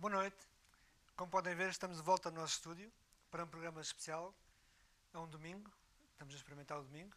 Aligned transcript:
Boa 0.00 0.12
noite. 0.12 0.36
Como 1.16 1.28
podem 1.28 1.56
ver, 1.56 1.70
estamos 1.70 1.96
de 1.96 2.04
volta 2.04 2.28
ao 2.28 2.32
nosso 2.32 2.54
estúdio 2.54 2.88
para 3.32 3.42
um 3.42 3.48
programa 3.48 3.80
especial. 3.80 4.32
É 5.12 5.18
um 5.18 5.26
domingo, 5.26 5.72
estamos 6.12 6.32
a 6.34 6.36
experimentar 6.36 6.78
o 6.78 6.84
domingo. 6.84 7.16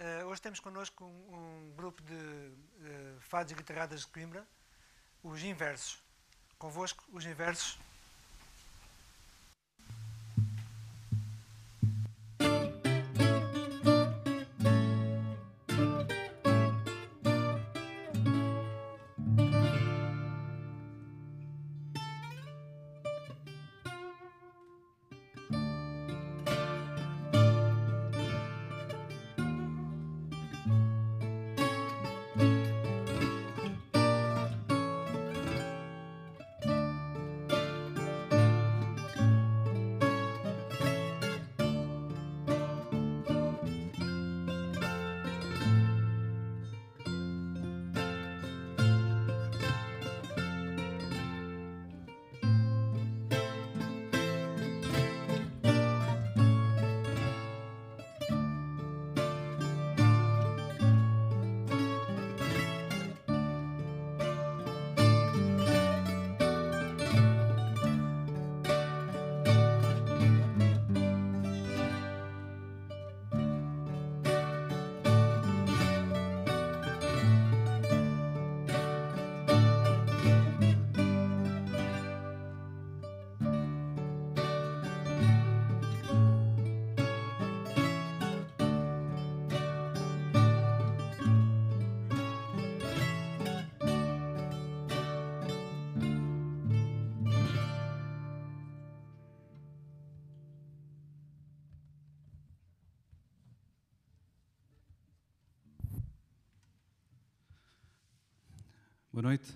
Uh, 0.00 0.24
hoje 0.28 0.40
temos 0.40 0.58
connosco 0.58 1.04
um, 1.04 1.34
um 1.36 1.74
grupo 1.76 2.02
de 2.02 2.14
uh, 2.14 3.20
fados 3.20 3.52
e 3.52 3.54
guitarradas 3.54 4.00
de 4.00 4.06
Coimbra, 4.06 4.48
os 5.22 5.42
Inversos. 5.42 6.02
Convosco, 6.56 7.04
os 7.12 7.26
Inversos. 7.26 7.78
Boa 109.12 109.24
noite. 109.24 109.52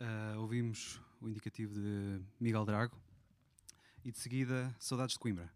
Uh, 0.00 0.40
ouvimos 0.40 1.00
o 1.20 1.28
indicativo 1.28 1.72
de 1.74 2.20
Miguel 2.40 2.64
Drago 2.64 2.96
e 4.04 4.10
de 4.10 4.18
seguida 4.18 4.74
Saudades 4.80 5.12
de 5.12 5.20
Coimbra. 5.20 5.48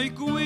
like 0.00 0.18
we 0.18 0.39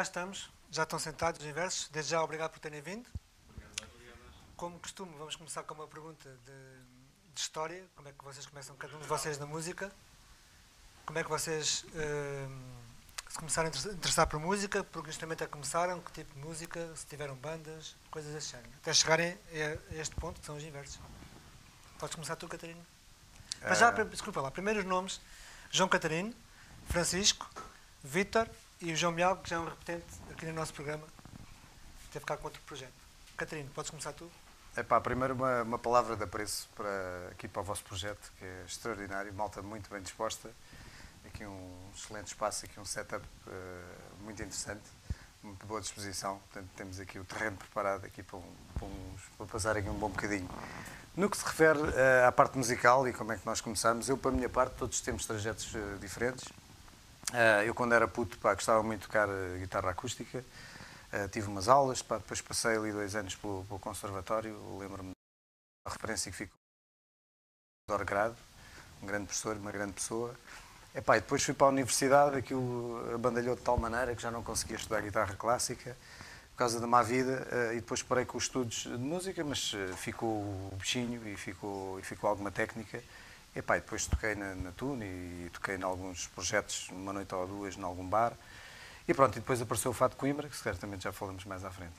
cá 0.00 0.02
estamos, 0.02 0.50
já 0.70 0.84
estão 0.84 0.98
sentados 0.98 1.40
os 1.40 1.46
inversos. 1.46 1.88
Desde 1.88 2.12
já, 2.12 2.22
obrigado 2.22 2.52
por 2.52 2.58
terem 2.58 2.80
vindo. 2.80 3.06
Como 4.56 4.78
costume, 4.78 5.14
vamos 5.18 5.36
começar 5.36 5.62
com 5.62 5.74
uma 5.74 5.86
pergunta 5.86 6.28
de, 6.46 7.34
de, 7.34 7.40
história. 7.40 7.84
Como 7.94 8.08
é 8.08 8.12
que 8.12 8.24
vocês 8.24 8.46
começam, 8.46 8.74
cada 8.76 8.96
um 8.96 9.00
de 9.00 9.06
vocês, 9.06 9.38
na 9.38 9.46
música? 9.46 9.92
como 11.04 11.18
é 11.18 11.24
que 11.24 11.28
vocês 11.28 11.84
uh, 11.88 12.62
se 13.28 13.36
começaram 13.36 13.68
a 13.68 13.92
interessar 13.92 14.28
por 14.28 14.38
música, 14.38 14.84
por 14.84 15.02
que 15.02 15.10
instrumento 15.10 15.42
é 15.42 15.46
que 15.46 15.52
começaram, 15.52 16.00
que 16.00 16.12
tipo 16.12 16.32
de 16.34 16.40
música, 16.40 16.94
se 16.94 17.04
tiveram 17.04 17.34
bandas, 17.34 17.96
coisas 18.12 18.32
desse 18.32 18.52
género. 18.52 18.70
Até 18.80 18.94
chegarem 18.94 19.36
a 19.90 19.94
este 19.96 20.14
ponto, 20.14 20.38
que 20.38 20.46
são 20.46 20.56
os 20.56 20.62
inversos. 20.62 21.00
Podes 21.98 22.14
começar 22.14 22.36
tu, 22.36 22.46
Catarina. 22.46 22.80
Mas 23.60 23.78
já, 23.78 23.90
uh... 23.90 24.04
desculpa 24.04 24.40
lá, 24.40 24.52
primeiros 24.52 24.84
nomes, 24.84 25.20
João 25.70 25.88
Catarino, 25.88 26.32
Francisco, 26.86 27.50
Vítor 28.04 28.48
e 28.80 28.92
o 28.92 28.96
João 28.96 29.12
Mial, 29.12 29.36
que 29.36 29.50
já 29.50 29.56
é 29.56 29.58
um 29.58 29.64
repetente 29.64 30.06
aqui 30.30 30.46
no 30.46 30.54
nosso 30.54 30.72
programa, 30.72 31.06
teve 32.12 32.24
cá 32.24 32.36
com 32.36 32.44
outro 32.44 32.62
projeto. 32.62 32.92
Catarina, 33.36 33.68
podes 33.74 33.90
começar 33.90 34.12
tu? 34.12 34.30
É 34.74 34.82
pá, 34.82 35.00
primeiro 35.00 35.34
uma, 35.34 35.62
uma 35.62 35.78
palavra 35.78 36.16
de 36.16 36.24
apreço 36.24 36.68
para, 36.74 37.28
aqui 37.30 37.46
para 37.46 37.60
o 37.60 37.64
vosso 37.64 37.84
projeto, 37.84 38.32
que 38.38 38.44
é 38.44 38.64
extraordinário, 38.66 39.32
malta 39.34 39.60
muito 39.60 39.90
bem 39.90 40.00
disposta. 40.00 40.50
Aqui 41.26 41.44
um 41.44 41.90
excelente 41.94 42.28
espaço, 42.28 42.64
aqui 42.64 42.80
um 42.80 42.84
setup 42.84 43.24
uh, 43.46 43.50
muito 44.24 44.40
interessante, 44.40 44.88
muito 45.42 45.66
boa 45.66 45.80
disposição. 45.80 46.38
Portanto, 46.38 46.70
temos 46.74 46.98
aqui 46.98 47.18
o 47.18 47.24
terreno 47.24 47.56
preparado 47.56 48.06
aqui 48.06 48.22
para, 48.22 48.38
um, 48.38 48.54
para, 48.74 48.86
uns, 48.86 49.20
para 49.36 49.46
passar 49.46 49.76
aqui 49.76 49.88
um 49.88 49.98
bom 49.98 50.08
bocadinho. 50.08 50.48
No 51.14 51.28
que 51.28 51.36
se 51.36 51.44
refere 51.44 51.78
uh, 51.78 52.26
à 52.26 52.32
parte 52.32 52.56
musical 52.56 53.06
e 53.06 53.12
como 53.12 53.32
é 53.32 53.36
que 53.36 53.44
nós 53.44 53.60
começamos, 53.60 54.08
eu, 54.08 54.16
para 54.16 54.30
a 54.30 54.34
minha 54.34 54.48
parte, 54.48 54.76
todos 54.76 55.00
temos 55.00 55.26
trajetos 55.26 55.74
uh, 55.74 55.98
diferentes. 56.00 56.44
Eu, 57.64 57.74
quando 57.74 57.94
era 57.94 58.08
puto, 58.08 58.38
pá, 58.38 58.54
gostava 58.54 58.82
muito 58.82 59.02
de 59.02 59.06
tocar 59.06 59.28
guitarra 59.58 59.90
acústica. 59.90 60.44
Uh, 61.12 61.28
tive 61.28 61.48
umas 61.48 61.68
aulas, 61.68 62.02
pá, 62.02 62.18
depois 62.18 62.40
passei 62.40 62.76
ali 62.76 62.92
dois 62.92 63.16
anos 63.16 63.34
pelo, 63.34 63.64
pelo 63.64 63.80
conservatório, 63.80 64.78
lembro-me 64.78 65.10
da 65.84 65.92
referência 65.92 66.30
que 66.30 66.36
ficou 66.36 66.54
do 67.88 67.94
Orgrado, 67.94 68.36
um 69.02 69.06
grande 69.06 69.26
professor, 69.26 69.56
uma 69.56 69.72
grande 69.72 69.92
pessoa. 69.92 70.34
Epá, 70.94 71.16
e 71.16 71.20
depois 71.20 71.42
fui 71.42 71.52
para 71.52 71.66
a 71.66 71.70
universidade, 71.70 72.36
aquilo 72.36 73.12
abandalhou 73.12 73.56
de 73.56 73.62
tal 73.62 73.76
maneira 73.76 74.14
que 74.14 74.22
já 74.22 74.30
não 74.30 74.42
conseguia 74.42 74.76
estudar 74.76 75.00
guitarra 75.00 75.34
clássica 75.34 75.96
por 76.52 76.58
causa 76.58 76.78
da 76.78 76.86
má 76.86 77.02
vida 77.02 77.46
uh, 77.50 77.72
e 77.72 77.76
depois 77.76 78.02
parei 78.02 78.24
com 78.24 78.38
os 78.38 78.44
estudos 78.44 78.82
de 78.84 78.96
música, 78.96 79.42
mas 79.42 79.72
uh, 79.72 79.96
ficou 79.96 80.28
o 80.28 80.76
bichinho 80.78 81.26
e 81.26 81.36
ficou, 81.36 81.98
e 81.98 82.02
ficou 82.02 82.30
alguma 82.30 82.52
técnica. 82.52 83.02
Epá, 83.54 83.76
e 83.76 83.80
depois 83.80 84.06
toquei 84.06 84.34
na, 84.34 84.54
na 84.54 84.70
Tune 84.72 85.04
e, 85.04 85.50
toquei 85.52 85.76
em 85.76 85.82
alguns 85.82 86.28
projetos, 86.28 86.88
uma 86.90 87.12
noite 87.12 87.34
ou 87.34 87.46
duas, 87.46 87.76
em 87.76 87.82
algum 87.82 88.06
bar. 88.06 88.32
E 89.08 89.12
pronto, 89.12 89.36
e 89.36 89.40
depois 89.40 89.60
apareceu 89.60 89.90
o 89.90 89.94
Fato 89.94 90.12
de 90.12 90.18
Coimbra, 90.18 90.48
que 90.48 90.56
certamente 90.56 91.04
já 91.04 91.12
falamos 91.12 91.44
mais 91.44 91.64
à 91.64 91.70
frente. 91.70 91.94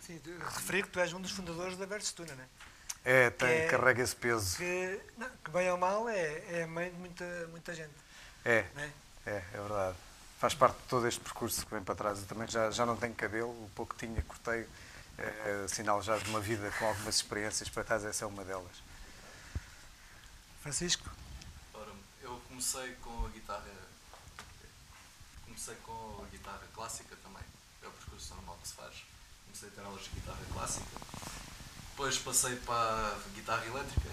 Sim, 0.00 0.20
referi 0.40 0.82
que 0.82 0.90
tu 0.90 1.00
és 1.00 1.12
um 1.12 1.20
dos 1.20 1.30
fundadores 1.30 1.76
da 1.78 1.86
Versatuna, 1.86 2.34
não 2.34 2.42
é? 2.42 2.46
É, 3.04 3.30
tem, 3.30 3.48
é, 3.48 3.66
carrega 3.66 4.02
esse 4.02 4.14
peso. 4.14 4.56
Que, 4.56 5.00
não, 5.16 5.28
que, 5.44 5.50
bem 5.50 5.70
ou 5.70 5.78
mal 5.78 6.08
é, 6.08 6.60
é 6.60 6.66
mãe 6.66 6.90
de 6.90 6.96
muita, 6.96 7.48
muita 7.50 7.74
gente. 7.74 7.94
É, 8.44 8.64
é, 8.76 8.90
é, 9.26 9.42
é 9.54 9.58
verdade. 9.58 9.96
Faz 10.38 10.54
parte 10.54 10.76
de 10.76 10.88
todo 10.88 11.06
este 11.08 11.20
percurso 11.20 11.64
que 11.64 11.74
vem 11.74 11.82
para 11.82 11.94
trás. 11.94 12.18
Eu 12.20 12.26
também 12.26 12.46
já, 12.48 12.70
já 12.70 12.84
não 12.84 12.96
tenho 12.96 13.14
cabelo, 13.14 13.50
o 13.50 13.70
pouco 13.74 13.94
que 13.94 14.06
tinha 14.06 14.22
cortei, 14.22 14.66
é, 15.18 15.66
sinal 15.68 16.02
já 16.02 16.16
de 16.18 16.28
uma 16.30 16.40
vida 16.40 16.70
com 16.78 16.86
algumas 16.86 17.16
experiências, 17.16 17.68
para 17.68 17.82
trás 17.82 18.04
essa 18.04 18.24
é 18.24 18.28
uma 18.28 18.44
delas. 18.44 18.82
Francisco? 20.62 21.10
Ora, 21.74 21.90
eu 22.20 22.40
comecei 22.48 22.94
com 23.02 23.26
a 23.26 23.28
guitarra 23.30 23.66
comecei 25.44 25.74
com 25.84 26.24
a 26.24 26.30
guitarra 26.30 26.62
clássica 26.72 27.16
também, 27.16 27.42
é 27.82 27.88
o 27.88 27.90
percurso 27.90 28.34
normal 28.36 28.56
que 28.62 28.68
se 28.68 28.74
faz. 28.74 28.94
Comecei 29.44 29.68
a 29.68 29.72
ter 29.72 29.80
aulas 29.80 30.04
de 30.04 30.10
guitarra 30.10 30.40
clássica, 30.52 30.86
depois 31.90 32.18
passei 32.18 32.56
para 32.56 32.74
a 32.74 33.18
guitarra 33.34 33.66
elétrica, 33.66 34.08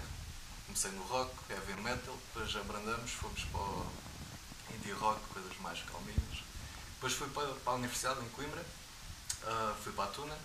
comecei 0.66 0.90
no 0.90 1.02
rock, 1.04 1.32
heavy 1.48 1.80
metal, 1.82 2.18
depois 2.26 2.56
abrandamos, 2.56 3.12
fomos 3.12 3.44
para 3.44 3.60
o 3.60 3.86
indie 4.74 4.92
rock, 4.92 5.20
coisas 5.32 5.56
mais 5.58 5.80
calminhas. 5.84 6.42
Depois 6.94 7.12
fui 7.12 7.28
para, 7.30 7.54
a 7.64 7.74
universidade 7.74 8.20
em 8.24 8.28
Coimbra, 8.30 8.60
uh, 8.60 9.74
fui 9.82 9.92
para 9.92 10.10
a 10.10 10.12
Tuna 10.12 10.36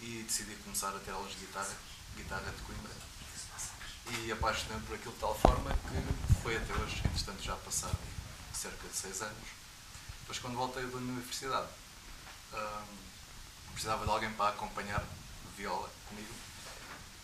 e 0.00 0.22
decidi 0.22 0.54
começar 0.56 0.94
a 0.94 0.98
ter 1.00 1.12
aulas 1.12 1.32
de 1.32 1.38
guitarra, 1.38 1.74
guitarra 2.14 2.52
de 2.52 2.62
Coimbra. 2.62 3.13
E 4.06 4.32
apaixonei-me 4.32 4.84
por 4.86 4.94
aquilo 4.94 5.14
de 5.14 5.20
tal 5.20 5.34
forma 5.38 5.70
que 5.70 6.34
foi 6.42 6.56
até 6.56 6.72
hoje, 6.74 7.02
entretanto 7.04 7.42
já 7.42 7.56
passaram 7.56 7.98
cerca 8.52 8.86
de 8.86 8.94
seis 8.94 9.22
anos 9.22 9.64
depois, 10.24 10.38
quando 10.38 10.56
voltei 10.56 10.86
da 10.86 10.96
universidade, 10.96 11.68
precisava 13.72 14.06
de 14.06 14.10
alguém 14.10 14.32
para 14.32 14.54
acompanhar 14.54 15.04
viola 15.54 15.92
comigo 16.08 16.32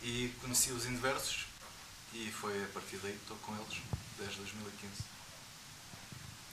e 0.03 0.35
conheci 0.39 0.71
os 0.71 0.85
Inversos 0.85 1.47
e 2.13 2.31
foi 2.31 2.63
a 2.63 2.69
partir 2.69 2.99
daí 2.99 3.15
que 3.15 3.23
estou 3.23 3.39
com 3.39 3.57
eles 3.57 3.81
desde 4.19 4.37
2015. 4.37 4.93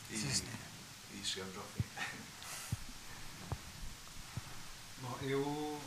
E, 0.10 0.18
Sim, 0.18 0.48
e 1.14 1.26
chegamos 1.26 1.58
ao 1.58 1.64
fim. 1.66 1.84
Bom, 5.02 5.18
eu, 5.24 5.82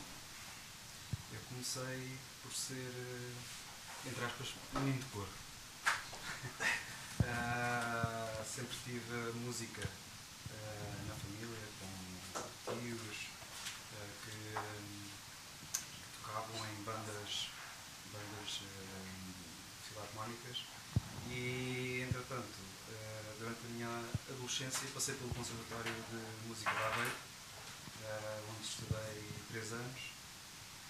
eu 1.33 1.39
comecei 1.49 2.19
por 2.43 2.53
ser, 2.53 2.75
eh, 2.75 3.33
entre 4.05 4.25
aspas, 4.25 4.49
menino 4.73 4.99
de 4.99 5.05
cor. 5.05 5.27
uh, 7.21 8.45
sempre 8.45 8.77
tive 8.83 9.31
música 9.35 9.87
na 11.07 11.13
família, 11.15 11.67
com 11.79 12.73
tios 12.73 13.17
uh, 13.93 14.11
que, 14.23 14.55
tocavam 16.21 16.59
em 16.67 16.83
bandas, 16.83 17.47
bandas 18.11 18.61
filarmónicas 19.87 20.57
e, 21.29 22.05
entretanto, 22.07 22.59
uh, 22.89 23.39
durante 23.39 23.59
a 23.65 23.69
minha 23.69 24.03
adolescência 24.29 24.87
passei 24.93 25.15
pelo 25.15 25.33
Conservatório 25.33 25.93
de 25.93 26.47
Música 26.47 26.71
da 26.71 26.87
Aveiro, 26.87 27.11
uh, 27.11 28.51
onde 28.51 28.63
estudei 28.67 29.31
três 29.51 29.71
anos. 29.73 30.01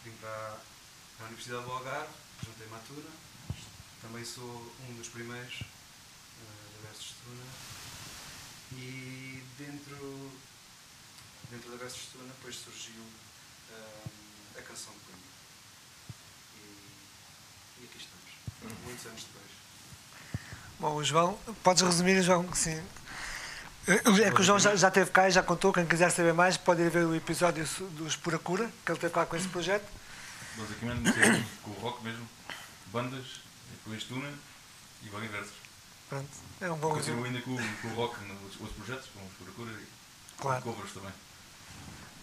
Vim 0.04 0.14
para 0.14 0.58
a 1.20 1.24
Universidade 1.26 1.64
do 1.64 1.72
Algarve, 1.72 2.10
juntei-me 2.46 2.76
à 2.76 2.80
Tuna. 2.80 3.10
Também 4.02 4.26
sou 4.26 4.74
um 4.90 4.94
dos 4.96 5.10
primeiros 5.10 5.62
uh, 5.62 5.66
da 6.74 6.90
Versus 6.90 7.14
Tuna 7.24 7.44
e 8.74 9.44
dentro, 9.58 10.32
dentro 11.50 11.72
da 11.72 11.78
Versus 11.78 12.08
Tuna 12.12 12.34
depois 12.34 12.56
surgiu 12.56 13.02
um, 13.02 14.58
a 14.58 14.62
canção 14.62 14.94
de 14.94 15.00
Coimbra. 15.00 15.32
E, 16.56 17.82
e 17.82 17.86
aqui 17.86 17.98
estamos, 17.98 18.84
muitos 18.84 19.06
anos 19.06 19.24
depois. 19.24 19.52
Bom, 20.80 21.04
João, 21.04 21.38
podes 21.64 21.84
resumir, 21.84 22.22
João? 22.24 22.52
Sim. 22.56 22.82
É 23.88 24.32
que 24.32 24.42
o 24.42 24.44
João 24.44 24.60
já, 24.60 24.76
já 24.76 24.92
teve 24.92 25.10
cá 25.12 25.28
e 25.28 25.32
já 25.32 25.42
contou. 25.44 25.74
Quem 25.74 25.86
quiser 25.86 26.12
saber 26.12 26.34
mais 26.34 26.56
pode 26.56 26.82
ir 26.82 26.90
ver 26.90 27.06
o 27.06 27.16
episódio 27.16 27.68
dos 27.92 28.16
Pura 28.16 28.38
Cura, 28.38 28.72
que 28.86 28.92
ele 28.92 29.00
teve 29.00 29.14
cá 29.14 29.26
com 29.26 29.36
esse 29.36 29.48
projeto. 29.48 29.86
Basicamente, 30.62 31.12
comecei 31.12 31.44
com 31.64 31.72
o 31.72 31.74
rock 31.76 32.04
mesmo, 32.04 32.28
bandas, 32.88 33.42
depois 33.72 34.04
Tuna 34.04 34.32
e 35.04 35.10
Vaga 35.10 35.28
Versos. 35.28 35.56
Pronto, 36.08 36.30
é 36.60 36.72
um 36.72 36.78
bom 36.78 36.94
Continuo 36.94 37.24
ainda 37.24 37.42
com, 37.42 37.56
com 37.56 37.88
o 37.88 37.94
rock 37.96 38.22
nos 38.26 38.42
outros 38.60 38.72
projetos, 38.72 39.10
com 39.14 39.26
os 39.26 39.34
Procura 39.34 39.72
e 39.72 39.88
claro. 40.38 40.62
com 40.62 40.74
covers 40.74 40.94
também. 40.94 41.12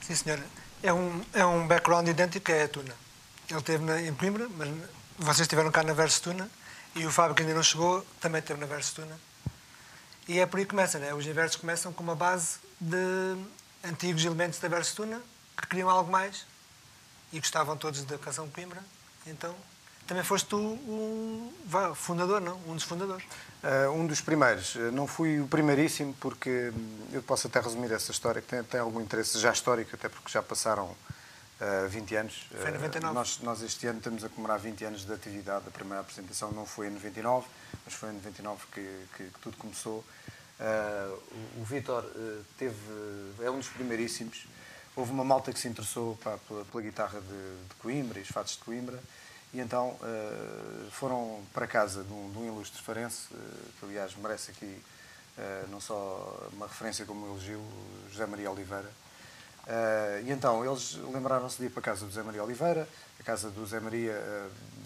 Sim, 0.02 0.14
senhor. 0.14 0.40
É 0.82 0.92
um, 0.92 1.24
é 1.32 1.44
um 1.44 1.66
background 1.66 2.06
idêntico, 2.06 2.52
é 2.52 2.62
a 2.62 2.68
Tuna. 2.68 2.94
Ele 3.48 3.58
esteve 3.58 3.84
na, 3.84 4.00
em 4.00 4.14
Coimbra, 4.14 4.48
mas 4.50 4.68
vocês 5.18 5.40
estiveram 5.40 5.70
cá 5.72 5.82
na 5.82 5.92
Verso 5.92 6.22
Tuna 6.22 6.48
e 6.94 7.04
o 7.04 7.10
Fábio, 7.10 7.34
que 7.34 7.42
ainda 7.42 7.54
não 7.54 7.62
chegou, 7.62 8.06
também 8.20 8.40
esteve 8.40 8.60
na 8.60 8.66
Verso 8.66 8.94
Tuna. 8.96 9.18
E 10.28 10.38
é 10.38 10.46
por 10.46 10.58
aí 10.58 10.64
que 10.64 10.70
começa, 10.70 10.98
né? 10.98 11.14
Os 11.14 11.26
inversos 11.26 11.56
começam 11.56 11.92
com 11.92 12.02
uma 12.02 12.14
base 12.14 12.58
de 12.78 13.36
antigos 13.82 14.24
elementos 14.24 14.58
da 14.58 14.68
Verso 14.68 14.94
Tuna 14.94 15.20
que 15.56 15.66
queriam 15.66 15.88
algo 15.88 16.10
mais 16.10 16.44
e 17.32 17.38
gostavam 17.38 17.76
todos 17.76 18.04
da 18.04 18.18
canção 18.18 18.48
Coimbra. 18.48 18.82
Então, 19.26 19.54
também 20.08 20.24
foste 20.24 20.46
tu 20.48 20.56
um 20.56 21.52
fundador, 21.94 22.40
não? 22.40 22.58
Um 22.66 22.74
dos 22.74 22.84
fundadores. 22.84 23.24
Uh, 23.62 23.92
um 23.92 24.06
dos 24.06 24.22
primeiros. 24.22 24.74
Eh, 24.74 24.90
não 24.90 25.06
fui 25.06 25.38
o 25.38 25.46
primeiríssimo, 25.46 26.14
porque 26.18 26.72
hum, 26.74 27.08
eu 27.12 27.22
posso 27.22 27.46
até 27.46 27.60
resumir 27.60 27.92
essa 27.92 28.10
história, 28.10 28.40
que 28.40 28.48
tem, 28.48 28.64
tem 28.64 28.80
algum 28.80 29.02
interesse 29.02 29.38
já 29.38 29.52
histórico, 29.52 29.94
até 29.94 30.08
porque 30.08 30.30
já 30.30 30.42
passaram 30.42 30.86
uh, 30.86 31.88
20 31.90 32.16
anos. 32.16 32.46
Foi 32.50 32.70
em 32.70 32.72
99. 32.72 33.06
Uh, 33.06 33.14
nós, 33.14 33.40
nós 33.40 33.60
este 33.60 33.86
ano 33.86 33.98
estamos 33.98 34.24
a 34.24 34.30
comemorar 34.30 34.58
20 34.58 34.82
anos 34.86 35.04
de 35.04 35.12
atividade. 35.12 35.64
A 35.68 35.70
primeira 35.70 36.00
apresentação 36.00 36.52
não 36.52 36.64
foi 36.64 36.86
em 36.86 36.90
99, 36.90 37.46
mas 37.84 37.92
foi 37.92 38.08
em 38.08 38.14
99 38.14 38.62
que, 38.72 38.80
que, 39.14 39.24
que 39.24 39.38
tudo 39.40 39.58
começou. 39.58 40.02
O, 40.58 41.60
o 41.60 41.64
Vítor 41.64 42.04
teve, 42.56 42.74
é 43.42 43.50
um 43.50 43.58
dos 43.58 43.68
primeiríssimos. 43.68 44.46
Houve 44.98 45.12
uma 45.12 45.22
malta 45.22 45.52
que 45.52 45.60
se 45.60 45.68
interessou 45.68 46.16
pá, 46.16 46.36
pela, 46.48 46.64
pela, 46.64 46.82
guitarra 46.82 47.20
de, 47.20 47.28
de 47.68 47.74
Coimbra 47.78 48.18
e 48.18 48.22
os 48.22 48.28
fatos 48.30 48.54
de 48.54 48.58
Coimbra 48.64 49.00
e 49.54 49.60
então 49.60 49.90
uh, 49.90 50.90
foram 50.90 51.40
para 51.54 51.68
casa 51.68 52.02
de 52.02 52.12
um, 52.12 52.28
de 52.32 52.38
um 52.38 52.46
ilustre 52.48 52.82
farense, 52.82 53.32
uh, 53.32 53.36
que 53.78 53.84
aliás 53.84 54.16
merece 54.16 54.50
aqui 54.50 54.66
uh, 54.66 55.68
não 55.70 55.80
só 55.80 56.48
uma 56.52 56.66
referência 56.66 57.06
como 57.06 57.24
um 57.24 57.30
elogio, 57.30 57.62
José 58.10 58.26
Maria 58.26 58.50
Oliveira. 58.50 58.90
e 60.24 60.32
então 60.32 60.64
eles 60.64 60.94
lembraram-se 60.94 61.58
de 61.58 61.66
ir 61.66 61.70
para 61.70 61.78
a 61.78 61.84
casa 61.84 62.04
do 62.04 62.10
José 62.10 62.24
Maria 62.24 62.42
Oliveira, 62.42 62.88
a 63.20 63.22
casa 63.22 63.50
do 63.50 63.60
José 63.60 63.78
Maria 63.78 64.20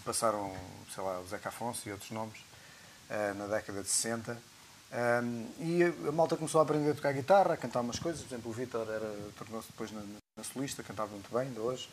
passaram, 0.05 0.55
sei 0.93 1.03
lá, 1.03 1.21
o 1.21 1.27
Zeca 1.27 1.49
Afonso 1.49 1.89
e 1.89 1.91
outros 1.91 2.11
nomes, 2.11 2.39
na 3.35 3.47
década 3.47 3.81
de 3.81 3.89
60. 3.89 4.52
Um, 4.93 5.47
e 5.59 5.83
a, 6.07 6.11
malta 6.11 6.37
começou 6.37 6.59
a 6.59 6.63
aprender 6.63 6.91
a 6.91 6.93
tocar 6.93 7.13
guitarra, 7.13 7.53
a 7.53 7.57
cantar 7.57 7.81
umas 7.81 7.97
coisas. 7.97 8.21
Por 8.21 8.33
exemplo, 8.33 8.51
o 8.51 8.53
Vítor 8.53 8.85
tornou-se 9.37 9.67
depois 9.71 9.91
na, 9.91 10.01
na, 10.37 10.43
solista, 10.43 10.83
cantava 10.83 11.11
muito 11.11 11.31
bem, 11.31 11.47
ainda 11.47 11.61
hoje. 11.61 11.89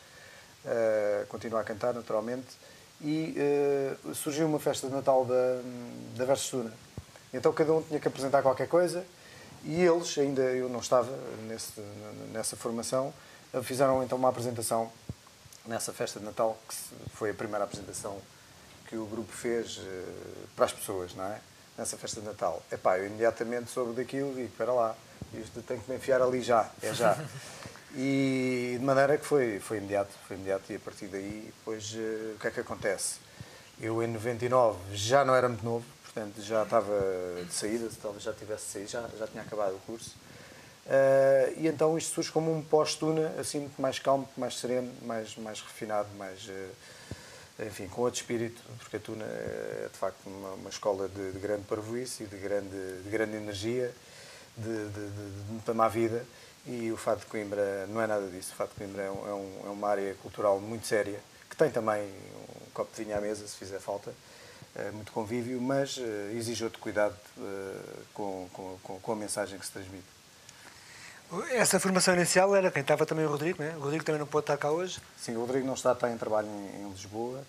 Uh, 0.63 1.25
continua 1.27 1.61
a 1.61 1.63
cantar, 1.63 1.95
naturalmente. 1.95 2.49
E 3.01 3.35
uh, 4.05 4.13
surgiu 4.13 4.45
uma 4.45 4.59
festa 4.59 4.87
de 4.87 4.93
Natal 4.93 5.25
da, 5.25 5.61
da 6.15 6.25
Versus 6.25 6.49
Tuna. 6.51 6.73
Então 7.33 7.51
cada 7.51 7.73
um 7.73 7.81
tinha 7.81 7.99
que 7.99 8.07
apresentar 8.07 8.43
qualquer 8.43 8.67
coisa 8.67 9.03
e 9.63 9.81
eles, 9.81 10.17
ainda 10.17 10.41
eu 10.41 10.69
não 10.69 10.79
estava 10.79 11.11
nesse, 11.47 11.79
nessa 12.31 12.55
formação, 12.55 13.13
fizeram 13.63 14.03
então 14.03 14.17
uma 14.17 14.29
apresentação 14.29 14.91
nessa 15.65 15.93
festa 15.93 16.19
de 16.19 16.25
Natal, 16.25 16.57
que 16.67 16.75
foi 17.13 17.29
a 17.29 17.33
primeira 17.33 17.63
apresentação 17.63 18.19
que 18.87 18.95
o 18.97 19.05
grupo 19.05 19.31
fez 19.31 19.77
uh, 19.77 19.81
para 20.55 20.65
as 20.65 20.73
pessoas, 20.73 21.15
não 21.15 21.25
é? 21.25 21.39
Nessa 21.77 21.97
festa 21.97 22.19
de 22.19 22.27
Natal. 22.27 22.61
Epá, 22.71 22.97
eu 22.97 23.07
imediatamente 23.07 23.71
soube 23.71 23.93
daquilo 23.93 24.39
e 24.39 24.45
espera 24.45 24.71
lá, 24.71 24.95
isto 25.33 25.61
tem 25.61 25.79
que 25.79 25.89
me 25.89 25.97
enfiar 25.97 26.21
ali 26.21 26.41
já, 26.41 26.69
é 26.81 26.93
já. 26.93 27.17
e 27.95 28.75
de 28.79 28.85
maneira 28.85 29.17
que 29.17 29.25
foi, 29.25 29.59
foi 29.59 29.77
imediato, 29.77 30.11
foi 30.27 30.35
imediato 30.35 30.71
e 30.71 30.75
a 30.75 30.79
partir 30.79 31.07
daí, 31.07 31.53
depois, 31.57 31.93
uh, 31.93 32.35
o 32.35 32.39
que 32.39 32.47
é 32.47 32.51
que 32.51 32.59
acontece? 32.59 33.15
Eu 33.79 34.03
em 34.03 34.07
99 34.07 34.77
já 34.93 35.25
não 35.25 35.33
era 35.33 35.47
muito 35.47 35.63
novo, 35.63 35.85
portanto 36.03 36.41
já 36.41 36.63
estava 36.63 36.93
de 37.47 37.53
saída, 37.53 37.89
talvez 38.01 38.23
já 38.23 38.33
tivesse 38.33 38.65
saído, 38.65 38.89
já, 38.89 39.07
já 39.17 39.27
tinha 39.27 39.41
acabado 39.41 39.75
o 39.75 39.79
curso. 39.79 40.15
Uh, 40.85 41.53
e 41.57 41.67
então 41.67 41.97
isto 41.97 42.13
surge 42.13 42.31
como 42.31 42.53
um 42.53 42.61
pós-tuna, 42.61 43.33
assim, 43.39 43.59
muito 43.59 43.81
mais 43.81 43.97
calmo, 43.97 44.27
mais 44.35 44.57
sereno, 44.57 44.91
mais, 45.03 45.35
mais 45.37 45.61
refinado, 45.61 46.09
mais. 46.17 46.47
Uh, 46.47 46.69
enfim, 47.65 47.87
com 47.87 48.01
outro 48.01 48.19
espírito, 48.19 48.61
porque 48.79 48.97
a 48.97 48.99
Tuna 48.99 49.25
é 49.25 49.89
de 49.91 49.97
facto 49.97 50.25
uma, 50.25 50.53
uma 50.53 50.69
escola 50.69 51.07
de, 51.07 51.31
de, 51.31 51.39
grande 51.39 51.63
parvoíce 51.63 52.23
e 52.23 52.27
de 52.27 52.37
grande, 52.37 53.01
de 53.03 53.09
grande 53.09 53.35
energia, 53.35 53.93
de, 54.57 54.89
de, 54.89 55.09
de, 55.09 55.51
muita 55.51 55.73
má 55.73 55.87
vida. 55.87 56.25
E 56.65 56.91
o 56.91 56.97
Fado 56.97 57.21
de 57.21 57.25
Coimbra 57.25 57.87
não 57.87 58.01
é 58.01 58.07
nada 58.07 58.27
disso. 58.27 58.51
O 58.53 58.55
Fado 58.55 58.71
de 58.71 58.75
Coimbra 58.77 59.03
é, 59.03 59.07
é, 59.07 59.09
um, 59.09 59.61
é 59.65 59.69
uma 59.69 59.87
área 59.87 60.13
cultural 60.15 60.59
muito 60.59 60.85
séria, 60.85 61.19
que 61.49 61.55
tem 61.55 61.71
também 61.71 62.03
um 62.03 62.69
copo 62.73 62.95
de 62.95 63.03
vinho 63.03 63.17
à 63.17 63.21
mesa, 63.21 63.47
se 63.47 63.55
fizer 63.55 63.79
falta 63.79 64.13
é 64.75 64.91
muito 64.91 65.11
convívio, 65.11 65.59
mas 65.59 65.97
uh, 65.97 66.03
exige 66.33 66.63
outro 66.63 66.79
cuidado 66.79 67.15
uh, 67.37 68.05
com, 68.13 68.49
com, 68.53 68.99
com, 68.99 69.11
a 69.11 69.15
mensagem 69.15 69.59
que 69.59 69.65
se 69.65 69.71
transmite. 69.71 70.05
Essa 71.51 71.79
formação 71.79 72.13
inicial 72.13 72.53
era 72.53 72.69
quem 72.69 72.81
estava 72.81 73.05
também 73.05 73.25
o 73.25 73.29
Rodrigo, 73.29 73.63
né? 73.63 73.73
O 73.77 73.79
Rodrigo 73.79 74.03
também 74.03 74.19
não 74.19 74.27
pode 74.27 74.43
estar 74.43 74.57
cá 74.57 74.69
hoje? 74.69 74.99
Sim, 75.17 75.37
o 75.37 75.41
Rodrigo 75.41 75.65
não 75.65 75.75
está, 75.75 75.93
está 75.93 76.11
em 76.11 76.17
trabalho 76.17 76.49
em, 76.49 76.81
em 76.81 76.89
Lisboa. 76.89 77.41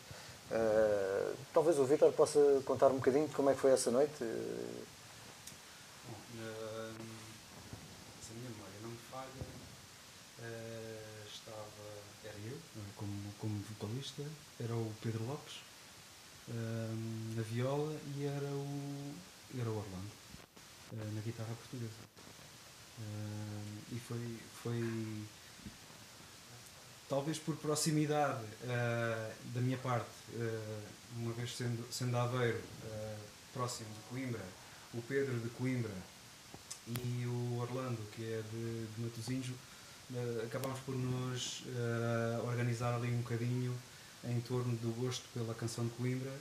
Uh, 0.53 1.35
talvez 1.53 1.81
o 1.81 1.85
Vítor 1.85 2.13
possa 2.13 2.39
contar 2.65 2.89
um 2.89 2.97
bocadinho 2.97 3.27
de 3.27 3.35
como 3.35 3.51
é 3.51 3.55
que 3.55 3.61
foi 3.61 3.73
essa 3.73 3.91
noite. 3.91 4.13
Bom, 4.21 6.17
se 8.21 8.31
a 8.31 8.35
minha 8.35 8.51
memória 8.51 8.79
não 8.83 8.91
me 8.91 8.99
falha, 9.11 9.27
estava, 11.27 11.57
era 12.25 12.39
eu, 12.47 12.57
como, 12.97 13.13
como 13.41 13.65
vocalista, 13.81 14.23
era 14.63 14.75
o 14.75 14.93
Pedro 15.03 15.27
Lopes, 15.27 15.55
na 17.35 17.43
viola 17.43 17.97
e 18.17 18.27
era 18.27 18.47
o, 18.47 19.15
era 19.59 19.69
o 19.69 19.77
Orlando 19.77 20.13
na 20.93 21.21
guitarra 21.23 21.53
portuguesa. 21.55 22.13
Uh, 23.03 23.95
e 23.95 24.01
foi, 24.01 24.39
foi 24.63 25.25
talvez 27.09 27.39
por 27.39 27.57
proximidade 27.57 28.45
uh, 28.45 29.53
da 29.53 29.61
minha 29.61 29.79
parte, 29.79 30.09
uma 31.17 31.33
vez 31.35 31.55
sendo, 31.57 31.85
sendo 31.93 32.17
Aveiro, 32.17 32.61
próximo 33.53 33.89
de 33.91 34.01
Coimbra, 34.09 34.45
o 34.95 35.03
Pedro 35.03 35.39
de 35.41 35.51
Coimbra 35.51 35.93
e 36.87 37.27
o 37.27 37.59
Orlando, 37.59 38.01
que 38.13 38.25
é 38.25 38.43
de, 38.51 38.87
de 38.87 39.01
Matosinhos, 39.03 39.51
acabámos 40.45 40.81
por 40.81 40.95
nos 40.95 41.65
organizar 42.47 42.95
ali 42.95 43.09
um 43.09 43.19
bocadinho 43.19 43.77
em 44.25 44.41
torno 44.41 44.75
do 44.77 44.91
gosto 44.99 45.29
pela 45.35 45.55
canção 45.55 45.85
de 45.85 45.91
Coimbra 45.91 46.33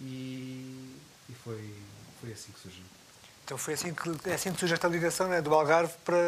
e, 0.00 0.96
e 1.28 1.34
foi, 1.44 1.74
foi 2.20 2.32
assim 2.32 2.52
que 2.52 2.60
surgiu. 2.60 2.84
Então 3.48 3.56
foi 3.56 3.72
assim 3.72 3.94
que, 3.94 4.28
é 4.28 4.34
assim 4.34 4.52
que 4.52 4.60
surge 4.60 4.74
esta 4.74 4.86
ligação 4.86 5.26
né, 5.26 5.40
do 5.40 5.54
Algarve 5.54 5.94
para, 6.04 6.18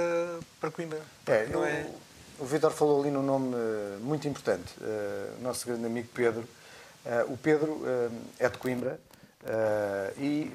para 0.59 0.71
Coimbra. 0.71 1.03
É, 1.27 1.45
não 1.49 1.62
é... 1.62 1.87
O, 2.39 2.45
o 2.45 2.47
Vitor 2.47 2.71
falou 2.71 3.03
ali 3.03 3.11
num 3.11 3.23
nome 3.23 3.55
uh, 3.55 4.00
muito 4.00 4.27
importante, 4.27 4.73
uh, 4.81 5.43
nosso 5.43 5.67
grande 5.67 5.85
amigo 5.85 6.09
Pedro. 6.15 6.49
Uh, 7.05 7.31
o 7.31 7.37
Pedro 7.37 7.83
é 8.39 8.49
de 8.49 8.57
Coimbra 8.57 8.99
e 10.17 10.50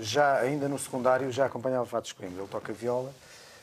já 0.00 0.38
ainda 0.38 0.68
no 0.68 0.78
secundário 0.78 1.32
já 1.32 1.46
acompanhava 1.46 1.84
Fatos 1.86 2.10
de 2.10 2.14
Coimbra. 2.14 2.40
Ele 2.40 2.48
toca 2.48 2.72
viola 2.72 3.12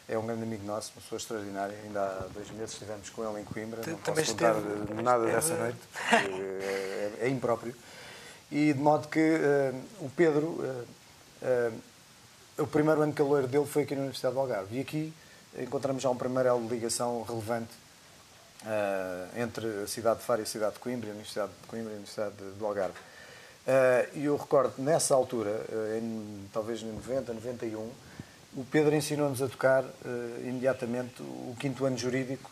é 0.10 0.18
um 0.18 0.26
grande 0.26 0.44
amigo 0.44 0.66
nosso, 0.66 0.92
uma 0.96 1.02
pessoa 1.02 1.18
extraordinária. 1.18 1.78
Ainda 1.86 2.02
há 2.02 2.28
dois 2.34 2.50
meses 2.52 2.74
estivemos 2.74 3.10
com 3.10 3.30
ele 3.30 3.42
em 3.42 3.46
Coimbra. 3.46 3.78
Não 3.88 3.98
Também 4.00 4.26
posso 4.26 4.38
contar 4.38 4.58
esteve... 4.58 5.02
nada 5.02 5.26
dessa 5.26 5.56
noite, 5.56 5.80
é, 6.12 6.16
é, 6.16 7.14
é, 7.22 7.30
impróprio. 7.30 7.74
E 8.52 8.74
de 8.74 8.80
modo 8.80 9.08
que 9.08 9.20
uh, 9.20 10.06
o 10.06 10.10
Pedro, 10.10 10.46
uh, 10.46 10.86
uh, 11.42 11.82
o 12.58 12.68
primeiro 12.68 13.02
ano 13.02 13.14
calor 13.14 13.48
dele 13.48 13.66
foi 13.66 13.84
aqui 13.84 13.96
na 13.96 14.02
Universidade 14.02 14.34
do 14.34 14.40
Algarve. 14.40 14.78
E 14.78 14.82
aqui 14.82 15.14
encontramos 15.60 16.02
já 16.02 16.10
um 16.10 16.18
primeiro 16.18 16.50
elo 16.50 16.62
de 16.62 16.74
ligação 16.74 17.22
relevante 17.24 17.74
entre 19.36 19.84
a 19.84 19.88
cidade 19.88 20.20
de 20.20 20.26
Faro 20.26 20.42
e 20.42 20.44
a 20.44 20.46
cidade 20.46 20.74
de 20.74 20.80
Coimbra, 20.80 21.10
a 21.10 21.12
Universidade 21.12 21.52
de 21.62 21.68
Coimbra 21.68 21.92
e 21.92 21.94
a 21.94 21.98
Universidade 21.98 22.36
do 22.36 22.66
Algarve. 22.66 22.98
E 24.16 24.26
eu 24.26 24.36
recordo, 24.36 24.74
nessa 24.82 25.14
altura, 25.14 25.64
em, 26.02 26.50
talvez 26.52 26.82
em 26.82 26.92
90, 26.92 27.34
91, 27.34 27.92
o 28.58 28.66
Pedro 28.66 28.96
ensinou-nos 28.96 29.40
a 29.40 29.48
tocar 29.48 29.84
uh, 29.84 29.90
imediatamente 30.42 31.22
o 31.22 31.56
quinto 31.60 31.86
ano 31.86 31.96
jurídico. 31.96 32.50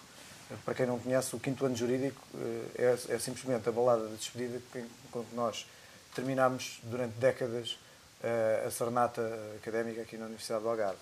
Para 0.63 0.75
quem 0.75 0.85
não 0.85 0.99
conhece, 0.99 1.35
o 1.35 1.39
quinto 1.39 1.65
ano 1.65 1.75
jurídico 1.75 2.21
uh, 2.35 2.71
é, 2.75 2.95
é, 3.09 3.17
simplesmente 3.17 3.67
a 3.67 3.71
balada 3.71 4.07
de 4.09 4.15
despedida 4.15 4.61
com 5.11 5.23
que 5.23 5.35
nós 5.35 5.65
terminámos 6.13 6.79
durante 6.83 7.13
décadas 7.13 7.71
uh, 7.71 7.84
a 8.65 8.71
serenata 8.71 9.21
académica 9.57 10.01
aqui 10.01 10.17
na 10.17 10.25
Universidade 10.25 10.63
do 10.63 10.69
Algarve. 10.69 10.99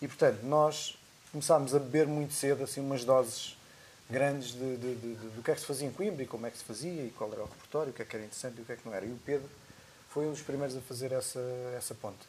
E, 0.00 0.08
portanto, 0.08 0.42
nós 0.42 0.98
começámos 1.30 1.74
a 1.74 1.78
beber 1.78 2.06
muito 2.06 2.32
cedo 2.32 2.64
assim 2.64 2.80
umas 2.80 3.04
doses 3.04 3.56
grandes 4.08 4.52
de, 4.52 4.76
de, 4.76 4.94
de, 4.96 5.14
de, 5.14 5.28
do 5.28 5.42
que 5.42 5.50
é 5.50 5.54
que 5.54 5.60
se 5.60 5.66
fazia 5.66 5.86
em 5.86 5.92
Coimbra 5.92 6.22
e 6.22 6.26
como 6.26 6.46
é 6.46 6.50
que 6.50 6.58
se 6.58 6.64
fazia 6.64 7.04
e 7.04 7.10
qual 7.10 7.32
era 7.32 7.42
o 7.42 7.46
repertório, 7.46 7.90
o 7.90 7.94
que 7.94 8.02
é 8.02 8.04
que 8.04 8.16
era 8.16 8.24
interessante 8.24 8.58
e 8.58 8.62
o 8.62 8.64
que 8.64 8.72
é 8.72 8.76
que 8.76 8.86
não 8.86 8.94
era. 8.94 9.06
E 9.06 9.12
o 9.12 9.18
Pedro 9.24 9.48
foi 10.08 10.26
um 10.26 10.32
dos 10.32 10.42
primeiros 10.42 10.76
a 10.76 10.80
fazer 10.80 11.12
essa, 11.12 11.40
essa 11.76 11.94
ponte. 11.94 12.28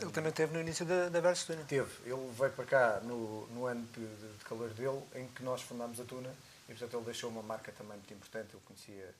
Ele 0.00 0.12
também 0.12 0.30
esteve 0.30 0.52
no 0.52 0.60
início 0.60 0.86
da, 0.86 1.08
da 1.08 1.20
Versus 1.20 1.44
Tuna. 1.44 1.64
Teve. 1.64 1.90
Ele 2.04 2.30
veio 2.38 2.52
para 2.52 2.64
cá 2.64 3.00
no, 3.02 3.46
no 3.48 3.66
ano 3.66 3.84
de, 3.92 4.06
de, 4.06 4.44
calor 4.44 4.70
dele, 4.70 5.02
em 5.14 5.26
que 5.28 5.42
nós 5.42 5.60
fundámos 5.62 6.00
a 6.00 6.04
Tuna, 6.04 6.32
e 6.68 6.72
portanto 6.72 6.94
ele 6.94 7.04
deixou 7.04 7.30
uma 7.30 7.42
marca 7.42 7.72
também 7.72 7.96
muito 7.96 8.14
importante. 8.14 8.54
Eu 8.54 8.60
conhecia 8.60 9.12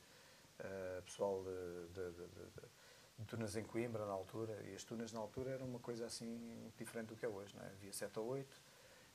uh, 0.60 1.02
pessoal 1.02 1.42
de, 1.42 1.94
de, 1.94 2.10
de, 2.12 2.66
Tunas 3.24 3.56
em 3.56 3.64
Coimbra 3.64 4.04
na 4.04 4.12
altura, 4.12 4.62
e 4.64 4.74
as 4.74 4.84
Tunas 4.84 5.12
na 5.12 5.20
altura 5.20 5.52
eram 5.52 5.66
uma 5.66 5.78
coisa 5.78 6.06
assim 6.06 6.70
diferente 6.76 7.08
do 7.08 7.16
que 7.16 7.24
é 7.24 7.28
hoje, 7.28 7.56
não 7.56 7.64
é? 7.64 7.68
Havia 7.68 7.92
7 7.92 8.18
ou 8.18 8.26
8, 8.26 8.62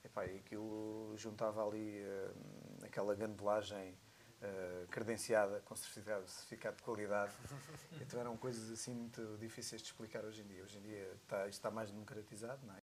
e 0.03 0.37
aquilo 0.37 1.13
juntava 1.17 1.65
ali 1.65 2.01
uh, 2.01 2.85
aquela 2.85 3.13
gandelagem 3.13 3.93
uh, 4.41 4.87
credenciada 4.87 5.61
com 5.61 5.75
certificado, 5.75 6.27
certificado 6.27 6.77
de 6.77 6.83
qualidade. 6.83 7.33
então 8.01 8.19
eram 8.19 8.35
coisas 8.35 8.71
assim 8.71 8.93
muito 8.93 9.37
difíceis 9.37 9.81
de 9.81 9.87
explicar 9.87 10.25
hoje 10.25 10.41
em 10.41 10.47
dia. 10.47 10.63
Hoje 10.63 10.79
em 10.79 10.81
dia 10.81 11.13
está, 11.21 11.47
isto 11.47 11.59
está 11.59 11.69
mais 11.69 11.91
democratizado, 11.91 12.65
não 12.65 12.75
é? 12.75 12.81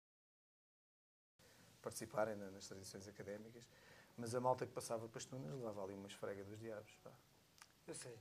Participarem 1.82 2.36
nas 2.36 2.68
tradições 2.68 3.08
académicas, 3.08 3.68
mas 4.16 4.34
a 4.34 4.40
malta 4.40 4.66
que 4.66 4.72
passava 4.72 5.10
para 5.10 5.18
as 5.18 5.26
tunas 5.26 5.52
levava 5.52 5.84
ali 5.84 5.94
uma 5.94 6.08
esfrega 6.08 6.44
dos 6.44 6.60
diabos. 6.60 6.96
Pá. 7.04 7.12
Eu 7.88 7.96
sei. 7.96 8.18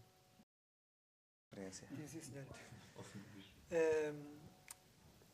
Experiência. 1.50 1.86
Sim, 2.06 2.22
senhor. 2.22 2.46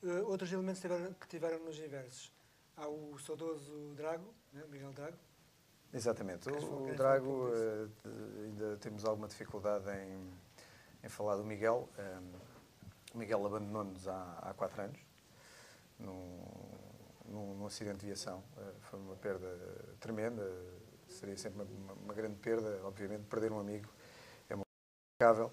uh, 0.03 0.31
outros 0.31 0.51
elementos 0.51 0.81
tiveram, 0.81 1.13
que 1.13 1.29
tiveram 1.29 1.59
nos 1.59 1.79
inversos. 1.79 2.33
Há 2.77 2.89
o 2.89 3.19
saudoso 3.19 3.95
Drago, 3.95 4.35
né? 4.53 4.65
Miguel 4.69 4.93
Drago, 4.93 5.17
Exatamente. 5.93 6.49
O, 6.51 6.91
o 6.91 6.95
Drago, 6.95 7.49
uh, 7.49 7.91
ainda 8.45 8.77
temos 8.79 9.05
alguma 9.05 9.29
dificuldade 9.29 9.89
em, 9.91 10.31
em 11.05 11.09
falar 11.09 11.37
do 11.37 11.45
Miguel. 11.45 11.89
Um, 11.99 12.03
ehm, 12.03 12.35
o 13.15 13.19
Miguel 13.19 13.47
abandonou-nos 13.47 14.07
há, 14.09 14.39
há 14.43 14.55
quatro 14.55 14.83
anos, 14.83 14.99
num, 15.99 16.43
num, 17.25 17.55
num 17.55 17.67
acidente 17.67 17.99
de 17.99 18.07
viação. 18.07 18.43
Uh, 18.57 18.81
foi 18.81 18.99
uma 19.01 19.17
perda 19.17 19.49
tremenda, 20.01 20.43
seria 21.09 21.37
sempre 21.37 21.63
uma, 21.63 21.93
uma, 21.95 22.15
grande 22.15 22.37
perda, 22.37 22.81
obviamente, 22.85 23.25
perder 23.25 23.53
um 23.53 23.61
amigo 23.61 23.89
é 24.49 24.55
uma 24.55 24.65
coisa 25.19 25.51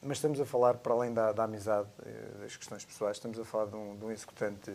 Mas 0.00 0.18
estamos 0.18 0.40
a 0.40 0.44
falar, 0.44 0.74
para 0.74 0.94
além 0.94 1.12
da, 1.12 1.32
da 1.32 1.44
amizade, 1.44 1.88
uh, 2.00 2.38
das 2.38 2.56
questões 2.56 2.84
pessoais, 2.84 3.16
estamos 3.16 3.38
a 3.38 3.44
falar 3.44 3.66
de 3.66 3.76
um, 3.76 3.96
de 3.96 4.04
um 4.04 4.10
executante 4.10 4.70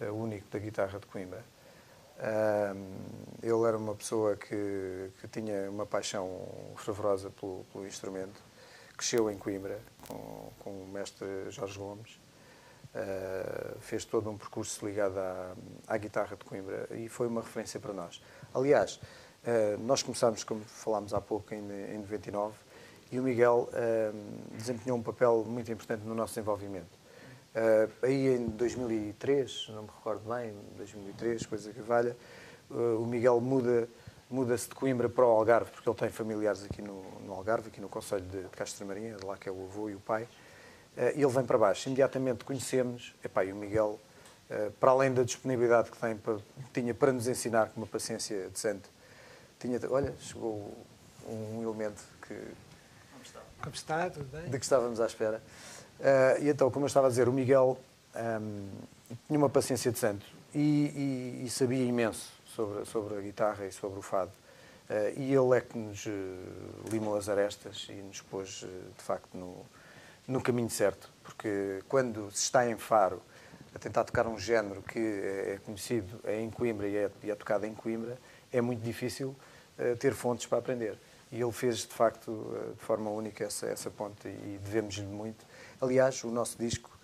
único 0.00 0.48
da 0.50 0.58
guitarra 0.58 0.98
de 0.98 1.06
Coimbra 1.06 1.44
ele 3.42 3.66
era 3.66 3.76
uma 3.76 3.94
pessoa 3.94 4.36
que, 4.36 5.10
que 5.20 5.28
tinha 5.28 5.70
uma 5.70 5.84
paixão 5.84 6.30
fervorosa 6.76 7.30
pelo, 7.30 7.64
pelo 7.72 7.86
instrumento. 7.86 8.40
Cresceu 8.96 9.30
em 9.30 9.36
Coimbra 9.36 9.80
com, 10.06 10.50
com 10.60 10.70
o 10.82 10.86
mestre 10.86 11.26
Jorge 11.50 11.78
Gomes. 11.78 12.20
Uh, 12.94 13.80
fez 13.80 14.04
todo 14.04 14.30
um 14.30 14.38
percurso 14.38 14.86
ligado 14.86 15.18
à, 15.18 15.56
à, 15.88 15.98
guitarra 15.98 16.36
de 16.36 16.44
Coimbra 16.44 16.86
e 16.92 17.08
foi 17.08 17.26
uma 17.26 17.40
referência 17.40 17.80
para 17.80 17.92
nós. 17.92 18.22
Aliás, 18.54 19.00
uh, 19.42 19.76
nós 19.80 20.00
começámos, 20.00 20.44
como 20.44 20.62
falámos 20.64 21.12
há 21.12 21.20
pouco, 21.20 21.52
em, 21.52 21.58
em 21.58 21.98
99 21.98 22.54
e 23.14 23.20
o 23.20 23.22
Miguel 23.22 23.68
uh, 23.70 24.56
desempenhou 24.56 24.98
um 24.98 25.02
papel 25.02 25.44
muito 25.46 25.70
importante 25.70 26.04
no 26.04 26.14
nosso 26.14 26.34
desenvolvimento. 26.34 26.98
aí 28.02 28.34
em 28.34 28.46
2003, 28.46 29.68
não 29.68 29.82
me 29.82 29.88
recordo 29.88 30.28
bem, 30.28 30.52
2003, 30.76 31.46
coisa 31.46 31.72
que 31.72 31.80
valha, 31.80 32.16
o 32.70 33.06
Miguel 33.06 33.40
muda 33.40 33.88
muda-se 34.30 34.68
de 34.68 34.74
Coimbra 34.74 35.08
para 35.08 35.24
o 35.24 35.28
Algarve, 35.28 35.70
porque 35.70 35.88
ele 35.88 35.96
tem 35.96 36.10
familiares 36.10 36.64
aqui 36.64 36.82
no, 36.82 37.02
no 37.20 37.32
Algarve, 37.32 37.68
aqui 37.68 37.80
no 37.80 37.88
Conselho 37.88 38.24
de, 38.24 38.42
de 38.42 38.48
Castro 38.48 38.86
Marinha, 38.86 39.14
de 39.14 39.24
lá 39.24 39.36
que 39.36 39.48
é 39.48 39.52
o 39.52 39.64
avô 39.64 39.88
e 39.88 39.94
o 39.94 40.00
pai. 40.00 40.24
Uh, 40.24 41.12
e 41.14 41.22
ele 41.22 41.32
vem 41.32 41.44
para 41.44 41.58
baixo. 41.58 41.88
Imediatamente 41.88 42.44
conhecemos, 42.44 43.14
epá, 43.24 43.44
e 43.44 43.52
o 43.52 43.56
Miguel, 43.56 43.98
uh, 44.50 44.70
para 44.72 44.90
além 44.90 45.12
da 45.12 45.22
disponibilidade 45.22 45.90
que 45.90 45.98
tem 45.98 46.16
para, 46.16 46.38
tinha 46.72 46.94
para 46.94 47.12
nos 47.12 47.28
ensinar 47.28 47.68
com 47.70 47.80
uma 47.80 47.86
paciência 47.86 48.48
decente, 48.48 48.88
tinha, 49.58 49.78
olha, 49.90 50.14
chegou 50.20 50.72
um 51.28 51.62
elemento 51.62 52.02
que... 52.26 52.34
Como 53.64 53.74
está? 53.74 54.10
Tudo 54.10 54.26
bem? 54.26 54.50
De 54.50 54.58
que 54.58 54.64
estávamos 54.64 55.00
à 55.00 55.06
espera. 55.06 55.42
Uh, 55.98 56.44
e 56.44 56.50
então, 56.50 56.70
como 56.70 56.84
eu 56.84 56.88
estava 56.88 57.06
a 57.06 57.10
dizer, 57.10 57.30
o 57.30 57.32
Miguel 57.32 57.78
um, 58.14 58.18
ehm, 58.18 58.68
tinha 59.26 59.38
uma 59.38 59.48
paciência 59.48 59.90
decente 59.90 60.26
e, 60.54 61.40
e, 61.40 61.46
e 61.46 61.50
sabia 61.50 61.82
imenso 61.82 62.30
sobre, 62.54 62.84
sobre 62.84 63.16
a 63.16 63.20
guitarra 63.22 63.64
e 63.64 63.72
sobre 63.72 63.98
o 63.98 64.02
fado. 64.02 64.30
Uh, 64.90 65.18
e 65.18 65.34
ele 65.34 65.56
é 65.56 65.62
que 65.62 65.78
nos 65.78 66.04
uh, 66.04 66.10
limou 66.90 67.16
as 67.16 67.30
arestas 67.30 67.86
e 67.88 67.94
nos 67.94 68.20
pôs, 68.20 68.64
uh, 68.64 68.66
de 68.98 69.02
facto, 69.02 69.34
no, 69.34 69.56
no 70.28 70.42
caminho 70.42 70.68
certo. 70.68 71.08
Porque 71.22 71.82
quando 71.88 72.30
se 72.32 72.42
está 72.42 72.68
em 72.68 72.76
Faro 72.76 73.22
a 73.74 73.78
tentar 73.78 74.04
tocar 74.04 74.26
um 74.26 74.38
género 74.38 74.82
que 74.82 74.98
é, 74.98 75.54
é 75.54 75.60
conhecido 75.64 76.20
é 76.24 76.38
em 76.38 76.50
Coimbra 76.50 76.86
e 76.86 76.96
é, 76.96 77.10
e 77.22 77.30
é 77.30 77.34
tocado 77.34 77.64
em 77.64 77.72
Coimbra, 77.72 78.18
é 78.52 78.60
muito 78.60 78.82
difícil 78.82 79.34
ter 79.98 80.12
fontes 80.12 80.46
para 80.46 80.58
aprender. 80.58 80.96
E 81.34 81.42
ele 81.42 81.52
fez, 81.52 81.78
de 81.78 81.92
facto, 81.92 82.56
de 82.78 82.84
forma 82.84 83.10
única 83.10 83.42
essa, 83.44 83.66
essa 83.66 83.90
ponte 83.90 84.28
e 84.28 84.58
devemos-lhe 84.62 85.04
muito. 85.04 85.44
Aliás, 85.80 86.22
o 86.22 86.30
nosso 86.30 86.56
disco 86.56 86.94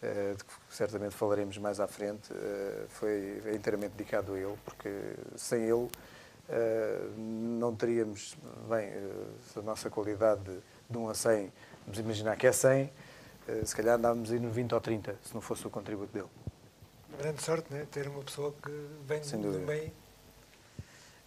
eh, 0.00 0.34
de 0.36 0.44
que 0.44 0.52
certamente 0.70 1.14
falaremos 1.14 1.56
mais 1.58 1.80
à 1.80 1.86
frente, 1.86 2.32
eh, 2.32 2.84
foi 2.88 3.42
inteiramente 3.54 3.92
dedicado 3.92 4.34
a 4.34 4.38
ele, 4.38 4.56
porque 4.64 4.90
sem 5.36 5.62
ele 5.62 5.88
eh, 6.48 7.08
não 7.16 7.74
teríamos, 7.74 8.36
bem, 8.68 8.90
a 9.56 9.62
nossa 9.62 9.88
qualidade 9.88 10.42
de 10.90 10.98
1 10.98 11.08
a 11.08 11.14
100, 11.14 11.52
vamos 11.86 11.98
imaginar 11.98 12.36
que 12.36 12.46
é 12.46 12.52
100, 12.52 12.92
se 13.64 13.76
calhar 13.76 13.96
andávamos 13.96 14.30
aí 14.30 14.38
no 14.38 14.50
20 14.50 14.74
ou 14.74 14.80
30, 14.80 15.18
se 15.22 15.34
não 15.34 15.40
fosse 15.40 15.66
o 15.66 15.70
contributo 15.70 16.12
dele. 16.12 16.28
Grande 17.18 17.42
sorte, 17.42 17.72
né? 17.72 17.86
Ter 17.90 18.08
uma 18.08 18.22
pessoa 18.22 18.54
que 18.62 18.70
vem 19.06 19.20
do 19.20 19.58
meio. 19.60 19.92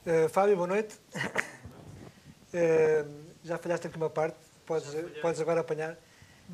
Uh, 0.05 0.29
Fábio, 0.29 0.55
boa 0.55 0.67
noite. 0.67 0.95
Uh, 2.57 3.27
já 3.43 3.57
falhaste 3.57 3.87
aqui 3.87 3.97
uma 3.97 4.09
parte, 4.09 4.37
podes, 4.65 4.89
podes 5.21 5.41
agora 5.41 5.61
apanhar. 5.61 5.97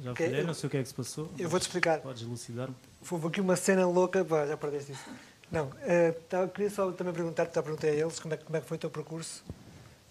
Já 0.01 0.15
falhei, 0.15 0.33
okay. 0.33 0.43
não 0.43 0.53
sei 0.53 0.67
o 0.67 0.69
que 0.69 0.77
é 0.77 0.81
que 0.81 0.89
se 0.89 0.93
passou. 0.93 1.29
Eu 1.37 1.49
vou-te 1.49 1.63
explicar. 1.63 1.99
Podes 1.99 2.23
elucidar-me. 2.23 2.75
Houve 3.09 3.27
aqui 3.27 3.41
uma 3.41 3.55
cena 3.55 3.87
louca, 3.87 4.25
pá, 4.25 4.45
já 4.45 4.57
perdeste 4.57 4.91
isso. 4.91 5.09
Não, 5.51 5.67
uh, 5.67 6.21
tá, 6.27 6.47
queria 6.47 6.69
só 6.69 6.91
também 6.91 7.13
perguntar-te, 7.13 7.53
já 7.53 7.61
perguntei 7.61 7.91
a 7.91 7.93
eles, 7.93 8.19
como 8.19 8.33
é, 8.33 8.37
como 8.37 8.57
é 8.57 8.61
que 8.61 8.67
foi 8.67 8.77
o 8.77 8.79
teu 8.79 8.89
percurso 8.89 9.43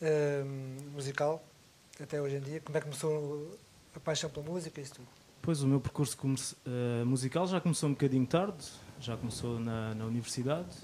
uh, 0.00 0.44
musical 0.92 1.42
até 2.00 2.20
hoje 2.20 2.36
em 2.36 2.40
dia, 2.40 2.60
como 2.60 2.76
é 2.76 2.80
que 2.80 2.86
começou 2.86 3.58
a 3.94 4.00
paixão 4.00 4.30
pela 4.30 4.46
música 4.46 4.80
e 4.80 4.84
isso 4.84 4.94
tudo? 4.94 5.08
Pois, 5.40 5.62
o 5.62 5.66
meu 5.66 5.80
percurso 5.80 6.16
uh, 6.24 7.04
musical 7.04 7.46
já 7.48 7.60
começou 7.60 7.88
um 7.88 7.92
bocadinho 7.92 8.26
tarde, 8.26 8.64
já 9.00 9.16
começou 9.16 9.58
na, 9.58 9.94
na 9.94 10.04
universidade, 10.04 10.76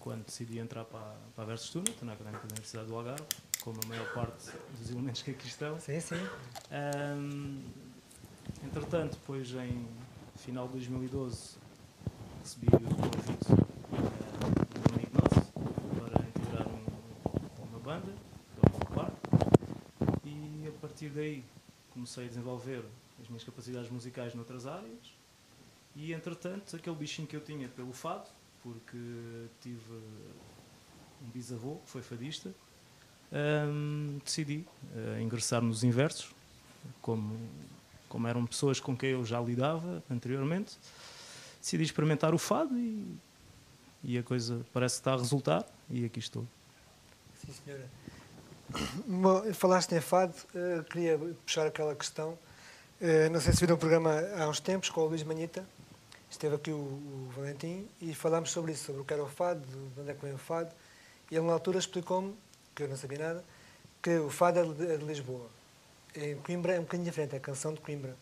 quando 0.00 0.24
decidi 0.24 0.58
entrar 0.58 0.84
para, 0.84 1.14
para 1.34 1.44
a 1.44 1.46
Versus 1.46 1.68
Student, 1.68 2.02
na 2.02 2.14
Académica 2.14 2.46
da 2.46 2.54
Universidade 2.54 2.88
do 2.88 2.96
Algarve, 2.96 3.22
como 3.60 3.78
a 3.84 3.86
maior 3.86 4.12
parte 4.12 4.50
dos 4.78 4.90
elementos 4.90 5.22
que 5.22 5.30
aqui 5.30 5.46
estão. 5.46 5.78
Sim, 5.78 6.00
sim. 6.00 6.16
Um, 6.72 7.62
entretanto, 8.64 9.12
depois 9.12 9.52
em 9.52 9.86
final 10.36 10.66
de 10.66 10.74
2012, 10.74 11.56
recebi 12.42 12.66
o 12.68 12.80
convite 12.80 13.52
uh, 13.52 14.00
de 14.70 14.80
um 14.80 14.94
amigo 14.94 15.10
nosso 15.14 15.52
para 15.98 16.26
integrar 16.26 16.66
um, 16.66 17.68
uma 17.68 17.78
banda, 17.80 18.12
do 18.62 18.94
Park, 18.94 19.12
e 20.24 20.66
a 20.66 20.80
partir 20.80 21.10
daí 21.10 21.44
comecei 21.90 22.24
a 22.24 22.28
desenvolver 22.28 22.84
as 23.20 23.28
minhas 23.28 23.44
capacidades 23.44 23.90
musicais 23.90 24.34
noutras 24.34 24.66
áreas. 24.66 25.14
E 25.94 26.12
entretanto, 26.12 26.74
aquele 26.76 26.96
bichinho 26.96 27.28
que 27.28 27.36
eu 27.36 27.40
tinha 27.40 27.68
pelo 27.68 27.92
fado, 27.92 28.28
porque 28.62 28.96
tive 29.60 29.94
um 31.22 31.28
bisavô 31.30 31.76
que 31.76 31.90
foi 31.90 32.00
fadista, 32.00 32.54
um, 33.32 34.18
decidi 34.24 34.66
uh, 34.94 35.20
ingressar 35.20 35.62
nos 35.62 35.84
inversos, 35.84 36.30
como, 37.00 37.38
como 38.08 38.26
eram 38.26 38.44
pessoas 38.44 38.80
com 38.80 38.96
quem 38.96 39.10
eu 39.10 39.24
já 39.24 39.40
lidava 39.40 40.02
anteriormente. 40.10 40.76
Decidi 41.60 41.84
experimentar 41.84 42.34
o 42.34 42.38
fado 42.38 42.76
e, 42.76 43.16
e 44.02 44.18
a 44.18 44.22
coisa 44.22 44.64
parece 44.72 44.96
que 44.96 45.00
está 45.00 45.12
a 45.12 45.16
resultar 45.16 45.64
e 45.88 46.04
aqui 46.04 46.18
estou. 46.18 46.46
Sim, 47.44 47.52
senhora. 47.64 47.90
Bom, 49.06 49.52
falaste 49.52 49.92
em 49.94 50.00
fado, 50.00 50.34
uh, 50.54 50.82
queria 50.84 51.18
puxar 51.44 51.66
aquela 51.66 51.94
questão. 51.94 52.38
Uh, 53.00 53.30
não 53.30 53.40
sei 53.40 53.52
se 53.52 53.60
viram 53.60 53.76
o 53.76 53.78
programa 53.78 54.20
há 54.38 54.48
uns 54.48 54.60
tempos 54.60 54.90
com 54.90 55.02
o 55.02 55.06
Luís 55.06 55.22
Manita. 55.22 55.64
Esteve 56.30 56.54
aqui 56.54 56.70
o, 56.70 56.76
o 56.76 57.32
Valentim 57.34 57.88
e 58.00 58.14
falámos 58.14 58.50
sobre 58.50 58.72
isso, 58.72 58.84
sobre 58.84 59.02
o 59.02 59.04
que 59.04 59.12
era 59.12 59.22
o 59.22 59.28
fado, 59.28 59.60
de 59.66 60.00
onde 60.00 60.10
é 60.10 60.14
que 60.14 60.24
vem 60.24 60.32
o 60.32 60.38
fado. 60.38 60.70
E 61.30 61.36
ele, 61.36 61.44
na 61.44 61.52
altura, 61.52 61.78
explicou-me 61.78 62.34
que 62.80 62.84
eu 62.84 62.88
não 62.88 62.96
sabia 62.96 63.18
nada, 63.18 63.44
que 64.00 64.16
o 64.18 64.30
fado 64.30 64.58
é 64.58 64.62
é 64.62 64.96
de 64.96 65.04
Lisboa. 65.04 65.46
Em 66.16 66.36
Coimbra 66.36 66.74
é 66.74 66.78
um 66.78 66.82
bocadinho 66.82 67.04
diferente, 67.04 67.34
é 67.34 67.36
a 67.36 67.40
canção 67.40 67.74
de 67.74 67.80
Coimbra. 67.80 68.16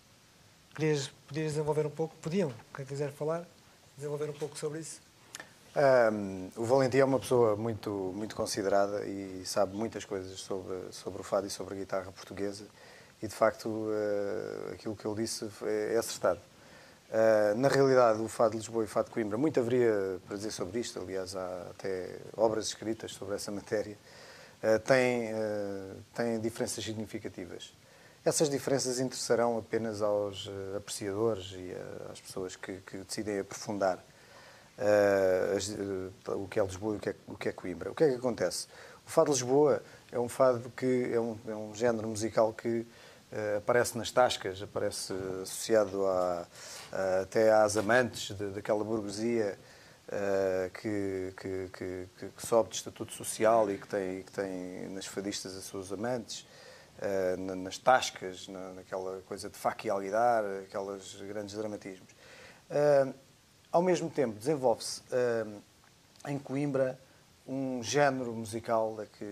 Querias, 0.75 1.09
podias 1.29 1.53
desenvolver 1.53 1.87
um 1.87 1.91
pouco? 1.91 2.15
Podiam, 2.17 2.53
quem 2.75 2.85
quiser 2.85 3.13
falar, 3.13 3.47
desenvolver 3.97 4.29
um 4.29 4.33
pouco 4.33 4.59
sobre 4.59 4.81
isso. 4.81 5.01
Um, 6.13 6.51
o 6.57 6.65
Valentim 6.65 6.99
é 6.99 7.05
uma 7.05 7.21
pessoa 7.21 7.55
muito, 7.55 8.13
muito 8.17 8.35
considerada 8.35 9.07
e 9.07 9.45
sabe 9.47 9.77
muitas 9.77 10.05
coisas 10.05 10.41
sobre, 10.41 10.77
sobre 10.91 11.21
o 11.21 11.25
fado 11.25 11.47
e 11.47 11.51
sobre 11.51 11.75
a 11.75 11.77
guitarra 11.79 12.11
portuguesa 12.11 12.65
e, 13.23 13.29
de 13.29 13.35
facto, 13.35 13.69
uh, 13.69 14.73
aquilo 14.73 14.97
que 14.97 15.07
ele 15.07 15.23
disse 15.23 15.49
é, 15.63 15.95
é 15.95 15.99
acertado. 15.99 16.41
Uh, 17.11 17.57
na 17.57 17.69
realidade, 17.69 18.21
o 18.21 18.29
Fado 18.29 18.51
de 18.51 18.57
Lisboa 18.59 18.83
e 18.83 18.87
o 18.87 18.89
Fado 18.89 19.07
de 19.09 19.15
Coimbra, 19.15 19.39
muito 19.39 19.59
haveria 19.61 20.19
para 20.27 20.37
dizer 20.37 20.51
sobre 20.51 20.81
isto, 20.81 20.99
aliás, 20.99 21.37
há 21.37 21.67
até 21.71 22.19
obras 22.37 22.67
escritas 22.67 23.13
sobre 23.13 23.37
essa 23.37 23.51
matéria, 23.53 23.97
têm, 24.85 25.33
uh, 25.33 25.97
têm 26.15 26.41
diferenças 26.41 26.85
significativas. 26.85 27.73
Essas 28.25 28.51
diferenças 28.51 29.01
interessarão 29.01 29.59
apenas 29.59 30.03
aos 30.03 30.51
apreciadores 30.77 31.53
e 31.53 31.73
às 32.11 32.21
pessoas 32.21 32.57
que, 32.57 32.79
que 32.79 32.99
decidem 32.99 33.39
aprofundar 33.39 34.05
o 36.27 36.47
que 36.47 36.61
é 36.61 36.63
Lisboa 36.63 36.95
e 36.95 36.97
o 36.97 37.01
que 37.01 37.09
é, 37.09 37.15
o 37.27 37.37
que 37.37 37.49
é 37.49 37.53
Coimbra. 37.53 37.91
O 37.91 37.95
que 37.95 38.05
é 38.05 38.11
que 38.11 38.17
acontece? 38.17 38.67
O 39.07 39.11
Fado 39.11 39.31
Lisboa 39.31 39.83
é 40.13 40.19
um 40.19 40.29
fado 40.29 40.71
que 40.77 41.11
é 41.13 41.19
um, 41.19 41.39
é 41.47 41.55
um 41.55 41.75
género 41.75 42.09
musical 42.09 42.53
que 42.53 42.85
aparece 43.57 43.97
nas 43.97 44.11
tascas, 44.11 44.63
aparece 44.63 45.13
associado 45.43 46.07
a 46.07 46.47
uh, 46.93 47.23
até 47.23 47.53
às 47.53 47.77
amantes 47.77 48.35
de, 48.35 48.51
daquela 48.51 48.83
burguesia 48.83 49.59
uh, 50.09 50.71
que, 50.71 51.35
que, 51.37 51.69
que, 51.73 52.31
que, 52.31 52.47
sobe 52.47 52.71
de 52.71 52.77
estatuto 52.77 53.13
social 53.13 53.71
e 53.71 53.79
que 53.79 53.87
tem, 53.87 54.23
que 54.23 54.33
tem 54.33 54.89
nas 54.89 55.07
fadistas 55.07 55.57
as 55.57 55.65
suas 55.65 55.93
amantes, 55.93 56.47
uh, 56.99 57.57
nas 57.57 57.79
tascas, 57.79 58.49
na, 58.49 58.73
naquela 58.75 59.21
coisa 59.23 59.49
de 59.49 59.57
faca 59.57 59.87
e 59.87 59.91
alguidar, 59.91 60.45
aqueles 60.63 61.15
grandes 61.23 61.55
dramatismos. 61.55 62.11
ao 63.71 63.83
mesmo 63.83 64.11
tempo, 64.11 64.39
desenvolve-se 64.39 65.03
em 66.27 66.39
Coimbra 66.39 66.99
um 67.47 67.83
género 67.83 68.35
musical 68.35 69.01
a 69.01 69.07
que 69.07 69.25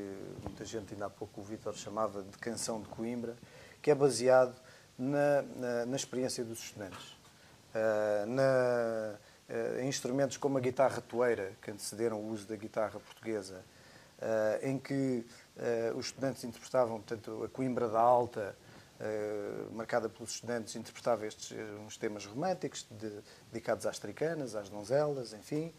muita 0.42 0.64
gente, 0.64 0.94
ainda 0.94 1.06
há 1.06 1.10
pouco 1.10 1.42
o 1.42 1.44
Vítor 1.44 1.74
chamava 1.74 2.22
de 2.22 2.38
canção 2.38 2.80
de 2.80 2.88
Coimbra, 2.88 3.36
que 3.82 3.90
é 3.90 3.94
baseado 3.94 4.54
na, 4.98 5.42
na, 5.42 5.86
na 5.86 5.96
experiência 5.96 6.42
dos 6.42 6.58
estudantes. 6.60 7.14
Na, 8.26 9.12
uh, 9.12 9.18
instrumentos 9.86 10.36
como 10.36 10.58
a 10.58 10.60
guitarra 10.60 11.00
toeira, 11.00 11.52
que 11.62 11.70
antecederam 11.70 12.18
o 12.18 12.30
uso 12.30 12.46
da 12.46 12.56
guitarra 12.56 12.98
portuguesa, 12.98 13.64
uh, 14.18 14.66
em 14.66 14.78
que 14.78 15.24
os 15.96 16.06
estudantes 16.06 16.44
interpretavam, 16.44 17.00
portanto, 17.00 17.44
a 17.44 17.48
Coimbra 17.48 17.88
da 17.88 17.98
Alta, 18.00 18.54
marcada 19.72 20.08
pelos 20.08 20.32
estudantes, 20.32 20.76
interpretava 20.76 21.26
estes 21.26 21.56
uns 21.86 21.96
temas 21.96 22.26
românticos 22.26 22.86
de, 22.90 23.10
dedicados 23.50 23.86
às 23.86 23.98
tricanas, 23.98 24.54
às 24.54 24.68
donzelas, 24.68 25.32
enfim. 25.32 25.72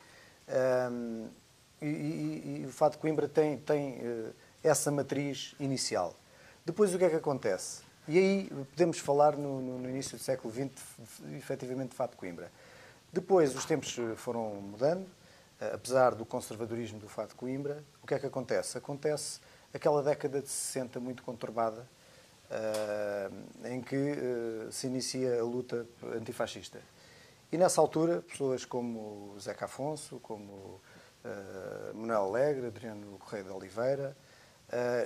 E, 1.80 1.86
e, 1.86 2.62
e, 2.62 2.66
o 2.66 2.72
Fado 2.72 2.94
de 2.94 2.98
Coimbra 2.98 3.28
tem, 3.28 3.58
tem 3.58 4.00
essa 4.64 4.92
matriz 4.92 5.56
inicial. 5.60 6.16
Depois, 6.66 6.94
o 6.94 6.98
que 6.98 7.06
é 7.06 7.10
que 7.10 7.16
acontece? 7.16 7.82
E 8.08 8.18
aí 8.18 8.50
podemos 8.72 9.00
falar 9.00 9.36
no, 9.36 9.62
no, 9.62 9.90
início 9.90 10.18
do 10.18 10.24
século 10.24 10.54
XX, 10.54 10.70
efetivamente, 11.38 11.90
de 11.90 11.96
Fado 11.96 12.12
de 12.12 12.18
Coimbra. 12.18 12.50
Depois 13.18 13.56
os 13.56 13.66
tempos 13.66 13.98
foram 14.16 14.62
mudando, 14.62 15.08
apesar 15.74 16.14
do 16.14 16.24
conservadorismo 16.24 17.00
do 17.00 17.10
Fado 17.10 17.34
Coimbra, 17.34 17.84
o 18.04 18.06
que 18.06 18.14
é 18.14 18.20
que 18.20 18.28
acontece? 18.28 18.78
Acontece 18.78 19.40
aquela 19.74 20.04
década 20.04 20.40
de 20.40 20.48
60 20.48 21.00
muito 21.00 21.24
conturbada, 21.24 21.82
uh, 22.52 23.68
em 23.68 23.82
que 23.82 23.96
uh, 23.96 24.72
se 24.72 24.86
inicia 24.86 25.40
a 25.40 25.44
luta 25.44 25.88
antifascista. 26.16 26.80
E 27.52 27.58
nessa 27.58 27.82
altura, 27.82 28.22
pessoas 28.22 28.64
como 28.64 29.36
Zeca 29.40 29.66
Afonso, 29.66 30.20
como 30.20 30.54
uh, 30.54 31.96
Manuel 31.96 32.26
Alegre, 32.26 32.68
Adriano 32.68 33.18
Correia 33.18 33.46
de 33.46 33.50
Oliveira, 33.50 34.16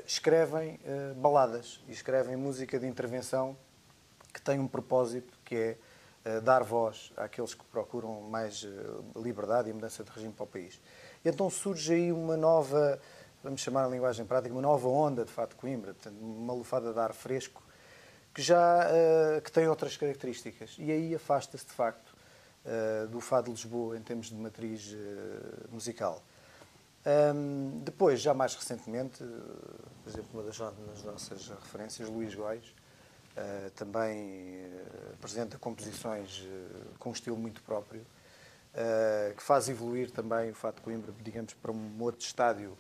escrevem 0.06 0.80
baladas 1.18 1.82
e 1.88 1.92
escrevem 1.94 2.36
música 2.36 2.78
de 2.78 2.88
intervenção 2.88 3.56
que 4.34 4.42
tem 4.42 4.60
um 4.60 4.68
propósito 4.68 5.38
que 5.46 5.56
é 5.56 5.78
dar 6.44 6.64
voz 6.64 7.12
àqueles 7.18 7.54
que 7.54 7.64
procuram 7.66 8.22
mais 8.22 8.68
liberdade 9.16 9.70
e 9.70 9.74
mudança 9.74 10.04
de 10.04 10.12
regime 10.12 10.34
para 10.34 10.44
o 10.44 10.48
país. 10.48 10.80
E 11.26 11.30
então 11.30 11.50
surge 11.50 11.94
aí 11.94 12.12
uma 12.12 12.38
nova 12.38 13.00
vamos 13.44 13.62
chamar 13.62 13.86
a 13.86 13.88
linguagem 13.88 14.26
prática, 14.26 14.54
uma 14.54 14.62
nova 14.62 14.88
onda 14.88 15.26
de 15.26 15.32
Fado 15.32 15.50
de 15.50 15.56
Coimbra, 15.56 15.96
uma 16.20 16.54
lufada 16.54 16.94
de 16.94 17.00
ar 17.00 17.14
fresco 17.14 17.64
que 18.34 18.42
já 18.42 18.88
uh, 18.88 19.42
que 19.42 19.52
tem 19.52 19.68
outras 19.68 19.98
características. 19.98 20.76
E 20.78 20.92
aí 20.92 21.16
afasta-se, 21.16 21.66
de 21.66 21.72
facto, 21.72 22.16
do 23.10 23.20
Fado 23.20 23.46
de 23.46 23.52
Lisboa 23.52 23.98
em 23.98 24.02
termos 24.02 24.28
de 24.28 24.36
matriz 24.36 24.96
musical. 25.72 26.22
Depois, 27.84 28.22
já 28.22 28.34
mais 28.34 28.54
recentemente, 28.54 29.24
por 30.04 30.10
exemplo, 30.10 30.30
uma 30.34 30.44
das 30.44 30.60
nossas 31.04 31.50
referências, 31.50 32.08
Luís 32.08 32.36
Góis, 32.36 32.76
também 33.76 34.66
apresenta 35.14 35.58
composições 35.58 36.48
com 37.00 37.10
um 37.10 37.14
estilo 37.14 37.38
muito 37.38 37.62
próprio, 37.64 38.06
que 39.36 39.44
faz 39.44 39.70
evoluir 39.70 40.12
também 40.12 40.52
o 40.52 40.56
Fado 40.56 40.78
de 40.78 40.82
Coimbra, 40.82 41.14
digamos, 41.22 41.54
para 41.54 41.72
um 41.72 42.02
outro 42.02 42.26
estádio 42.26 42.78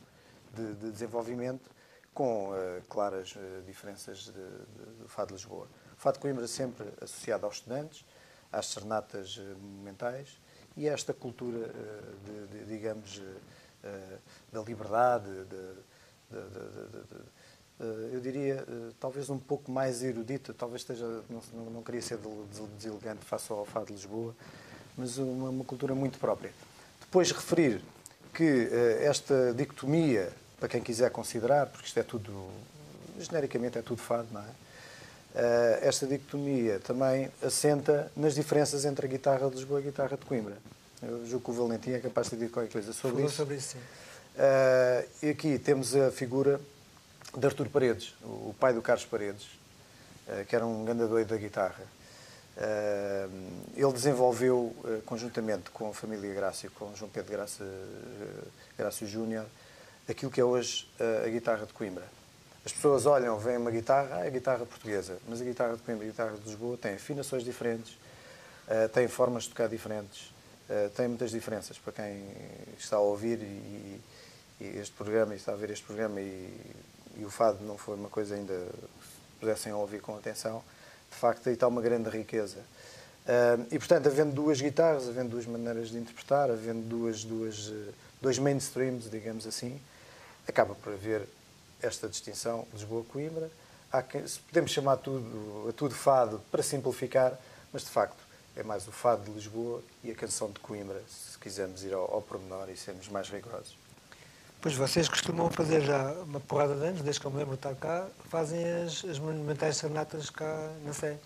de, 0.53 0.73
de 0.75 0.91
desenvolvimento, 0.91 1.69
com 2.13 2.49
uh, 2.49 2.81
claras 2.89 3.35
uh, 3.35 3.61
diferenças 3.65 4.27
do 4.27 5.07
Fado 5.07 5.29
de 5.29 5.33
Lisboa. 5.35 5.67
O 5.93 6.01
Fado 6.01 6.17
de 6.17 6.21
Coimbra 6.21 6.47
sempre 6.47 6.87
associado 7.01 7.45
aos 7.45 7.55
estudantes, 7.55 8.05
às 8.51 8.67
serenatas 8.67 9.37
uh, 9.37 9.57
momentais 9.57 10.39
e 10.75 10.89
a 10.89 10.93
esta 10.93 11.13
cultura, 11.13 11.69
de, 12.25 12.47
de, 12.47 12.65
digamos, 12.65 13.21
da 14.53 14.61
liberdade, 14.61 15.29
de, 15.45 15.73
eu 18.11 18.19
diria, 18.19 18.65
talvez 18.99 19.29
um 19.29 19.39
pouco 19.39 19.71
mais 19.71 20.03
erudita, 20.03 20.53
talvez 20.53 20.81
esteja, 20.81 21.05
não, 21.29 21.65
não 21.71 21.83
queria 21.83 22.01
ser 22.01 22.19
deselegante 22.77 23.25
face 23.25 23.51
ao 23.51 23.65
Fado 23.65 23.87
de 23.87 23.93
Lisboa, 23.93 24.35
mas 24.97 25.17
uma, 25.17 25.49
uma 25.49 25.63
cultura 25.63 25.95
muito 25.95 26.19
própria. 26.19 26.51
Depois 26.99 27.31
referir 27.31 27.81
que 28.33 28.69
esta 29.01 29.53
dicotomia 29.53 30.31
para 30.59 30.69
quem 30.69 30.81
quiser 30.81 31.09
considerar, 31.09 31.65
porque 31.65 31.87
isto 31.87 31.99
é 31.99 32.03
tudo, 32.03 32.31
genericamente 33.19 33.79
é 33.79 33.81
tudo 33.81 33.99
fado, 33.99 34.27
não 34.31 34.41
é? 34.41 35.79
Esta 35.81 36.05
dicotomia 36.05 36.79
também 36.79 37.29
assenta 37.41 38.11
nas 38.15 38.35
diferenças 38.35 38.85
entre 38.85 39.07
a 39.07 39.09
guitarra 39.09 39.49
de 39.49 39.55
Lisboa 39.55 39.79
e 39.79 39.83
a 39.83 39.85
guitarra 39.87 40.17
de 40.17 40.25
Coimbra. 40.25 40.57
Eu 41.01 41.25
julgo 41.25 41.45
que 41.45 41.51
o 41.51 41.53
Valentim 41.53 41.91
é 41.91 41.99
capaz 41.99 42.29
de 42.29 42.35
dizer 42.35 42.51
qualquer 42.51 42.71
coisa 42.71 42.93
sobre 42.93 43.15
Falou 43.15 43.27
isso. 43.27 43.35
sobre 43.35 43.55
isso, 43.55 43.69
sim. 43.69 43.79
Uh, 43.79 45.25
e 45.25 45.29
aqui 45.31 45.57
temos 45.57 45.95
a 45.95 46.11
figura 46.11 46.61
de 47.37 47.45
Artur 47.45 47.69
Paredes, 47.69 48.13
o 48.23 48.53
pai 48.59 48.73
do 48.73 48.81
Carlos 48.81 49.05
Paredes, 49.05 49.45
uh, 50.27 50.45
que 50.45 50.55
era 50.55 50.65
um 50.65 50.83
grande 50.83 51.05
doido 51.05 51.29
da 51.29 51.37
guitarra. 51.37 51.83
ele 53.75 53.93
desenvolveu, 53.93 54.75
conjuntamente 55.05 55.69
com 55.71 55.89
a 55.89 55.93
família 55.93 56.33
Grácio, 56.33 56.69
com 56.71 56.93
João 56.93 57.09
Pedro 57.09 57.31
Graça, 57.31 57.63
Grácio 58.77 59.07
Júnior, 59.07 59.45
aquilo 60.07 60.29
que 60.29 60.41
é 60.41 60.43
hoje 60.43 60.89
a, 61.25 61.29
guitarra 61.29 61.65
de 61.65 61.73
Coimbra. 61.73 62.05
As 62.65 62.73
pessoas 62.73 63.05
olham, 63.05 63.39
veem 63.39 63.57
uma 63.57 63.71
guitarra, 63.71 64.17
ah, 64.17 64.25
é 64.25 64.27
a 64.27 64.29
guitarra 64.29 64.65
portuguesa, 64.65 65.17
mas 65.27 65.41
a 65.41 65.45
guitarra 65.45 65.75
de 65.77 65.81
Coimbra 65.81 66.05
e 66.05 66.09
a 66.09 66.11
guitarra 66.11 66.37
de 66.37 66.43
Lisboa 66.43 66.77
tem 66.77 66.93
afinações 66.95 67.43
diferentes, 67.43 67.97
tem 68.93 69.07
formas 69.07 69.43
de 69.43 69.49
tocar 69.49 69.67
diferentes, 69.67 70.31
tem 70.95 71.07
muitas 71.07 71.31
diferenças 71.31 71.79
para 71.79 71.93
quem 71.93 72.23
está 72.77 72.97
a 72.97 72.99
ouvir 72.99 73.39
e, 73.41 74.01
e 74.59 74.77
este 74.77 74.93
programa, 74.93 75.33
e 75.33 75.37
está 75.37 75.53
a 75.53 75.55
ver 75.55 75.71
este 75.71 75.85
programa 75.85 76.21
e, 76.21 76.53
e, 77.17 77.25
o 77.25 77.29
fado 77.29 77.63
não 77.63 77.77
foi 77.77 77.95
uma 77.95 78.09
coisa 78.09 78.35
ainda 78.35 78.53
que 78.53 79.39
pudessem 79.39 79.73
ouvir 79.73 80.01
com 80.01 80.15
atenção, 80.15 80.63
de 81.09 81.17
facto 81.17 81.47
aí 81.47 81.53
está 81.53 81.67
uma 81.67 81.81
grande 81.81 82.09
riqueza. 82.09 82.59
Uh, 83.21 83.67
e 83.71 83.77
portanto, 83.77 84.07
havendo 84.07 84.33
duas 84.33 84.59
guitarras, 84.59 85.07
havendo 85.07 85.29
duas 85.29 85.45
maneiras 85.45 85.89
de 85.89 85.97
interpretar, 85.97 86.49
havendo 86.49 86.81
duas, 86.81 87.23
duas, 87.23 87.71
dois 88.21 88.39
mainstreams, 88.39 89.09
digamos 89.09 89.45
assim, 89.45 89.79
acaba 90.47 90.73
por 90.75 90.93
haver 90.93 91.27
esta 91.81 92.07
distinção 92.07 92.67
Lisboa-Coimbra. 92.73 93.49
Podemos 94.47 94.71
chamar 94.71 94.97
tudo, 94.97 95.67
a 95.69 95.73
tudo 95.73 95.93
fado 95.93 96.41
para 96.49 96.63
simplificar, 96.63 97.37
mas 97.73 97.83
de 97.83 97.89
facto 97.89 98.21
é 98.55 98.63
mais 98.63 98.87
o 98.87 98.91
fado 98.91 99.23
de 99.25 99.31
Lisboa 99.31 99.81
e 100.03 100.11
a 100.11 100.15
canção 100.15 100.51
de 100.51 100.59
Coimbra, 100.59 101.01
se 101.07 101.37
quisermos 101.37 101.83
ir 101.83 101.93
ao, 101.93 102.13
ao 102.13 102.21
pormenor 102.21 102.69
e 102.69 102.77
sermos 102.77 103.07
mais 103.07 103.29
rigorosos. 103.29 103.80
Pois 104.61 104.75
vocês 104.75 105.09
costumam 105.09 105.49
fazer 105.49 105.81
já 105.81 106.11
uma 106.23 106.39
porrada 106.39 106.75
de 106.75 106.85
anos, 106.85 107.01
desde 107.01 107.19
que 107.19 107.25
eu 107.25 107.31
me 107.31 107.37
lembro 107.37 107.53
de 107.53 107.57
estar 107.57 107.73
cá, 107.73 108.07
fazem 108.29 108.63
as, 108.83 109.03
as 109.05 109.17
monumentais 109.17 109.77
serenatas 109.77 110.29
cá 110.29 110.71
na 110.85 110.93
Sé. 110.93 111.17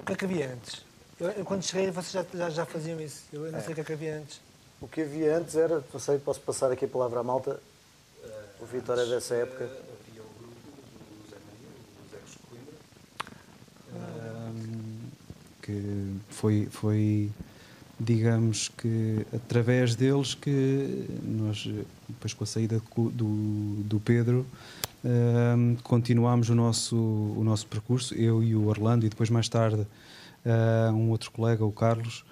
O 0.00 0.04
que 0.04 0.12
é 0.12 0.16
que 0.16 0.24
havia 0.24 0.52
antes? 0.52 0.84
Eu, 1.20 1.30
eu 1.30 1.44
quando 1.44 1.62
cheguei, 1.62 1.92
vocês 1.92 2.10
já, 2.10 2.26
já, 2.36 2.50
já 2.50 2.66
faziam 2.66 3.00
isso. 3.00 3.22
Eu 3.32 3.52
não 3.52 3.58
é. 3.60 3.62
sei 3.62 3.72
o 3.72 3.74
que 3.76 3.80
é 3.80 3.84
que 3.84 3.92
havia 3.92 4.16
antes. 4.16 4.40
O 4.80 4.88
que 4.88 5.02
havia 5.02 5.36
antes 5.36 5.54
era, 5.54 5.84
não 5.92 6.00
sei, 6.00 6.18
posso 6.18 6.40
passar 6.40 6.72
aqui 6.72 6.84
a 6.84 6.88
palavra 6.88 7.20
à 7.20 7.22
malta, 7.22 7.60
o 8.60 8.66
Vitória 8.66 9.02
é 9.02 9.06
dessa 9.06 9.34
época. 9.36 9.64
Havia 9.64 10.22
o 10.22 10.28
grupo 10.38 10.54
do 11.22 11.30
Zé 11.30 11.36
Maria, 11.46 11.68
Ecos 12.12 12.32
de 12.32 12.38
Coimbra. 12.48 12.74
que 15.62 16.20
foi, 16.30 16.68
foi, 16.70 17.30
digamos 17.98 18.68
que, 18.68 19.26
através 19.32 19.94
deles 19.94 20.34
que 20.34 21.06
nós, 21.22 21.68
depois 22.08 22.32
com 22.32 22.44
a 22.44 22.46
saída 22.46 22.80
do, 22.96 23.82
do 23.84 24.00
Pedro, 24.00 24.46
um, 25.04 25.76
continuámos 25.82 26.48
o 26.50 26.54
nosso, 26.54 26.96
o 26.96 27.42
nosso 27.44 27.66
percurso, 27.66 28.14
eu 28.14 28.42
e 28.42 28.54
o 28.54 28.66
Orlando, 28.66 29.06
e 29.06 29.08
depois 29.08 29.30
mais 29.30 29.48
tarde 29.48 29.86
um 30.94 31.08
outro 31.08 31.30
colega, 31.30 31.64
o 31.64 31.72
Carlos, 31.72 32.22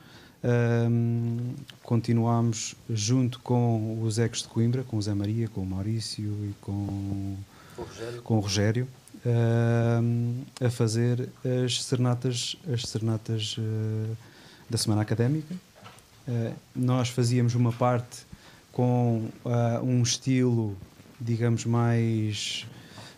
um, 0.44 1.55
continuámos 1.83 2.75
junto 2.90 3.38
com 3.40 4.03
os 4.03 4.18
Ecos 4.18 4.42
de 4.42 4.48
Coimbra, 4.48 4.83
com 4.83 4.96
o 4.98 5.03
Zé 5.03 5.14
Maria, 5.14 5.48
com 5.48 5.62
o 5.62 5.66
Maurício 5.66 6.25
e 6.25 6.55
com 6.61 6.72
o 6.72 7.38
Rogério, 7.79 8.22
com 8.22 8.37
o 8.37 8.40
Rogério 8.40 8.88
um, 9.25 10.42
a 10.61 10.70
fazer 10.70 11.29
as 11.64 11.83
serenatas, 11.85 12.57
as 12.72 12.83
serenatas 12.83 13.57
uh, 13.59 14.16
da 14.73 14.79
Semana 14.79 15.03
Académica. 15.03 15.55
Uh, 16.27 16.55
nós 16.75 17.11
fazíamos 17.11 17.55
uma 17.55 17.73
parte 17.73 18.25
com 18.73 19.29
uh, 19.45 19.85
um 19.85 20.03
estilo, 20.03 20.75
digamos, 21.21 21.67
mais, 21.67 22.67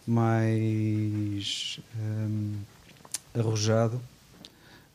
mais 0.06 1.80
um, 1.96 2.54
arrojado, 3.38 4.00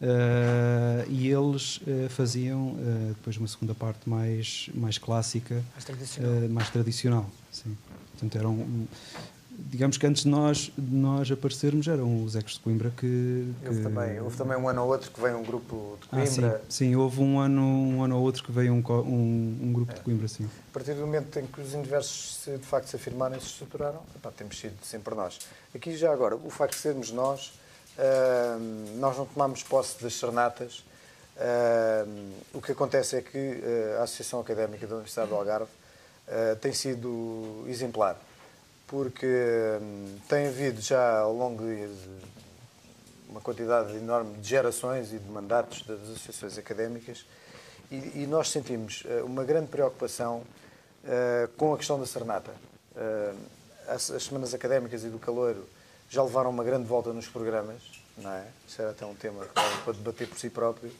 Uh, 0.01 1.03
e 1.09 1.27
eles 1.27 1.81
faziam 2.11 2.77
depois 3.09 3.35
uma 3.35 3.49
segunda 3.49 3.75
parte 3.75 4.09
mais 4.09 4.69
mais 4.73 4.97
clássica 4.97 5.61
mais 5.73 5.83
tradicional, 5.83 6.49
mais 6.49 6.69
tradicional 6.69 7.29
sim. 7.51 7.77
portanto 8.13 8.37
eram 8.37 8.87
digamos 9.69 9.97
que 9.97 10.05
antes 10.05 10.23
de 10.23 10.29
nós 10.29 10.71
de 10.77 10.95
nós 10.95 11.31
aparecermos 11.31 11.87
eram 11.87 12.23
os 12.23 12.35
Ecos 12.35 12.53
de 12.53 12.59
Coimbra 12.59 12.91
que, 12.97 13.53
que... 13.61 13.67
Houve, 13.67 13.83
também, 13.83 14.19
houve 14.19 14.37
também 14.37 14.57
um 14.57 14.67
ano 14.67 14.81
ou 14.83 14.89
outro 14.89 15.11
que 15.11 15.21
veio 15.21 15.37
um 15.37 15.43
grupo 15.43 15.97
de 16.01 16.07
Coimbra 16.07 16.55
ah, 16.55 16.61
sim, 16.69 16.87
sim, 16.89 16.95
houve 16.95 17.21
um 17.21 17.39
ano 17.39 17.61
um 17.61 18.03
ano 18.03 18.17
ou 18.17 18.23
outro 18.23 18.43
que 18.43 18.51
veio 18.51 18.73
um, 18.73 18.83
um, 18.87 19.59
um 19.61 19.73
grupo 19.73 19.91
é. 19.91 19.95
de 19.95 20.01
Coimbra 20.01 20.27
sim 20.27 20.45
a 20.45 20.73
partir 20.73 20.93
do 20.93 21.01
momento 21.01 21.37
em 21.39 21.45
que 21.45 21.61
os 21.61 21.73
universos 21.73 22.43
de 22.45 22.65
facto 22.65 22.87
se 22.87 22.95
afirmaram 22.95 23.37
e 23.37 23.39
se 23.39 23.47
estruturaram 23.47 24.01
epá, 24.15 24.31
temos 24.31 24.59
sido 24.59 24.75
sempre 24.83 25.13
nós 25.15 25.39
aqui 25.73 25.95
já 25.95 26.11
agora 26.11 26.35
o 26.35 26.49
facto 26.49 26.73
de 26.73 26.81
sermos 26.81 27.11
nós 27.11 27.59
Uh, 27.99 28.97
nós 28.97 29.17
não 29.17 29.25
tomamos 29.25 29.61
posse 29.61 30.01
das 30.01 30.13
serenatas. 30.13 30.85
Uh, 31.35 32.31
o 32.53 32.61
que 32.61 32.71
acontece 32.71 33.17
é 33.17 33.21
que 33.21 33.37
uh, 33.37 33.99
a 33.99 34.03
Associação 34.03 34.39
Académica 34.39 34.87
da 34.87 34.95
Universidade 34.95 35.29
do 35.29 35.35
Algarve 35.35 35.71
tem 36.61 36.71
sido 36.71 37.65
exemplar, 37.67 38.15
porque 38.89 39.27
tem 40.27 40.47
havido 40.47 40.81
já 40.81 41.19
ao 41.19 41.33
longo 41.33 41.63
de 41.63 42.29
uma 43.29 43.39
quantidade 43.39 43.95
enorme 43.95 44.37
de 44.37 44.49
gerações 44.49 45.13
e 45.13 45.19
de 45.19 45.29
mandatos 45.29 45.83
das 45.83 46.01
associações 46.01 46.57
académicas 46.57 47.23
e, 47.91 48.23
e 48.23 48.27
nós 48.27 48.49
sentimos 48.49 49.03
uma 49.23 49.43
grande 49.43 49.67
preocupação 49.67 50.43
com 51.55 51.73
a 51.73 51.77
questão 51.77 51.99
da 51.99 52.05
serenata. 52.07 52.51
As, 53.87 54.09
as, 54.09 54.23
semanas 54.23 54.53
académicas 54.53 55.03
e 55.03 55.07
do 55.07 55.19
caloiro 55.19 55.67
já 56.09 56.23
levaram 56.23 56.49
uma 56.49 56.63
grande 56.63 56.87
volta 56.87 57.13
nos 57.13 57.27
programas, 57.27 57.81
não 58.17 58.31
é? 58.31 58.47
Isso 58.67 58.81
era 58.81 58.91
até 58.91 59.05
um 59.05 59.15
tema 59.15 59.45
para 59.85 59.93
debater 59.93 60.27
por 60.27 60.37
si 60.37 60.49
próprio. 60.49 60.91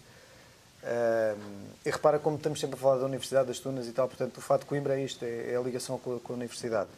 E 1.86 1.90
repara 1.90 2.20
como 2.20 2.38
estamos 2.38 2.60
sempre 2.60 2.76
a 2.76 2.80
falar 2.80 2.98
da 2.98 3.06
Universidade 3.06 3.48
das 3.48 3.60
Tunas 3.60 3.88
e 3.88 3.92
tal, 3.92 4.08
portanto, 4.08 4.38
o 4.38 4.42
fato 4.42 4.62
de 4.62 4.68
Coimbra 4.68 5.00
é 5.00 5.04
isto, 5.04 5.26
é, 5.26 5.52
é 5.52 5.56
a 5.56 5.62
ligação 5.62 5.98
com 5.98 6.20
com 6.20 6.34
a 6.34 6.36
Universidade. 6.36 6.90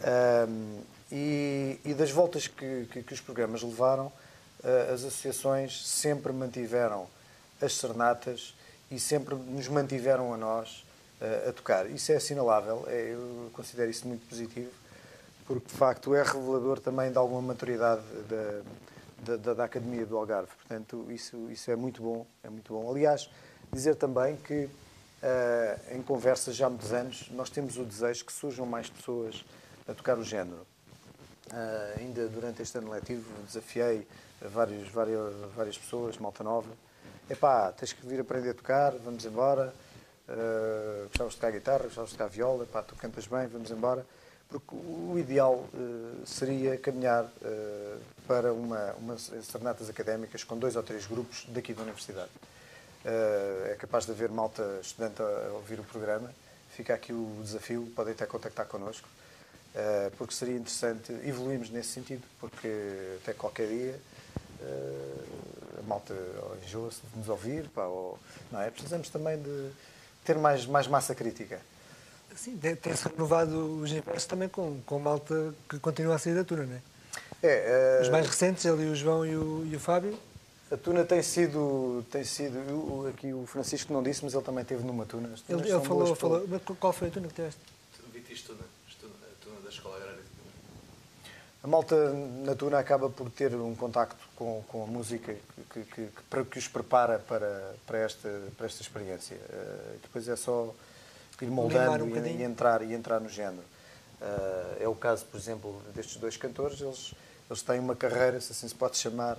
Um, 0.00 0.80
e, 1.12 1.78
e, 1.84 1.94
das 1.94 2.10
voltas 2.10 2.46
que, 2.46 2.86
que, 2.90 3.02
que 3.02 3.14
os 3.14 3.20
programas 3.20 3.62
levaram, 3.62 4.06
uh, 4.06 4.92
as 4.92 5.04
associações 5.04 5.86
sempre 5.86 6.32
mantiveram 6.32 7.06
as 7.60 7.74
serenatas 7.74 8.54
e 8.90 8.98
sempre 8.98 9.34
nos 9.34 9.68
mantiveram 9.68 10.34
a 10.34 10.36
nós 10.36 10.84
uh, 11.20 11.48
a 11.48 11.52
tocar. 11.52 11.88
Isso 11.90 12.10
é 12.10 12.16
assinalável, 12.16 12.84
é, 12.88 13.12
eu 13.12 13.50
considero 13.52 13.90
isso 13.90 14.08
muito 14.08 14.26
positivo, 14.28 14.70
porque 15.46 15.68
de 15.68 15.74
facto 15.74 16.14
é 16.14 16.22
revelador 16.22 16.80
também 16.80 17.12
de 17.12 17.18
alguma 17.18 17.42
maturidade 17.42 18.02
da 18.28 18.62
da, 19.24 19.54
da, 19.54 19.64
Academia 19.64 20.04
do 20.04 20.16
Algarve. 20.16 20.50
Portanto, 20.56 21.06
isso, 21.10 21.50
isso 21.50 21.70
é 21.70 21.76
muito 21.76 22.02
bom, 22.02 22.26
é 22.42 22.50
muito 22.50 22.72
bom. 22.72 22.90
Aliás, 22.90 23.28
dizer 23.72 23.96
também 23.96 24.36
que 24.36 24.64
uh, 24.64 25.96
em 25.96 26.02
conversas 26.02 26.54
já 26.54 26.66
há 26.66 26.70
muitos 26.70 26.92
anos, 26.92 27.28
nós 27.30 27.50
temos 27.50 27.78
o 27.78 27.84
desejo 27.84 28.24
que 28.24 28.32
surjam 28.32 28.66
mais 28.66 28.88
pessoas 28.90 29.44
a 29.88 29.94
tocar 29.94 30.18
o 30.18 30.24
género. 30.24 30.66
Uh, 31.52 32.00
ainda 32.00 32.26
durante 32.28 32.62
este 32.62 32.78
ano 32.78 32.90
letivo 32.90 33.30
desafiei 33.46 34.06
vários, 34.40 34.88
várias, 34.88 35.34
várias 35.54 35.78
pessoas, 35.78 36.16
malta 36.18 36.42
nova. 36.42 36.68
Epá, 37.28 37.72
tens 37.72 37.92
que 37.92 38.06
vir 38.06 38.20
aprender 38.20 38.50
a 38.50 38.54
tocar, 38.54 38.92
vamos 39.04 39.24
embora. 39.24 39.72
Uh, 40.28 41.06
gostavas 41.08 41.34
de 41.34 41.40
tocar 41.40 41.52
guitarra, 41.52 41.84
gostavas 41.84 42.10
de 42.10 42.16
tocar 42.16 42.28
viola, 42.28 42.64
epá, 42.64 42.82
tu 42.82 42.96
cantas 42.96 43.26
bem, 43.26 43.46
vamos 43.46 43.70
embora 43.70 44.04
porque 44.48 44.74
o 44.74 45.18
ideal 45.18 45.54
uh, 45.54 46.26
seria 46.26 46.76
caminhar 46.78 47.24
uh, 47.24 48.00
para 48.26 48.52
uma, 48.52 48.92
umas 48.94 49.32
serenatas 49.42 49.90
académicas 49.90 50.44
com 50.44 50.56
dois 50.56 50.76
ou 50.76 50.82
três 50.82 51.06
grupos 51.06 51.44
daqui 51.48 51.74
da 51.74 51.82
Universidade. 51.82 52.30
É 53.04 53.76
capaz 53.78 54.06
de 54.06 54.12
haver 54.12 54.30
malta 54.30 54.78
estudante 54.80 55.20
a, 55.20 55.52
ouvir 55.52 55.78
o 55.78 55.84
programa. 55.84 56.32
Fica 56.70 56.94
aqui 56.94 57.12
o 57.12 57.38
desafio, 57.42 57.92
podem 57.94 58.14
até 58.14 58.24
contactar 58.24 58.66
connosco, 58.66 59.06
porque 60.16 60.34
seria 60.34 60.54
interessante 60.54 61.12
evoluirmos 61.24 61.70
nesse 61.70 61.90
sentido, 61.90 62.22
porque 62.40 62.68
até 63.22 63.32
qualquer 63.32 63.68
dia 63.68 64.00
a 65.78 65.82
malta 65.86 66.14
enjoa-se 66.66 67.00
de 67.12 67.18
nos 67.18 67.28
ouvir, 67.28 67.68
pá, 67.68 67.84
ou, 67.84 68.18
não 68.50 68.60
é? 68.60 68.70
Precisamos 68.70 69.08
também 69.10 69.36
de 69.40 69.70
ter 70.24 70.38
mais, 70.38 70.64
mais 70.66 70.86
massa 70.86 71.14
crítica. 71.14 71.60
Sim, 72.34 72.56
tem-se 72.56 73.08
renovado 73.08 73.80
os 73.80 73.92
inversos 73.92 74.26
também 74.26 74.48
com, 74.48 74.80
com 74.84 74.98
malta 74.98 75.54
que 75.68 75.78
continua 75.78 76.16
a 76.16 76.18
sair 76.18 76.34
da 76.34 76.42
Tuna, 76.42 76.64
não 76.64 76.74
é? 76.74 76.82
É, 77.42 77.98
uh... 78.00 78.02
Os 78.02 78.08
mais 78.08 78.26
recentes, 78.26 78.66
ali 78.66 78.86
o 78.86 78.96
João 78.96 79.24
e 79.24 79.36
o, 79.36 79.64
e 79.66 79.76
o 79.76 79.80
Fábio. 79.80 80.18
A 80.72 80.76
Tuna 80.76 81.04
tem 81.04 81.22
sido, 81.22 82.04
tem 82.10 82.24
sido 82.24 82.58
eu, 82.68 83.08
aqui 83.08 83.32
o 83.32 83.46
Francisco 83.46 83.92
não 83.92 84.02
disse, 84.02 84.24
mas 84.24 84.34
ele 84.34 84.42
também 84.42 84.64
teve 84.64 84.82
numa 84.82 85.06
Tuna. 85.06 85.32
Ele, 85.48 85.60
ele 85.60 85.80
falou, 85.80 86.16
falou, 86.16 86.44
mas 86.48 86.60
qual 86.80 86.92
foi 86.92 87.08
a 87.08 87.10
Tuna 87.10 87.28
que 87.28 87.34
tiveste? 87.34 87.60
Vitis 88.12 88.42
Tuna, 88.42 88.64
a 88.64 89.44
Tuna 89.44 89.60
da 89.60 89.68
Escola 89.68 89.96
Agrária 89.96 90.16
de 90.16 90.28
A 91.64 91.66
malta 91.66 92.12
na 92.44 92.54
Tuna 92.54 92.78
acaba 92.78 93.08
por 93.08 93.30
ter 93.30 93.54
um 93.54 93.74
contacto 93.74 94.22
com, 94.36 94.62
com 94.68 94.84
a 94.84 94.86
música 94.86 95.34
que, 95.72 95.84
que, 95.84 96.08
que, 96.08 96.44
que 96.44 96.58
os 96.58 96.68
prepara 96.68 97.18
para, 97.20 97.74
para, 97.86 97.98
esta, 98.00 98.28
para 98.54 98.66
esta 98.66 98.82
experiência. 98.82 99.34
Uh, 99.34 99.98
depois 100.02 100.28
é 100.28 100.36
só 100.36 100.74
ir 101.40 101.46
moldando 101.46 102.04
um 102.04 102.16
e, 102.26 102.36
e, 102.36 102.42
entrar, 102.42 102.82
e 102.82 102.92
entrar 102.92 103.18
no 103.18 103.30
género. 103.30 103.64
Uh, 104.20 104.82
é 104.82 104.86
o 104.86 104.94
caso, 104.94 105.24
por 105.24 105.40
exemplo, 105.40 105.80
destes 105.94 106.18
dois 106.18 106.36
cantores, 106.36 106.82
eles, 106.82 107.14
eles 107.48 107.62
têm 107.62 107.80
uma 107.80 107.96
carreira, 107.96 108.38
se 108.42 108.52
assim 108.52 108.68
se 108.68 108.74
pode 108.74 108.98
chamar, 108.98 109.38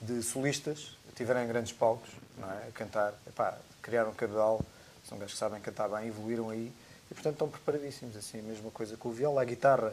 de 0.00 0.22
solistas, 0.22 0.96
tiveram 1.14 1.46
grandes 1.46 1.72
palcos, 1.72 2.08
não 2.38 2.50
é? 2.52 2.68
a 2.68 2.72
cantar, 2.72 3.12
Epá, 3.26 3.58
criaram 3.82 4.12
um 4.12 4.14
cabedal, 4.14 4.62
são 5.06 5.18
gajos 5.18 5.34
que 5.34 5.38
sabem 5.38 5.60
cantar 5.60 5.90
bem, 5.90 6.08
evoluíram 6.08 6.48
aí 6.48 6.72
e, 7.10 7.14
portanto, 7.14 7.34
estão 7.34 7.48
preparadíssimos. 7.50 8.16
Assim, 8.16 8.38
a 8.38 8.42
mesma 8.42 8.70
coisa 8.70 8.96
com 8.96 9.10
o 9.10 9.12
viola, 9.12 9.42
a 9.42 9.44
guitarra. 9.44 9.92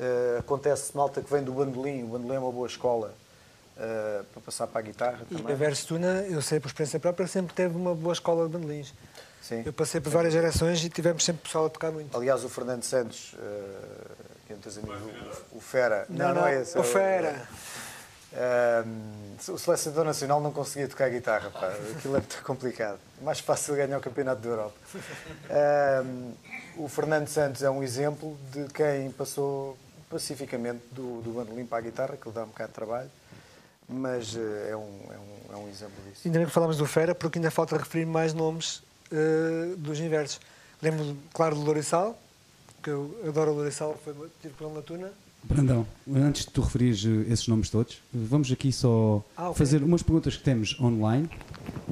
Uh, 0.00 0.38
acontece 0.38 0.96
malta 0.96 1.20
que 1.20 1.30
vem 1.30 1.42
do 1.42 1.52
bandolim, 1.52 2.04
o 2.04 2.06
bandolim 2.06 2.36
é 2.36 2.38
uma 2.38 2.50
boa 2.50 2.66
escola. 2.66 3.12
Uh, 3.76 4.24
para 4.24 4.42
passar 4.42 4.66
para 4.66 4.80
a 4.80 4.82
guitarra 4.82 5.20
e 5.30 5.34
também. 5.36 5.54
a 5.54 5.56
Verstuna, 5.56 6.26
eu 6.28 6.42
sei 6.42 6.60
por 6.60 6.68
experiência 6.68 7.00
própria, 7.00 7.26
sempre 7.26 7.54
teve 7.54 7.74
uma 7.76 7.94
boa 7.94 8.12
escola 8.12 8.46
de 8.46 8.52
bandolins. 8.52 8.92
Sim. 9.42 9.62
Eu 9.64 9.72
passei 9.72 10.00
por 10.00 10.10
várias 10.10 10.32
gerações 10.32 10.84
e 10.84 10.88
tivemos 10.88 11.24
sempre 11.24 11.42
pessoal 11.42 11.66
a 11.66 11.70
tocar 11.70 11.90
muito. 11.90 12.14
Aliás, 12.16 12.44
o 12.44 12.48
Fernando 12.48 12.82
Santos, 12.82 13.34
uh, 13.34 13.36
que 14.46 14.52
é 14.52 14.56
um 14.56 14.58
dos 14.58 14.78
amigos, 14.78 15.00
o, 15.52 15.58
o 15.58 15.60
Fera. 15.60 16.06
Não, 16.08 16.28
não, 16.28 16.34
não 16.42 16.46
é 16.46 16.60
esse. 16.60 16.78
O 16.78 16.82
Fera. 16.82 17.46
Uh, 18.32 19.52
o 19.52 19.58
selecionador 19.58 20.04
nacional 20.04 20.40
não 20.40 20.52
conseguia 20.52 20.86
tocar 20.86 21.08
guitarra, 21.10 21.50
pá. 21.50 21.68
aquilo 21.96 22.16
é 22.16 22.20
muito 22.20 22.42
complicado. 22.42 22.98
Mais 23.22 23.40
fácil 23.40 23.76
ganhar 23.76 23.98
o 23.98 24.00
Campeonato 24.00 24.40
da 24.40 24.48
Europa. 24.48 24.76
O 26.76 26.88
Fernando 26.88 27.28
Santos 27.28 27.62
é 27.62 27.70
um 27.70 27.82
exemplo 27.82 28.38
de 28.52 28.64
quem 28.72 29.10
passou 29.10 29.76
pacificamente 30.10 30.82
do, 30.90 31.22
do 31.22 31.30
bandolim 31.30 31.64
para 31.64 31.78
a 31.78 31.80
guitarra, 31.80 32.16
que 32.16 32.28
lhe 32.28 32.34
dá 32.34 32.42
um 32.42 32.48
bocado 32.48 32.68
de 32.68 32.74
trabalho, 32.74 33.10
mas 33.88 34.34
uh, 34.34 34.40
é, 34.68 34.76
um, 34.76 34.80
é, 34.80 35.18
um, 35.18 35.54
é 35.54 35.56
um 35.56 35.68
exemplo 35.68 35.94
disso. 36.08 36.22
Ainda 36.26 36.38
bem 36.38 36.46
que 36.46 36.52
falamos 36.52 36.76
do 36.76 36.86
Fera, 36.86 37.14
porque 37.14 37.38
ainda 37.38 37.50
falta 37.50 37.76
referir 37.76 38.04
mais 38.04 38.34
nomes 38.34 38.82
uh, 39.12 39.76
dos 39.76 40.00
inversos. 40.00 40.40
Lembro, 40.82 41.16
claro, 41.32 41.54
do 41.54 41.62
Lourissal, 41.62 42.18
que 42.82 42.90
eu 42.90 43.16
adoro 43.26 43.52
o 43.52 43.54
Lourissal, 43.54 43.98
foi 44.04 44.14
tiro 44.42 44.54
pela 44.54 44.72
Latuna. 44.72 45.10
Brandão, 45.42 45.86
antes 46.14 46.44
de 46.44 46.50
tu 46.50 46.60
referires 46.60 47.02
eh, 47.04 47.32
esses 47.32 47.48
nomes 47.48 47.70
todos, 47.70 48.02
vamos 48.12 48.52
aqui 48.52 48.70
só 48.70 49.24
ah, 49.34 49.48
okay. 49.48 49.58
fazer 49.58 49.82
umas 49.82 50.02
perguntas 50.02 50.36
que 50.36 50.42
temos 50.42 50.78
online, 50.78 51.30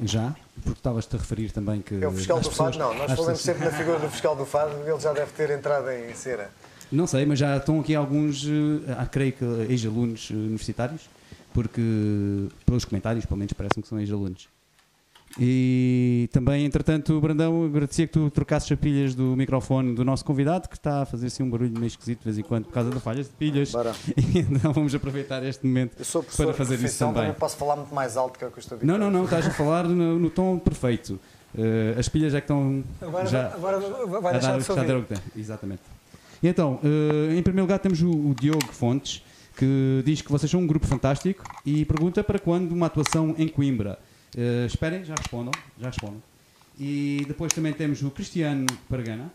já, 0.03 0.35
porque 0.61 0.77
estavas-te 0.77 1.15
a 1.15 1.19
referir 1.19 1.51
também 1.51 1.81
que. 1.81 1.95
É 1.95 2.07
o 2.07 2.11
fiscal 2.11 2.39
do 2.39 2.47
pessoas, 2.47 2.75
Fado? 2.75 2.77
Não, 2.77 2.93
nós 2.93 3.11
falamos 3.11 3.41
sempre 3.41 3.65
na 3.65 3.71
figura 3.71 3.97
do 3.97 4.09
fiscal 4.09 4.35
do 4.35 4.45
Fado, 4.45 4.71
ele 4.87 4.99
já 4.99 5.13
deve 5.13 5.31
ter 5.31 5.49
entrado 5.49 5.89
em 5.89 6.13
cera. 6.13 6.51
Não 6.91 7.05
sei, 7.07 7.25
mas 7.25 7.39
já 7.39 7.57
estão 7.57 7.79
aqui 7.79 7.93
alguns, 7.95 8.45
ah, 8.97 9.05
creio 9.05 9.33
que 9.33 9.45
ex-alunos 9.69 10.29
universitários, 10.31 11.09
porque 11.53 11.81
pelos 12.65 12.85
comentários, 12.85 13.25
pelo 13.25 13.37
menos, 13.37 13.53
parecem 13.53 13.81
que 13.81 13.87
são 13.87 13.99
ex-alunos. 13.99 14.47
E 15.37 16.27
também, 16.31 16.65
entretanto, 16.65 17.19
Brandão, 17.21 17.65
agradecia 17.65 18.07
que 18.07 18.13
tu 18.13 18.31
trocasses 18.31 18.71
as 18.71 18.79
pilhas 18.79 19.13
do 19.13 19.35
microfone 19.35 19.93
do 19.93 20.03
nosso 20.03 20.25
convidado, 20.25 20.67
que 20.67 20.75
está 20.75 21.03
a 21.03 21.05
fazer 21.05 21.27
assim 21.27 21.43
um 21.43 21.49
barulho 21.49 21.71
meio 21.73 21.85
esquisito 21.85 22.19
de 22.19 22.25
vez 22.25 22.37
em 22.39 22.41
quando 22.41 22.65
por 22.65 22.73
causa 22.73 22.89
da 22.89 22.99
falhas 22.99 23.27
de 23.27 23.33
pilhas. 23.33 23.71
Bora. 23.71 23.93
E 24.17 24.39
então 24.39 24.73
vamos 24.73 24.93
aproveitar 24.93 25.43
este 25.43 25.65
momento 25.65 25.95
para 26.35 26.53
fazer 26.53 26.75
isso 26.83 26.99
também. 26.99 27.15
também. 27.15 27.33
Posso 27.33 27.57
falar 27.57 27.75
muito 27.75 27.93
mais 27.93 28.17
alto 28.17 28.39
que 28.39 28.45
o 28.45 28.51
que 28.51 28.57
eu 28.57 28.61
estou 28.61 28.77
a 28.81 28.83
Não, 28.83 28.97
não, 28.97 29.11
não, 29.11 29.25
estás 29.25 29.45
a 29.45 29.51
falar 29.51 29.87
no, 29.87 30.17
no 30.17 30.29
tom 30.29 30.57
perfeito. 30.57 31.19
Uh, 31.53 31.97
as 31.97 32.07
pilhas 32.09 32.33
é 32.33 32.41
que 32.41 32.45
estão. 32.45 32.83
Agora, 33.01 33.25
já 33.25 33.47
agora 33.47 33.79
vai 33.79 34.33
deixar 34.33 34.59
de 34.59 35.03
dar, 35.05 35.21
Exatamente. 35.35 35.81
E 36.41 36.47
então, 36.47 36.79
uh, 36.83 37.31
em 37.33 37.43
primeiro 37.43 37.63
lugar, 37.63 37.79
temos 37.79 38.01
o, 38.01 38.09
o 38.09 38.35
Diogo 38.39 38.71
Fontes, 38.71 39.23
que 39.57 40.01
diz 40.05 40.21
que 40.21 40.31
vocês 40.31 40.49
são 40.49 40.61
um 40.61 40.67
grupo 40.67 40.87
fantástico 40.87 41.43
e 41.65 41.83
pergunta 41.83 42.23
para 42.23 42.39
quando 42.39 42.71
uma 42.71 42.85
atuação 42.85 43.35
em 43.37 43.47
Coimbra. 43.47 43.99
Uh, 44.35 44.65
esperem, 44.65 45.03
já 45.03 45.15
respondam, 45.15 45.51
já 45.77 45.87
respondam. 45.87 46.21
E 46.79 47.25
depois 47.27 47.51
também 47.51 47.73
temos 47.73 48.01
o 48.01 48.09
Cristiano 48.09 48.65
Pargana, 48.89 49.29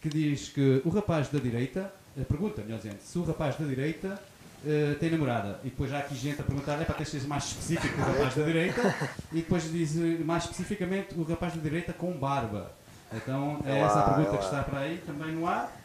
que 0.00 0.08
diz 0.08 0.50
que 0.50 0.80
o 0.84 0.88
rapaz 0.88 1.28
da 1.28 1.40
direita, 1.40 1.92
uh, 2.16 2.24
pergunta, 2.24 2.62
melhor 2.62 2.76
dizendo, 2.76 2.98
se 3.00 3.18
o 3.18 3.24
rapaz 3.24 3.56
da 3.56 3.66
direita 3.66 4.22
uh, 4.64 4.94
tem 5.00 5.10
namorada. 5.10 5.58
E 5.64 5.70
depois 5.70 5.92
há 5.92 5.98
aqui 5.98 6.14
gente 6.14 6.40
a 6.40 6.44
perguntar, 6.44 6.80
é 6.80 6.84
para 6.84 6.94
ter 6.94 7.06
ser 7.06 7.26
mais 7.26 7.46
específico 7.46 8.00
o 8.00 8.04
rapaz 8.04 8.36
da 8.36 8.44
direita. 8.44 8.94
E 9.32 9.36
depois 9.36 9.68
diz 9.68 9.96
mais 10.24 10.44
especificamente 10.44 11.12
o 11.18 11.24
rapaz 11.24 11.54
da 11.54 11.60
direita 11.60 11.92
com 11.92 12.12
barba. 12.12 12.72
Então 13.12 13.60
é, 13.64 13.80
essa 13.80 13.98
a 13.98 14.14
pergunta 14.14 14.38
que 14.38 14.44
está 14.44 14.62
para 14.62 14.78
aí, 14.78 15.02
também 15.04 15.32
no 15.32 15.44
ar. 15.46 15.76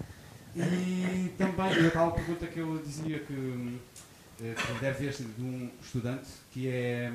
E 0.56 1.34
também, 1.38 1.88
a 1.88 1.92
tal 1.92 2.14
pergunta 2.14 2.48
que 2.48 2.60
eu 2.60 2.78
dizia 2.78 3.20
que, 3.20 3.80
que 4.38 4.74
deve 4.80 5.06
ver 5.06 5.14
de 5.14 5.42
um 5.42 5.70
estudante, 5.82 6.30
que 6.52 6.70
é 6.70 7.12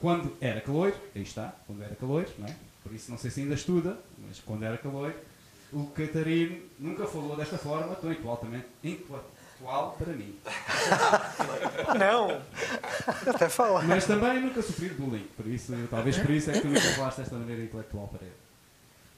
quando 0.00 0.36
era 0.40 0.60
calor, 0.60 0.94
aí 1.14 1.22
está, 1.22 1.52
quando 1.66 1.82
era 1.82 1.94
calor, 1.96 2.26
não 2.38 2.46
é? 2.46 2.54
Por 2.82 2.94
isso 2.94 3.10
não 3.10 3.18
sei 3.18 3.30
se 3.30 3.40
ainda 3.40 3.54
estuda, 3.54 3.98
mas 4.26 4.38
quando 4.40 4.62
era 4.62 4.78
calor, 4.78 5.12
o 5.72 5.86
Catarino 5.86 6.62
nunca 6.78 7.06
falou 7.06 7.36
desta 7.36 7.58
forma 7.58 7.94
tão 7.96 8.12
intelectualmente 8.12 8.66
intelectual 8.84 9.96
para 9.98 10.12
mim. 10.12 10.38
Não! 11.98 12.40
Até 13.26 13.48
fala. 13.48 13.82
Mas 13.82 14.06
também 14.06 14.40
nunca 14.40 14.62
sofri 14.62 14.88
bullying, 14.90 15.26
por 15.36 15.46
isso, 15.46 15.74
talvez 15.90 16.16
por 16.18 16.30
isso 16.30 16.50
é 16.50 16.54
que 16.54 16.60
tu 16.60 16.68
nunca 16.68 16.80
falaste 16.80 17.18
desta 17.18 17.36
maneira 17.36 17.64
intelectual 17.64 18.08
para 18.08 18.24
ele. 18.24 18.47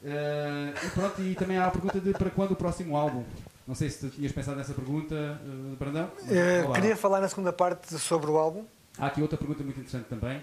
Uh, 0.02 0.86
e 0.86 0.90
pronto, 0.90 1.20
e 1.22 1.34
também 1.34 1.58
há 1.58 1.66
a 1.66 1.70
pergunta 1.70 2.00
de 2.00 2.12
para 2.12 2.30
quando 2.30 2.52
o 2.52 2.56
próximo 2.56 2.96
álbum. 2.96 3.22
Não 3.66 3.74
sei 3.74 3.90
se 3.90 3.98
tu 4.00 4.08
tinhas 4.08 4.32
pensado 4.32 4.56
nessa 4.56 4.72
pergunta, 4.72 5.14
uh, 5.14 5.76
Brandão. 5.76 6.10
Uh, 6.22 6.72
queria 6.72 6.96
falar 6.96 7.20
na 7.20 7.28
segunda 7.28 7.52
parte 7.52 7.98
sobre 7.98 8.30
o 8.30 8.38
álbum. 8.38 8.64
Há 8.98 9.06
aqui 9.06 9.20
outra 9.20 9.36
pergunta 9.36 9.62
muito 9.62 9.78
interessante 9.78 10.08
também, 10.08 10.42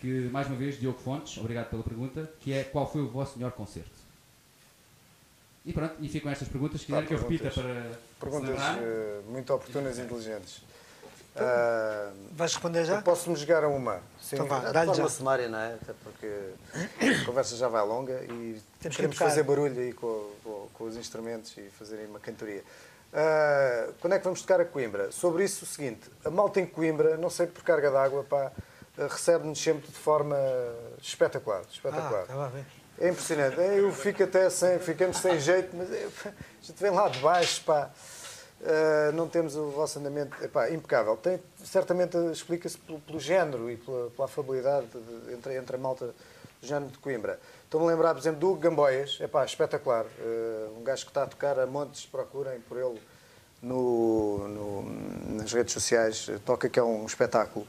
que, 0.00 0.28
mais 0.32 0.48
uma 0.48 0.56
vez, 0.56 0.78
Diogo 0.78 0.98
Fontes, 0.98 1.38
obrigado 1.38 1.70
pela 1.70 1.82
pergunta, 1.82 2.30
que 2.40 2.52
é 2.52 2.64
qual 2.64 2.90
foi 2.90 3.00
o 3.02 3.08
vosso 3.08 3.38
melhor 3.38 3.52
concerto? 3.52 3.90
E 5.64 5.72
pronto, 5.72 5.94
e 6.00 6.08
ficam 6.08 6.30
estas 6.30 6.48
perguntas. 6.48 6.80
Se 6.80 6.86
quiser 6.86 7.06
que 7.06 7.14
eu 7.14 7.18
repita 7.18 7.50
perguntas. 7.50 7.64
para. 7.64 8.20
Perguntas 8.20 8.58
muito 9.28 9.52
oportunas 9.52 9.98
e 9.98 10.02
inteligentes. 10.02 10.62
Ah, 11.38 12.10
Vais 12.32 12.52
responder 12.52 12.84
já? 12.84 13.02
Posso-me 13.02 13.36
jogar 13.36 13.62
a 13.64 13.68
uma? 13.68 14.00
Sim, 14.20 14.36
Então 14.36 14.46
vá, 14.46 14.60
de 14.60 14.72
dá-lhe 14.72 14.86
forma 14.86 15.02
já. 15.02 15.08
sumária, 15.08 15.48
não 15.48 15.58
é? 15.58 15.74
Até 15.74 15.92
porque 16.02 16.26
a 17.22 17.24
conversa 17.26 17.56
já 17.56 17.68
vai 17.68 17.84
longa 17.84 18.14
e 18.24 18.58
Temos 18.86 18.96
que 18.96 19.02
queremos 19.02 19.16
fazer 19.18 19.42
barulho 19.42 19.80
aí 19.80 19.92
com, 19.92 20.30
com- 20.44 20.68
com 20.72 20.84
os 20.84 20.96
instrumentos 20.96 21.56
e 21.56 21.62
fazer 21.70 21.96
aí 21.98 22.06
uma 22.06 22.20
cantoria. 22.20 22.62
Ah, 23.12 23.88
quando 24.00 24.12
é 24.14 24.18
que 24.18 24.24
vamos 24.24 24.42
tocar 24.42 24.60
a 24.60 24.64
Coimbra? 24.64 25.10
Sobre 25.12 25.44
isso, 25.44 25.64
o 25.64 25.68
seguinte: 25.68 26.10
a 26.24 26.30
malta 26.30 26.60
em 26.60 26.66
Coimbra, 26.66 27.16
não 27.16 27.30
sei 27.30 27.46
por 27.46 27.62
carga 27.62 27.90
d'água, 27.90 28.24
pá, 28.24 28.52
recebe-nos 28.96 29.60
sempre 29.62 29.86
de 29.88 29.96
forma 29.98 30.36
espetacular. 31.00 31.62
espetacular. 31.70 32.26
Ah, 32.28 32.48
ver. 32.48 32.64
É 32.98 33.08
impressionante. 33.10 33.60
É, 33.60 33.78
Eu 33.78 33.92
fico 33.92 34.22
até 34.22 34.48
sem, 34.48 34.78
ficamos 34.78 35.18
sem 35.18 35.38
jeito, 35.38 35.76
mas 35.76 35.92
é, 35.92 36.08
pá, 36.22 36.30
a 36.30 36.64
gente 36.64 36.80
vem 36.82 36.90
lá 36.90 37.08
de 37.08 37.18
baixo, 37.20 37.62
pá. 37.64 37.90
Uh, 38.58 39.12
não 39.12 39.28
temos 39.28 39.54
o 39.54 39.68
vosso 39.70 39.98
andamento 39.98 40.42
epá, 40.42 40.70
impecável. 40.70 41.14
Tem, 41.18 41.38
certamente 41.62 42.16
explica-se 42.32 42.78
pelo, 42.78 42.98
pelo 43.00 43.20
género 43.20 43.70
e 43.70 43.76
pela, 43.76 44.08
pela 44.10 44.24
afabilidade 44.24 44.86
de- 44.86 45.34
entre, 45.34 45.54
entre 45.56 45.76
a 45.76 45.78
malta 45.78 46.06
do 46.06 46.66
género 46.66 46.90
de 46.90 46.96
Coimbra. 46.96 47.38
Estou-me 47.66 47.86
a 47.88 47.90
lembrar, 47.90 48.14
por 48.14 48.20
exemplo, 48.20 48.38
do 48.40 48.54
Gamboias, 48.54 49.18
epá, 49.20 49.44
espetacular. 49.44 50.04
Uh, 50.20 50.78
um 50.78 50.84
gajo 50.84 51.04
que 51.04 51.10
está 51.10 51.24
a 51.24 51.26
tocar 51.26 51.58
a 51.58 51.66
montes, 51.66 52.06
procurem 52.06 52.60
por 52.60 52.78
ele 52.78 53.00
no, 53.60 54.46
no- 54.46 55.36
nas 55.36 55.52
redes 55.52 55.72
sociais, 55.74 56.30
toca 56.44 56.68
que 56.68 56.78
é 56.78 56.82
um 56.82 57.04
espetáculo. 57.04 57.66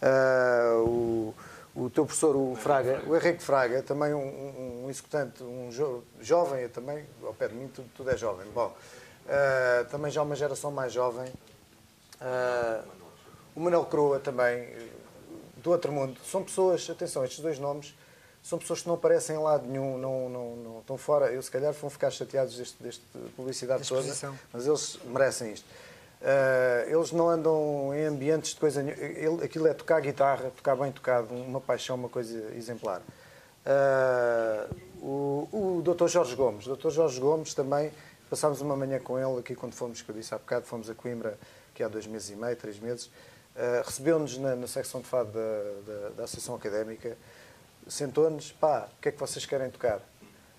Uh, 0.00 1.34
o, 1.74 1.82
o 1.86 1.90
teu 1.90 2.06
professor, 2.06 2.36
o 2.36 2.54
Fraga, 2.54 3.02
o 3.08 3.16
Henrique 3.16 3.42
Fraga, 3.42 3.82
também 3.82 4.14
um, 4.14 4.84
um, 4.84 4.86
executante, 4.88 5.42
um 5.42 5.68
jo- 5.70 6.04
jovem 6.20 6.68
também, 6.68 7.04
ao 7.24 7.34
pé 7.34 7.48
de 7.48 7.54
mim 7.54 7.66
tudo, 7.68 7.88
tudo 7.96 8.08
é 8.10 8.16
jovem. 8.16 8.46
Bom, 8.54 8.68
uh, 9.26 9.84
também 9.90 10.12
já 10.12 10.22
uma 10.22 10.36
geração 10.36 10.70
mais 10.70 10.92
jovem. 10.92 11.26
O 13.56 13.60
Manuel 13.60 13.86
Croa 13.86 14.20
também, 14.20 14.68
do 15.56 15.70
outro 15.70 15.90
mundo. 15.90 16.20
São 16.24 16.44
pessoas, 16.44 16.88
atenção, 16.88 17.24
estes 17.24 17.40
dois 17.40 17.58
nomes, 17.58 17.94
são 18.42 18.58
pessoas 18.58 18.82
que 18.82 18.88
não 18.88 18.94
aparecem 18.94 19.36
em 19.36 19.38
lado 19.38 19.66
nenhum, 19.66 19.98
não, 19.98 20.28
não, 20.28 20.56
não 20.56 20.78
estão 20.80 20.96
fora. 20.96 21.32
Eu, 21.32 21.42
se 21.42 21.50
calhar, 21.50 21.72
vão 21.72 21.90
ficar 21.90 22.10
chateados 22.10 22.56
deste, 22.56 22.82
deste 22.82 23.02
publicidade 23.36 23.82
Da 23.82 23.88
toda, 23.88 24.34
mas 24.52 24.66
eles 24.66 24.98
merecem 25.04 25.52
isto. 25.52 25.66
Uh, 26.20 26.90
eles 26.90 27.12
não 27.12 27.30
andam 27.30 27.94
em 27.94 28.04
ambientes 28.04 28.50
de 28.50 28.60
coisa 28.60 28.82
nenhuma. 28.82 29.42
Aquilo 29.42 29.66
é 29.66 29.74
tocar 29.74 30.00
guitarra, 30.00 30.50
tocar 30.54 30.76
bem 30.76 30.92
tocado, 30.92 31.34
uma 31.34 31.60
paixão, 31.60 31.96
uma 31.96 32.08
coisa 32.08 32.52
exemplar. 32.54 33.00
Uh, 33.64 34.76
o, 35.02 35.48
o 35.52 35.82
Dr. 35.82 36.08
Jorge 36.08 36.34
Gomes, 36.34 36.66
o 36.66 36.76
Dr. 36.76 36.90
Jorge 36.90 37.20
Gomes 37.20 37.54
também, 37.54 37.90
passámos 38.28 38.60
uma 38.60 38.76
manhã 38.76 38.98
com 38.98 39.18
ele 39.18 39.38
aqui 39.38 39.54
quando 39.54 39.74
fomos, 39.74 40.02
que 40.02 40.10
eu 40.10 40.14
disse 40.14 40.34
há 40.34 40.38
bocado, 40.38 40.66
fomos 40.66 40.90
a 40.90 40.94
Coimbra, 40.94 41.38
que 41.74 41.82
há 41.82 41.88
dois 41.88 42.06
meses 42.06 42.30
e 42.30 42.36
meio, 42.36 42.56
três 42.56 42.78
meses, 42.78 43.06
uh, 43.06 43.82
recebeu-nos 43.84 44.36
na, 44.36 44.54
na 44.56 44.66
secção 44.66 45.00
de 45.00 45.06
fado 45.06 45.30
da, 45.32 45.92
da, 45.92 46.08
da 46.10 46.24
Associação 46.24 46.54
Académica, 46.54 47.16
sentou-nos, 47.90 48.52
pá, 48.52 48.88
o 48.96 49.00
que 49.00 49.08
é 49.08 49.12
que 49.12 49.18
vocês 49.18 49.44
querem 49.44 49.70
tocar? 49.70 49.98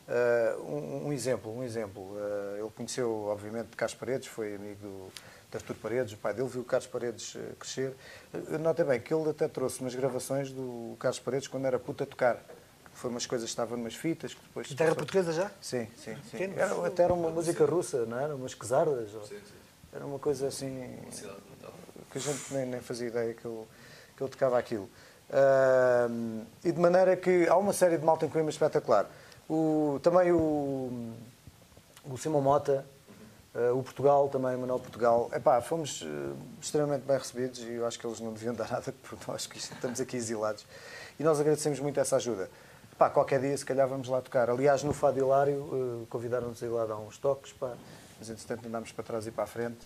Uh, 0.07 0.61
um, 0.63 1.07
um 1.07 1.13
exemplo, 1.13 1.55
um 1.55 1.63
exemplo. 1.63 2.01
Uh, 2.03 2.57
ele 2.59 2.69
conheceu, 2.75 3.09
obviamente, 3.25 3.69
Carlos 3.77 3.95
Paredes, 3.97 4.27
foi 4.27 4.55
amigo 4.55 4.75
do, 4.81 5.07
de 5.49 5.57
Artur 5.57 5.75
Paredes, 5.77 6.13
o 6.13 6.17
pai 6.17 6.33
dele, 6.33 6.49
viu 6.49 6.61
o 6.61 6.65
Carlos 6.65 6.87
Paredes 6.87 7.35
uh, 7.35 7.55
crescer. 7.57 7.95
Uh, 8.33 8.57
Nota 8.57 8.83
bem 8.83 8.99
que 8.99 9.13
ele 9.13 9.29
até 9.29 9.47
trouxe 9.47 9.79
umas 9.79 9.95
gravações 9.95 10.51
do 10.51 10.97
Carlos 10.99 11.19
Paredes 11.19 11.47
quando 11.47 11.65
era 11.65 11.79
puta 11.79 12.03
a 12.03 12.07
tocar. 12.07 12.43
Foi 12.93 13.09
umas 13.09 13.25
coisas 13.25 13.45
que 13.47 13.51
estavam 13.51 13.77
numas 13.77 13.95
fitas 13.95 14.33
que 14.33 14.41
depois... 14.41 14.67
Guitarra 14.67 14.93
portuguesa 14.93 15.31
já? 15.31 15.49
Sim, 15.61 15.87
sim, 15.95 16.17
sim. 16.29 16.53
Era, 16.57 16.85
até 16.85 17.03
era 17.03 17.13
uma 17.13 17.29
música 17.29 17.65
russa, 17.65 18.05
não 18.05 18.19
era? 18.19 18.35
Umas 18.35 18.53
quesardas. 18.53 19.13
ou- 19.15 19.23
Sim, 19.25 19.37
sim. 19.37 19.61
Era 19.93 20.05
uma 20.05 20.19
coisa 20.19 20.47
assim 20.47 20.99
Uma 21.03 21.71
que 22.11 22.17
a 22.17 22.21
gente 22.21 22.53
nem, 22.53 22.65
nem 22.65 22.81
fazia 22.81 23.07
ideia 23.07 23.33
que 23.33 23.47
ele, 23.47 23.65
que 24.17 24.23
ele 24.23 24.29
tocava 24.29 24.59
aquilo. 24.59 24.89
Ahm, 25.31 26.43
e 26.63 26.71
de 26.71 26.79
maneira 26.79 27.15
que 27.15 27.47
há 27.47 27.55
uma 27.55 27.71
série 27.71 27.97
de 27.97 28.05
malta 28.05 28.25
em 28.25 28.29
Coimbra 28.29 28.51
espetacular. 28.51 29.09
O, 29.49 29.99
também 30.03 30.31
o, 30.31 31.13
o 32.05 32.17
Simão 32.17 32.41
Mota, 32.41 32.85
eh, 33.53 33.71
o 33.71 33.81
Portugal 33.81 34.27
também, 34.29 34.55
o 34.55 34.59
Manuel 34.59 34.79
Portugal. 34.79 35.29
Epá, 35.33 35.61
fomos 35.61 36.03
eh, 36.05 36.33
extremamente 36.61 37.03
bem 37.03 37.17
recebidos 37.17 37.59
e 37.59 37.73
eu 37.73 37.85
acho 37.85 37.97
que 37.97 38.05
eles 38.05 38.19
não 38.19 38.33
deviam 38.33 38.53
dar 38.55 38.69
nada 38.69 38.93
por 39.03 39.17
nós, 39.27 39.47
que 39.47 39.57
estamos 39.57 40.01
aqui 40.01 40.17
exilados. 40.17 40.65
E 41.19 41.23
nós 41.23 41.39
agradecemos 41.39 41.79
muito 41.79 41.99
essa 41.99 42.17
ajuda. 42.17 42.49
Pá, 42.97 43.09
qualquer 43.09 43.39
dia, 43.39 43.57
se 43.57 43.65
calhar, 43.65 43.87
vamos 43.87 44.07
lá 44.07 44.21
tocar. 44.21 44.49
Aliás, 44.49 44.83
no 44.83 44.93
Fado 44.93 45.17
Hilário, 45.17 46.03
eh, 46.03 46.05
convidaram-nos 46.09 46.61
a 46.61 46.65
ir 46.65 46.69
lá 46.69 46.85
dar 46.85 46.97
uns 46.97 47.17
toques, 47.17 47.53
pá, 47.53 47.73
mas 48.19 48.29
entretanto 48.29 48.67
andámos 48.67 48.91
para 48.91 49.03
trás 49.03 49.27
e 49.27 49.31
para 49.31 49.45
a 49.45 49.47
frente. 49.47 49.79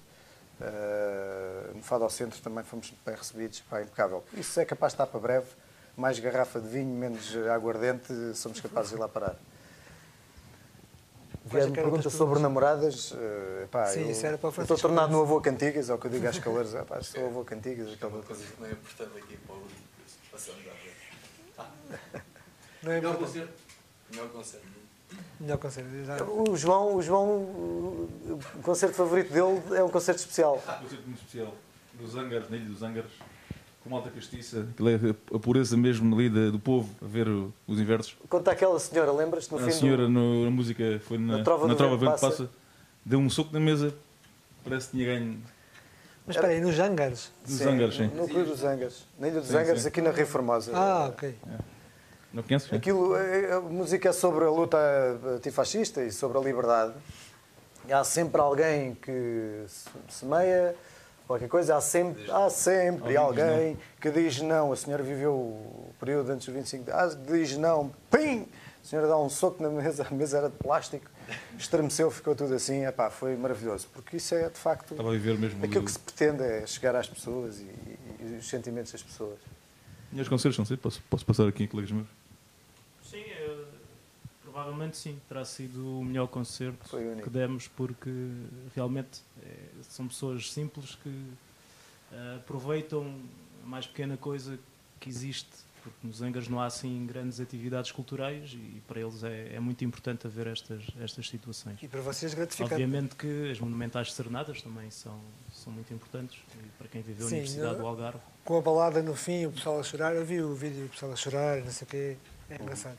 Eh, 0.61 1.71
no 1.75 1.81
Fado 1.83 2.03
ao 2.03 2.09
Centro 2.09 2.39
também 2.41 2.63
fomos 2.63 2.93
bem 3.05 3.15
recebidos, 3.15 3.59
pá, 3.61 3.81
impecável. 3.81 4.23
Isso 4.33 4.59
é 4.59 4.65
capaz 4.65 4.91
de 4.91 4.95
estar 4.95 5.07
para 5.07 5.19
breve. 5.19 5.47
Mais 5.97 6.19
garrafa 6.19 6.59
de 6.59 6.67
vinho, 6.67 6.93
menos 6.93 7.35
aguardente, 7.53 8.13
somos 8.35 8.59
capazes 8.59 8.91
de 8.91 8.97
ir 8.97 8.99
lá 8.99 9.07
parar. 9.07 9.35
Vieram-me 11.45 11.75
quero 11.75 11.87
outras 11.87 12.03
perguntas 12.03 12.13
sobre 12.13 12.39
namoradas. 12.39 13.13
eh, 13.15 13.67
pá, 13.69 13.85
Sim, 13.85 14.01
eu, 14.05 14.11
isso 14.11 14.25
era 14.25 14.37
para 14.37 14.49
o 14.49 14.53
eu 14.57 14.61
estou 14.63 14.77
tornado 14.77 15.11
no 15.11 15.21
avô 15.21 15.39
Cantigas, 15.39 15.89
é 15.89 15.93
o 15.93 15.97
que 15.97 16.07
eu 16.07 16.11
digo 16.11 16.27
às 16.27 16.39
calores. 16.39 16.73
Ah, 16.73 16.83
pá, 16.83 17.01
sou 17.01 17.25
avô 17.27 17.43
Cantigas, 17.45 17.87
É 18.01 18.05
uma 18.07 18.21
coisa. 18.23 18.43
que 18.43 18.59
não 18.61 18.67
é 18.67 18.71
importante 18.71 19.17
aqui 19.19 19.37
para 19.37 19.55
o 19.55 19.67
passamos 20.31 20.61
à 20.67 20.71
frente. 20.71 22.23
Não 22.81 22.91
é 22.91 22.95
Melhor 22.95 23.13
importante. 23.13 23.31
concerto. 23.33 23.53
Melhor 24.11 24.29
concerto. 24.29 24.67
Melhor 25.39 25.57
conselho. 25.57 25.87
já. 26.05 26.23
O 26.23 26.55
João, 26.55 26.95
o 26.95 27.01
João, 27.01 27.27
o 27.27 28.39
concerto 28.63 28.95
favorito 28.95 29.31
dele 29.33 29.61
é 29.77 29.83
um 29.83 29.89
concerto 29.89 30.19
especial. 30.19 30.55
Um 30.55 30.83
concerto 30.83 31.03
muito 31.05 31.17
especial. 31.19 31.53
Dos 31.93 32.15
Angares, 32.15 32.49
na 32.49 32.57
Ilha 32.57 32.65
dos 32.69 32.81
Angares, 32.83 33.11
com 33.83 33.89
malta 33.89 34.09
castiça. 34.09 34.67
Aquilo 34.71 34.89
é 34.89 34.95
a 35.35 35.39
pureza 35.39 35.77
mesmo 35.77 36.13
ali 36.15 36.29
do 36.51 36.59
povo, 36.59 36.89
a 37.01 37.05
ver 37.07 37.27
os 37.27 37.79
inversos. 37.79 38.15
Conta 38.29 38.51
aquela 38.51 38.79
senhora, 38.79 39.11
lembras-te 39.11 39.51
no 39.51 39.57
A 39.59 39.61
fim 39.63 39.71
senhora 39.71 40.03
do... 40.03 40.09
no- 40.09 40.45
na 40.45 40.51
música 40.51 41.01
foi 41.05 41.17
na, 41.17 41.37
Na 41.37 41.43
Trova 41.43 41.67
na 41.67 41.73
do 41.73 41.77
Trova 41.77 41.95
Vento 41.97 42.11
Passa. 42.11 42.29
Passa, 42.29 42.49
deu 43.05 43.19
um 43.19 43.29
soco 43.29 43.53
na 43.53 43.59
mesa, 43.59 43.93
parece 44.63 44.87
que 44.87 44.97
tinha 44.97 45.05
ganho 45.05 45.37
Mas 46.25 46.35
espera 46.35 46.51
aí, 46.53 46.59
nos 46.59 46.77
Angares? 46.79 47.31
dos 47.45 47.55
Sim, 47.55 47.69
Angares, 47.69 47.95
sim. 47.95 48.07
No 48.15 48.27
Clube 48.27 48.49
dos 48.49 48.63
Angares. 48.63 49.05
Na 49.19 49.27
Ilha 49.29 49.39
dos 49.39 49.49
Sim, 49.49 49.57
Angares, 49.57 49.81
sim. 49.83 49.87
aqui 49.89 50.01
na 50.01 50.11
Rio 50.11 50.27
Formosa. 50.27 50.71
Ah, 50.75 51.07
ok. 51.09 51.35
Não 52.35 52.59
sim? 52.59 52.75
Aquilo, 52.75 53.15
é- 53.15 53.53
a 53.53 53.61
música 53.61 54.09
é 54.09 54.11
sobre 54.11 54.43
a 54.43 54.49
luta 54.49 54.77
antifascista 55.35 56.03
e 56.03 56.11
sobre 56.11 56.37
a 56.37 56.41
liberdade. 56.41 56.93
Há 57.89 58.03
sempre 58.03 58.41
alguém 58.41 58.95
que 58.95 59.63
se 59.67 59.89
semeia 60.09 60.75
qualquer 61.27 61.47
coisa, 61.47 61.75
há 61.77 61.81
sempre, 61.81 62.29
há 62.29 62.49
sempre 62.49 63.15
Alguém 63.17 63.33
diz 63.35 63.43
alguém 63.45 63.77
que 64.01 64.11
diz 64.11 64.41
não. 64.41 64.73
A 64.73 64.75
senhora 64.75 65.01
viveu 65.03 65.33
o 65.33 65.93
período 65.99 66.31
antes 66.31 66.45
dos 66.47 66.55
25 66.55 66.83
de 66.85 66.91
ah, 66.91 67.07
diz 67.27 67.55
não, 67.57 67.91
pim! 68.11 68.47
A 68.83 68.87
senhora 68.87 69.07
dá 69.07 69.17
um 69.17 69.29
soco 69.29 69.63
na 69.63 69.69
mesa, 69.69 70.05
a 70.07 70.13
mesa 70.13 70.37
era 70.37 70.49
de 70.49 70.57
plástico, 70.57 71.09
estremeceu, 71.57 72.11
ficou 72.11 72.35
tudo 72.35 72.53
assim. 72.53 72.85
Epá, 72.85 73.09
foi 73.09 73.35
maravilhoso, 73.35 73.87
porque 73.93 74.17
isso 74.17 74.35
é 74.35 74.47
de 74.49 74.59
facto 74.59 74.91
Estava 74.91 75.09
a 75.09 75.11
viver 75.13 75.37
mesmo 75.39 75.57
ali. 75.59 75.67
aquilo 75.67 75.85
que 75.85 75.91
se 75.91 75.97
pretende 75.99 76.43
é 76.43 76.67
chegar 76.67 76.95
às 76.95 77.07
pessoas 77.07 77.59
e, 77.59 77.63
e- 77.63 77.99
e 78.33 78.37
os 78.39 78.47
sentimentos 78.47 78.91
das 78.91 79.01
pessoas. 79.01 79.39
E 80.13 80.21
os 80.21 80.27
concertos, 80.29 80.57
não 80.59 80.65
sei, 80.65 80.77
posso, 80.77 81.01
posso 81.09 81.25
passar 81.25 81.47
aqui 81.47 81.63
em 81.63 81.67
colegas 81.67 81.91
meus? 81.91 82.07
Provavelmente 84.55 84.95
sim. 84.95 85.19
Terá 85.27 85.43
sido 85.43 85.99
o 85.99 86.05
melhor 86.05 86.27
concerto 86.27 86.89
que 87.21 87.29
demos 87.29 87.67
porque 87.67 88.09
realmente 88.73 89.21
eh, 89.43 89.49
são 89.81 90.07
pessoas 90.07 90.49
simples 90.49 90.95
que 90.95 91.25
eh, 92.13 92.35
aproveitam 92.37 93.19
a 93.61 93.67
mais 93.67 93.85
pequena 93.85 94.15
coisa 94.15 94.57
que 94.97 95.09
existe. 95.09 95.49
Porque 95.83 96.07
nos 96.07 96.21
Angas 96.21 96.47
não 96.47 96.61
há 96.61 96.67
assim 96.67 97.05
grandes 97.05 97.41
atividades 97.41 97.91
culturais 97.91 98.53
e 98.53 98.81
para 98.87 99.01
eles 99.01 99.25
é, 99.25 99.55
é 99.55 99.59
muito 99.59 99.83
importante 99.83 100.25
haver 100.25 100.47
estas, 100.47 100.83
estas 101.01 101.27
situações. 101.27 101.77
E 101.83 101.87
para 101.89 101.99
vocês 101.99 102.33
gratificante. 102.33 102.73
Obviamente 102.75 103.15
que 103.17 103.51
as 103.51 103.59
monumentais 103.59 104.13
serenadas 104.13 104.61
também 104.61 104.89
são, 104.89 105.19
são 105.51 105.73
muito 105.73 105.93
importantes 105.93 106.39
e 106.55 106.69
para 106.77 106.87
quem 106.87 107.01
viveu 107.01 107.27
Sim, 107.27 107.35
na 107.35 107.41
Universidade 107.41 107.77
do 107.77 107.85
Algarve. 107.85 108.19
Com 108.45 108.57
a 108.57 108.61
balada 108.61 109.03
no 109.03 109.15
fim, 109.15 109.47
o 109.47 109.51
pessoal 109.51 109.81
a 109.81 109.83
chorar. 109.83 110.15
Eu 110.15 110.25
vi 110.25 110.41
o 110.41 110.55
vídeo, 110.55 110.85
o 110.85 110.89
pessoal 110.89 111.11
a 111.11 111.15
chorar, 111.17 111.59
não 111.59 111.71
sei 111.71 111.85
o 111.85 111.89
quê. 111.89 112.17
É 112.49 112.55
engraçado. 112.55 112.97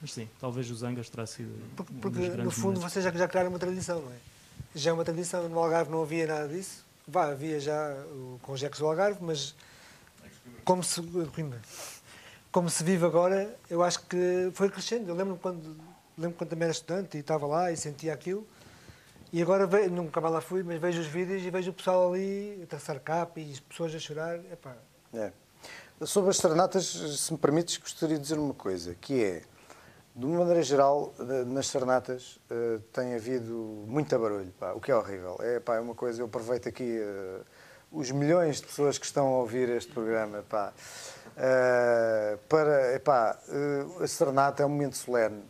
Mas 0.00 0.12
sim, 0.12 0.28
talvez 0.40 0.70
os 0.70 0.82
Angas 0.82 1.08
terá 1.08 1.26
sido 1.26 1.50
Porque, 1.76 1.92
um 1.92 1.98
porque, 2.00 2.28
dos 2.28 2.44
no 2.44 2.50
fundo, 2.50 2.66
momentos. 2.74 2.92
vocês 2.92 3.04
já, 3.04 3.10
já 3.10 3.26
criaram 3.26 3.50
uma 3.50 3.58
tradição, 3.58 4.00
não 4.00 4.12
é? 4.12 4.16
Já 4.74 4.90
é 4.90 4.92
uma 4.92 5.04
tradição. 5.04 5.48
No 5.48 5.58
Algarve 5.58 5.90
não 5.90 6.02
havia 6.02 6.26
nada 6.26 6.46
disso. 6.48 6.84
Vá, 7.06 7.30
havia 7.30 7.58
já 7.58 7.94
o 8.12 8.38
Conjecos 8.42 8.78
do 8.78 8.86
Algarve, 8.86 9.18
mas 9.20 9.54
como 10.64 10.84
se, 10.84 11.00
como 12.52 12.70
se 12.70 12.84
vive 12.84 13.04
agora, 13.04 13.54
eu 13.68 13.82
acho 13.82 14.00
que 14.06 14.50
foi 14.54 14.70
crescendo. 14.70 15.08
Eu 15.08 15.14
lembro 15.14 15.36
quando, 15.36 15.76
lembro 16.16 16.36
quando 16.36 16.50
também 16.50 16.64
era 16.64 16.72
estudante 16.72 17.16
e 17.16 17.20
estava 17.20 17.46
lá 17.46 17.72
e 17.72 17.76
sentia 17.76 18.12
aquilo. 18.12 18.46
E 19.32 19.42
agora, 19.42 19.66
ve- 19.66 19.88
nunca 19.88 20.20
mais 20.20 20.32
lá 20.34 20.40
fui, 20.40 20.62
mas 20.62 20.80
vejo 20.80 21.00
os 21.00 21.06
vídeos 21.06 21.42
e 21.42 21.50
vejo 21.50 21.70
o 21.70 21.74
pessoal 21.74 22.12
ali 22.12 22.60
a 22.62 22.66
traçar 22.66 22.98
capa 23.00 23.40
e 23.40 23.52
as 23.52 23.60
pessoas 23.60 23.94
a 23.94 23.98
chorar. 23.98 24.36
Epá, 24.52 24.76
É. 25.12 25.32
Sobre 26.06 26.30
as 26.30 26.36
serenatas, 26.36 26.86
se 26.86 27.32
me 27.32 27.38
permites, 27.38 27.76
gostaria 27.76 28.16
de 28.16 28.22
dizer 28.22 28.38
uma 28.38 28.54
coisa, 28.54 28.94
que 29.00 29.20
é, 29.22 29.42
de 30.18 30.26
uma 30.26 30.40
maneira 30.40 30.64
geral, 30.64 31.14
nas 31.46 31.68
serenatas 31.68 32.40
eh, 32.50 32.80
tem 32.92 33.14
havido 33.14 33.54
muito 33.86 34.18
barulho, 34.18 34.52
pá, 34.58 34.72
o 34.72 34.80
que 34.80 34.90
é 34.90 34.96
horrível. 34.96 35.38
É, 35.38 35.60
pá, 35.60 35.76
é 35.76 35.80
uma 35.80 35.94
coisa, 35.94 36.20
eu 36.20 36.26
aproveito 36.26 36.68
aqui 36.68 36.98
eh, 37.00 37.40
os 37.92 38.10
milhões 38.10 38.56
de 38.56 38.66
pessoas 38.66 38.98
que 38.98 39.06
estão 39.06 39.28
a 39.28 39.38
ouvir 39.38 39.68
este 39.68 39.92
programa, 39.92 40.42
pá, 40.48 40.72
eh, 41.36 42.36
para, 42.48 43.38
eh, 43.48 44.02
a 44.02 44.06
serenata 44.08 44.64
é 44.64 44.66
um 44.66 44.70
momento 44.70 44.96
solene 44.96 45.40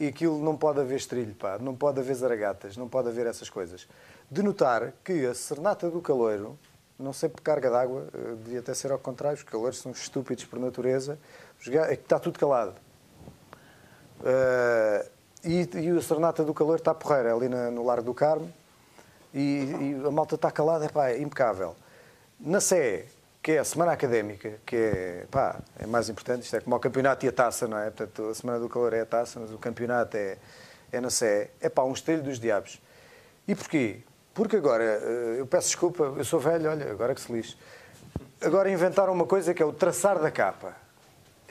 e 0.00 0.06
aquilo 0.06 0.42
não 0.42 0.56
pode 0.56 0.80
haver 0.80 0.96
estrilho, 0.96 1.34
pá, 1.34 1.58
não 1.58 1.76
pode 1.76 2.00
haver 2.00 2.14
zaragatas, 2.14 2.78
não 2.78 2.88
pode 2.88 3.10
haver 3.10 3.26
essas 3.26 3.50
coisas. 3.50 3.86
De 4.30 4.42
notar 4.42 4.94
que 5.04 5.26
a 5.26 5.34
serenata 5.34 5.90
do 5.90 6.00
caloiro, 6.00 6.58
não 6.98 7.12
sei 7.12 7.28
por 7.28 7.42
carga 7.42 7.68
d'água, 7.68 8.08
devia 8.42 8.60
até 8.60 8.72
ser 8.72 8.90
ao 8.90 8.98
contrário, 8.98 9.36
os 9.36 9.42
caloiros 9.42 9.82
são 9.82 9.92
estúpidos 9.92 10.46
por 10.46 10.58
natureza, 10.58 11.18
é 11.66 11.92
está 11.92 12.18
tudo 12.18 12.38
calado. 12.38 12.87
Eh, 14.24 15.06
e, 15.44 15.68
e 15.74 15.90
a 15.96 16.02
serenata 16.02 16.42
do 16.44 16.52
calor 16.52 16.76
está 16.76 16.92
porreira, 16.94 17.32
ali 17.34 17.48
na- 17.48 17.70
no 17.70 17.84
Largo 17.84 18.04
do 18.06 18.14
Carmo, 18.14 18.52
e, 19.32 19.96
e 20.02 20.06
a 20.06 20.10
malta 20.10 20.34
está 20.34 20.50
calada, 20.50 20.84
é 20.86 20.88
pá, 20.88 21.10
é 21.10 21.18
impecável. 21.20 21.76
Na 22.40 22.60
Sé, 22.60 23.04
que 23.42 23.52
é 23.52 23.58
a 23.58 23.64
semana 23.64 23.92
académica, 23.92 24.54
que 24.66 24.76
é, 24.76 25.26
pá, 25.30 25.60
é 25.78 25.86
mais 25.86 26.08
importante, 26.08 26.42
isto 26.44 26.56
é 26.56 26.60
como 26.60 26.74
o 26.76 26.80
campeonato 26.80 27.24
e 27.24 27.28
a 27.28 27.32
taça, 27.32 27.68
não 27.68 27.78
é? 27.78 27.90
Portanto, 27.90 28.28
a 28.30 28.34
semana 28.34 28.58
do 28.58 28.68
calor 28.68 28.92
é 28.92 29.00
a 29.02 29.06
taça, 29.06 29.38
mas 29.40 29.52
o 29.52 29.58
campeonato 29.58 30.16
é, 30.16 30.36
é 30.92 31.00
na 31.00 31.10
Sé. 31.10 31.50
É 31.60 31.68
pá, 31.68 31.82
um 31.84 31.92
estelho 31.92 32.22
dos 32.22 32.38
diabos. 32.40 32.80
E 33.46 33.54
porquê? 33.54 34.00
Porque 34.34 34.56
agora, 34.56 34.84
eh, 34.84 35.36
eu 35.38 35.46
peço 35.46 35.68
desculpa, 35.68 36.02
eu 36.16 36.24
sou 36.24 36.38
velho, 36.40 36.70
olha, 36.70 36.90
agora 36.90 37.14
que 37.14 37.20
se 37.20 37.32
lixe. 37.32 37.56
Agora 38.40 38.70
inventaram 38.70 39.12
uma 39.12 39.26
coisa 39.26 39.52
que 39.54 39.62
é 39.62 39.66
o 39.66 39.72
traçar 39.72 40.18
da 40.18 40.30
capa. 40.30 40.76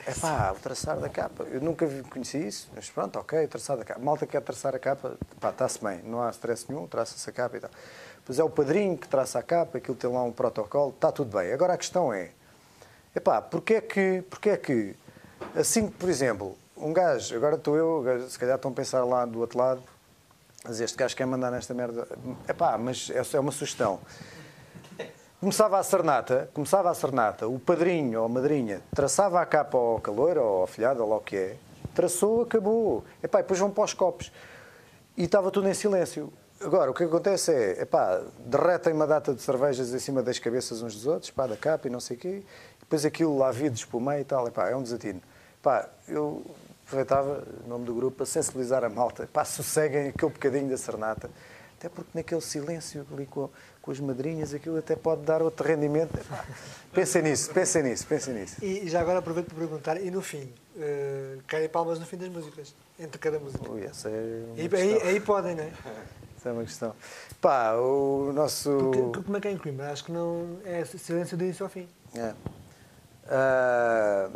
É 0.06 0.14
pá, 0.14 0.52
o 0.56 0.60
traçar 0.60 0.98
da 0.98 1.08
capa. 1.08 1.44
Eu 1.44 1.60
nunca 1.60 1.86
conheci 2.10 2.38
isso, 2.38 2.70
mas 2.74 2.88
pronto, 2.88 3.18
ok, 3.18 3.44
o 3.44 3.48
traçar 3.48 3.76
da 3.76 3.84
capa. 3.84 4.00
Malta 4.00 4.26
quer 4.26 4.40
traçar 4.42 4.74
a 4.74 4.78
capa, 4.78 5.16
pá, 5.40 5.50
está-se 5.50 5.82
bem, 5.82 6.00
não 6.04 6.22
há 6.22 6.30
stress 6.30 6.66
nenhum, 6.68 6.86
traça-se 6.86 7.28
a 7.28 7.32
capa 7.32 7.56
e 7.56 7.60
tal. 7.60 7.70
Pois 8.24 8.38
é 8.38 8.44
o 8.44 8.50
padrinho 8.50 8.96
que 8.96 9.08
traça 9.08 9.38
a 9.38 9.42
capa, 9.42 9.78
aquilo 9.78 9.96
tem 9.96 10.10
lá 10.10 10.22
um 10.22 10.32
protocolo, 10.32 10.90
está 10.90 11.10
tudo 11.10 11.36
bem. 11.36 11.52
Agora 11.52 11.74
a 11.74 11.76
questão 11.76 12.12
é, 12.12 12.30
epá, 13.14 13.40
porque 13.42 13.74
é 13.74 13.80
que, 13.80 14.22
porque 14.30 14.50
é 14.50 14.56
que, 14.56 14.94
assim 15.56 15.88
que, 15.88 15.94
por 15.94 16.08
exemplo, 16.08 16.56
um 16.76 16.92
gajo, 16.92 17.34
agora 17.36 17.56
estou 17.56 17.76
eu, 17.76 18.28
se 18.28 18.38
calhar 18.38 18.56
estão 18.56 18.70
a 18.70 18.74
pensar 18.74 19.04
lá 19.04 19.24
do 19.24 19.40
outro 19.40 19.58
lado, 19.58 19.82
mas 20.64 20.80
este 20.80 20.96
gajo 20.96 21.16
quer 21.16 21.26
mandar 21.26 21.50
nesta 21.50 21.74
merda, 21.74 22.06
epá, 22.48 22.78
mas 22.78 23.10
é 23.10 23.22
é 23.36 23.40
uma 23.40 23.52
sugestão. 23.52 24.00
Começava 25.40 25.78
a 25.78 25.84
serenata, 25.84 26.50
começava 26.52 26.90
a 26.90 26.94
serenata, 26.94 27.46
o 27.46 27.60
padrinho 27.60 28.18
ou 28.18 28.26
a 28.26 28.28
madrinha 28.28 28.82
traçava 28.92 29.40
a 29.40 29.46
capa 29.46 29.78
ao 29.78 30.00
calor 30.00 30.36
ou 30.36 30.62
ao 30.62 30.66
filhado, 30.66 31.00
ou 31.00 31.08
lá 31.08 31.16
o 31.16 31.20
que 31.20 31.36
é, 31.36 31.56
traçou, 31.94 32.42
acabou. 32.42 33.04
Epá, 33.22 33.38
e 33.38 33.42
depois 33.42 33.60
vão 33.60 33.70
para 33.70 33.84
os 33.84 33.94
copos. 33.94 34.32
E 35.16 35.22
estava 35.22 35.52
tudo 35.52 35.68
em 35.68 35.74
silêncio. 35.74 36.32
Agora, 36.60 36.90
o 36.90 36.94
que 36.94 37.04
acontece 37.04 37.52
é, 37.52 37.82
epá, 37.82 38.20
derretem 38.40 38.92
uma 38.92 39.06
data 39.06 39.32
de 39.32 39.40
cervejas 39.40 39.94
em 39.94 40.00
cima 40.00 40.24
das 40.24 40.40
cabeças 40.40 40.82
uns 40.82 40.94
dos 40.94 41.06
outros, 41.06 41.30
pá, 41.30 41.46
da 41.46 41.56
capa 41.56 41.86
e 41.86 41.90
não 41.90 42.00
sei 42.00 42.16
o 42.16 42.20
quê, 42.20 42.42
depois 42.80 43.04
aquilo 43.04 43.38
lá 43.38 43.52
vidros 43.52 43.84
por 43.84 44.00
meio 44.00 44.22
e 44.22 44.24
tal, 44.24 44.48
epá, 44.48 44.68
é 44.68 44.74
um 44.74 44.82
desatino. 44.82 45.22
Pá, 45.62 45.88
eu 46.08 46.44
aproveitava, 46.84 47.44
em 47.64 47.68
nome 47.68 47.84
do 47.84 47.94
grupo, 47.94 48.16
para 48.16 48.26
sensibilizar 48.26 48.82
a 48.82 48.88
malta, 48.88 49.28
pá, 49.32 49.44
sosseguem 49.44 50.08
aquele 50.08 50.32
bocadinho 50.32 50.68
da 50.68 50.76
serenata, 50.76 51.30
até 51.78 51.88
porque 51.88 52.10
naquele 52.12 52.40
silêncio 52.40 53.06
ali 53.12 53.24
com, 53.24 53.48
com 53.80 53.90
as 53.92 54.00
madrinhas, 54.00 54.52
aquilo 54.52 54.76
até 54.76 54.96
pode 54.96 55.22
dar 55.22 55.40
outro 55.42 55.66
rendimento. 55.66 56.12
Pensem 56.92 57.22
nisso, 57.22 57.52
pensem 57.52 57.84
nisso, 57.84 58.06
pensem 58.06 58.34
nisso. 58.34 58.56
E 58.64 58.88
já 58.88 59.00
agora 59.00 59.20
aproveito 59.20 59.46
para 59.46 59.58
perguntar, 59.58 60.02
e 60.02 60.10
no 60.10 60.20
fim, 60.20 60.52
eh, 60.76 61.38
querem 61.46 61.68
palmas 61.68 62.00
no 62.00 62.06
fim 62.06 62.16
das 62.16 62.28
músicas? 62.28 62.74
Entre 62.98 63.16
cada 63.18 63.38
música? 63.38 63.70
Ui, 63.70 63.84
essa 63.84 64.08
é 64.08 64.44
uma 64.46 64.54
Aí, 64.56 64.68
aí, 64.74 65.02
aí 65.02 65.20
podem, 65.20 65.54
não 65.54 65.62
é? 65.62 65.72
Essa 66.36 66.48
é 66.48 66.52
uma 66.52 66.64
questão. 66.64 66.94
Pá, 67.40 67.74
o 67.74 68.32
nosso... 68.32 68.70
Porque, 68.70 69.22
como 69.22 69.36
é 69.36 69.40
que 69.40 69.48
é 69.48 69.52
em 69.52 69.58
Coimbra? 69.58 69.92
Acho 69.92 70.04
que 70.04 70.12
não 70.12 70.58
é 70.64 70.84
silêncio 70.84 71.36
do 71.36 71.44
início 71.44 71.64
ao 71.64 71.70
fim. 71.70 71.88
É. 72.16 72.34
Ah, 73.28 74.30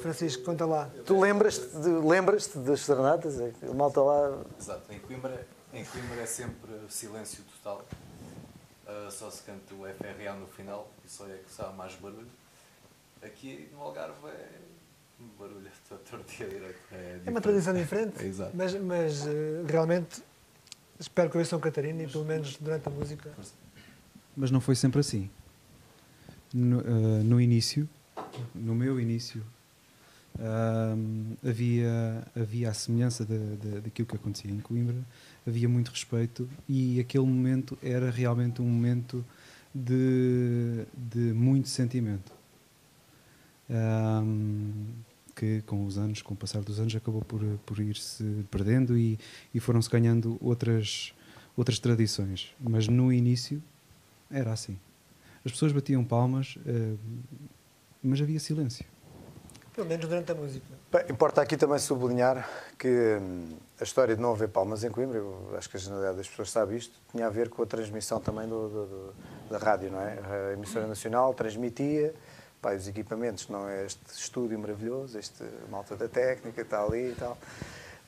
Francisco, 0.00 0.44
conta 0.44 0.64
lá. 0.64 0.88
tu 1.04 1.20
lembras-te 1.20 1.76
lembras 1.76 2.48
das 2.48 2.80
serenatas? 2.80 3.40
É 3.40 3.50
que 3.58 3.66
A 3.66 3.74
malta 3.74 4.00
lá... 4.00 4.38
Exato, 4.58 4.92
em 4.92 4.98
Coimbra, 5.00 5.46
em 5.76 5.84
Coimbra 5.84 6.22
é 6.22 6.26
sempre 6.26 6.70
silêncio 6.88 7.44
total. 7.44 7.86
Ah, 8.86 9.08
só 9.10 9.30
se 9.30 9.42
canta 9.42 9.74
o 9.74 9.84
FRA 9.94 10.34
no 10.34 10.46
final 10.46 10.90
e 11.04 11.08
só 11.08 11.26
é 11.26 11.36
que 11.38 11.52
sabe 11.52 11.76
mais 11.76 11.94
barulho. 11.96 12.26
Aqui 13.22 13.68
no 13.72 13.80
Algarve 13.82 14.28
é 14.28 14.48
barulho 15.38 15.66
a 15.90 15.94
torto 15.96 16.32
e 16.40 16.44
a 16.44 16.48
direito. 16.48 16.78
É, 16.92 17.20
É 17.26 17.30
uma 17.30 17.40
tradição 17.40 17.74
diferente, 17.74 18.22
É, 18.22 18.26
exato. 18.26 18.52
mas, 18.54 18.74
mas 18.74 19.26
eh, 19.26 19.64
realmente 19.68 20.22
espero 20.98 21.30
que 21.30 21.36
eu 21.36 21.44
São 21.44 21.58
Catarina 21.60 22.02
e 22.02 22.06
pelo 22.08 22.24
menos 22.24 22.56
durante 22.56 22.86
a 22.88 22.90
música. 22.90 23.32
Mas 24.36 24.50
não 24.50 24.60
foi 24.60 24.74
sempre 24.74 25.00
assim. 25.00 25.30
No, 26.54 26.80
eh, 26.80 27.22
no 27.24 27.40
início, 27.40 27.88
no 28.54 28.74
meu 28.74 29.00
início, 29.00 29.42
ahm, 30.38 31.34
havia, 31.46 32.22
havia 32.40 32.70
a 32.70 32.74
semelhança 32.74 33.24
da, 33.26 33.80
daquilo 33.80 34.06
que 34.06 34.14
acontecia 34.16 34.50
em 34.50 34.60
Coimbra, 34.60 34.96
havia 35.46 35.68
muito 35.68 35.90
respeito 35.90 36.48
e 36.68 36.98
aquele 36.98 37.24
momento 37.24 37.78
era 37.82 38.10
realmente 38.10 38.60
um 38.60 38.66
momento 38.66 39.24
de, 39.74 40.86
de 40.96 41.32
muito 41.32 41.68
sentimento. 41.68 42.32
Ahm, 43.70 44.86
que 45.34 45.60
com 45.66 45.84
os 45.84 45.98
anos, 45.98 46.22
com 46.22 46.32
o 46.32 46.36
passar 46.36 46.62
dos 46.62 46.80
anos, 46.80 46.96
acabou 46.96 47.20
por, 47.22 47.42
por 47.66 47.78
ir-se 47.78 48.24
perdendo 48.50 48.96
e, 48.96 49.18
e 49.54 49.60
foram-se 49.60 49.90
ganhando 49.90 50.38
outras, 50.40 51.12
outras 51.54 51.78
tradições. 51.78 52.54
Mas 52.58 52.88
no 52.88 53.12
início 53.12 53.62
era 54.30 54.52
assim. 54.52 54.78
As 55.44 55.52
pessoas 55.52 55.72
batiam 55.72 56.02
palmas, 56.02 56.56
eh, 56.66 56.94
mas 58.02 58.20
havia 58.20 58.40
silêncio. 58.40 58.84
Pelo 59.74 59.86
menos 59.86 60.08
durante 60.08 60.32
a 60.32 60.34
música. 60.34 60.74
Importa 61.10 61.42
aqui 61.42 61.56
também 61.56 61.78
sublinhar 61.78 62.48
que 62.78 63.18
hum, 63.20 63.56
a 63.78 63.84
história 63.84 64.14
de 64.16 64.22
não 64.22 64.32
haver 64.32 64.48
palmas 64.48 64.82
em 64.84 64.90
Coimbra, 64.90 65.18
eu 65.18 65.50
acho 65.58 65.68
que 65.68 65.76
a 65.76 65.80
generalidade 65.80 66.16
das 66.18 66.28
pessoas 66.28 66.50
sabe 66.50 66.76
isto, 66.76 66.94
tinha 67.10 67.26
a 67.26 67.30
ver 67.30 67.48
com 67.50 67.62
a 67.62 67.66
transmissão 67.66 68.18
também 68.20 68.48
do, 68.48 68.68
do- 68.68 68.86
do- 68.86 69.14
da 69.50 69.58
rádio, 69.58 69.90
não 69.90 70.00
é? 70.00 70.18
A 70.50 70.52
emissora 70.54 70.86
nacional 70.86 71.34
transmitia, 71.34 72.14
pá, 72.62 72.72
os 72.74 72.86
equipamentos, 72.88 73.48
não 73.48 73.68
é? 73.68 73.84
Este 73.84 74.00
estúdio 74.14 74.58
maravilhoso, 74.58 75.18
este 75.18 75.44
malta 75.70 75.96
da 75.96 76.08
técnica 76.08 76.62
está 76.62 76.82
ali 76.82 77.10
e 77.10 77.14
tal. 77.16 77.36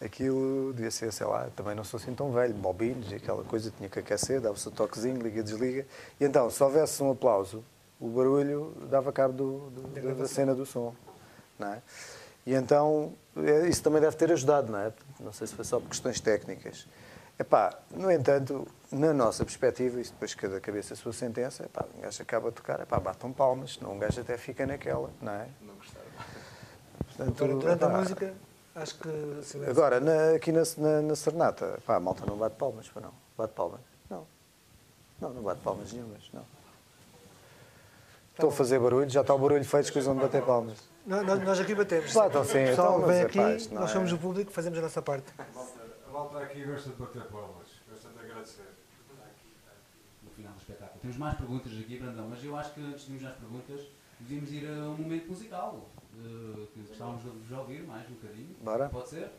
Aquilo 0.01 0.73
devia 0.73 0.91
ser, 0.93 1.13
sei 1.13 1.27
lá, 1.27 1.49
também 1.57 1.75
não 1.75 1.83
sou 1.85 1.99
assim 1.99 2.15
tão 2.15 2.31
velho, 2.33 2.55
bobinos 2.55 3.11
e 3.11 3.17
aquela 3.17 3.43
coisa, 3.45 3.73
tinha 3.77 3.89
que 3.89 3.99
aquecer, 3.99 4.41
dava-se 4.41 4.67
o 4.69 4.71
toquezinho, 4.71 5.21
liga, 5.21 5.43
desliga. 5.43 5.85
E 6.21 6.25
então, 6.25 6.49
se 6.49 6.63
houvesse 6.63 7.03
um 7.03 7.11
aplauso, 7.11 7.63
o 8.01 8.09
barulho 8.09 8.73
dava 8.89 9.13
cabo 9.13 9.71
da 10.17 10.29
cena 10.29 10.55
do 10.55 10.65
som, 10.65 10.95
não 11.59 11.73
é? 11.75 11.83
E 12.49 12.55
então, 12.55 13.13
é, 13.37 13.69
isso 13.69 13.83
também 13.83 14.01
deve 14.01 14.17
ter 14.17 14.33
ajudado, 14.33 14.73
não 14.73 14.79
é? 14.79 14.91
Não 15.21 15.35
sei 15.35 15.47
se 15.47 15.55
foi 15.55 15.67
só 15.67 15.79
por 15.79 15.91
questões 15.91 16.19
técnicas. 16.19 16.87
Epá, 17.39 17.79
no 17.91 18.11
entanto, 18.11 18.67
na 18.91 19.13
nossa 19.13 19.45
perspectiva, 19.45 20.01
isso 20.01 20.13
depois 20.15 20.35
cada 20.35 20.59
cabeça 20.59 20.95
a 20.95 20.97
sua 20.97 21.13
sentença, 21.13 21.67
epá, 21.67 21.85
um 21.95 22.01
gajo 22.01 22.23
acaba 22.23 22.49
a 22.49 22.53
tocar, 22.53 22.81
epá, 22.81 22.99
batam 22.99 23.35
palmas, 23.35 23.75
senão 23.75 23.93
um 23.93 23.99
gajo 23.99 24.23
até 24.23 24.39
fica 24.39 24.65
naquela, 24.65 25.11
não 25.21 25.31
é? 25.33 25.47
Não 25.61 25.75
gostaram. 25.75 26.07
Portanto, 27.07 27.45
Agora, 27.45 27.59
durante 27.61 27.85
a 27.85 27.87
epá, 27.87 27.99
música, 27.99 28.35
acho 28.77 28.95
que 28.99 29.09
silêncio. 29.43 29.71
Agora, 29.71 30.01
na- 30.01 30.35
aqui 30.35 30.51
na, 30.51 30.63
na, 30.79 31.03
na 31.03 31.17
serenata, 31.17 31.79
pá, 31.85 31.97
a 31.97 32.01
malta 32.01 32.25
não 32.25 32.39
bate 32.39 32.57
palmas, 32.57 32.89
pá, 32.89 32.99
não. 33.03 33.13
Bate 33.37 33.53
palmas? 33.53 33.81
Não. 34.09 34.27
Não, 35.21 35.35
não 35.35 35.43
bate 35.43 35.61
palmas 35.61 35.93
nenhumas, 35.93 36.23
não. 36.33 36.47
Estou 38.33 38.49
a 38.49 38.53
fazer 38.53 38.79
barulho, 38.79 39.11
já 39.11 39.21
está 39.21 39.35
o 39.35 39.39
barulho 39.39 39.67
feito, 39.67 39.85
escusam 39.85 40.15
de 40.15 40.23
bater 40.23 40.43
palmas. 40.43 40.79
Nós, 41.09 41.43
nós- 41.43 41.61
aqui 41.61 41.75
batemos. 41.75 42.15
Lá 42.15 42.27
estão 42.27 42.45
sim, 42.45 42.65
o 42.65 42.67
pessoal 42.69 42.97
então, 42.99 43.09
vem 43.09 43.21
epá, 43.21 43.29
aqui, 43.29 43.69
não 43.73 43.81
nós 43.81 43.91
é- 43.91 43.93
somos 43.95 44.13
o 44.13 44.19
público, 44.19 44.53
fazemos 44.53 44.79
a 44.79 44.83
nossa 44.83 45.01
parte. 45.01 45.33
A 45.39 46.11
malta 46.13 46.39
aqui 46.41 46.65
gosta 46.65 46.91
de 46.91 46.97
bater 46.97 47.23
palmas, 47.25 47.67
gosta 47.91 48.09
de 48.11 48.19
agradecer. 48.19 48.69
no 50.23 50.31
final 50.31 50.53
do 50.53 50.59
espetáculo. 50.59 51.01
Temos 51.01 51.17
mais 51.17 51.35
perguntas 51.37 51.73
aqui, 51.73 51.99
Brandão, 51.99 52.29
mas 52.29 52.45
eu 52.45 52.57
acho 52.57 52.75
que 52.75 52.81
antes 52.81 53.07
de 53.07 53.13
irmos 53.15 53.27
às 53.31 53.37
perguntas, 53.37 53.81
devíamos 54.21 54.53
ir 54.53 54.69
a 54.69 54.73
um 54.85 54.97
momento 54.97 55.29
musical, 55.29 55.89
eh, 56.15 56.67
que 56.75 56.81
gostávamos 56.89 57.23
de 57.23 57.31
vos 57.31 57.59
ouvir 57.59 57.83
mais 57.85 58.07
um 58.09 58.15
bocadinho. 58.15 58.55
Bora. 58.61 58.89
Pode 58.91 59.09
ser? 59.09 59.31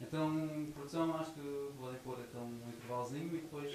Então, 0.00 0.66
produção, 0.74 1.14
acho 1.16 1.32
que 1.32 1.70
podem 1.78 1.98
pôr 2.00 2.18
então, 2.20 2.42
um 2.42 2.68
intervalozinho 2.68 3.34
e 3.34 3.40
depois... 3.42 3.70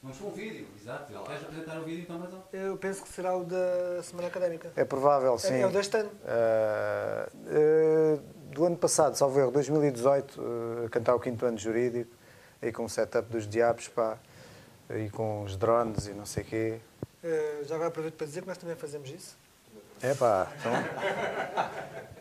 Vamos 0.00 0.18
com 0.18 0.28
um 0.28 0.32
vídeo, 0.32 0.66
exato. 0.80 1.12
Queres 1.24 1.42
apresentar 1.42 1.78
o 1.80 1.82
vídeo 1.82 2.02
então, 2.02 2.18
Brandão? 2.18 2.44
Eu 2.52 2.76
penso 2.76 3.02
que 3.02 3.08
será 3.08 3.36
o 3.36 3.44
da 3.44 4.00
Semana 4.02 4.28
Académica. 4.28 4.70
É 4.76 4.84
provável, 4.84 5.36
sim. 5.38 5.54
É, 5.54 5.60
é 5.62 5.66
o 5.66 5.70
deste 5.70 5.96
ano. 5.96 6.10
Ah, 6.24 7.28
eh, 7.48 8.18
do 8.52 8.64
ano 8.64 8.76
passado, 8.76 9.16
salvo 9.16 9.40
erro, 9.40 9.50
2018, 9.50 10.40
eh, 10.40 10.86
a 10.86 10.88
cantar 10.88 11.14
o 11.16 11.20
quinto 11.20 11.44
ano 11.44 11.58
jurídico, 11.58 12.10
aí 12.62 12.70
com 12.72 12.84
o 12.84 12.88
setup 12.88 13.28
dos 13.28 13.48
diabos, 13.48 13.88
pá, 13.88 14.18
aí 14.88 15.10
com 15.10 15.42
os 15.42 15.56
drones 15.56 16.06
e 16.06 16.12
não 16.12 16.24
sei 16.24 16.44
o 16.44 16.46
quê. 16.46 16.80
Eh, 17.24 17.62
já 17.64 17.74
agora 17.74 17.88
aproveito 17.88 18.14
para 18.14 18.26
dizer 18.26 18.42
que 18.42 18.48
nós 18.48 18.58
também 18.58 18.76
fazemos 18.76 19.10
isso. 19.10 19.36
É 20.00 20.14
pá, 20.14 20.46
então, 20.60 20.72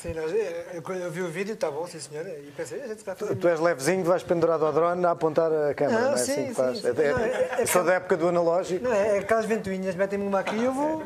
Sim, 0.00 0.14
nós, 0.14 0.32
eu, 0.32 0.38
eu, 0.38 0.94
eu 0.94 1.10
vi 1.10 1.20
o 1.20 1.28
vídeo, 1.28 1.52
está 1.52 1.70
bom, 1.70 1.86
sim 1.86 2.00
senhora, 2.00 2.30
e 2.30 2.50
pensei, 2.56 2.80
a 2.82 2.86
gente 2.86 3.04
vai 3.04 3.14
fazer. 3.14 3.34
Tu 3.36 3.48
és 3.48 3.60
levezinho, 3.60 4.02
vais 4.02 4.22
pendurado 4.22 4.64
ao 4.64 4.72
drone 4.72 5.04
a 5.04 5.10
apontar 5.10 5.52
a 5.52 5.74
câmera, 5.74 6.00
Não, 6.00 6.08
não, 6.08 6.14
é 6.14 6.16
sim, 6.16 6.32
assim 6.32 6.42
que 6.42 6.48
sim, 6.48 6.54
faz. 6.54 6.78
sim. 6.78 6.86
É- 6.86 6.90
é- 6.90 7.12
Não, 7.12 7.18
é- 7.20 7.62
é 7.62 7.66
sou 7.66 7.82
que- 7.82 7.86
da 7.88 7.94
época 7.94 8.16
do 8.16 8.28
analógico. 8.28 8.82
Não, 8.82 8.92
é, 8.94 9.16
é 9.16 9.18
aquelas 9.18 9.44
ventoinhas, 9.44 9.94
metem-me 9.94 10.26
uma 10.26 10.40
aqui 10.40 10.56
e 10.56 10.64
eu 10.64 10.72
vou. 10.72 11.04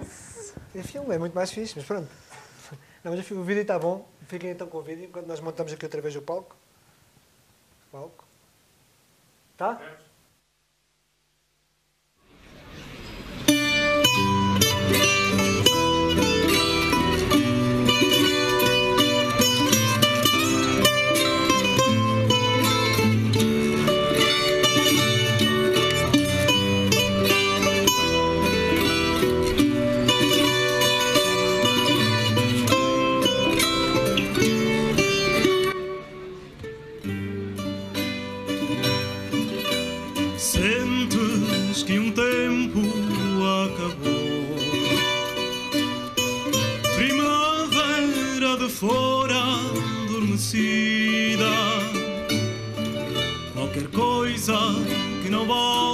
E 0.74 0.82
filme, 0.84 1.12
é 1.14 1.18
muito 1.18 1.34
mais 1.34 1.50
fixe, 1.50 1.72
mas 1.76 1.84
pronto. 1.84 2.08
Não, 3.02 3.12
mas 3.14 3.30
o 3.30 3.42
vídeo 3.42 3.62
está 3.62 3.78
bom. 3.78 4.06
Fiquem 4.28 4.50
então 4.50 4.66
com 4.68 4.78
o 4.78 4.82
vídeo 4.82 5.04
enquanto 5.06 5.26
nós 5.26 5.40
montamos 5.40 5.72
aqui 5.72 5.84
outra 5.84 6.00
vez 6.00 6.14
o 6.16 6.22
palco. 6.22 6.54
Palco. 7.90 8.24
Tá? 9.56 9.80
Coisa 54.44 54.84
que 55.22 55.30
não 55.30 55.46
volta, 55.46 55.93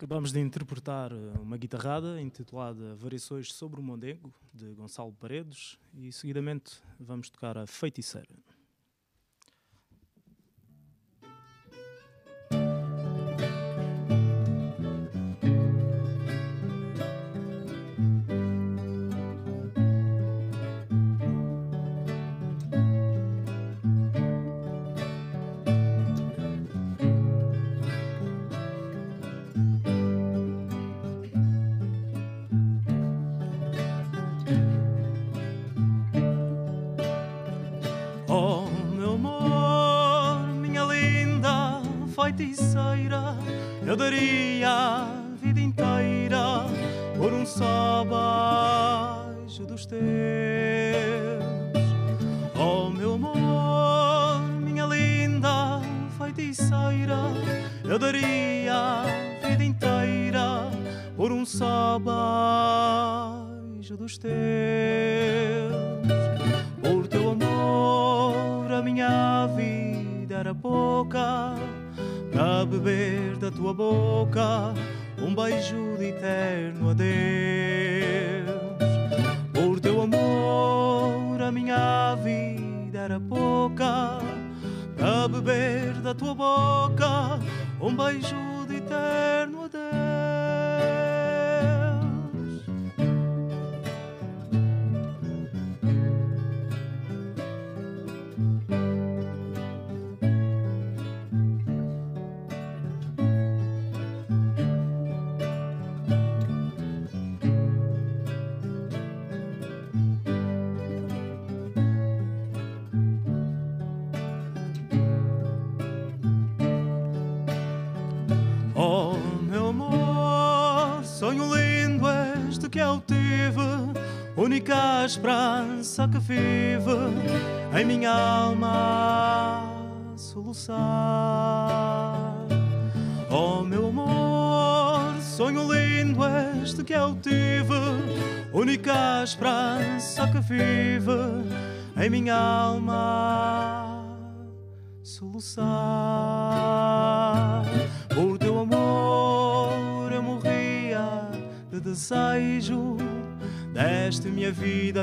Acabamos 0.00 0.32
de 0.32 0.40
interpretar 0.40 1.12
eh, 1.12 1.38
uma 1.42 1.58
guitarrada 1.58 2.18
intitulada 2.22 2.94
Variações 2.94 3.52
sobre 3.52 3.80
o 3.80 3.82
Mondengo, 3.82 4.32
de 4.50 4.72
Gonçalo 4.72 5.12
Paredes, 5.12 5.78
e 5.92 6.10
seguidamente 6.10 6.80
vamos 6.98 7.28
tocar 7.28 7.58
a 7.58 7.66
Feiticeira. 7.66 8.34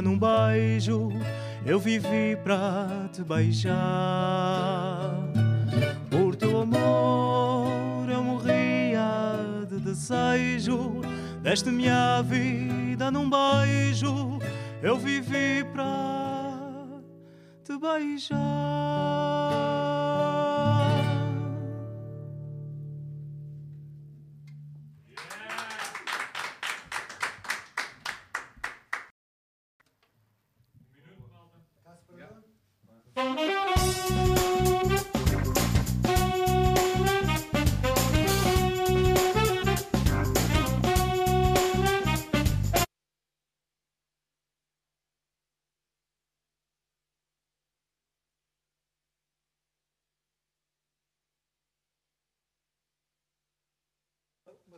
Num 0.02 0.18
beijo, 0.18 1.10
eu 1.66 1.80
vivi 1.80 2.38
para 2.43 3.10
te 3.12 3.24
beijar. 3.24 3.76
Por 6.10 6.36
teu 6.36 6.62
amor 6.62 8.10
eu 8.10 8.24
morria 8.24 9.36
de 9.70 9.80
desejo. 9.80 11.02
Deste 11.41 11.70
minha 11.70 12.22
vida 12.22 13.12
num 13.12 13.30
beijo, 13.30 14.39
eu 14.82 14.98
vivi 14.98 15.66
para 15.74 16.54
te 17.64 17.78
beijar. 17.78 19.76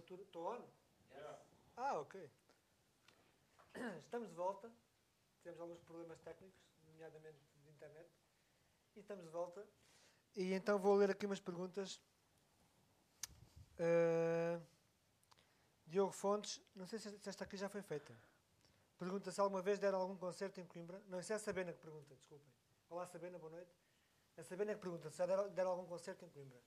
Estou 0.10 0.48
on? 0.48 0.62
Ah, 1.78 2.00
ok. 2.00 2.30
Estamos 4.04 4.30
de 4.30 4.36
volta. 4.36 4.72
Tivemos 5.42 5.62
alguns 5.62 5.80
problemas 5.82 6.20
técnicos, 6.20 6.60
nomeadamente 6.88 7.40
de 7.64 7.70
internet. 7.70 8.10
E 8.96 9.00
estamos 9.00 9.24
de 9.24 9.32
volta. 9.32 9.66
E 10.36 10.54
então 10.54 10.78
vou 10.78 10.96
ler 10.96 11.10
aqui 11.12 11.26
umas 11.26 11.40
perguntas. 11.40 12.02
Uh, 13.80 14.62
Diogo 15.88 16.12
Fontes, 16.12 16.62
não 16.76 16.86
sei 16.86 17.00
se 17.00 17.30
esta 17.30 17.46
aqui 17.46 17.56
já 17.56 17.70
foi 17.70 17.82
feita. 17.82 18.14
Pergunta 18.98 19.32
se 19.32 19.40
alguma 19.40 19.62
vez 19.62 19.80
deram 19.80 20.00
algum 20.00 20.18
concerto 20.18 20.60
em 20.60 20.66
Coimbra. 20.66 21.02
Não, 21.08 21.20
isso 21.20 21.32
é 21.32 21.36
a 21.36 21.40
Sabena 21.40 21.72
que 21.72 21.80
pergunta, 21.80 22.14
desculpem. 22.16 22.52
Olá 22.90 23.06
Sabena, 23.06 23.40
boa 23.40 23.52
noite. 23.52 23.72
A 24.36 24.44
Sabena 24.44 24.74
que 24.76 24.82
pergunta 24.82 25.10
se 25.10 25.18
já 25.18 25.26
deram, 25.26 25.50
deram 25.50 25.72
algum 25.72 25.86
concerto 25.86 26.26
em 26.26 26.30
Coimbra. 26.30 26.60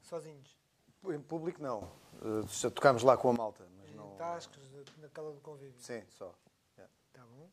Sozinhos. 0.00 0.65
Em 1.12 1.20
público 1.20 1.62
não. 1.62 1.84
Uh, 2.22 2.46
já 2.48 2.70
tocámos 2.70 3.02
lá 3.02 3.16
com 3.16 3.30
a 3.30 3.32
malta, 3.32 3.64
mas 3.76 3.90
Em 3.90 3.94
não. 3.94 4.16
Tascos, 4.16 4.62
naquela 4.98 5.32
do 5.32 5.40
convívio. 5.40 5.78
Sim, 5.78 6.02
só. 6.10 6.34
Yeah. 6.76 6.92
Tá 7.12 7.22
bom. 7.26 7.48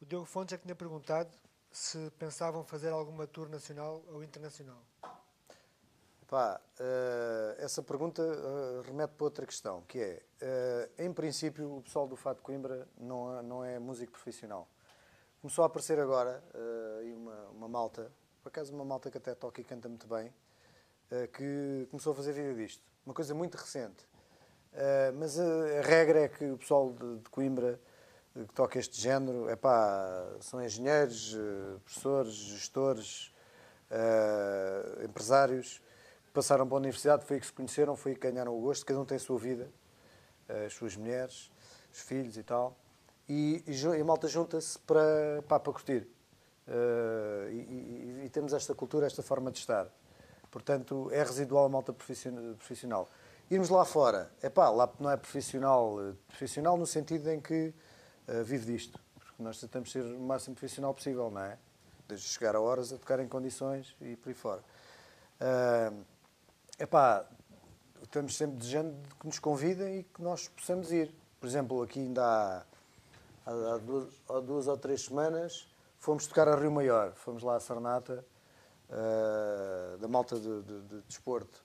O 0.00 0.06
Diogo 0.06 0.26
Fontes 0.26 0.54
é 0.54 0.56
que 0.56 0.62
tinha 0.62 0.74
perguntado 0.74 1.30
se 1.70 2.10
pensavam 2.18 2.62
fazer 2.64 2.90
alguma 2.90 3.26
tour 3.26 3.48
nacional 3.48 4.02
ou 4.08 4.22
internacional. 4.22 4.80
Pá, 6.28 6.60
eh, 6.78 7.56
essa 7.58 7.82
pergunta 7.82 8.22
eh, 8.22 8.86
remete 8.86 9.12
para 9.14 9.24
outra 9.24 9.44
questão, 9.44 9.82
que 9.82 9.98
é, 9.98 10.22
eh, 10.40 10.90
em 10.98 11.12
princípio, 11.12 11.76
o 11.76 11.82
pessoal 11.82 12.08
do 12.08 12.16
Fado 12.16 12.36
de 12.36 12.42
Coimbra 12.42 12.88
não 12.96 13.38
é, 13.38 13.42
não 13.42 13.64
é 13.64 13.78
músico 13.78 14.12
profissional. 14.12 14.68
Começou 15.40 15.64
a 15.64 15.66
aparecer 15.66 15.98
agora 16.00 16.42
eh, 16.54 17.12
uma, 17.14 17.48
uma 17.50 17.68
malta, 17.68 18.10
por 18.42 18.48
acaso 18.48 18.72
uma 18.72 18.84
malta 18.84 19.10
que 19.10 19.18
até 19.18 19.34
toca 19.34 19.60
e 19.60 19.64
canta 19.64 19.88
muito 19.88 20.06
bem, 20.06 20.26
eh, 20.28 20.32
que 21.32 21.86
começou 21.90 22.12
a 22.12 22.16
fazer 22.16 22.32
vídeo 22.32 22.54
disto. 22.54 22.82
Uma 23.04 23.14
coisa 23.14 23.34
muito 23.34 23.56
recente. 23.56 24.06
Eh, 24.72 25.12
mas 25.16 25.38
a, 25.38 25.44
a 25.78 25.82
regra 25.82 26.20
é 26.22 26.28
que 26.28 26.50
o 26.50 26.58
pessoal 26.58 26.92
de, 26.92 27.28
Coimbra 27.30 27.78
eh, 28.34 28.44
que 28.44 28.54
toca 28.54 28.78
este 28.78 29.00
género, 29.00 29.48
é 29.48 29.54
pá, 29.56 30.36
são 30.40 30.62
engenheiros, 30.64 31.36
eh, 31.36 31.78
professores, 31.84 32.32
gestores, 32.34 33.34
eh, 33.90 35.04
empresários, 35.04 35.80
que 36.26 36.32
passaram 36.32 36.66
para 36.66 36.76
a 36.76 36.80
universidade, 36.80 37.24
foi 37.24 37.36
aí 37.36 37.40
que 37.40 37.46
se 37.46 37.52
conheceram, 37.52 37.94
foi 37.94 38.12
aí 38.12 38.18
que 38.18 38.28
ganharam 38.28 38.56
o 38.56 38.60
gosto, 38.60 38.84
cada 38.84 38.98
um 39.00 39.04
tem 39.04 39.16
a 39.16 39.20
sua 39.20 39.38
vida, 39.38 39.70
eh, 40.48 40.66
as 40.66 40.72
suas 40.74 40.96
mulheres, 40.96 41.50
os 41.92 42.00
filhos 42.00 42.36
e 42.36 42.42
tal, 42.42 42.76
e, 43.28 43.62
e, 43.66 43.72
e 43.72 44.00
a 44.00 44.04
malta 44.04 44.26
junta-se 44.26 44.76
para, 44.80 45.42
para 45.46 45.60
curtir. 45.60 46.08
Eh, 46.66 47.48
e, 47.52 47.54
e- 47.54 48.22
e 48.24 48.28
temos 48.30 48.52
esta 48.52 48.74
cultura, 48.74 49.06
esta 49.06 49.22
forma 49.22 49.52
de 49.52 49.58
estar. 49.58 49.88
Portanto, 50.54 51.10
é 51.10 51.20
residual 51.20 51.64
a 51.64 51.68
malta 51.68 51.92
profission- 51.92 52.54
profissional. 52.54 53.08
Irmos 53.50 53.70
lá 53.70 53.84
fora, 53.84 54.30
é 54.40 54.48
pá, 54.48 54.70
lá 54.70 54.88
não 55.00 55.10
é 55.10 55.16
profissional, 55.16 56.00
eh, 56.00 56.12
profissional 56.28 56.76
no 56.76 56.86
sentido 56.86 57.28
em 57.28 57.40
que 57.40 57.74
eh, 58.28 58.42
vive 58.44 58.64
disto, 58.64 59.00
porque 59.18 59.42
nós 59.42 59.58
tentamos 59.58 59.90
ser 59.90 60.04
o 60.04 60.20
máximo 60.20 60.54
profissional 60.54 60.94
possível, 60.94 61.28
não 61.28 61.40
é? 61.40 61.58
Desde 62.06 62.28
chegar 62.28 62.54
a 62.54 62.60
horas 62.60 62.92
a 62.92 62.98
tocar 62.98 63.18
em 63.18 63.26
condições 63.26 63.96
e 64.00 64.14
por 64.14 64.28
aí 64.28 64.34
fora. 64.36 64.62
É 66.78 66.86
pá, 66.86 67.26
estamos 68.04 68.36
sempre 68.36 68.56
desejando 68.56 68.94
que 69.18 69.26
nos 69.26 69.40
convidem 69.40 69.98
e 69.98 70.02
que 70.04 70.22
nós 70.22 70.46
possamos 70.46 70.92
ir. 70.92 71.12
Por 71.40 71.48
exemplo, 71.48 71.82
aqui 71.82 71.98
ainda 71.98 72.24
há, 72.24 72.62
há, 73.44 73.74
há, 73.74 73.78
duas, 73.78 74.14
há 74.28 74.38
duas, 74.38 74.68
ou 74.68 74.76
três 74.76 75.04
semanas 75.04 75.66
fomos 75.98 76.28
tocar 76.28 76.46
a 76.46 76.54
Rio 76.54 76.70
Maior, 76.70 77.12
fomos 77.16 77.42
lá 77.42 77.56
a 77.56 77.60
Sarnata, 77.60 78.24
uh, 78.88 79.98
da 79.98 80.08
malta 80.08 80.38
de, 80.38 80.62
de, 80.62 80.80
de 80.82 81.00
desporto 81.02 81.64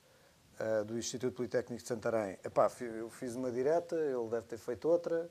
uh, 0.59 0.85
do 0.85 0.97
Instituto 0.97 1.35
Politécnico 1.35 1.81
de 1.81 1.87
Santarém. 1.87 2.37
Epá, 2.43 2.69
eu 2.81 3.09
fiz 3.09 3.35
uma 3.35 3.51
direta, 3.51 3.95
ele 3.95 4.27
deve 4.29 4.47
ter 4.47 4.57
feito 4.57 4.87
outra, 4.87 5.29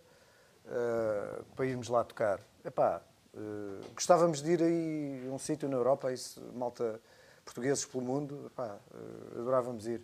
uh, 0.65 1.45
para 1.55 1.67
irmos 1.67 1.89
lá 1.89 2.05
tocar. 2.05 2.41
Epá, 2.65 3.03
gostávamos 3.95 4.43
de 4.43 4.53
ir 4.53 4.63
aí 4.63 5.29
a 5.29 5.33
um 5.33 5.39
sítio 5.39 5.69
na 5.69 5.77
Europa, 5.77 6.13
isso, 6.13 6.43
malta 6.55 7.01
portugueses 7.45 7.85
pelo 7.85 8.03
mundo, 8.03 8.47
epá, 8.47 8.79
adorávamos 9.33 9.87
ir. 9.87 10.03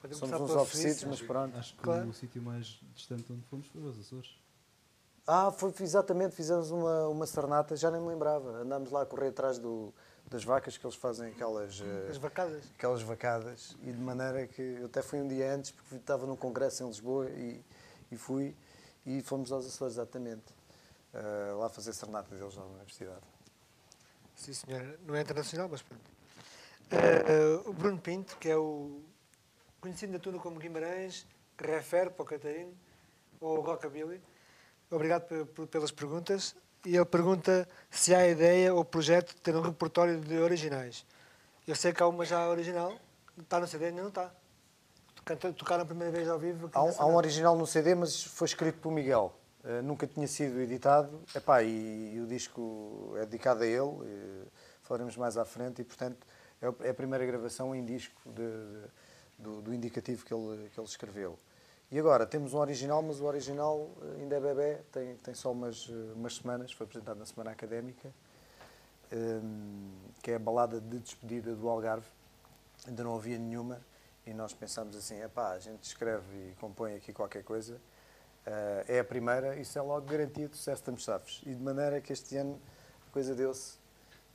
Podemos 0.00 0.18
Somos 0.18 0.40
uns 0.40 0.56
oferecidos, 0.56 1.04
mas 1.04 1.20
pronto. 1.20 1.58
Acho 1.58 1.74
que 1.74 1.82
claro. 1.82 2.08
o 2.08 2.14
sítio 2.14 2.40
mais 2.40 2.80
distante 2.94 3.30
onde 3.30 3.42
fomos 3.44 3.66
foi 3.66 3.82
os 3.82 3.98
Açores. 4.00 4.40
Ah, 5.26 5.52
foi 5.52 5.72
exatamente, 5.80 6.34
fizemos 6.34 6.70
uma, 6.70 7.06
uma 7.08 7.26
sarnata, 7.26 7.76
já 7.76 7.90
nem 7.90 8.00
me 8.00 8.08
lembrava. 8.08 8.62
Andámos 8.62 8.90
lá 8.90 9.02
a 9.02 9.06
correr 9.06 9.28
atrás 9.28 9.58
do, 9.58 9.92
das 10.30 10.44
vacas 10.44 10.78
que 10.78 10.86
eles 10.86 10.96
fazem 10.96 11.28
aquelas 11.28 11.82
As 12.08 12.16
vacadas. 12.16 12.64
aquelas 12.76 13.02
vacadas 13.02 13.76
e 13.82 13.90
de 13.90 13.98
maneira 13.98 14.46
que 14.46 14.62
eu 14.62 14.86
até 14.86 15.02
fui 15.02 15.20
um 15.20 15.26
dia 15.26 15.52
antes 15.52 15.72
porque 15.72 15.96
estava 15.96 16.24
num 16.26 16.36
congresso 16.36 16.84
em 16.84 16.86
Lisboa 16.86 17.28
e, 17.30 17.60
e 18.12 18.16
fui 18.16 18.54
e 19.04 19.20
fomos 19.22 19.50
aos 19.50 19.66
Açores 19.66 19.94
exatamente 19.94 20.54
uh, 21.14 21.58
lá 21.58 21.68
fazer 21.68 21.92
sarnata 21.92 22.34
deles 22.34 22.56
na 22.56 22.64
universidade. 22.64 23.22
Sim 24.36 24.52
senhor, 24.52 24.98
não 25.04 25.16
é 25.16 25.20
internacional 25.20 25.68
mas 25.68 25.82
pronto. 25.82 26.08
Uh, 26.92 27.66
uh, 27.66 27.70
o 27.70 27.72
Bruno 27.72 27.98
Pinto 27.98 28.36
que 28.36 28.48
é 28.48 28.56
o 28.56 29.02
conhecido 29.80 30.12
na 30.12 30.18
tudo 30.18 30.38
como 30.38 30.60
Guimarães, 30.60 31.26
que 31.56 31.66
refere 31.66 32.10
para 32.10 32.22
o 32.22 32.26
Catarino, 32.26 32.74
ou 33.40 33.58
o 33.58 33.60
Rockabilly. 33.62 34.20
Obrigado 34.90 35.46
pelas 35.68 35.90
perguntas. 35.90 36.54
E 36.84 36.96
ele 36.96 37.04
pergunta 37.04 37.68
se 37.90 38.14
há 38.14 38.26
ideia 38.26 38.72
ou 38.74 38.84
projeto 38.84 39.34
de 39.34 39.40
ter 39.40 39.54
um 39.54 39.60
repertório 39.60 40.20
de 40.20 40.38
originais. 40.38 41.04
Eu 41.66 41.76
sei 41.76 41.92
que 41.92 42.02
há 42.02 42.06
uma 42.06 42.24
já 42.24 42.48
original, 42.48 42.92
está 43.38 43.60
no 43.60 43.66
CD, 43.66 43.86
ainda 43.86 44.02
não 44.02 44.08
está. 44.08 44.30
Tocaram 45.56 45.82
a 45.82 45.86
primeira 45.86 46.10
vez 46.10 46.28
ao 46.28 46.38
vivo. 46.38 46.70
Há 46.72 46.82
um, 46.82 46.94
há 46.98 47.06
um, 47.06 47.14
original 47.14 47.56
no 47.56 47.66
CD, 47.66 47.94
mas 47.94 48.24
foi 48.24 48.46
escrito 48.46 48.78
por 48.80 48.90
Miguel. 48.90 49.32
Uh, 49.62 49.82
nunca 49.82 50.06
tinha 50.06 50.26
sido 50.26 50.58
editado. 50.60 51.20
Epá, 51.34 51.62
e, 51.62 52.14
e 52.14 52.20
o 52.20 52.26
disco 52.26 53.12
é 53.16 53.26
dedicado 53.26 53.62
a 53.62 53.66
ele. 53.66 53.90
E, 54.04 54.46
falaremos 54.82 55.16
mais 55.16 55.36
à 55.36 55.44
frente. 55.44 55.82
E, 55.82 55.84
portanto, 55.84 56.26
é, 56.60 56.88
é 56.88 56.90
a 56.90 56.94
primeira 56.94 57.24
gravação 57.24 57.74
em 57.74 57.84
disco 57.84 58.20
de, 58.26 58.32
de 58.32 58.88
do, 59.40 59.62
do, 59.62 59.74
indicativo 59.74 60.24
que 60.24 60.32
ele, 60.32 60.68
que 60.70 60.78
ele 60.78 60.86
escreveu. 60.86 61.38
E 61.92 61.98
agora, 61.98 62.24
temos 62.24 62.54
um 62.54 62.58
original, 62.58 63.02
mas 63.02 63.20
o 63.20 63.24
original 63.24 63.90
eh, 64.00 64.20
ainda 64.20 64.36
é 64.36 64.40
bebê, 64.40 64.78
tem, 64.92 65.16
tem 65.16 65.34
só 65.34 65.50
umas, 65.50 65.88
eh, 65.90 66.12
umas 66.14 66.36
semanas, 66.36 66.70
foi 66.70 66.84
apresentado 66.84 67.18
na 67.18 67.26
Semana 67.26 67.50
Académica, 67.50 68.14
um, 69.10 69.16
ehm, 69.16 70.12
que 70.22 70.30
é 70.30 70.36
a 70.36 70.38
balada 70.38 70.80
de 70.80 71.00
despedida 71.00 71.52
do 71.52 71.68
Algarve. 71.68 72.06
Ainda 72.86 73.02
não 73.02 73.16
havia 73.16 73.36
nenhuma 73.36 73.80
e 74.24 74.32
nós 74.32 74.54
pensámos 74.54 74.94
assim, 74.94 75.16
pá, 75.34 75.50
a 75.50 75.58
gente 75.58 75.82
escreve 75.82 76.50
e 76.50 76.54
compõe 76.60 76.94
aqui 76.94 77.12
qualquer 77.12 77.42
coisa, 77.42 77.74
uh, 77.74 78.84
é 78.86 79.00
a 79.00 79.04
primeira, 79.04 79.56
isso 79.56 79.76
é 79.76 79.82
logo 79.82 80.06
garantido 80.06 80.54
sucesso 80.56 80.82
estamos 80.82 81.04
safos. 81.04 81.42
E 81.44 81.52
de 81.52 81.60
maneira 81.60 82.00
que 82.00 82.12
este 82.12 82.36
ano 82.36 82.60
a 83.08 83.10
coisa 83.10 83.34
deu-se 83.34 83.78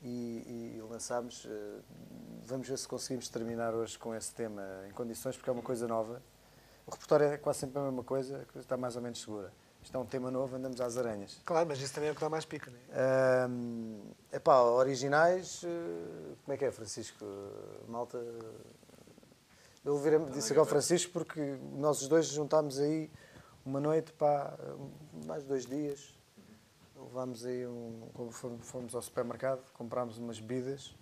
e, 0.03 0.75
e 0.77 0.81
lançámos. 0.89 1.45
Uh, 1.45 1.81
vamos 2.45 2.67
ver 2.67 2.77
se 2.77 2.87
conseguimos 2.87 3.29
terminar 3.29 3.73
hoje 3.73 3.97
com 3.97 4.13
esse 4.13 4.33
tema 4.33 4.61
em 4.89 4.91
condições, 4.91 5.37
porque 5.37 5.49
é 5.49 5.53
uma 5.53 5.63
coisa 5.63 5.87
nova. 5.87 6.21
O 6.87 6.91
repertório 6.91 7.27
é 7.27 7.37
quase 7.37 7.59
sempre 7.59 7.79
a 7.79 7.83
mesma 7.83 8.03
coisa, 8.03 8.37
a 8.37 8.45
coisa 8.45 8.59
está 8.59 8.77
mais 8.77 8.95
ou 8.95 9.01
menos 9.01 9.21
segura. 9.21 9.51
Isto 9.81 9.97
é 9.97 9.99
um 9.99 10.05
tema 10.05 10.31
novo, 10.31 10.55
andamos 10.55 10.81
às 10.81 10.97
aranhas. 10.97 11.39
Claro, 11.45 11.67
mas 11.67 11.79
isso 11.79 11.93
também 11.93 12.09
é 12.09 12.11
o 12.11 12.15
que 12.15 12.21
dá 12.21 12.29
mais 12.29 12.43
pica, 12.43 12.71
não 12.71 12.77
é? 12.77 14.35
É 14.37 14.39
pá, 14.39 14.59
originais. 14.61 15.61
Uh, 15.61 16.35
como 16.43 16.53
é 16.53 16.57
que 16.57 16.65
é, 16.65 16.71
Francisco? 16.71 17.23
Malta. 17.87 18.17
Eu 19.83 19.97
virei, 19.99 20.19
disse 20.31 20.51
agora 20.51 20.61
ao 20.61 20.65
Francisco 20.65 21.11
porque 21.13 21.59
nós 21.73 22.01
os 22.01 22.07
dois 22.07 22.25
juntámos 22.25 22.79
aí 22.79 23.11
uma 23.63 23.79
noite, 23.79 24.11
pá, 24.13 24.57
mais 25.25 25.43
dois 25.43 25.67
dias, 25.67 26.15
levámos 26.95 27.45
aí 27.45 27.67
um. 27.67 28.09
Fomos 28.61 28.95
ao 28.95 29.01
supermercado, 29.03 29.61
comprámos 29.73 30.17
umas 30.17 30.39
bebidas. 30.39 30.95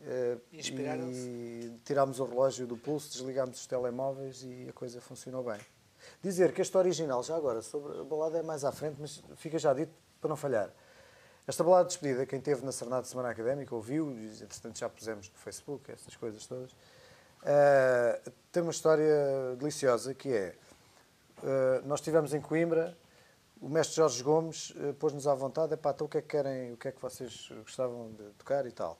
Uh, 0.00 0.40
e 0.52 1.80
tirámos 1.84 2.20
o 2.20 2.24
relógio 2.24 2.66
do 2.66 2.76
pulso, 2.76 3.10
desligámos 3.10 3.60
os 3.60 3.66
telemóveis 3.66 4.44
e 4.44 4.68
a 4.68 4.72
coisa 4.72 5.00
funcionou 5.00 5.42
bem. 5.42 5.58
Dizer 6.22 6.52
que 6.52 6.62
este 6.62 6.76
original, 6.76 7.22
já 7.22 7.36
agora, 7.36 7.62
sobre 7.62 8.00
a 8.00 8.04
balada 8.04 8.38
é 8.38 8.42
mais 8.42 8.64
à 8.64 8.70
frente, 8.70 8.96
mas 9.00 9.22
fica 9.36 9.58
já 9.58 9.74
dito 9.74 9.92
para 10.20 10.28
não 10.28 10.36
falhar. 10.36 10.72
Esta 11.46 11.64
balada 11.64 11.84
de 11.84 11.94
despedida, 11.94 12.26
quem 12.26 12.40
teve 12.40 12.64
na 12.64 12.70
Serenata 12.70 13.08
Semana 13.08 13.30
Académica 13.30 13.74
ouviu, 13.74 14.12
e 14.12 14.26
entretanto 14.42 14.78
já 14.78 14.88
pusemos 14.88 15.30
no 15.30 15.38
Facebook, 15.38 15.90
essas 15.90 16.14
coisas 16.14 16.46
todas, 16.46 16.72
uh, 16.72 18.30
tem 18.52 18.62
uma 18.62 18.70
história 18.70 19.56
deliciosa 19.56 20.12
que 20.14 20.28
é, 20.30 20.54
uh, 21.38 21.86
nós 21.86 22.00
estivemos 22.00 22.34
em 22.34 22.40
Coimbra, 22.40 22.96
o 23.60 23.68
mestre 23.68 23.96
Jorge 23.96 24.22
Gomes 24.22 24.70
uh, 24.70 24.94
pôs-nos 24.98 25.26
à 25.26 25.34
vontade, 25.34 25.72
epá, 25.72 25.90
então 25.90 26.06
o 26.06 26.10
que 26.10 26.18
é 26.18 26.22
que 26.22 26.28
querem, 26.28 26.72
o 26.74 26.76
que 26.76 26.88
é 26.88 26.92
que 26.92 27.00
vocês 27.00 27.50
gostavam 27.62 28.12
de 28.12 28.24
tocar 28.34 28.66
e 28.66 28.70
tal. 28.70 28.98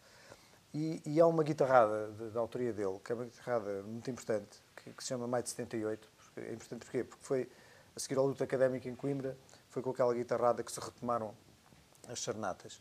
E, 0.75 1.01
e 1.07 1.21
há 1.21 1.27
uma 1.27 1.43
guitarrada 1.43 2.09
da 2.31 2.41
autoria 2.41 2.73
dele, 2.73 2.99
que 3.03 3.13
é 3.13 3.15
uma 3.15 3.25
guitarrada 3.25 3.83
muito 3.83 4.11
importante, 4.11 4.63
que, 4.77 4.91
que 4.93 5.03
se 5.03 5.09
chama 5.09 5.27
Maio 5.27 5.43
de 5.43 5.51
78. 5.51 6.09
É 6.37 6.53
importante 6.53 6.85
porquê? 6.85 7.05
Porque 7.05 7.25
foi, 7.25 7.49
a 7.97 8.01
seguir 8.01 8.19
à 8.19 8.23
luta 8.23 8.45
académica 8.45 8.89
em 8.89 8.95
Coimbra, 8.95 9.37
foi 9.71 9.83
com 9.83 9.91
aquela 9.91 10.15
guitarrada 10.15 10.63
que 10.63 10.71
se 10.71 10.79
retomaram 10.79 11.35
as 12.09 12.19
charnatas. 12.19 12.81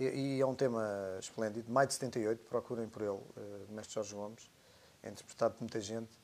E, 0.00 0.04
e 0.04 0.40
é 0.40 0.46
um 0.46 0.54
tema 0.54 0.86
esplêndido. 1.18 1.70
Maio 1.70 1.88
de 1.88 1.94
78, 1.94 2.44
procurem 2.48 2.88
por 2.88 3.02
ele, 3.02 3.10
uh, 3.10 3.66
mestre 3.70 3.94
Jorge 3.94 4.14
Gomes, 4.14 4.50
é 5.02 5.10
interpretado 5.10 5.54
por 5.54 5.60
muita 5.60 5.80
gente. 5.80 6.18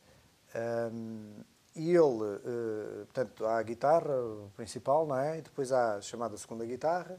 Um, 0.54 1.42
e 1.76 1.90
ele, 1.90 1.98
uh, 1.98 3.06
portanto, 3.06 3.44
há 3.46 3.58
a 3.58 3.62
guitarra 3.62 4.14
principal, 4.56 5.06
não 5.06 5.18
é? 5.18 5.38
E 5.38 5.42
depois 5.42 5.72
há 5.72 5.96
a 5.96 6.00
chamada 6.00 6.36
segunda 6.36 6.64
guitarra 6.64 7.18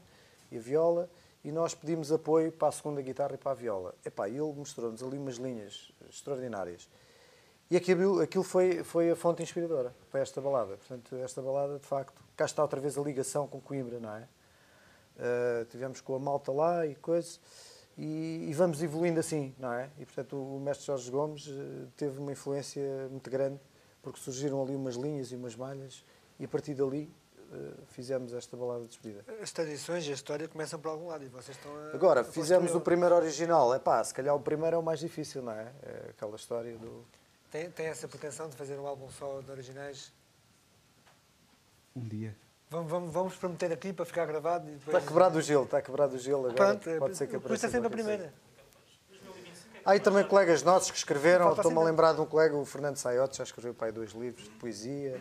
e 0.50 0.56
a 0.56 0.60
viola, 0.60 1.10
e 1.46 1.52
nós 1.52 1.76
pedimos 1.76 2.10
apoio 2.10 2.50
para 2.50 2.66
a 2.66 2.72
segunda 2.72 3.00
guitarra 3.00 3.34
e 3.34 3.38
para 3.38 3.52
a 3.52 3.54
viola. 3.54 3.94
Epá, 4.04 4.28
ele 4.28 4.40
mostrou-nos 4.40 5.00
ali 5.00 5.16
umas 5.16 5.36
linhas 5.36 5.92
extraordinárias. 6.10 6.88
E 7.70 7.76
aquilo, 7.76 8.20
aquilo 8.20 8.42
foi, 8.42 8.82
foi 8.82 9.12
a 9.12 9.14
fonte 9.14 9.44
inspiradora 9.44 9.94
para 10.10 10.18
esta 10.18 10.40
balada. 10.40 10.76
Portanto, 10.76 11.14
esta 11.14 11.40
balada, 11.40 11.78
de 11.78 11.86
facto, 11.86 12.20
cá 12.36 12.46
está 12.46 12.62
outra 12.62 12.80
vez 12.80 12.98
a 12.98 13.00
ligação 13.00 13.46
com 13.46 13.60
Coimbra, 13.60 14.00
não 14.00 14.12
é? 14.12 14.22
Uh, 14.22 15.64
tivemos 15.66 16.00
com 16.00 16.16
a 16.16 16.18
malta 16.18 16.50
lá 16.50 16.84
e 16.84 16.96
coisas, 16.96 17.40
e, 17.96 18.48
e, 18.50 18.52
vamos 18.52 18.82
evoluindo 18.82 19.20
assim, 19.20 19.54
não 19.56 19.72
é? 19.72 19.88
E, 20.00 20.04
portanto, 20.04 20.36
o 20.36 20.58
mestre 20.58 20.86
Jorge 20.86 21.08
Gomes 21.12 21.46
uh, 21.46 21.86
teve 21.96 22.18
uma 22.18 22.32
influência 22.32 22.82
muito 23.08 23.30
grande 23.30 23.60
porque 24.02 24.18
surgiram 24.18 24.60
ali 24.60 24.74
umas 24.74 24.96
linhas 24.96 25.30
e 25.30 25.36
umas 25.36 25.54
malhas 25.54 26.04
e 26.40 26.44
a 26.44 26.48
partir 26.48 26.74
dali 26.74 27.08
fizemos 27.88 28.32
esta 28.32 28.56
balada 28.56 28.82
de 28.82 28.88
despedida. 28.88 29.24
As 29.40 29.50
tradições 29.50 30.06
e 30.06 30.10
a 30.10 30.14
história 30.14 30.48
começam 30.48 30.78
por 30.78 30.88
algum 30.88 31.08
lado 31.08 31.24
e 31.24 31.28
vocês 31.28 31.56
estão 31.56 31.72
a, 31.76 31.94
Agora, 31.94 32.20
a 32.20 32.24
fizemos 32.24 32.74
o 32.74 32.80
primeiro 32.80 33.14
original. 33.14 33.74
É 33.74 33.78
pá, 33.78 34.02
se 34.02 34.12
calhar 34.12 34.34
o 34.34 34.40
primeiro 34.40 34.76
é 34.76 34.78
o 34.78 34.82
mais 34.82 35.00
difícil, 35.00 35.42
não 35.42 35.52
é? 35.52 35.72
é 35.82 36.10
aquela 36.10 36.36
história 36.36 36.76
do... 36.76 37.04
Tem, 37.50 37.70
tem 37.70 37.86
essa 37.86 38.08
pretensão 38.08 38.48
de 38.48 38.56
fazer 38.56 38.78
um 38.78 38.86
álbum 38.86 39.08
só 39.10 39.40
de 39.40 39.50
originais? 39.50 40.12
Um 41.94 42.06
dia. 42.06 42.36
Vamos, 42.68 42.90
vamos, 42.90 43.12
vamos 43.12 43.36
prometer 43.36 43.72
aqui 43.72 43.92
para 43.92 44.04
ficar 44.04 44.26
gravado. 44.26 44.66
Depois... 44.66 44.96
Está 44.96 45.00
quebrado 45.00 45.38
o 45.38 45.42
gelo, 45.42 45.64
está 45.64 45.80
quebrado 45.80 46.16
o 46.16 46.18
gelo 46.18 46.50
agora. 46.50 46.76
Pronto, 46.76 46.98
Pode 46.98 47.16
ser 47.16 47.28
que 47.28 47.36
apareça. 47.36 47.54
Custa 47.54 47.68
sempre 47.70 47.86
a 47.86 47.90
primeira. 47.90 48.32
Há 49.84 49.92
aí 49.92 50.00
também 50.00 50.24
colegas 50.24 50.64
nossos 50.64 50.90
que 50.90 50.98
escreveram, 50.98 51.52
estou-me 51.52 51.78
a 51.78 51.82
lembrar 51.82 52.12
de 52.12 52.20
um 52.20 52.26
colega, 52.26 52.56
o 52.56 52.64
Fernando 52.64 52.96
Saiote, 52.96 53.38
já 53.38 53.44
escreveu 53.44 53.72
para 53.72 53.86
aí 53.86 53.92
dois 53.92 54.10
livros 54.10 54.42
de 54.42 54.50
poesia. 54.50 55.20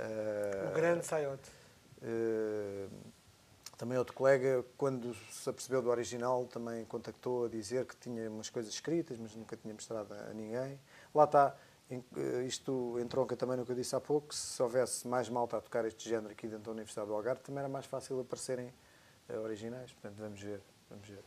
Uh, 0.00 0.70
o 0.70 0.74
grande 0.74 1.04
Saiote. 1.04 1.50
Uh, 2.02 2.88
também 3.76 3.96
outro 3.96 4.14
colega, 4.14 4.62
quando 4.76 5.14
se 5.30 5.48
apercebeu 5.48 5.80
do 5.80 5.88
original, 5.88 6.44
também 6.44 6.84
contactou 6.84 7.46
a 7.46 7.48
dizer 7.48 7.86
que 7.86 7.96
tinha 7.96 8.28
umas 8.30 8.50
coisas 8.50 8.74
escritas, 8.74 9.18
mas 9.18 9.34
nunca 9.34 9.56
tinha 9.56 9.72
mostrado 9.72 10.12
a 10.12 10.34
ninguém. 10.34 10.78
Lá 11.14 11.24
está, 11.24 11.56
eh, 11.90 12.44
isto 12.44 12.98
entronca 13.00 13.34
também 13.34 13.56
no 13.56 13.64
que 13.64 13.72
eu 13.72 13.76
disse 13.76 13.96
há 13.96 14.00
pouco, 14.00 14.34
se 14.34 14.62
houvesse 14.62 15.08
mais 15.08 15.30
malta 15.30 15.56
a 15.56 15.62
tocar 15.62 15.86
este 15.86 16.06
género 16.06 16.30
aqui 16.30 16.46
dentro 16.46 16.64
da 16.64 16.72
Universidade 16.72 17.08
do 17.08 17.14
Algarve, 17.14 17.40
também 17.40 17.60
era 17.60 17.70
mais 17.70 17.86
fácil 17.86 18.20
aparecerem 18.20 18.70
originais. 19.42 19.92
Portanto, 19.92 20.18
vamos 20.18 20.42
ver, 20.42 20.60
vamos 20.90 21.08
ver. 21.08 21.24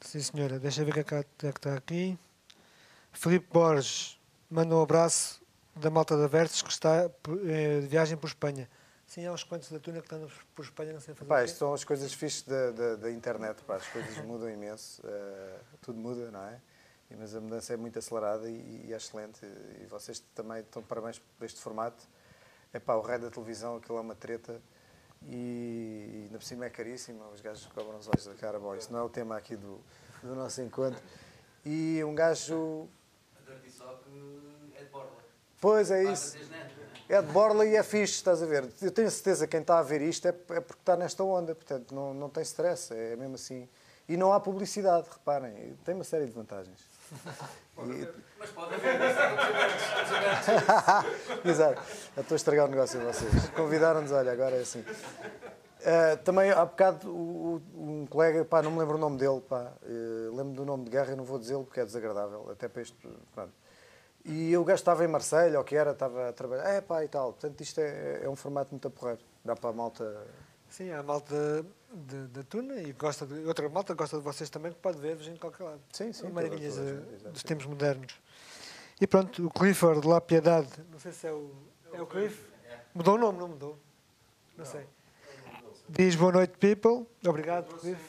Sim, 0.00 0.20
senhora. 0.20 0.58
Deixa 0.58 0.82
eu 0.82 0.86
ver 0.86 0.90
o 0.90 1.04
que 1.04 1.14
é 1.14 1.22
que 1.22 1.46
está 1.46 1.74
aqui. 1.74 2.18
Filipe 3.12 3.46
Borges 3.52 4.20
manda 4.50 4.74
um 4.74 4.82
abraço 4.82 5.41
da 5.74 5.90
malta 5.90 6.16
da 6.16 6.26
Versus 6.26 6.62
que 6.62 6.70
está 6.70 7.10
eh, 7.46 7.80
de 7.80 7.86
viagem 7.86 8.16
por 8.16 8.26
Espanha. 8.26 8.68
Sim, 9.06 9.26
há 9.26 9.32
uns 9.32 9.44
quantos 9.44 9.70
da 9.70 9.78
Tuna 9.78 10.00
que 10.00 10.06
estão 10.06 10.26
por 10.54 10.64
Espanha, 10.64 10.92
não 10.92 11.00
sei 11.00 11.14
fazer 11.14 11.28
Pá, 11.28 11.44
isto 11.44 11.58
são 11.58 11.74
as 11.74 11.84
coisas 11.84 12.12
fixes 12.12 12.42
da, 12.42 12.70
da, 12.70 12.96
da 12.96 13.10
internet, 13.10 13.62
pá, 13.64 13.76
as 13.76 13.86
coisas 13.88 14.16
mudam 14.24 14.48
imenso, 14.48 15.02
eh, 15.04 15.58
tudo 15.82 15.98
muda, 15.98 16.30
não 16.30 16.42
é? 16.44 16.60
Mas 17.18 17.34
a 17.34 17.40
mudança 17.40 17.74
é 17.74 17.76
muito 17.76 17.98
acelerada 17.98 18.48
e, 18.48 18.86
e 18.86 18.92
é 18.92 18.96
excelente. 18.96 19.44
E 19.82 19.86
vocês 19.86 20.20
também 20.34 20.60
estão 20.60 20.80
de 20.80 20.88
parabéns 20.88 21.18
por 21.18 21.44
este 21.44 21.60
formato. 21.60 22.02
É 22.72 22.78
pá, 22.78 22.94
o 22.94 23.02
rei 23.02 23.18
da 23.18 23.30
televisão, 23.30 23.76
aquilo 23.76 23.98
é 23.98 24.00
uma 24.00 24.14
treta 24.14 24.62
e, 25.28 26.26
e 26.26 26.28
na 26.32 26.38
por 26.38 26.44
cima 26.44 26.64
é 26.64 26.70
caríssimo, 26.70 27.22
os 27.32 27.40
gajos 27.40 27.66
cobram 27.66 27.98
os 27.98 28.08
olhos 28.08 28.24
da 28.24 28.34
cara. 28.34 28.58
Bom, 28.58 28.74
isso 28.74 28.92
não 28.92 29.00
é 29.00 29.02
o 29.02 29.08
tema 29.08 29.36
aqui 29.36 29.56
do, 29.56 29.78
do 30.22 30.34
nosso 30.34 30.62
encontro. 30.62 31.02
E 31.64 32.02
um 32.02 32.14
gajo. 32.14 32.88
A 33.36 33.50
Dirty 33.50 33.70
Sock 33.70 34.04
é 34.74 34.84
de 34.84 34.90
borla. 34.90 35.22
Pois 35.62 35.90
é 35.92 36.02
isso. 36.12 36.36
não 37.08 37.16
é? 37.16 37.22
De 37.22 37.28
borla 37.32 37.64
e 37.64 37.76
é 37.76 37.82
fixe, 37.82 38.14
estás 38.14 38.42
a 38.42 38.46
ver? 38.46 38.68
Eu 38.82 38.90
tenho 38.90 39.10
certeza 39.10 39.46
que 39.46 39.52
quem 39.52 39.60
está 39.60 39.78
a 39.78 39.82
ver 39.82 40.02
isto 40.02 40.26
é, 40.26 40.30
é 40.30 40.60
porque 40.60 40.80
está 40.80 40.96
nesta 40.96 41.22
onda, 41.22 41.54
portanto 41.54 41.94
não, 41.94 42.12
não 42.12 42.28
tem 42.28 42.42
stress, 42.42 42.92
é 42.92 43.14
mesmo 43.16 43.36
assim. 43.36 43.68
E 44.08 44.16
não 44.16 44.32
há 44.32 44.40
publicidade, 44.40 45.06
reparem, 45.10 45.76
tem 45.84 45.94
uma 45.94 46.04
série 46.04 46.26
de 46.26 46.32
vantagens. 46.32 46.78
E- 47.78 48.06
Mas 48.38 48.50
pode 48.50 48.74
haver, 48.74 48.96
abertos. 49.00 49.82
Exato, 51.42 51.82
eu 52.16 52.20
estou 52.20 52.34
a 52.34 52.36
estragar 52.36 52.66
o 52.66 52.68
negócio 52.70 53.00
de 53.00 53.06
vocês. 53.06 53.48
Convidaram-nos, 53.56 54.12
olha, 54.12 54.30
agora 54.30 54.56
é 54.56 54.60
assim. 54.60 54.84
Ah, 55.84 56.16
também 56.22 56.50
há 56.50 56.64
bocado 56.66 57.08
o- 57.10 57.62
o- 57.74 57.82
um 58.02 58.06
colega, 58.06 58.44
pá, 58.44 58.60
não 58.62 58.70
me 58.70 58.78
lembro 58.78 58.96
o 58.96 59.00
nome 59.00 59.16
dele, 59.16 59.40
pá, 59.40 59.72
eh, 59.84 60.28
lembro 60.34 60.52
do 60.52 60.66
nome 60.66 60.84
de 60.84 60.90
guerra 60.90 61.12
e 61.12 61.16
não 61.16 61.24
vou 61.24 61.38
dizê-lo 61.38 61.64
porque 61.64 61.80
é 61.80 61.84
desagradável, 61.84 62.46
até 62.52 62.68
para 62.68 62.82
isto, 62.82 62.94
pronto. 63.34 63.52
E 64.24 64.56
o 64.56 64.64
gajo 64.64 64.76
estava 64.80 65.04
em 65.04 65.08
Marselha, 65.08 65.58
ou 65.58 65.64
que 65.64 65.74
era, 65.74 65.90
estava 65.92 66.28
a 66.28 66.32
trabalhar, 66.32 66.68
é 66.68 66.80
pá 66.80 67.04
e 67.04 67.08
tal. 67.08 67.32
Portanto, 67.32 67.60
isto 67.60 67.80
é, 67.80 68.20
é 68.24 68.28
um 68.28 68.36
formato 68.36 68.70
muito 68.70 68.86
a 68.86 68.90
porrer. 68.90 69.18
Dá 69.44 69.56
para 69.56 69.70
a 69.70 69.72
malta. 69.72 70.24
Sim, 70.68 70.90
há 70.92 71.00
a 71.00 71.02
malta 71.02 71.66
de- 71.92 72.28
da 72.28 72.42
Tuna 72.44 72.76
e 72.80 72.92
gosta 72.92 73.26
de, 73.26 73.44
outra 73.46 73.68
malta 73.68 73.92
gosta 73.94 74.16
de 74.18 74.22
vocês 74.22 74.48
também, 74.48 74.72
que 74.72 74.78
pode 74.78 74.98
ver-vos 74.98 75.26
em 75.26 75.36
qualquer 75.36 75.64
lado. 75.64 75.80
Sim, 75.92 76.12
sim. 76.12 76.30
Maravilhas 76.30 76.76
toda- 76.76 77.00
toda 77.18 77.30
dos 77.30 77.42
tempos 77.42 77.66
modernos. 77.66 78.14
E 79.00 79.06
pronto, 79.06 79.44
o 79.46 79.50
Clifford 79.50 80.00
de 80.00 80.06
La 80.08 80.20
Piedade, 80.20 80.68
não 80.90 80.98
sei 81.00 81.10
se 81.12 81.26
é 81.26 81.32
o, 81.32 81.50
é 81.92 82.00
o 82.00 82.06
Cliff, 82.06 82.46
mudou 82.94 83.16
o 83.16 83.18
nome, 83.18 83.38
não 83.38 83.48
mudou? 83.48 83.78
Não 84.56 84.64
sei. 84.64 84.86
Diz 85.88 86.14
boa 86.14 86.30
noite, 86.32 86.56
people. 86.58 87.06
Obrigado, 87.26 87.74
Cliff. 87.80 88.00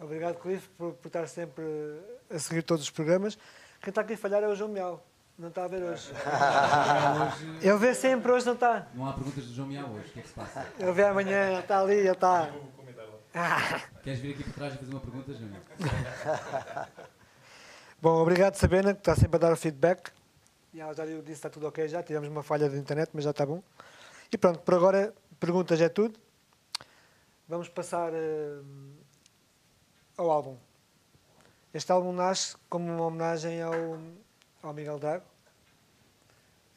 Obrigado, 0.00 0.36
Cliff, 0.40 0.68
por, 0.70 0.94
por 0.94 1.08
estar 1.08 1.28
sempre 1.28 1.62
a 2.30 2.38
seguir 2.38 2.62
todos 2.62 2.82
os 2.84 2.90
programas. 2.90 3.36
Quem 3.82 3.90
está 3.90 4.00
aqui 4.00 4.14
a 4.14 4.18
falhar 4.18 4.42
é 4.42 4.48
o 4.48 4.54
João 4.56 4.70
Miau. 4.72 5.04
Não 5.38 5.48
está 5.48 5.64
a 5.64 5.68
ver 5.68 5.82
hoje. 5.82 6.10
Ele 7.62 7.78
vê 7.78 7.94
sempre, 7.94 8.32
hoje 8.32 8.44
não 8.44 8.54
está. 8.54 8.88
não 8.92 9.06
há 9.06 9.12
perguntas 9.12 9.44
do 9.44 9.54
João 9.54 9.68
Miau 9.68 9.88
hoje. 9.90 10.08
O 10.08 10.12
que 10.12 10.18
é 10.18 10.22
que 10.22 10.28
se 10.28 10.34
passa? 10.34 10.66
Ele 10.78 10.92
vê 10.92 11.04
amanhã, 11.04 11.50
ele 11.50 11.60
está 11.60 11.80
ali, 11.80 11.94
ele 11.94 12.10
está. 12.10 12.50
Queres 14.02 14.18
vir 14.18 14.34
aqui 14.34 14.42
por 14.42 14.54
trás 14.54 14.74
e 14.74 14.78
fazer 14.78 14.90
uma 14.90 15.00
pergunta, 15.00 15.32
João 15.32 15.48
Miau? 15.48 15.62
Bom, 18.02 18.20
obrigado 18.20 18.56
Sabena, 18.56 18.92
que 18.94 19.00
está 19.00 19.14
sempre 19.14 19.36
a 19.36 19.38
dar 19.38 19.52
o 19.52 19.56
feedback. 19.56 20.10
E 20.74 20.78
já 20.78 21.04
lhe 21.04 21.14
disse 21.16 21.24
que 21.24 21.32
está 21.32 21.50
tudo 21.50 21.66
ok 21.68 21.86
já, 21.88 22.02
tivemos 22.02 22.28
uma 22.28 22.42
falha 22.42 22.68
de 22.68 22.76
internet, 22.76 23.10
mas 23.12 23.24
já 23.24 23.30
está 23.30 23.46
bom. 23.46 23.62
E 24.30 24.36
pronto, 24.36 24.58
por 24.60 24.74
agora, 24.74 25.14
perguntas 25.38 25.80
é 25.80 25.88
tudo. 25.88 26.18
Vamos 27.48 27.68
passar 27.68 28.12
eh, 28.12 28.60
ao 30.16 30.30
álbum. 30.30 30.56
Este 31.72 31.90
álbum 31.92 32.12
nasce 32.12 32.56
como 32.68 32.92
uma 32.92 33.06
homenagem 33.06 33.62
ao, 33.62 33.72
ao 34.62 34.72
Miguel 34.74 34.98
Drago, 34.98 35.24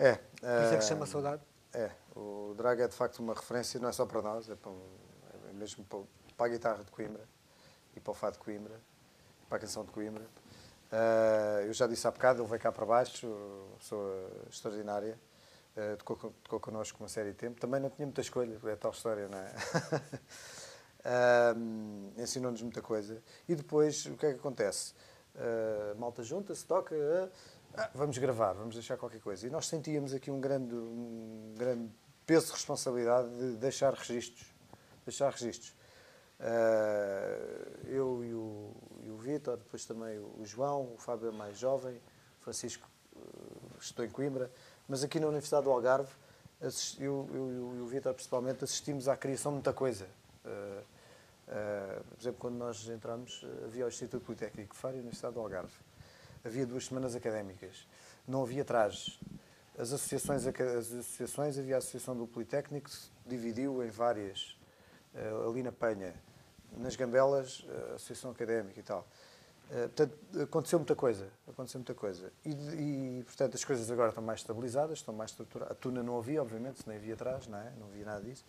É. 0.01 0.15
por 0.15 0.23
isso 0.23 0.45
é 0.45 0.69
que 0.69 0.75
eh, 0.75 0.81
se 0.81 0.87
chama 0.87 1.05
Saudade. 1.05 1.43
É, 1.73 1.91
o 2.15 2.55
Draga 2.57 2.85
é 2.85 2.87
de 2.87 2.95
facto 2.95 3.19
uma 3.19 3.35
referência, 3.35 3.79
não 3.79 3.87
é 3.87 3.91
só 3.91 4.03
para 4.03 4.19
nós, 4.19 4.49
é, 4.49 4.55
para, 4.55 4.71
é 5.47 5.53
mesmo 5.53 5.85
para, 5.85 5.99
para 6.35 6.45
a 6.47 6.49
guitarra 6.49 6.83
de 6.83 6.89
Coimbra 6.89 7.23
e 7.95 7.99
para 7.99 8.11
o 8.11 8.13
fado 8.15 8.33
de 8.33 8.39
Coimbra, 8.39 8.81
para 9.47 9.57
a 9.57 9.61
canção 9.61 9.85
de 9.85 9.91
Coimbra. 9.91 10.25
Eh, 10.91 11.65
eu 11.67 11.73
já 11.73 11.85
disse 11.85 12.07
há 12.07 12.11
bocado, 12.11 12.41
ele 12.41 12.49
veio 12.49 12.59
cá 12.59 12.71
para 12.71 12.83
baixo, 12.83 13.27
pessoa 13.77 14.31
extraordinária, 14.49 15.19
eh, 15.75 15.95
tocou, 15.97 16.33
tocou 16.43 16.59
connosco 16.59 16.97
uma 16.99 17.07
série 17.07 17.29
de 17.29 17.37
tempo. 17.37 17.61
Também 17.61 17.79
não 17.79 17.91
tinha 17.91 18.07
muita 18.07 18.21
escolha, 18.21 18.59
é 18.65 18.75
tal 18.75 18.91
história, 18.91 19.27
não 19.27 19.37
é? 19.37 19.53
Ahm, 21.05 22.11
Ensinou-nos 22.17 22.61
muita 22.63 22.81
coisa. 22.81 23.21
E 23.47 23.53
depois, 23.53 24.07
o 24.07 24.17
que 24.17 24.25
é 24.25 24.33
que 24.33 24.39
acontece? 24.39 24.93
Ah, 25.35 25.95
malta 25.97 26.23
junta-se, 26.23 26.65
toca, 26.65 26.95
ah, 26.95 27.29
ah, 27.77 27.89
vamos 27.93 28.17
gravar, 28.17 28.53
vamos 28.53 28.75
deixar 28.75 28.97
qualquer 28.97 29.21
coisa. 29.21 29.47
E 29.47 29.49
nós 29.49 29.67
sentíamos 29.67 30.13
aqui 30.13 30.29
um 30.31 30.39
grande, 30.39 30.75
um 30.75 31.53
grande 31.57 31.89
peso 32.25 32.47
de 32.47 32.51
responsabilidade 32.53 33.29
de 33.35 33.57
deixar 33.57 33.93
registros. 33.93 34.45
Deixar 35.05 35.31
registros. 35.31 35.73
Ah, 36.39 37.37
eu 37.87 38.23
e 38.23 38.33
o, 38.33 38.71
e 39.03 39.09
o 39.09 39.17
Vítor, 39.17 39.57
depois 39.57 39.85
também 39.85 40.17
o 40.19 40.41
João, 40.45 40.93
o 40.93 40.97
Fábio 40.97 41.29
é 41.29 41.31
mais 41.31 41.57
jovem, 41.57 41.99
Francisco, 42.39 42.87
eh, 43.15 43.19
estou 43.79 44.03
em 44.03 44.09
Coimbra, 44.09 44.51
mas 44.87 45.03
aqui 45.03 45.19
na 45.19 45.27
Universidade 45.27 45.63
do 45.65 45.69
Algarve, 45.71 46.11
assis- 46.59 46.99
eu, 46.99 47.29
eu 47.33 47.73
e 47.77 47.79
o 47.81 47.85
Vítor 47.85 48.13
principalmente 48.15 48.63
assistimos 48.63 49.07
à 49.07 49.15
criação 49.15 49.51
de 49.51 49.55
muita 49.57 49.73
coisa. 49.73 50.07
Eh, 50.45 50.83
por 52.09 52.19
exemplo, 52.19 52.39
quando 52.39 52.55
nós 52.55 52.87
entramos, 52.87 53.45
havia 53.65 53.85
o 53.85 53.89
Instituto 53.89 54.23
Politécnico 54.25 54.75
Faro 54.75 54.95
e 54.95 54.97
a 54.97 55.01
Universidade 55.01 55.33
do 55.35 55.41
Algarve. 55.41 55.73
Havia 56.43 56.65
duas 56.65 56.85
semanas 56.85 57.15
académicas. 57.15 57.87
Não 58.27 58.41
havia 58.41 58.65
trajes. 58.65 59.19
As 59.77 59.93
associações, 59.93 60.45
as 60.45 60.91
associações 60.93 61.57
havia 61.57 61.75
a 61.75 61.77
Associação 61.77 62.15
do 62.15 62.27
Politécnico, 62.27 62.89
que 62.89 62.95
se 62.95 63.09
dividiu 63.25 63.83
em 63.83 63.89
várias. 63.89 64.57
Eh, 65.13 65.45
ali 65.47 65.61
na 65.61 65.71
Penha, 65.71 66.13
nas 66.77 66.95
Gambelas, 66.95 67.65
eh, 67.67 67.91
a 67.91 67.95
Associação 67.95 68.31
Académica 68.31 68.79
e 68.79 68.83
tal. 68.83 69.05
Eh, 69.69 69.87
portanto, 69.87 70.17
aconteceu 70.41 70.79
muita 70.79 70.95
coisa. 70.95 71.27
Aconteceu 71.47 71.79
muita 71.79 71.93
coisa. 71.93 72.31
E, 72.45 72.49
e, 72.49 73.23
portanto, 73.23 73.55
as 73.55 73.63
coisas 73.63 73.91
agora 73.91 74.09
estão 74.09 74.23
mais 74.23 74.39
estabilizadas, 74.39 74.99
estão 74.99 75.13
mais 75.13 75.31
estruturadas. 75.31 75.71
A 75.73 75.75
Tuna 75.75 76.01
não 76.01 76.17
havia, 76.17 76.41
obviamente, 76.41 76.81
se 76.81 76.87
nem 76.87 76.97
havia 76.97 77.13
atrás, 77.13 77.47
não, 77.47 77.57
é? 77.57 77.71
não 77.77 77.87
havia 77.87 78.05
nada 78.05 78.21
disso. 78.21 78.45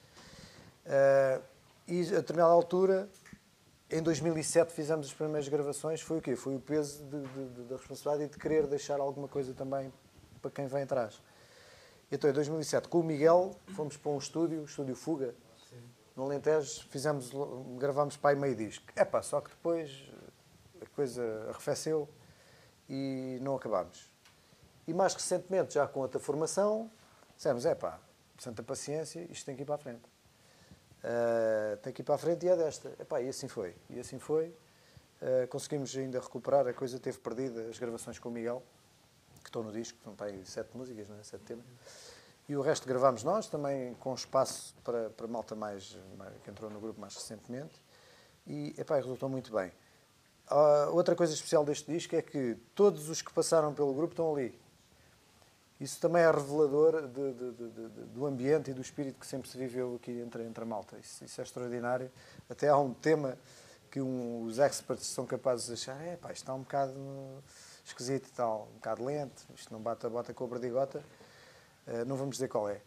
E 1.86 2.00
a 2.00 2.20
determinada 2.20 2.52
altura, 2.52 3.08
em 3.92 4.02
2007, 4.02 4.72
fizemos 4.72 5.06
as 5.08 5.12
primeiras 5.12 5.48
gravações. 5.48 6.00
Foi 6.00 6.18
o 6.18 6.22
quê? 6.22 6.34
Foi 6.34 6.54
o 6.56 6.60
peso 6.60 7.04
de, 7.04 7.20
de- 7.20 7.62
da 7.68 7.76
responsabilidade 7.76 8.30
e 8.30 8.32
de 8.32 8.38
querer 8.38 8.66
deixar 8.66 9.00
alguma 9.00 9.28
coisa 9.28 9.52
também 9.54 9.92
para 10.40 10.50
quem 10.50 10.66
vem 10.66 10.82
atrás. 10.82 11.20
Então, 12.10 12.28
em 12.28 12.32
2007, 12.32 12.88
com 12.88 13.00
o 13.00 13.02
Miguel, 13.04 13.54
fomos 13.74 13.96
para 13.96 14.10
um 14.10 14.18
estúdio, 14.18 14.62
o 14.62 14.64
estúdio 14.64 14.94
Fuga, 14.96 15.34
no 16.14 16.24
Alentejo, 16.24 16.86
fizemos, 16.90 17.30
gravámos 17.78 18.16
para 18.16 18.30
aí 18.30 18.36
meio 18.36 18.54
disco. 18.54 18.84
É 18.94 19.04
pá, 19.04 19.22
só 19.22 19.40
que 19.40 19.48
depois 19.50 20.10
a 20.82 20.86
coisa 20.94 21.46
arrefeceu 21.48 22.06
e 22.88 23.38
não 23.40 23.56
acabámos. 23.56 24.10
E 24.86 24.92
mais 24.92 25.14
recentemente, 25.14 25.74
já 25.74 25.86
com 25.86 26.00
outra 26.00 26.20
formação, 26.20 26.90
dissemos, 27.36 27.64
é 27.64 27.74
pá, 27.74 27.98
santa 28.38 28.62
paciência, 28.62 29.26
isto 29.30 29.46
tem 29.46 29.56
que 29.56 29.62
ir 29.62 29.64
para 29.64 29.76
a 29.76 29.78
frente. 29.78 30.02
Ah, 31.04 31.76
tem 31.82 31.92
que 31.92 32.02
ir 32.02 32.04
para 32.04 32.14
a 32.14 32.18
frente 32.18 32.46
e 32.46 32.48
é 32.48 32.56
desta. 32.56 32.92
Epá, 33.00 33.20
e 33.20 33.28
assim 33.28 33.48
foi. 33.48 33.74
E 33.90 33.98
assim 34.00 34.18
foi. 34.18 34.54
Ah, 35.20 35.46
conseguimos 35.48 35.96
ainda 35.96 36.20
recuperar, 36.20 36.66
a 36.66 36.72
coisa 36.72 36.98
teve 36.98 37.18
perdida, 37.18 37.62
as 37.68 37.78
gravações 37.78 38.18
com 38.18 38.28
o 38.28 38.32
Miguel, 38.32 38.62
que 39.42 39.48
estão 39.48 39.62
no 39.62 39.72
disco, 39.72 39.98
são 40.04 40.14
aí 40.20 40.44
sete 40.44 40.76
músicas, 40.76 41.08
não 41.08 41.18
é? 41.18 41.22
sete 41.22 41.42
temas. 41.44 41.64
E 42.48 42.56
o 42.56 42.60
resto 42.60 42.86
gravámos 42.86 43.22
nós, 43.22 43.46
também 43.48 43.94
com 43.94 44.12
espaço 44.14 44.74
para, 44.84 45.10
para 45.10 45.26
malta 45.28 45.54
mais, 45.54 45.96
mais- 46.18 46.34
que 46.42 46.50
entrou 46.50 46.68
no 46.70 46.80
grupo 46.80 47.00
mais 47.00 47.14
recentemente. 47.14 47.80
E 48.46 48.74
epá, 48.76 48.96
resultou 48.96 49.28
muito 49.28 49.52
bem. 49.52 49.72
Ah, 50.48 50.88
outra 50.90 51.14
coisa 51.14 51.32
especial 51.32 51.64
deste 51.64 51.90
disco 51.90 52.14
é 52.16 52.22
que 52.22 52.56
todos 52.74 53.08
os 53.08 53.22
que 53.22 53.32
passaram 53.32 53.72
pelo 53.72 53.94
grupo 53.94 54.12
estão 54.12 54.32
ali. 54.34 54.60
Isso 55.82 55.98
também 56.00 56.22
é 56.22 56.30
revelador 56.30 57.08
de- 57.08 57.32
de- 57.32 57.52
de- 57.52 57.88
do 58.14 58.24
ambiente 58.24 58.70
e 58.70 58.74
do 58.74 58.80
espírito 58.80 59.18
que 59.18 59.26
sempre 59.26 59.50
se 59.50 59.58
viveu 59.58 59.96
aqui 59.96 60.12
entre, 60.20 60.44
entre 60.44 60.62
a 60.62 60.66
malta. 60.66 60.96
Isso, 60.96 61.24
isso 61.24 61.40
é 61.40 61.44
extraordinário. 61.44 62.08
Até 62.48 62.68
há 62.68 62.76
um 62.78 62.94
tema 62.94 63.36
que 63.90 64.00
um- 64.00 64.44
os 64.44 64.60
experts 64.60 65.08
são 65.08 65.26
capazes 65.26 65.66
de 65.66 65.72
achar: 65.72 66.00
é 66.00 66.16
pá, 66.16 66.28
isto 66.30 66.42
está 66.44 66.54
um 66.54 66.60
bocado 66.60 66.94
esquisito 67.84 68.28
e 68.28 68.30
tal, 68.30 68.68
um 68.70 68.74
bocado 68.76 69.04
lento, 69.04 69.42
isto 69.56 69.72
não 69.72 69.80
bate 69.80 70.06
a 70.06 70.08
bota 70.08 70.32
com 70.32 70.44
a 70.44 70.46
berdigota. 70.46 71.02
Eh, 71.88 72.04
não 72.04 72.14
vamos 72.14 72.36
dizer 72.36 72.46
qual 72.46 72.68
é. 72.68 72.80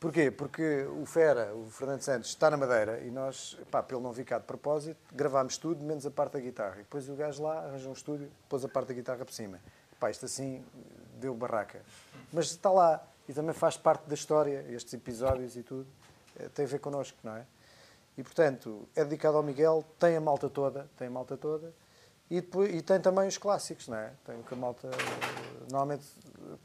Porquê? 0.00 0.28
Porque 0.30 0.84
o 1.00 1.06
Fera, 1.06 1.54
o 1.54 1.70
Fernando 1.70 2.02
Santos, 2.02 2.30
está 2.30 2.50
na 2.50 2.56
Madeira 2.56 2.98
e 3.00 3.10
nós, 3.12 3.56
pá, 3.70 3.80
pelo 3.80 4.00
não 4.00 4.12
vir 4.12 4.24
cá 4.24 4.38
de 4.38 4.44
propósito, 4.44 4.98
gravámos 5.14 5.56
tudo, 5.56 5.84
menos 5.84 6.04
a 6.04 6.10
parte 6.10 6.32
da 6.32 6.40
guitarra. 6.40 6.74
E 6.76 6.82
depois 6.82 7.08
o 7.08 7.14
gajo 7.14 7.44
lá 7.44 7.64
arranjou 7.66 7.90
um 7.90 7.94
estúdio, 7.94 8.28
pôs 8.48 8.64
a 8.64 8.68
parte 8.68 8.88
da 8.88 8.94
guitarra 8.94 9.24
por 9.24 9.32
cima. 9.32 9.60
Pá, 10.00 10.10
isto 10.10 10.24
assim 10.24 10.64
deu 11.20 11.34
barraca. 11.34 11.80
Mas 12.32 12.46
está 12.46 12.70
lá 12.70 13.02
e 13.28 13.32
também 13.32 13.54
faz 13.54 13.76
parte 13.76 14.08
da 14.08 14.14
história, 14.14 14.64
estes 14.70 14.94
episódios 14.94 15.56
e 15.56 15.62
tudo, 15.62 15.86
eh, 16.38 16.48
tem 16.48 16.64
a 16.64 16.68
ver 16.68 16.78
connosco, 16.78 17.18
não 17.22 17.36
é? 17.36 17.44
E 18.16 18.22
portanto, 18.22 18.88
é 18.96 19.04
dedicado 19.04 19.36
ao 19.36 19.42
Miguel, 19.42 19.84
tem 19.98 20.16
a 20.16 20.20
malta 20.20 20.48
toda, 20.48 20.88
tem 20.96 21.08
a 21.08 21.10
malta 21.10 21.36
toda, 21.36 21.72
e, 22.30 22.40
depois, 22.40 22.74
e 22.74 22.82
tem 22.82 23.00
também 23.00 23.26
os 23.26 23.38
clássicos, 23.38 23.88
não 23.88 23.96
é? 23.96 24.12
Tem 24.24 24.38
o 24.38 24.42
que 24.42 24.52
a 24.52 24.56
malta, 24.56 24.88
eh, 24.88 25.66
normalmente, 25.70 26.04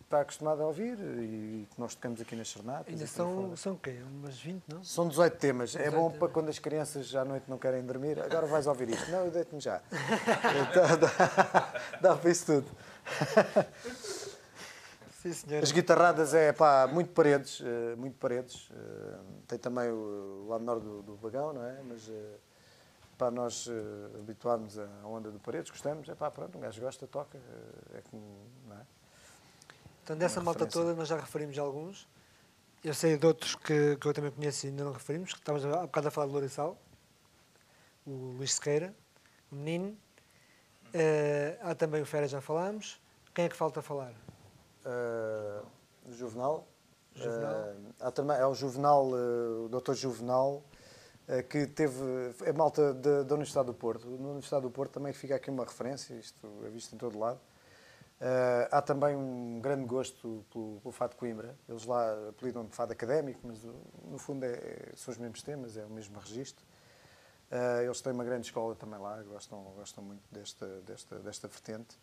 está 0.01 0.22
acostumado 0.22 0.61
a 0.61 0.68
ouvir 0.68 0.97
e 0.99 1.68
que 1.70 1.80
nós 1.80 1.95
tocamos 1.95 2.22
aqui 2.22 2.36
nas 2.36 2.49
Sernatas. 2.49 2.88
Ainda 2.88 3.07
são, 3.07 3.55
são 3.55 3.74
o 3.74 3.78
quê? 3.78 3.99
Umas 4.20 4.38
20, 4.38 4.64
não? 4.68 4.84
São 4.84 5.07
18 5.07 5.38
temas. 5.38 5.76
É 5.76 5.86
18 5.86 5.95
bom 5.95 6.07
temas. 6.07 6.20
para 6.20 6.28
quando 6.30 6.49
as 6.49 6.59
crianças 6.59 7.14
à 7.16 7.26
noite 7.26 7.45
não 7.49 7.57
querem 7.57 7.84
dormir. 7.84 8.22
Agora 8.22 8.45
vais 8.45 8.68
ouvir 8.68 8.89
isto. 8.89 9.09
Não, 9.11 9.26
eu 9.26 9.32
deito-me 9.32 9.61
já. 9.61 9.82
Então, 10.70 10.97
dá, 10.99 11.74
dá 12.01 12.16
para 12.16 12.30
isso 12.30 12.45
tudo. 12.45 12.68
Sim, 15.24 15.32
senhora. 15.34 15.63
As 15.63 15.71
guitarradas 15.71 16.34
é 16.34 16.51
pá, 16.51 16.86
muito 16.86 17.11
paredes, 17.11 17.61
eh, 17.61 17.95
muito 17.95 18.17
paredes. 18.17 18.69
Eh, 18.71 19.19
Tem 19.47 19.57
também 19.57 19.89
o 19.89 20.47
lado 20.49 20.63
norte 20.65 20.84
do, 20.84 21.01
do 21.01 21.15
vagão, 21.15 21.53
não 21.53 21.63
é? 21.65 21.82
Mas 21.82 22.09
eh, 22.09 22.36
pá, 23.17 23.32
nós 23.32 23.69
habituámos 24.19 24.78
à 24.78 24.86
onda 25.05 25.32
do 25.32 25.39
paredes, 25.39 25.71
gostamos, 25.71 26.09
é 26.09 26.13
pá, 26.15 26.30
pronto, 26.30 26.57
um 26.57 26.61
gajo 26.61 26.82
gosta, 26.82 27.07
toca, 27.07 27.38
é 27.93 28.01
como, 28.11 28.21
não 28.67 28.76
é? 28.76 28.82
Então, 30.03 30.17
dessa 30.17 30.39
Uma 30.41 30.45
malta 30.47 30.65
referência. 30.65 30.82
toda, 30.89 30.93
nós 30.99 31.07
já 31.07 31.15
referimos 31.15 31.57
alguns. 31.57 32.05
Eu 32.84 32.93
sei 32.93 33.17
de 33.17 33.26
outros 33.26 33.55
que, 33.55 33.95
que 33.95 34.05
eu 34.05 34.13
também 34.13 34.30
conheço 34.30 34.65
e 34.65 34.69
ainda 34.69 34.84
não 34.84 34.91
referimos, 34.91 35.32
que 35.32 35.39
estávamos 35.39 35.65
há 35.65 35.84
bocado 35.84 36.09
a 36.09 36.11
falar 36.11 36.28
do 36.28 36.34
Lourissal, 36.34 36.78
o 38.05 38.34
Luís 38.38 38.55
Sequeira, 38.55 38.93
o 39.49 39.55
Menino. 39.55 39.97
Eh, 40.93 41.57
há 41.61 41.74
também 41.74 42.01
o 42.01 42.05
Fera, 42.05 42.28
já 42.28 42.41
falámos. 42.41 42.99
Quem 43.34 43.45
é 43.45 43.49
que 43.49 43.55
falta 43.55 43.82
falar? 43.82 44.13
O 46.05 46.11
Juvenal. 46.11 46.67
Juvenal. 47.15 47.53
Eh, 47.53 47.75
há 47.99 48.11
também, 48.11 48.38
é 48.38 48.45
o 48.45 48.53
Juvenal, 48.53 49.07
eh, 49.15 49.65
o 49.65 49.69
Dr. 49.69 49.93
Juvenal, 49.93 50.63
eh, 51.27 51.43
que 51.43 51.67
teve. 51.67 52.01
É 52.43 52.51
malta 52.51 52.93
da, 52.93 53.23
da 53.23 53.34
Universidade 53.36 53.67
do 53.67 53.73
Porto. 53.73 54.07
Na 54.09 54.29
Universidade 54.29 54.63
do 54.63 54.71
Porto 54.71 54.91
também 54.91 55.13
fica 55.13 55.36
aqui 55.36 55.49
uma 55.49 55.63
referência, 55.63 56.13
isto 56.15 56.47
é 56.65 56.69
visto 56.69 56.93
em 56.93 56.97
todo 56.97 57.17
lado. 57.17 57.39
Eh, 58.19 58.67
há 58.71 58.81
também 58.81 59.15
um 59.15 59.59
grande 59.61 59.86
gosto 59.86 60.43
pelo, 60.51 60.79
pelo 60.81 60.91
fado 60.91 61.11
de 61.11 61.17
Coimbra. 61.17 61.55
Eles 61.67 61.86
lá 61.86 62.29
apelidam 62.29 62.65
de 62.65 62.75
fado 62.75 62.91
académico, 62.93 63.39
mas 63.43 63.63
no 64.05 64.17
fundo 64.17 64.43
é- 64.45 64.91
são 64.95 65.11
os 65.11 65.17
mesmos 65.17 65.41
temas, 65.43 65.77
é 65.77 65.86
o 65.86 65.89
mesmo 65.89 66.17
registro. 66.19 66.65
Eles 67.84 68.01
têm 68.01 68.11
uma 68.13 68.23
grande 68.23 68.47
escola 68.47 68.73
também 68.73 68.99
lá, 68.99 69.21
gostam, 69.21 69.61
gostam 69.75 70.03
muito 70.03 70.23
desta, 70.31 70.65
desta, 70.81 71.19
desta 71.19 71.47
vertente. 71.47 71.99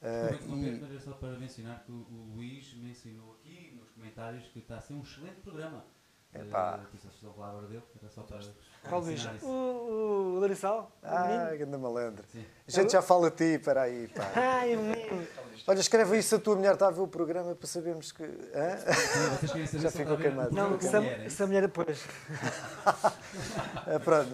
Eh, 0.00 0.28
Desculpa 0.30 0.54
e- 0.54 0.58
interromper, 0.58 0.88
mas 0.88 0.96
é 0.96 1.04
só 1.04 1.12
para 1.12 1.38
mencionar 1.38 1.82
que 1.84 1.90
o, 1.92 2.32
Luís 2.34 2.72
mencionou 2.74 3.32
aqui 3.34 3.76
nos 3.78 3.90
comentários 3.90 4.44
que 4.48 4.60
está 4.60 4.76
a 4.76 4.80
ser 4.80 4.94
um 4.94 5.02
excelente 5.02 5.40
programa. 5.40 5.84
Eh, 6.32 6.40
a 6.40 7.30
palavra 7.32 7.66
dele, 7.68 7.82
era 8.00 8.10
só 8.10 8.22
para 8.22 8.38
Qual 8.86 9.00
Luís? 9.00 9.26
O, 9.42 9.46
o 9.48 10.38
Lourissal? 10.38 10.92
O 11.02 11.06
Ah, 11.06 11.50
grande 11.56 11.76
malandro. 11.78 12.24
Sim. 12.30 12.44
A 12.66 12.70
gente 12.70 12.92
já 12.92 13.00
fala 13.00 13.28
a 13.28 13.30
ti, 13.30 13.44
espera 13.44 13.82
aí, 13.82 14.08
pá. 14.08 14.30
Ai, 14.36 14.76
o 14.76 14.80
Menino! 14.82 15.26
Olha, 15.66 15.80
escreve 15.80 16.18
isso, 16.18 16.34
a 16.36 16.38
tua 16.38 16.54
mulher 16.56 16.74
está 16.74 16.86
a 16.88 16.90
ver 16.90 17.00
o 17.00 17.08
programa 17.08 17.54
para 17.54 17.66
sabermos 17.66 18.12
que... 18.12 18.22
Hã? 18.22 19.46
Saber 19.46 19.66
Já 19.80 19.90
ficou 19.90 20.16
queimado. 20.16 20.54
Não, 20.54 20.80
se 20.80 20.94
a, 20.96 21.00
mulher, 21.00 21.20
é 21.20 21.28
se 21.28 21.42
a 21.42 21.46
mulher 21.46 21.62
depois. 21.62 22.04
Ah, 22.86 23.98
pronto, 24.04 24.30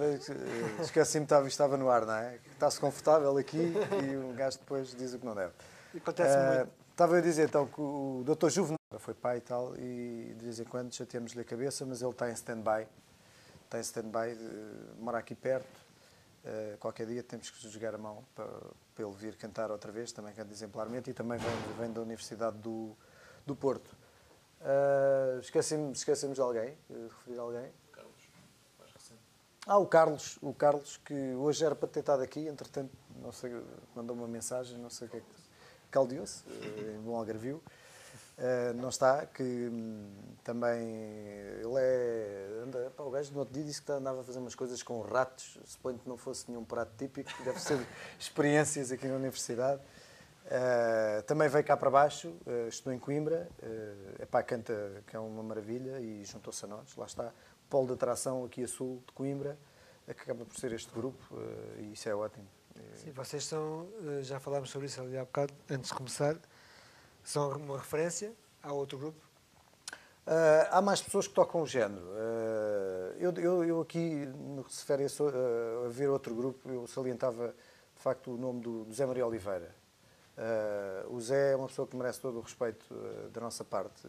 esqueci-me, 0.82 1.24
estava, 1.24 1.48
estava 1.48 1.76
no 1.76 1.88
ar, 1.88 2.04
não 2.04 2.14
é? 2.14 2.38
Está-se 2.54 2.80
confortável 2.80 3.36
aqui 3.36 3.72
e 4.10 4.16
um 4.16 4.34
gajo 4.34 4.58
depois 4.58 4.94
diz 4.94 5.12
o 5.14 5.18
que 5.18 5.26
não 5.26 5.34
deve. 5.34 5.52
Acontece 5.96 6.34
Ah, 6.36 6.56
muito. 6.58 6.72
Estava 6.90 7.18
a 7.18 7.20
dizer 7.20 7.48
então 7.48 7.66
que 7.66 7.80
o 7.80 8.22
Dr. 8.24 8.48
Juvenal 8.48 8.78
foi 8.98 9.14
pai 9.14 9.38
e 9.38 9.40
tal, 9.40 9.76
e 9.76 10.32
de 10.38 10.44
vez 10.44 10.60
em 10.60 10.64
quando 10.64 10.94
chateamos-lhe 10.94 11.40
a 11.40 11.44
cabeça, 11.44 11.84
mas 11.84 12.00
ele 12.00 12.12
está 12.12 12.30
em 12.30 12.32
stand-by. 12.34 12.86
Está 13.64 13.78
em 13.78 13.80
stand-by, 13.80 14.28
eh, 14.30 14.94
mora 15.00 15.18
aqui 15.18 15.34
perto. 15.34 15.66
Eh, 16.44 16.76
qualquer 16.78 17.06
dia 17.08 17.22
temos 17.24 17.50
que 17.50 17.68
jogar 17.68 17.96
a 17.96 17.98
mão 17.98 18.24
para, 18.34 18.46
para 18.94 19.04
ele 19.04 19.14
vir 19.16 19.34
cantar 19.36 19.72
outra 19.72 19.90
vez, 19.90 20.12
também 20.12 20.32
canta 20.34 20.52
exemplarmente, 20.52 21.10
e 21.10 21.14
também 21.14 21.36
vem, 21.38 21.50
vem 21.80 21.92
da 21.92 22.00
Universidade 22.00 22.56
do, 22.58 22.96
do 23.44 23.56
Porto. 23.56 23.90
Ah, 24.60 25.38
esquecemos, 25.40 25.98
esquecemos 25.98 26.36
de 26.36 26.40
alguém? 26.42 26.78
Eh, 26.90 27.08
Referir 27.08 27.38
a 27.40 27.42
alguém? 27.42 27.72
Ah, 29.66 29.78
o 29.78 29.86
Carlos, 29.86 30.38
o 30.42 30.52
Carlos, 30.52 30.98
que 30.98 31.14
hoje 31.36 31.64
era 31.64 31.74
para 31.74 31.88
ter 31.88 32.00
estado 32.00 32.22
aqui, 32.22 32.46
entretanto, 32.46 32.90
não 33.22 33.32
sei, 33.32 33.50
mandou 33.94 34.14
uma 34.14 34.28
mensagem, 34.28 34.76
não 34.78 34.90
sei 34.90 35.08
o 35.08 35.10
que 35.10 35.16
é 35.16 35.20
que. 35.20 35.26
Caldeou-se, 35.90 36.44
eh, 36.48 36.96
em 36.96 37.00
bom 37.00 37.16
algarvio. 37.16 37.62
Eh, 38.36 38.72
não 38.74 38.90
está, 38.90 39.24
que 39.24 39.42
hum, 39.42 40.10
também 40.42 40.86
ele 41.60 41.78
é. 41.78 42.62
Anda, 42.64 42.92
pá, 42.94 43.04
o 43.04 43.10
gajo 43.10 43.32
no 43.32 43.38
outro 43.38 43.54
dia 43.54 43.64
disse 43.64 43.80
que 43.80 43.90
andava 43.92 44.20
a 44.20 44.24
fazer 44.24 44.38
umas 44.38 44.54
coisas 44.54 44.82
com 44.82 45.00
ratos, 45.00 45.58
suponho 45.64 45.98
que 45.98 46.08
não 46.08 46.18
fosse 46.18 46.50
nenhum 46.50 46.64
prato 46.64 46.92
típico, 46.98 47.30
deve 47.42 47.60
ser 47.60 47.78
experiências 48.18 48.92
aqui 48.92 49.06
na 49.06 49.14
universidade. 49.14 49.80
Eh, 50.46 51.22
também 51.26 51.48
veio 51.48 51.64
cá 51.64 51.76
para 51.76 51.90
baixo, 51.90 52.34
eh, 52.46 52.68
estou 52.68 52.92
em 52.92 52.98
Coimbra, 52.98 53.48
uh, 53.62 54.22
epá, 54.22 54.42
canta 54.42 55.02
que 55.06 55.16
é 55.16 55.18
uma 55.18 55.42
maravilha 55.42 55.98
e 56.00 56.22
juntou-se 56.24 56.62
a 56.66 56.68
nós, 56.68 56.94
lá 56.96 57.06
está. 57.06 57.32
Polo 57.68 57.86
de 57.86 57.92
atração 57.94 58.44
aqui 58.44 58.64
a 58.64 58.68
sul 58.68 59.02
de 59.06 59.12
Coimbra, 59.12 59.58
eh, 60.06 60.14
que 60.14 60.22
acaba 60.22 60.44
por 60.44 60.56
ser 60.56 60.72
este 60.72 60.92
grupo 60.92 61.22
eh, 61.32 61.82
e 61.82 61.92
isso 61.92 62.08
é 62.08 62.14
ótimo. 62.14 62.46
Eh, 62.76 62.80
Sim, 62.96 63.10
vocês 63.12 63.44
são, 63.44 63.88
eh, 64.06 64.22
já 64.22 64.38
falámos 64.40 64.70
sobre 64.70 64.86
isso 64.86 65.00
ali 65.00 65.16
há 65.16 65.24
bocado, 65.24 65.52
antes 65.70 65.90
de 65.90 65.96
começar, 65.96 66.36
são 67.22 67.50
uma 67.56 67.78
referência 67.78 68.32
ao 68.62 68.76
outro 68.76 68.98
grupo. 68.98 69.20
Ah, 70.26 70.78
há 70.78 70.82
mais 70.82 71.02
pessoas 71.02 71.26
que 71.26 71.34
tocam 71.34 71.62
o 71.62 71.66
género. 71.66 72.04
Ah, 72.14 73.14
eu, 73.18 73.32
eu, 73.34 73.64
eu 73.64 73.80
aqui, 73.80 74.26
no 74.26 74.64
que 74.64 74.72
se 74.72 74.80
refere 74.80 75.04
a, 75.04 75.86
a 75.86 75.88
ver 75.88 76.08
outro 76.08 76.34
grupo, 76.34 76.68
eu 76.70 76.86
salientava 76.86 77.48
de 77.94 78.02
facto 78.02 78.32
o 78.32 78.36
nome 78.36 78.60
do, 78.60 78.84
do 78.84 78.92
Zé 78.94 79.06
Maria 79.06 79.26
Oliveira. 79.26 79.74
Ah, 80.36 81.04
o 81.08 81.20
Zé 81.20 81.52
é 81.52 81.56
uma 81.56 81.68
pessoa 81.68 81.86
que 81.86 81.96
merece 81.96 82.20
todo 82.20 82.38
o 82.38 82.40
respeito 82.40 82.86
da 83.32 83.40
nossa 83.40 83.64
parte. 83.64 84.02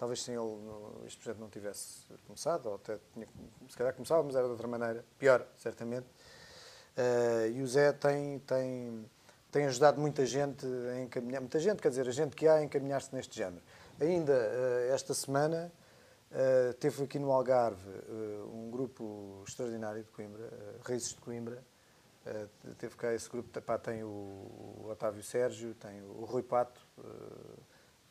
Talvez 0.00 0.22
sem 0.22 0.34
ele 0.34 1.06
este 1.06 1.18
projeto 1.22 1.38
não 1.40 1.50
tivesse 1.50 2.06
começado, 2.26 2.66
ou 2.70 2.76
até 2.76 2.98
tinha, 3.12 3.28
se 3.68 3.76
calhar 3.76 3.92
começava, 3.92 4.22
mas 4.22 4.34
era 4.34 4.46
de 4.46 4.50
outra 4.52 4.66
maneira. 4.66 5.04
Pior, 5.18 5.46
certamente. 5.58 6.06
Ah, 6.96 7.46
e 7.48 7.60
o 7.60 7.66
Zé 7.68 7.92
tem, 7.92 8.38
tem, 8.38 9.04
tem 9.52 9.66
ajudado 9.66 10.00
muita 10.00 10.24
gente 10.24 10.64
a 10.66 11.00
encaminhar, 11.02 11.40
muita 11.42 11.58
gente, 11.58 11.82
quer 11.82 11.90
dizer, 11.90 12.08
a 12.08 12.12
gente 12.12 12.34
que 12.34 12.48
há 12.48 12.54
a 12.54 12.64
encaminhar-se 12.64 13.14
neste 13.14 13.36
género. 13.36 13.62
Ainda 14.00 14.32
eh, 14.32 14.90
esta 14.94 15.12
semana 15.12 15.70
eh, 16.32 16.72
teve 16.80 17.04
aqui 17.04 17.18
no 17.18 17.30
Algarve 17.30 17.86
um 18.54 18.70
grupo 18.70 19.42
extraordinário 19.46 20.02
de 20.02 20.10
Coimbra, 20.12 20.48
Raízes 20.82 21.10
de 21.10 21.16
Coimbra. 21.16 21.62
Eh, 22.24 22.46
teve 22.78 22.96
cá 22.96 23.12
esse 23.12 23.28
grupo, 23.28 23.60
pá, 23.60 23.76
tem 23.76 24.02
o, 24.02 24.06
o 24.06 24.88
Otávio 24.90 25.22
Sérgio, 25.22 25.74
tem 25.74 26.00
o 26.02 26.24
Rui 26.24 26.42
Pato, 26.42 26.80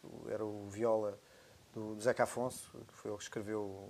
o- 0.03 0.29
era 0.29 0.45
o 0.45 0.67
viola 0.69 1.17
do, 1.73 1.95
do 1.95 2.01
Zeca 2.01 2.23
Afonso, 2.23 2.71
que 2.87 2.93
foi 2.93 3.11
ele 3.11 3.17
que 3.17 3.23
escreveu 3.23 3.89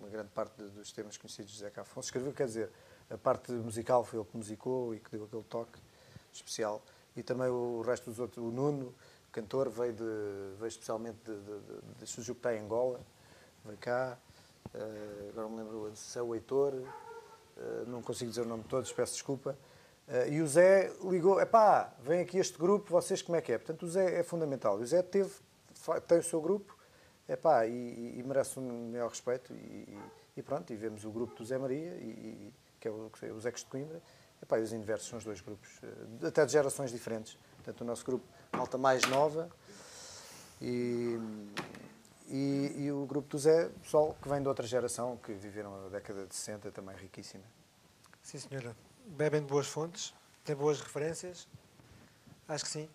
uma 0.00 0.08
grande 0.08 0.28
parte 0.30 0.56
de- 0.62 0.68
dos 0.70 0.92
temas 0.92 1.16
conhecidos 1.16 1.52
de 1.52 1.58
Zeca 1.58 1.82
Afonso. 1.82 2.06
Escreveu, 2.08 2.32
quer 2.32 2.46
dizer, 2.46 2.70
a 3.10 3.16
parte 3.16 3.52
musical 3.52 4.04
foi 4.04 4.18
ele 4.18 4.28
que 4.28 4.36
musicou 4.36 4.94
e 4.94 5.00
que 5.00 5.10
deu 5.10 5.24
aquele 5.24 5.44
toque 5.44 5.78
especial. 6.32 6.82
E 7.16 7.22
também 7.22 7.48
o 7.48 7.80
resto 7.82 8.10
dos 8.10 8.18
outros, 8.18 8.44
o 8.44 8.50
Nuno, 8.50 8.94
cantor, 9.32 9.68
veio, 9.68 9.92
de, 9.92 10.04
veio 10.58 10.68
especialmente 10.68 11.18
de, 11.24 11.36
de, 11.36 12.04
de, 12.06 12.34
de 12.34 12.48
em 12.54 12.60
Angola, 12.60 13.00
veio 13.64 13.78
cá. 13.78 14.16
Eh, 14.74 15.28
agora 15.30 15.48
me 15.48 15.56
lembro 15.56 15.90
se 15.96 16.18
é 16.18 16.22
o 16.22 16.34
Heitor, 16.34 16.74
eh, 17.56 17.84
não 17.86 18.02
consigo 18.02 18.30
dizer 18.30 18.42
o 18.42 18.44
nome 18.44 18.62
de 18.62 18.68
todos, 18.68 18.92
peço 18.92 19.14
desculpa. 19.14 19.56
Eh, 20.06 20.34
e 20.34 20.42
o 20.42 20.46
Zé 20.46 20.92
ligou, 21.02 21.40
epá, 21.40 21.92
vem 22.00 22.20
aqui 22.20 22.38
este 22.38 22.58
grupo, 22.58 22.90
vocês 22.90 23.20
como 23.22 23.36
é 23.36 23.40
que 23.40 23.52
é? 23.52 23.58
Portanto, 23.58 23.82
o 23.84 23.88
Zé 23.88 24.20
é 24.20 24.22
fundamental. 24.22 24.76
O 24.76 24.86
Zé 24.86 25.02
teve, 25.02 25.32
tem 26.06 26.18
o 26.18 26.22
seu 26.22 26.40
grupo, 26.40 26.76
epá, 27.28 27.66
e, 27.66 28.18
e, 28.18 28.22
merece 28.22 28.58
um 28.58 28.90
maior 28.90 29.08
respeito. 29.08 29.52
E, 29.52 29.98
e 30.36 30.42
pronto, 30.42 30.72
e 30.72 30.76
vemos 30.76 31.04
o 31.04 31.10
grupo 31.10 31.34
do 31.34 31.44
Zé 31.44 31.58
Maria, 31.58 31.94
e, 31.96 32.52
que 32.80 32.88
é 32.88 32.90
o, 32.90 33.10
os 33.36 33.44
Ecos 33.44 33.62
de 33.62 33.66
Coimbra, 33.70 34.00
epá, 34.42 34.58
e 34.58 34.62
os 34.62 34.72
Inversos 34.72 35.08
são 35.08 35.18
os 35.18 35.24
dois 35.24 35.40
grupos, 35.40 35.68
eh, 35.82 36.26
até 36.28 36.46
de 36.46 36.52
gerações 36.52 36.90
diferentes. 36.90 37.36
Portanto, 37.56 37.80
o 37.80 37.84
nosso 37.84 38.04
grupo, 38.04 38.24
malta 38.52 38.78
mais 38.78 39.02
nova, 39.06 39.50
e, 40.60 41.18
e, 42.28 42.84
e 42.84 42.92
o 42.92 43.04
grupo 43.06 43.28
do 43.28 43.38
Zé, 43.38 43.68
pessoal 43.82 44.16
que 44.22 44.28
vem 44.28 44.40
de 44.40 44.48
outra 44.48 44.66
geração, 44.66 45.16
que 45.16 45.32
viveram 45.32 45.86
a 45.86 45.88
década 45.88 46.26
de 46.26 46.34
60, 46.34 46.70
também 46.70 46.96
riquíssima. 46.96 47.44
Sim, 48.22 48.38
senhora. 48.38 48.76
Bebem 49.06 49.40
de 49.40 49.46
boas 49.46 49.66
fontes, 49.66 50.14
têm 50.44 50.54
boas 50.54 50.80
referências. 50.80 51.48
Acho 52.46 52.64
que 52.64 52.70
sim. 52.70 52.88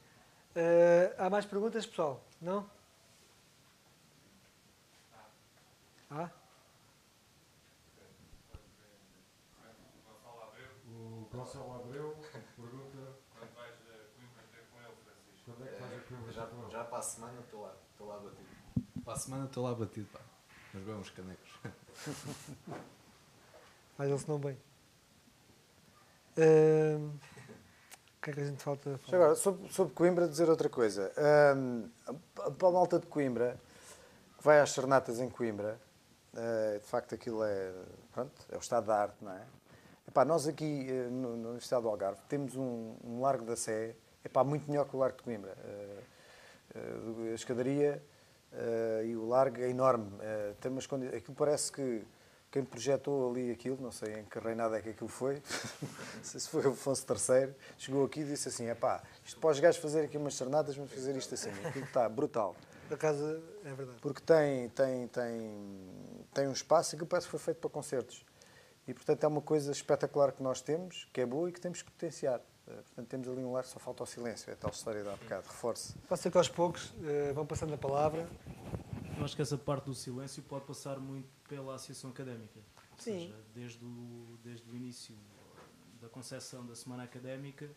Eh, 0.55 1.13
há 1.17 1.29
mais 1.29 1.45
perguntas, 1.45 1.85
pessoal? 1.85 2.23
Não? 2.41 2.69
Há? 6.13 6.29
O 10.87 11.27
Gonçalo 11.31 11.73
Abreu 11.75 12.15
pergunta 12.55 13.17
quando 13.33 13.53
vais 13.55 13.73
a 13.73 14.05
Coimbra 14.15 14.43
ter 14.51 14.63
com 14.71 14.79
ele, 14.79 14.95
Francisco? 15.03 15.43
Quando 15.45 15.63
é 15.63 15.67
que 15.71 15.81
vais 15.81 15.93
a 15.93 16.01
Coimbra 16.05 16.31
Já, 16.31 16.45
ter 16.45 16.55
com 16.55 16.61
ele? 16.61 16.71
já 16.71 16.83
para 16.83 16.97
a 16.97 17.01
semana 17.01 17.39
estou 17.39 17.61
lá, 17.63 17.73
estou 17.91 18.07
lá 18.07 18.19
batido. 18.19 18.47
Para 19.03 19.13
a 19.13 19.15
semana 19.17 19.45
estou 19.45 19.63
lá 19.63 19.73
batido, 19.73 20.07
pá. 20.13 20.19
Mas 20.73 20.83
bem 20.83 20.93
uns 20.95 21.09
canecos. 21.09 21.59
Mas 23.97 24.09
eles 24.09 24.25
não 24.27 24.39
bem. 24.39 24.57
O 26.35 28.21
que 28.21 28.29
é 28.29 28.33
que 28.33 28.39
a 28.39 28.45
gente 28.45 28.63
falta? 28.63 28.99
Já 29.07 29.17
agora, 29.17 29.35
sobre, 29.35 29.71
sobre 29.71 29.93
Coimbra, 29.93 30.27
dizer 30.27 30.49
outra 30.49 30.69
coisa. 30.69 31.11
Para 32.57 32.67
a 32.67 32.71
malta 32.71 32.99
de 32.99 33.07
Coimbra, 33.07 33.59
que 34.37 34.43
vai 34.43 34.59
às 34.59 34.71
Sernatas 34.71 35.19
em 35.19 35.29
Coimbra, 35.29 35.79
de 36.79 36.85
facto 36.87 37.13
aquilo 37.15 37.43
é, 37.43 37.71
pronto, 38.11 38.31
é 38.49 38.55
o 38.55 38.59
estado 38.59 38.87
da 38.87 38.97
arte, 38.97 39.17
não 39.21 39.31
é? 39.31 39.41
Epá, 40.07 40.25
nós 40.25 40.47
aqui 40.47 40.87
eh, 40.89 41.09
no, 41.09 41.35
no 41.37 41.47
Universidade 41.49 41.83
do 41.83 41.89
Algarve 41.89 42.19
temos 42.27 42.55
um, 42.55 42.95
um 43.03 43.21
Largo 43.21 43.45
da 43.45 43.55
Sé, 43.55 43.95
epá, 44.23 44.43
muito 44.43 44.69
melhor 44.69 44.87
que 44.87 44.95
o 44.95 44.99
Largo 44.99 45.17
de 45.17 45.23
Coimbra. 45.23 45.55
Eh, 45.63 45.99
eh, 46.75 47.31
a 47.31 47.35
escadaria 47.35 48.03
eh, 48.51 49.03
e 49.05 49.15
o 49.15 49.27
largo 49.27 49.61
é 49.61 49.69
enorme. 49.69 50.11
Eh, 50.21 50.53
tem 50.59 50.71
umas 50.71 50.85
condi- 50.87 51.07
aquilo 51.07 51.35
parece 51.35 51.71
que 51.71 52.03
quem 52.51 52.63
projetou 52.63 53.31
ali 53.31 53.51
aquilo, 53.51 53.77
não 53.81 53.91
sei 53.91 54.19
em 54.19 54.25
que 54.25 54.37
reinado 54.37 54.75
é 54.75 54.81
que 54.81 54.89
aquilo 54.89 55.09
foi, 55.09 55.35
não 55.35 55.41
sei 56.23 56.39
se 56.39 56.49
foi 56.49 56.63
Afonso 56.67 57.03
III, 57.09 57.51
chegou 57.79 58.05
aqui 58.05 58.19
e 58.19 58.25
disse 58.25 58.47
assim, 58.49 58.69
epá, 58.69 59.01
isto 59.25 59.39
para 59.39 59.49
os 59.49 59.59
gajos 59.59 59.81
fazer 59.81 60.01
aqui 60.05 60.17
umas 60.17 60.35
sernadas, 60.35 60.75
vamos 60.75 60.91
fazer 60.91 61.15
isto 61.15 61.33
assim. 61.33 61.49
Aquilo 61.65 61.85
está 61.85 62.07
brutal. 62.07 62.55
Por 62.93 63.07
acaso, 63.07 63.43
é 63.65 63.73
verdade. 63.73 63.99
Porque 64.01 64.21
tem, 64.21 64.69
tem, 64.69 65.07
tem, 65.07 66.25
tem 66.31 66.47
um 66.47 66.51
espaço 66.51 66.95
e 66.95 66.99
que 66.99 67.05
parece 67.05 67.25
que 67.25 67.31
foi 67.31 67.39
feito 67.39 67.57
para 67.57 67.69
concertos. 67.69 68.23
E, 68.87 68.93
portanto, 68.93 69.23
é 69.23 69.27
uma 69.27 69.41
coisa 69.41 69.71
espetacular 69.71 70.31
que 70.31 70.43
nós 70.43 70.61
temos, 70.61 71.07
que 71.11 71.21
é 71.21 71.25
boa 71.25 71.49
e 71.49 71.51
que 71.51 71.59
temos 71.59 71.81
que 71.81 71.89
potenciar. 71.89 72.39
Eh, 72.67 72.73
Portanto, 72.73 73.07
temos 73.07 73.27
ali 73.27 73.43
um 73.43 73.51
lar, 73.51 73.65
só 73.65 73.79
falta 73.79 74.03
o 74.03 74.05
silêncio. 74.05 74.49
É 74.51 74.53
a 74.53 74.57
tal 74.57 74.69
história 74.69 75.01
de 75.01 75.09
há 75.09 75.15
bocado. 75.15 75.47
Reforce. 75.47 75.95
Pode 76.07 76.21
ser 76.21 76.29
que 76.29 76.37
aos 76.37 76.49
poucos 76.49 76.93
eh, 77.03 77.33
vão 77.33 77.47
passando 77.47 77.73
a 77.73 77.77
palavra. 77.77 78.29
Eu 79.17 79.25
acho 79.25 79.35
que 79.35 79.41
essa 79.41 79.57
parte 79.57 79.85
do 79.85 79.95
silêncio 79.95 80.43
pode 80.43 80.65
passar 80.65 80.99
muito 80.99 81.29
pela 81.49 81.73
associação 81.73 82.11
académica. 82.11 82.59
Ou 82.91 82.99
Sim. 82.99 83.19
seja, 83.21 83.35
desde 83.55 83.83
o, 83.83 84.37
desde 84.43 84.69
o 84.69 84.75
início 84.75 85.15
da 85.99 86.09
concepção 86.09 86.63
da 86.63 86.75
semana 86.75 87.03
académica, 87.03 87.69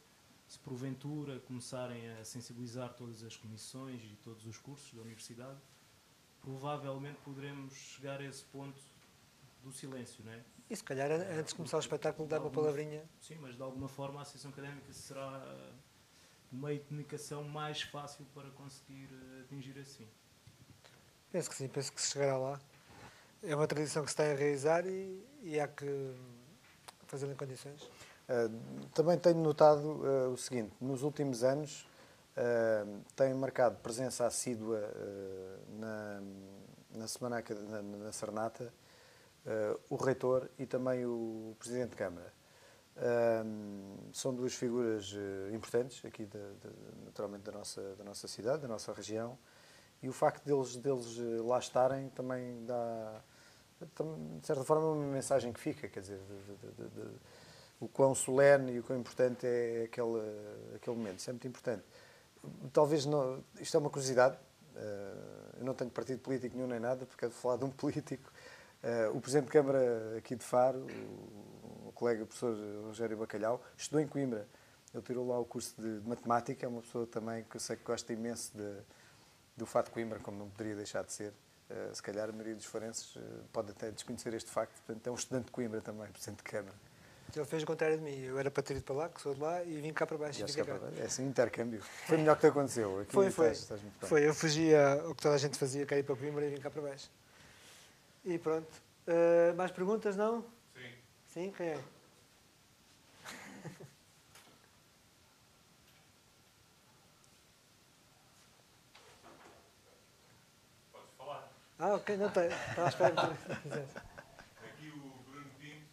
se 0.46 0.58
porventura 0.58 1.40
começarem 1.40 2.08
a 2.12 2.24
sensibilizar 2.24 2.94
todas 2.94 3.22
as 3.22 3.36
comissões 3.36 4.02
e 4.04 4.16
todos 4.22 4.46
os 4.46 4.58
cursos 4.58 4.92
da 4.94 5.02
universidade, 5.02 5.58
provavelmente 6.40 7.18
poderemos 7.24 7.74
chegar 7.74 8.20
a 8.20 8.24
esse 8.24 8.44
ponto 8.44 8.80
do 9.62 9.72
silêncio, 9.72 10.24
não 10.24 10.32
é? 10.32 10.44
E 10.68 10.76
se 10.76 10.82
calhar, 10.82 11.10
antes 11.10 11.52
de 11.52 11.54
começar 11.54 11.76
o 11.76 11.80
espetáculo, 11.80 12.28
dá 12.28 12.40
uma 12.40 12.50
palavrinha. 12.50 13.04
Sim, 13.20 13.36
mas 13.40 13.56
de 13.56 13.62
alguma 13.62 13.88
forma 13.88 14.18
a 14.18 14.22
associação 14.22 14.50
académica 14.50 14.92
será 14.92 15.72
um 16.52 16.58
meio 16.58 16.78
de 16.78 16.84
comunicação 16.86 17.44
mais 17.44 17.82
fácil 17.82 18.24
para 18.34 18.50
conseguir 18.50 19.08
eh, 19.12 19.40
atingir 19.42 19.78
assim. 19.78 20.08
Penso 21.30 21.50
que 21.50 21.56
sim, 21.56 21.68
penso 21.68 21.92
que 21.92 22.00
se 22.00 22.12
chegará 22.12 22.36
lá. 22.36 22.60
É 23.42 23.54
uma 23.54 23.66
tradição 23.66 24.02
que 24.02 24.10
se 24.10 24.14
está 24.14 24.24
a 24.24 24.34
realizar 24.34 24.86
e, 24.86 25.24
e 25.42 25.60
há 25.60 25.68
que 25.68 25.86
fazê-lo 27.06 27.32
em 27.32 27.36
condições. 27.36 27.88
Uh, 28.28 28.86
também 28.92 29.16
tenho 29.18 29.38
notado 29.38 30.02
uh, 30.02 30.32
o 30.32 30.36
seguinte: 30.36 30.72
nos 30.80 31.02
últimos 31.02 31.44
anos 31.44 31.88
uh, 32.36 33.00
tenho 33.14 33.36
marcado 33.36 33.76
presença 33.78 34.26
assídua 34.26 34.82
na, 35.78 36.20
na 36.96 37.06
Semana 37.06 37.42
na, 37.70 37.82
na 37.82 38.12
Sarnata 38.12 38.72
o 39.88 39.94
reitor 39.94 40.50
e 40.58 40.66
também 40.66 41.06
o 41.06 41.54
presidente 41.60 41.90
de 41.90 41.96
Câmara. 41.96 42.32
São 44.12 44.34
duas 44.34 44.54
figuras 44.54 45.12
uh, 45.12 45.54
importantes 45.54 46.04
aqui, 46.04 46.24
da- 46.26 46.38
da- 46.38 47.04
naturalmente, 47.04 47.42
da 47.44 47.52
nossa, 47.52 47.94
da 47.94 48.02
nossa 48.02 48.26
cidade, 48.26 48.62
da 48.62 48.68
nossa 48.68 48.92
região, 48.92 49.38
e 50.02 50.08
o 50.08 50.12
facto 50.12 50.44
deles, 50.44 50.74
deles 50.76 51.16
lá 51.44 51.58
estarem 51.60 52.08
também 52.08 52.64
dá, 52.64 53.20
de 54.40 54.46
certa 54.46 54.64
forma, 54.64 54.90
uma 54.90 55.12
mensagem 55.12 55.52
que 55.52 55.60
fica, 55.60 55.86
quer 55.88 56.00
dizer, 56.00 56.18
de- 56.18 56.56
de- 56.56 56.72
de- 56.72 56.88
de- 56.88 57.18
o 57.80 57.88
quão 57.88 58.14
solene 58.14 58.72
e 58.72 58.78
o 58.78 58.82
quão 58.82 58.98
importante 58.98 59.46
é 59.46 59.84
aquele, 59.84 60.20
aquele 60.74 60.96
momento. 60.96 61.18
Isso 61.18 61.30
é 61.30 61.32
muito 61.32 61.48
importante. 61.48 61.84
Talvez 62.72 63.04
não, 63.04 63.42
isto 63.60 63.76
é 63.76 63.80
uma 63.80 63.90
curiosidade. 63.90 64.36
eh, 64.76 65.58
eu 65.58 65.64
não 65.64 65.74
tenho 65.74 65.90
partido 65.90 66.20
político 66.20 66.54
nenhum 66.56 66.68
nem 66.68 66.80
nada, 66.80 67.06
porque 67.06 67.24
é 67.24 67.28
de 67.28 67.34
falar 67.34 67.56
de 67.56 67.64
um 67.64 67.70
político. 67.70 68.30
Eh, 68.82 69.08
o 69.08 69.20
Presidente 69.20 69.46
de 69.46 69.52
Câmara 69.52 70.16
aqui 70.18 70.36
de 70.36 70.44
Faro, 70.44 70.86
o, 71.86 71.92
colega 71.92 72.26
professor 72.26 72.54
Rogério 72.84 73.16
Bacalhau, 73.16 73.62
estudou 73.76 74.00
em 74.00 74.06
Coimbra. 74.06 74.46
Ele 74.92 75.02
tirou 75.02 75.26
lá 75.26 75.38
o 75.38 75.44
curso 75.44 75.74
de, 75.80 76.06
matemática, 76.06 76.64
é 76.64 76.68
uma 76.68 76.82
pessoa 76.82 77.06
também 77.06 77.44
que 77.44 77.56
eu 77.56 77.60
sei 77.60 77.76
que 77.76 77.82
gosta 77.82 78.12
imenso 78.12 78.52
de, 78.56 78.76
do 79.56 79.66
fato 79.66 79.86
de 79.86 79.92
Coimbra, 79.92 80.18
como 80.20 80.38
não 80.38 80.48
poderia 80.50 80.76
deixar 80.76 81.04
de 81.04 81.12
ser. 81.12 81.32
Eh, 81.70 81.90
se 81.92 82.02
calhar 82.02 82.28
a 82.28 82.32
maioria 82.32 82.54
dos 82.54 82.66
forenses 82.66 83.18
pode 83.52 83.72
até 83.72 83.90
desconhecer 83.90 84.32
este 84.34 84.50
facto. 84.50 84.74
Portanto, 84.84 85.06
é 85.06 85.10
um 85.10 85.14
estudante 85.14 85.46
de 85.46 85.52
Coimbra 85.52 85.80
também, 85.80 86.10
Presidente 86.12 86.38
de 86.38 86.44
Câmara. 86.44 86.76
Ele 87.34 87.44
fez 87.44 87.62
o 87.62 87.66
contrário 87.66 87.98
de 87.98 88.02
mim. 88.02 88.18
Eu 88.22 88.38
era 88.38 88.50
para 88.50 88.62
ter 88.62 88.74
ido 88.76 88.84
para 88.84 88.94
lá, 88.94 89.08
que 89.08 89.20
sou 89.20 89.34
de 89.34 89.40
lá, 89.40 89.62
e 89.62 89.80
vim 89.80 89.92
cá 89.92 90.06
para 90.06 90.16
baixo. 90.16 90.42
E 90.42 90.52
cá. 90.54 90.64
para- 90.64 90.90
É 90.98 91.02
assim 91.04 91.26
intercâmbio. 91.26 91.82
Foi 92.06 92.16
o 92.16 92.20
melhor 92.20 92.34
que 92.36 92.40
te 92.42 92.46
aconteceu. 92.46 93.00
Aqui 93.00 93.12
Foi, 93.12 93.30
foi. 93.30 93.50
Estás, 93.50 93.80
estás. 93.82 94.08
Foi, 94.08 94.26
eu 94.26 94.34
fugia 94.34 95.02
ao 95.02 95.14
que 95.14 95.22
toda 95.22 95.34
a 95.34 95.38
gente 95.38 95.58
fazia, 95.58 95.84
queria 95.84 96.00
ir 96.00 96.04
para 96.04 96.16
Coimbra 96.16 96.46
e 96.46 96.50
vim 96.54 96.60
cá 96.60 96.70
para 96.70 96.80
baixo. 96.82 97.10
E 98.24 98.38
pronto. 98.38 98.68
Eh, 99.06 99.52
mais 99.54 99.70
perguntas, 99.70 100.16
não? 100.16 100.42
Sim. 100.74 100.92
Sim, 101.28 101.52
quem 101.56 101.66
é? 101.68 101.78
Podes 110.92 111.10
falar. 111.16 111.52
Ah, 111.78 111.94
ok, 111.94 112.16
não 112.16 112.30
tem. 112.30 112.46
Estava 112.48 112.84
à 112.86 112.88
espera 112.88 113.10
que 113.14 113.44
tu 113.46 113.54
fizesse. 113.62 113.96
Aqui 114.64 114.88
o 114.90 115.00
Bruno 115.28 115.50
Pinto 115.58 115.86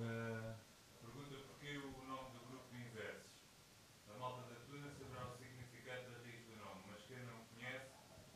eh, 0.00 0.54
pergunta 1.02 1.36
porquê 1.48 1.78
o 1.78 2.04
nome 2.08 2.30
do 2.34 2.40
grupo 2.50 2.64
de 2.72 2.78
inversos. 2.82 3.30
A 4.14 4.18
malta 4.18 4.42
da 4.52 4.56
Tuna 4.66 4.90
saberá 4.98 5.26
o 5.28 5.36
significado 5.38 6.02
da 6.10 6.18
raiz 6.24 6.42
do 6.46 6.56
nome, 6.58 6.80
mas 6.90 7.02
quem 7.06 7.18
não 7.24 7.38
conhece 7.54 7.86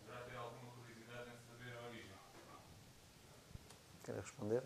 poderá 0.01 0.21
ter 0.25 0.37
alguma 0.37 0.73
curiosidade 0.73 1.31
em 1.31 1.39
saber 1.49 1.77
a 1.77 1.89
origem. 1.89 2.17
Quer 4.05 4.15
responder? 4.45 4.63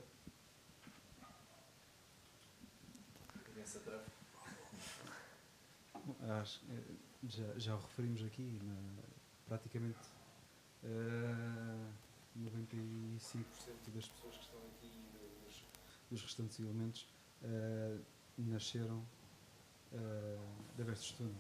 Acho, 6.40 6.60
eh, 6.70 6.94
já, 7.28 7.58
já 7.58 7.74
o 7.74 7.80
referimos 7.80 8.22
aqui, 8.24 8.58
na- 8.62 9.02
praticamente 9.46 9.98
eh, 10.84 11.90
95% 12.36 13.90
das 13.94 14.08
pessoas 14.08 14.36
que 14.36 14.42
estão 14.44 14.60
aqui 14.76 14.90
dos, 15.44 15.64
dos 16.10 16.22
restantes 16.22 16.58
elementos 16.60 17.06
eh, 17.42 17.98
nasceram 18.38 19.04
eh, 19.92 20.38
da 20.76 20.84
Versus 20.84 21.12
Tuna. 21.12 21.34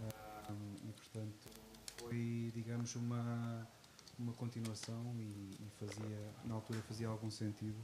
Ah, 0.00 0.52
e 0.84 0.92
portanto 0.92 1.48
foi, 1.98 2.50
digamos, 2.54 2.94
uma, 2.96 3.66
uma 4.18 4.32
continuação 4.32 5.14
e, 5.18 5.22
e 5.60 5.70
fazia, 5.78 6.18
na 6.44 6.54
altura 6.54 6.80
fazia 6.82 7.08
algum 7.08 7.30
sentido 7.30 7.76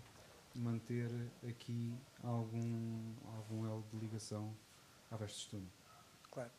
manter 0.55 1.11
aqui 1.49 1.95
algum, 2.23 3.13
algum 3.37 3.67
elo 3.67 3.85
de 3.93 3.99
ligação 3.99 4.55
à 5.11 5.17
Versus 5.17 5.47
Tuna. 5.47 5.67
Claro. 6.31 6.51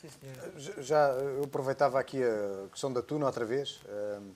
Sim, 0.00 0.08
senhor. 0.10 0.58
Já- 0.58 0.82
Já 0.82 1.08
eu 1.20 1.44
aproveitava 1.44 1.98
aqui 1.98 2.22
a 2.22 2.68
questão 2.70 2.92
da 2.92 3.02
tuna 3.02 3.26
outra 3.26 3.44
vez 3.44 3.80
ehm, 3.88 4.32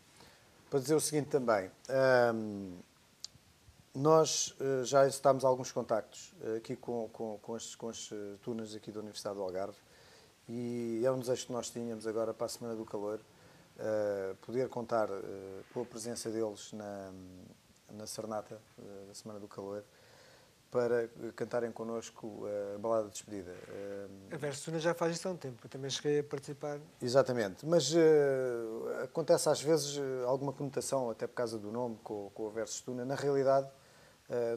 para 0.68 0.80
dizer 0.80 0.94
o 0.94 1.01
seguinte 1.01 1.28
também. 1.28 1.70
Ehm, 1.88 2.78
nós 3.94 4.55
eh, 4.60 4.84
já 4.84 5.05
executámos 5.05 5.44
alguns 5.44 5.72
contactos 5.72 6.32
eh, 6.42 6.56
aqui 6.59 6.76
com, 6.76 7.09
com, 7.12 7.38
com, 7.38 7.55
as, 7.56 7.74
com 7.74 7.88
as 7.88 8.10
eh, 8.12 8.36
tunas 8.42 8.74
aqui 8.74 8.92
da 8.92 9.01
Universidade 9.01 9.36
do 9.36 9.42
Algarve 9.42 9.76
e 10.48 11.02
é 11.05 11.10
um 11.10 11.18
desejo 11.18 11.47
que 11.47 11.52
nós 11.52 11.70
tínhamos 11.70 12.06
agora 12.06 12.32
para 12.32 12.47
a 12.47 12.48
Semana 12.48 12.76
do 12.76 12.84
Calor 12.84 13.18
eh, 13.82 14.35
poder 14.43 14.69
contar 14.69 15.09
eh, 15.09 15.62
com 15.73 15.81
a 15.81 15.85
presença 15.86 16.28
deles 16.28 16.70
na, 16.74 17.11
na 17.93 18.07
Serenata 18.07 18.61
eh, 18.78 19.07
da 19.09 19.15
Semana 19.15 19.40
do 19.40 19.48
Calor 19.48 19.82
para 20.70 21.09
cantarem 21.35 21.73
connosco 21.73 22.44
a 22.74 22.78
balada 22.78 23.07
de 23.07 23.15
despedida. 23.15 23.52
A 24.31 24.36
Versuna 24.36 24.78
já 24.78 24.94
faz 24.94 25.16
isso 25.16 25.27
há 25.27 25.32
um 25.32 25.36
tempo. 25.36 25.59
Eu 25.65 25.69
também 25.69 25.90
cheguei 25.90 26.20
a 26.20 26.23
participar. 26.23 26.78
Exatamente, 27.02 27.66
mas 27.66 27.93
acontece 29.02 29.48
às 29.48 29.61
vezes 29.61 30.01
alguma 30.24 30.52
conotação, 30.52 31.11
até 31.11 31.27
por 31.27 31.35
causa 31.35 31.59
do 31.59 31.73
nome, 31.73 31.98
com, 32.05 32.31
com 32.32 32.44
o 32.44 32.51
versus 32.51 32.81
tuna. 32.82 33.05
Na 33.05 33.16
realidade, 33.16 33.69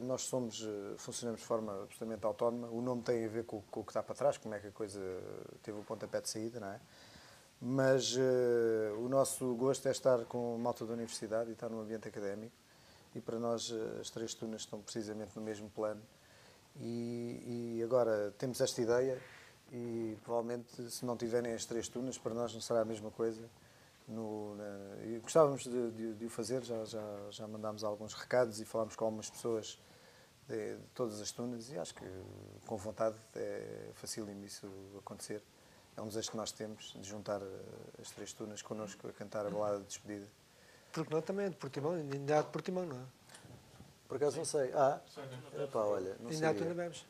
nós 0.04 0.22
somos, 0.22 0.64
funcionamos 0.98 1.40
de 1.40 1.46
forma 1.48 1.72
absolutamente 1.82 2.24
autónoma. 2.24 2.68
O 2.68 2.80
nome 2.80 3.02
tem 3.02 3.24
a 3.24 3.28
ver 3.28 3.44
com, 3.44 3.60
com 3.62 3.80
o 3.80 3.84
que 3.84 3.90
está 3.90 4.00
para 4.00 4.14
trás, 4.14 4.38
como 4.38 4.54
é 4.54 4.60
que 4.60 4.68
a 4.68 4.70
coisa 4.70 5.00
teve 5.64 5.80
o 5.80 5.82
pontapé 5.82 6.20
de 6.20 6.28
saída, 6.30 6.60
não 6.60 6.68
é? 6.68 6.80
Mas 7.66 8.14
eh, 8.18 8.92
o 8.98 9.08
nosso 9.08 9.54
gosto 9.54 9.88
é 9.88 9.90
estar 9.90 10.26
com 10.26 10.58
malta 10.58 10.84
da 10.84 10.92
universidade 10.92 11.48
e 11.48 11.54
estar 11.54 11.70
num 11.70 11.80
ambiente 11.80 12.06
académico. 12.06 12.54
E 13.14 13.20
para 13.22 13.38
nós 13.38 13.72
eh, 13.72 14.00
as 14.02 14.10
três 14.10 14.34
tunas 14.34 14.60
estão 14.62 14.82
precisamente 14.82 15.34
no 15.34 15.40
mesmo 15.40 15.70
plano. 15.70 16.02
E, 16.78 17.76
e 17.78 17.82
agora 17.82 18.34
temos 18.36 18.60
esta 18.60 18.82
ideia 18.82 19.18
e 19.72 20.14
provavelmente 20.24 20.90
se 20.90 21.06
não 21.06 21.16
tiverem 21.16 21.54
as 21.54 21.64
três 21.64 21.88
tunas 21.88 22.18
para 22.18 22.34
nós 22.34 22.52
não 22.52 22.60
será 22.60 22.82
a 22.82 22.84
mesma 22.84 23.10
coisa. 23.10 23.48
No, 24.06 24.54
na- 24.56 25.20
gostávamos 25.22 25.62
de, 25.64 25.90
de- 25.92 26.14
de 26.14 26.26
o 26.26 26.28
fazer, 26.28 26.62
já, 26.62 26.84
já, 26.84 27.02
já 27.30 27.48
mandámos 27.48 27.82
alguns 27.82 28.12
recados 28.12 28.60
e 28.60 28.66
falámos 28.66 28.94
com 28.94 29.06
algumas 29.06 29.30
pessoas 29.30 29.78
de, 30.46 30.76
de 30.76 30.86
todas 30.94 31.18
as 31.18 31.30
tunas 31.32 31.70
e 31.70 31.78
acho 31.78 31.94
que 31.94 32.04
com 32.66 32.76
vontade 32.76 33.16
é 33.34 33.88
facílimo 33.94 34.44
isso 34.44 34.66
acontecer 34.98 35.42
é 35.96 36.00
um 36.02 36.08
desejo 36.08 36.30
que 36.30 36.36
nós 36.36 36.50
temos 36.52 36.92
de 37.00 37.08
juntar 37.08 37.40
eh, 37.40 38.00
as 38.00 38.10
três 38.10 38.32
tunas 38.32 38.62
connosco 38.62 39.06
a 39.08 39.12
cantar 39.12 39.46
a 39.46 39.50
balada 39.50 39.78
de 39.78 39.84
despedida. 39.86 40.26
Porque 40.92 41.12
não 41.12 41.20
também 41.22 41.46
é 41.46 41.48
de 41.48 41.56
Portimão, 41.56 41.92
ainda 41.92 42.38
há 42.38 42.42
de 42.42 42.48
Portimão, 42.48 42.84
não 42.86 42.96
é? 42.96 43.04
Por 44.08 44.16
acaso 44.16 44.36
não 44.36 44.44
sei. 44.44 44.72
Ah, 44.74 45.00
epá, 45.62 45.80
olha, 45.80 46.16
não 46.20 46.30
ainda 46.30 46.50
há 46.50 46.54
tu 46.54 46.60
sei. 46.64 46.74
bebes. 46.74 47.06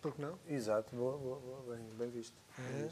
Porque 0.00 0.22
não? 0.22 0.38
Exato, 0.48 0.94
boa, 0.94 1.16
boa, 1.18 1.38
boa, 1.40 1.74
bem, 1.76 1.84
bem 1.98 2.10
visto. 2.10 2.34
bem 2.58 2.84
É. 2.84 2.88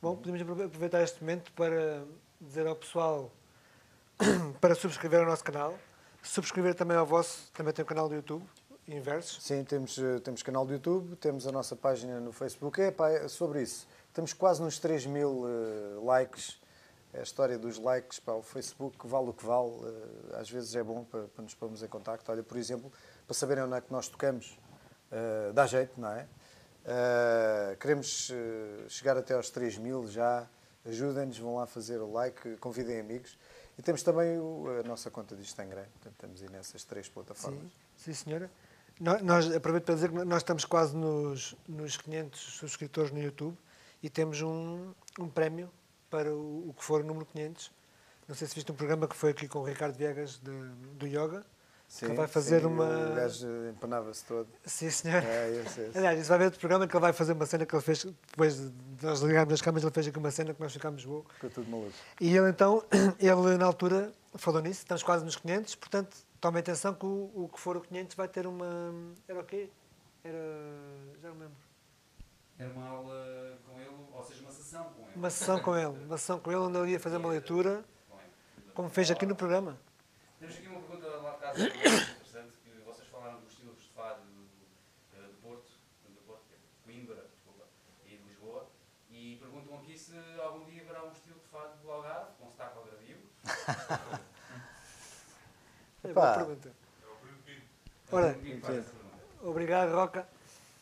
Bom, 0.00 0.16
podemos 0.16 0.40
aprove- 0.40 0.64
aproveitar 0.64 1.02
este 1.02 1.20
momento 1.20 1.52
para 1.52 2.04
dizer 2.40 2.66
ao 2.66 2.74
pessoal 2.74 3.30
para 4.60 4.74
subscrever 4.74 5.22
o 5.22 5.26
nosso 5.26 5.44
canal, 5.44 5.78
subscrever 6.22 6.74
também 6.74 6.96
ao 6.96 7.06
vosso, 7.06 7.50
também 7.52 7.72
tem 7.72 7.82
o 7.84 7.86
canal 7.86 8.08
do 8.08 8.14
YouTube, 8.14 8.44
Inversos. 8.88 9.40
Sim, 9.44 9.62
temos, 9.62 9.96
eh, 9.96 10.18
temos 10.18 10.42
canal 10.42 10.66
do 10.66 10.72
YouTube, 10.72 11.14
temos 11.16 11.46
a 11.46 11.52
nossa 11.52 11.76
página 11.76 12.18
no 12.18 12.32
Facebook. 12.32 12.80
É, 12.80 12.90
pá, 12.90 13.10
é 13.10 13.28
sobre 13.28 13.62
isso. 13.62 13.86
Estamos 14.12 14.34
quase 14.34 14.60
nos 14.60 14.78
3 14.78 15.06
mil 15.06 15.44
eh, 15.48 16.04
likes. 16.04 16.60
A 17.14 17.22
história 17.22 17.58
dos 17.58 17.78
likes. 17.78 18.20
Pá, 18.20 18.32
o 18.32 18.42
Facebook 18.42 19.06
vale 19.06 19.30
o 19.30 19.32
que 19.32 19.44
vale. 19.46 19.72
eh, 20.32 20.36
às 20.38 20.50
vezes 20.50 20.74
é 20.76 20.82
bom 20.82 21.02
para, 21.04 21.22
para 21.28 21.42
nos 21.42 21.54
pormos 21.54 21.82
em 21.82 21.88
contacto. 21.88 22.30
Olha, 22.30 22.42
por 22.42 22.58
exemplo, 22.58 22.92
para 23.26 23.34
saberem 23.34 23.64
onde 23.64 23.74
é 23.76 23.80
que 23.80 23.90
nós 23.90 24.08
tocamos, 24.08 24.58
eh, 25.10 25.50
dá 25.54 25.66
jeito, 25.66 25.98
não 25.98 26.10
é? 26.12 26.26
Queremos 27.78 28.30
chegar 28.88 29.16
até 29.16 29.34
aos 29.34 29.48
3 29.50 29.78
mil 29.78 30.06
já. 30.08 30.46
Ajudem-nos, 30.84 31.38
vão 31.38 31.54
lá 31.56 31.64
fazer 31.66 31.98
o 32.00 32.10
like, 32.12 32.56
convidem 32.56 32.98
amigos. 32.98 33.38
E 33.78 33.82
temos 33.82 34.02
também 34.02 34.36
o- 34.38 34.66
a 34.80 34.82
nossa 34.86 35.08
conta 35.10 35.36
de 35.36 35.42
Instagram. 35.42 35.84
Portanto, 35.92 36.12
estamos 36.14 36.42
aí 36.42 36.50
nessas 36.50 36.82
três 36.82 37.08
plataformas. 37.08 37.62
Sim, 37.96 38.12
sim 38.12 38.14
senhora. 38.14 38.50
No- 39.00 39.18
Nós, 39.22 39.50
aproveito 39.54 39.84
para 39.84 39.94
dizer 39.94 40.10
que 40.10 40.16
nós 40.24 40.38
estamos 40.42 40.64
quase 40.64 40.96
nos, 40.96 41.54
nos 41.68 41.96
500 41.96 42.40
subscritores 42.40 43.12
no 43.12 43.20
YouTube 43.22 43.56
e 44.02 44.10
temos 44.10 44.42
um, 44.42 44.92
um 45.18 45.28
prémio 45.28 45.70
para 46.10 46.34
o, 46.34 46.70
o 46.70 46.74
que 46.76 46.84
for 46.84 47.00
o 47.00 47.04
número 47.04 47.24
500. 47.26 47.70
Não 48.28 48.34
sei 48.34 48.46
se 48.46 48.54
viste 48.54 48.70
um 48.72 48.74
programa 48.74 49.06
que 49.06 49.16
foi 49.16 49.30
aqui 49.30 49.48
com 49.48 49.60
o 49.60 49.64
Ricardo 49.64 49.96
Viegas 49.96 50.38
de- 50.38 50.68
do 50.94 51.06
Yoga, 51.06 51.44
que 51.98 52.06
vai 52.14 52.26
fazer 52.26 52.60
sim, 52.60 52.66
uma... 52.66 53.10
O 53.10 53.14
gajo 53.14 53.46
empanava-se 53.68 54.24
todo. 54.24 54.48
Sim, 54.64 54.90
senhor. 54.90 55.22
É. 55.22 55.62
Aliás, 55.94 56.18
isso 56.20 56.28
vai 56.28 56.38
ver 56.38 56.44
outro 56.46 56.58
programa 56.58 56.86
que 56.86 56.96
ele 56.96 57.00
vai 57.00 57.12
fazer 57.12 57.34
uma 57.34 57.44
cena 57.44 57.66
que 57.66 57.74
ele 57.74 57.82
fez, 57.82 58.04
depois 58.04 58.56
de 58.56 58.72
nós 59.02 59.20
ligarmos 59.20 59.52
as 59.52 59.60
câmeras, 59.60 59.84
ele 59.84 59.92
fez 59.92 60.06
aqui 60.06 60.18
uma 60.18 60.30
cena 60.30 60.54
que 60.54 60.60
nós 60.60 60.72
ficámos 60.72 61.04
boa. 61.04 61.24
Ficou 61.34 61.50
tudo 61.50 61.70
maluco. 61.70 61.92
E 62.20 62.34
ele 62.34 62.48
então, 62.48 62.82
ele 63.20 63.58
na 63.58 63.66
altura 63.66 64.12
falou 64.36 64.62
nisso, 64.62 64.80
estamos 64.80 65.02
quase 65.02 65.24
nos 65.24 65.36
500, 65.36 65.74
portanto, 65.74 66.16
tomem 66.40 66.60
atenção 66.60 66.94
que 66.94 67.04
o, 67.04 67.30
o 67.34 67.50
que 67.52 67.60
for 67.60 67.76
o 67.76 67.80
500 67.82 68.16
vai 68.16 68.28
ter 68.28 68.46
uma... 68.46 68.94
Era 69.28 69.40
o 69.40 69.44
quê? 69.44 69.68
Era... 70.24 70.38
já 71.20 71.28
não 71.28 71.34
me 71.34 71.42
lembro. 71.42 71.56
Era 72.58 72.72
uma 72.72 72.86
aula 72.86 73.58
com 73.66 73.78
ele, 73.78 73.90
ou 74.12 74.24
seja, 74.24 74.40
uma 74.40 74.52
sessão 74.72 74.84
com 74.84 75.02
ele. 75.02 75.12
Uma 75.16 75.30
sessão 75.30 75.60
com 75.60 75.76
ele, 75.76 75.86
uma 75.86 76.18
sessão 76.18 76.40
com 76.40 76.50
ele 76.50 76.60
onde 76.60 76.78
ele 76.78 76.90
ia 76.92 77.00
fazer 77.00 77.16
uma 77.18 77.28
leitura, 77.28 77.84
como 78.74 78.88
fez 78.88 79.10
aqui 79.10 79.26
no 79.26 79.36
programa. 79.36 79.78
Temos 80.40 80.56
aqui 80.56 80.66
uma 80.66 80.80
pergunta 80.80 81.08
lá 81.08 81.32
de 81.32 81.38
casa 81.40 81.70
que 81.70 81.78
é 81.78 81.86
interessante, 81.86 82.52
que 82.64 82.70
vocês 82.84 83.08
falaram 83.08 83.40
dos 83.40 83.52
estilos 83.52 83.82
de 83.82 83.88
fado 83.90 84.22
do, 84.22 85.28
do 85.28 85.34
Porto, 85.42 85.70
do 86.08 86.20
Porto, 86.26 86.42
é 86.52 86.56
de 86.56 86.62
Coimbra, 86.84 87.26
desculpa, 87.30 87.64
e 88.06 88.16
de 88.16 88.22
Lisboa, 88.24 88.66
e 89.10 89.36
perguntam 89.36 89.78
aqui 89.78 89.98
se 89.98 90.16
algum 90.40 90.64
dia 90.64 90.82
haverá 90.82 91.04
um 91.04 91.12
estilo 91.12 91.38
de 91.38 91.46
fado 91.46 91.76
do 91.82 91.90
Algarve, 91.90 92.30
com 92.38 92.50
sotaque 92.50 92.78
algarvio. 92.78 93.18
É 96.04 96.12
boa 96.12 96.34
pergunta. 96.34 96.68
É. 96.68 96.72
Ora, 98.10 98.36
obrigado, 99.40 99.94
Roca. 99.94 100.26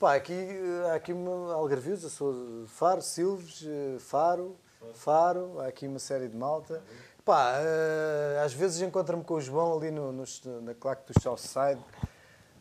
Pá, 0.01 0.15
aqui, 0.15 0.33
eh, 0.33 0.91
há 0.91 0.95
aqui 0.95 1.13
uma 1.13 1.53
Algarvios, 1.53 2.03
eu 2.03 2.09
sou 2.09 2.67
Faro, 2.69 3.03
Silves, 3.03 3.63
eh, 3.67 3.99
Faro, 3.99 4.57
Faro, 4.95 5.61
há 5.61 5.67
aqui 5.67 5.87
uma 5.87 5.99
série 5.99 6.27
de 6.27 6.35
malta. 6.37 6.83
Pá, 7.23 7.53
eh, 7.59 8.41
às 8.43 8.55
vezes 8.55 8.81
encontro-me 8.81 9.23
com 9.23 9.35
o 9.35 9.41
João 9.43 9.77
ali 9.77 9.91
no, 9.91 10.11
nos- 10.11 10.43
na 10.63 10.75
claque 10.75 11.13
do 11.13 11.21
Southside. 11.21 11.79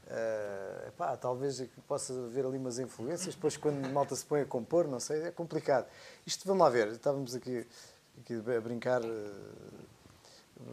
Eh, 0.08 0.92
pá, 0.98 1.16
talvez 1.16 1.62
aqui 1.62 1.80
possa 1.88 2.12
haver 2.12 2.46
ali 2.46 2.58
umas 2.58 2.78
influências, 2.78 3.36
depois 3.36 3.56
quando 3.56 3.86
a 3.86 3.90
malta 3.90 4.14
se 4.18 4.26
põe 4.26 4.42
a 4.42 4.46
compor, 4.46 4.86
não 4.86 5.00
sei, 5.00 5.24
é 5.24 5.32
complicado. 5.32 5.88
Isto, 6.28 6.46
vamos 6.46 6.62
lá 6.62 6.70
ver, 6.70 6.90
estávamos 6.90 7.34
aqui, 7.36 7.66
aqui 8.20 8.34
a 8.36 8.60
brincar, 8.60 9.02
eh, 9.02 9.32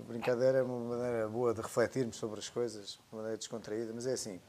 a 0.00 0.02
brincadeira 0.08 0.58
é 0.58 0.62
uma 0.64 0.96
maneira 0.96 1.28
boa 1.28 1.54
de 1.54 1.60
refletirmos 1.60 2.16
sobre 2.16 2.40
as 2.40 2.48
coisas, 2.48 2.98
uma 3.12 3.18
maneira 3.22 3.38
descontraída, 3.38 3.92
mas 3.94 4.04
é 4.04 4.14
assim, 4.14 4.40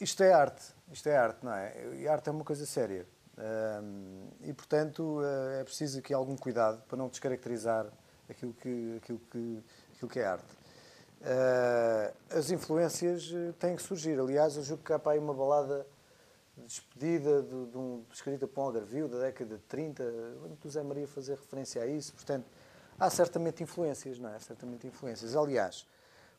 isto 0.00 0.22
é 0.22 0.32
arte, 0.32 0.64
isto 0.90 1.08
é 1.08 1.16
arte, 1.16 1.44
não 1.44 1.52
é? 1.52 1.94
E 1.94 2.08
arte 2.08 2.28
é 2.28 2.32
uma 2.32 2.44
coisa 2.44 2.64
séria. 2.66 3.06
Hum, 3.38 4.28
e, 4.42 4.52
portanto, 4.52 5.20
eh, 5.22 5.60
é 5.60 5.64
preciso 5.64 5.98
aqui 5.98 6.12
algum 6.12 6.36
cuidado 6.36 6.82
para 6.88 6.96
não 6.96 7.08
descaracterizar 7.08 7.86
aquilo 8.28 8.52
que, 8.54 8.96
aquilo 8.96 9.18
que, 9.30 9.64
aquilo 9.94 10.10
que 10.10 10.20
é 10.20 10.26
arte. 10.26 10.60
Eh, 11.22 12.14
as 12.30 12.50
influências 12.50 13.30
eh, 13.32 13.52
têm 13.58 13.76
que 13.76 13.82
surgir. 13.82 14.18
Aliás, 14.18 14.56
eu 14.56 14.62
julgo 14.62 14.82
que 14.82 14.92
há 14.92 14.98
para 14.98 15.12
aí 15.12 15.18
uma 15.18 15.34
balada 15.34 15.86
de 16.56 16.64
despedida 16.64 17.42
de, 17.42 17.66
de 17.66 17.78
um, 17.78 18.04
escrita 18.12 18.46
por 18.46 18.60
um 18.60 18.64
algarvio 18.64 19.08
da 19.08 19.18
década 19.20 19.56
de 19.56 19.62
30. 19.62 20.02
Eu 20.02 20.42
lembro 20.42 20.58
do 20.60 20.70
Zé 20.70 20.82
Maria 20.82 21.06
fazer 21.06 21.34
referência 21.34 21.82
a 21.82 21.86
isso. 21.86 22.12
Portanto, 22.14 22.46
há 22.98 23.10
certamente 23.10 23.62
influências, 23.62 24.18
não 24.18 24.30
é? 24.30 24.36
Há 24.36 24.40
certamente 24.40 24.86
influências. 24.86 25.36
Aliás, 25.36 25.86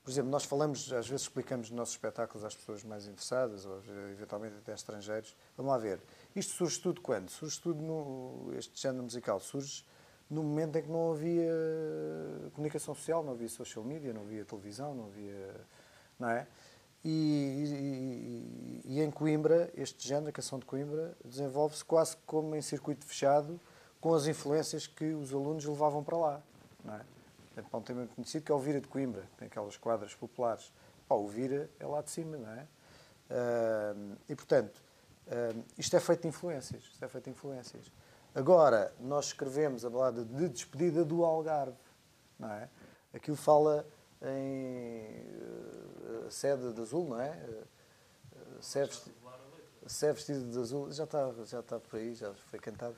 por 0.04 0.10
exemplo, 0.12 0.32
nós 0.32 0.44
falamos, 0.46 0.92
às 0.94 1.08
vezes 1.08 1.24
explicamos 1.24 1.70
nos 1.70 1.78
nossos 1.78 1.94
espetáculos 1.94 2.44
às 2.44 2.56
pessoas 2.56 2.84
mais 2.84 3.06
interessadas, 3.08 3.66
ou 3.66 3.82
eventualmente 4.12 4.56
até 4.58 4.74
estrangeiros. 4.74 5.36
Vamos 5.56 5.72
lá 5.72 5.78
ver. 5.78 6.00
Isto 6.36 6.54
surge 6.54 6.80
tudo 6.80 7.02
quando? 7.02 7.30
Surge 7.30 7.60
tudo 7.62 7.82
no. 7.82 8.52
Este 8.58 8.82
género 8.82 9.04
musical 9.04 9.40
surge 9.40 9.86
no 10.30 10.42
momento 10.42 10.78
em 10.78 10.82
que 10.84 10.90
não 10.90 11.12
havia 11.12 11.52
comunicação 12.54 12.96
social, 12.96 13.24
não 13.24 13.34
havia 13.34 13.50
social 13.50 13.84
media, 13.86 14.12
não 14.14 14.22
havia 14.22 14.44
televisão, 14.46 14.96
não 14.96 15.06
havia. 15.06 15.56
Não 16.20 16.30
é? 16.30 16.48
E, 17.04 18.82
e- 18.86 18.94
e 18.96 19.02
em 19.02 19.10
Coimbra, 19.12 19.72
este 19.76 20.08
género, 20.08 20.30
a 20.30 20.32
canção 20.32 20.60
de 20.60 20.66
Coimbra, 20.66 21.16
desenvolve-se 21.26 21.84
quase 21.84 22.16
como 22.26 22.56
em 22.56 22.62
circuito 22.62 23.06
fechado, 23.06 23.60
com 24.00 24.14
as 24.14 24.26
influências 24.28 24.88
que 24.88 25.14
os 25.14 25.34
alunos 25.34 25.66
levavam 25.66 26.04
para 26.04 26.18
lá. 26.18 26.42
Não 26.84 26.96
é? 26.96 27.02
Há 27.72 27.78
um 27.78 27.82
tema 27.82 28.08
conhecido 28.08 28.46
que 28.46 28.52
é 28.52 28.56
o 28.56 28.60
Vira 28.60 28.80
de 28.80 28.88
Coimbra, 28.88 29.28
tem 29.38 29.48
aquelas 29.48 29.76
quadras 29.78 30.14
populares. 30.16 30.72
Pá, 31.08 31.16
o 31.16 31.28
Vira 31.28 31.70
é 31.80 31.86
lá 31.86 32.02
de 32.02 32.10
cima, 32.10 32.38
não 32.38 32.50
é? 32.50 32.68
Ah, 33.30 33.94
e, 34.30 34.36
portanto, 34.36 34.82
ah, 35.28 35.54
isto 35.78 35.96
é 35.96 36.00
feito 36.00 36.22
de 36.22 36.28
influências. 36.30 36.84
Isto 36.84 37.04
é 37.06 37.08
feito 37.08 37.26
de 37.26 37.30
influências. 37.32 37.92
Agora, 38.34 38.94
nós 39.00 39.26
escrevemos 39.26 39.84
a 39.86 39.90
balada 39.90 40.24
de 40.24 40.48
despedida 40.50 41.04
do 41.04 41.26
Algarve, 41.26 41.76
não 42.40 42.50
é? 42.52 42.70
Aquilo 43.14 43.36
fala 43.36 43.86
em 44.22 45.26
eh, 46.26 46.30
sede 46.30 46.72
de 46.72 46.82
azul, 46.82 47.10
não 47.10 47.20
é? 47.20 47.30
Eh, 47.32 47.64
Sé 48.62 48.88
Sé 49.88 50.14
vestido 50.14 50.50
de 50.50 50.60
azul, 50.60 50.92
já 50.92 51.04
está, 51.04 51.32
já 51.44 51.60
está 51.60 51.80
por 51.80 51.98
aí, 51.98 52.14
já 52.14 52.32
foi 52.34 52.60
cantado. 52.60 52.96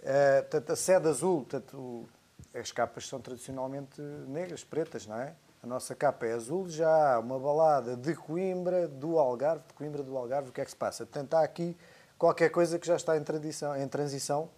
Eh, 0.00 0.40
portanto, 0.42 0.70
a 0.72 0.76
sede 0.76 1.08
azul, 1.08 1.40
portanto, 1.44 1.76
o- 1.76 2.08
as 2.54 2.70
capas 2.72 3.06
são 3.06 3.20
tradicionalmente 3.20 4.00
negras, 4.00 4.62
pretas, 4.64 5.06
não 5.06 5.18
é? 5.18 5.34
A 5.62 5.66
nossa 5.66 5.94
capa 5.94 6.26
é 6.26 6.32
azul, 6.32 6.68
já 6.68 7.14
há 7.14 7.18
uma 7.20 7.38
balada 7.38 7.96
de 7.96 8.14
Coimbra, 8.16 8.88
do 8.88 9.18
Algarve, 9.18 9.62
de 9.68 9.74
Coimbra 9.74 10.02
do 10.02 10.16
Algarve, 10.16 10.48
o 10.50 10.52
que 10.52 10.60
é 10.60 10.64
que 10.64 10.70
se 10.70 10.76
passa? 10.76 11.06
Portanto, 11.06 11.34
há 11.34 11.42
aqui 11.42 11.76
qualquer 12.18 12.50
coisa 12.50 12.78
que 12.80 12.86
já 12.86 12.96
está 12.96 13.16
em, 13.16 13.22
tradição, 13.22 13.76
em 13.76 13.86
transição, 13.86 14.50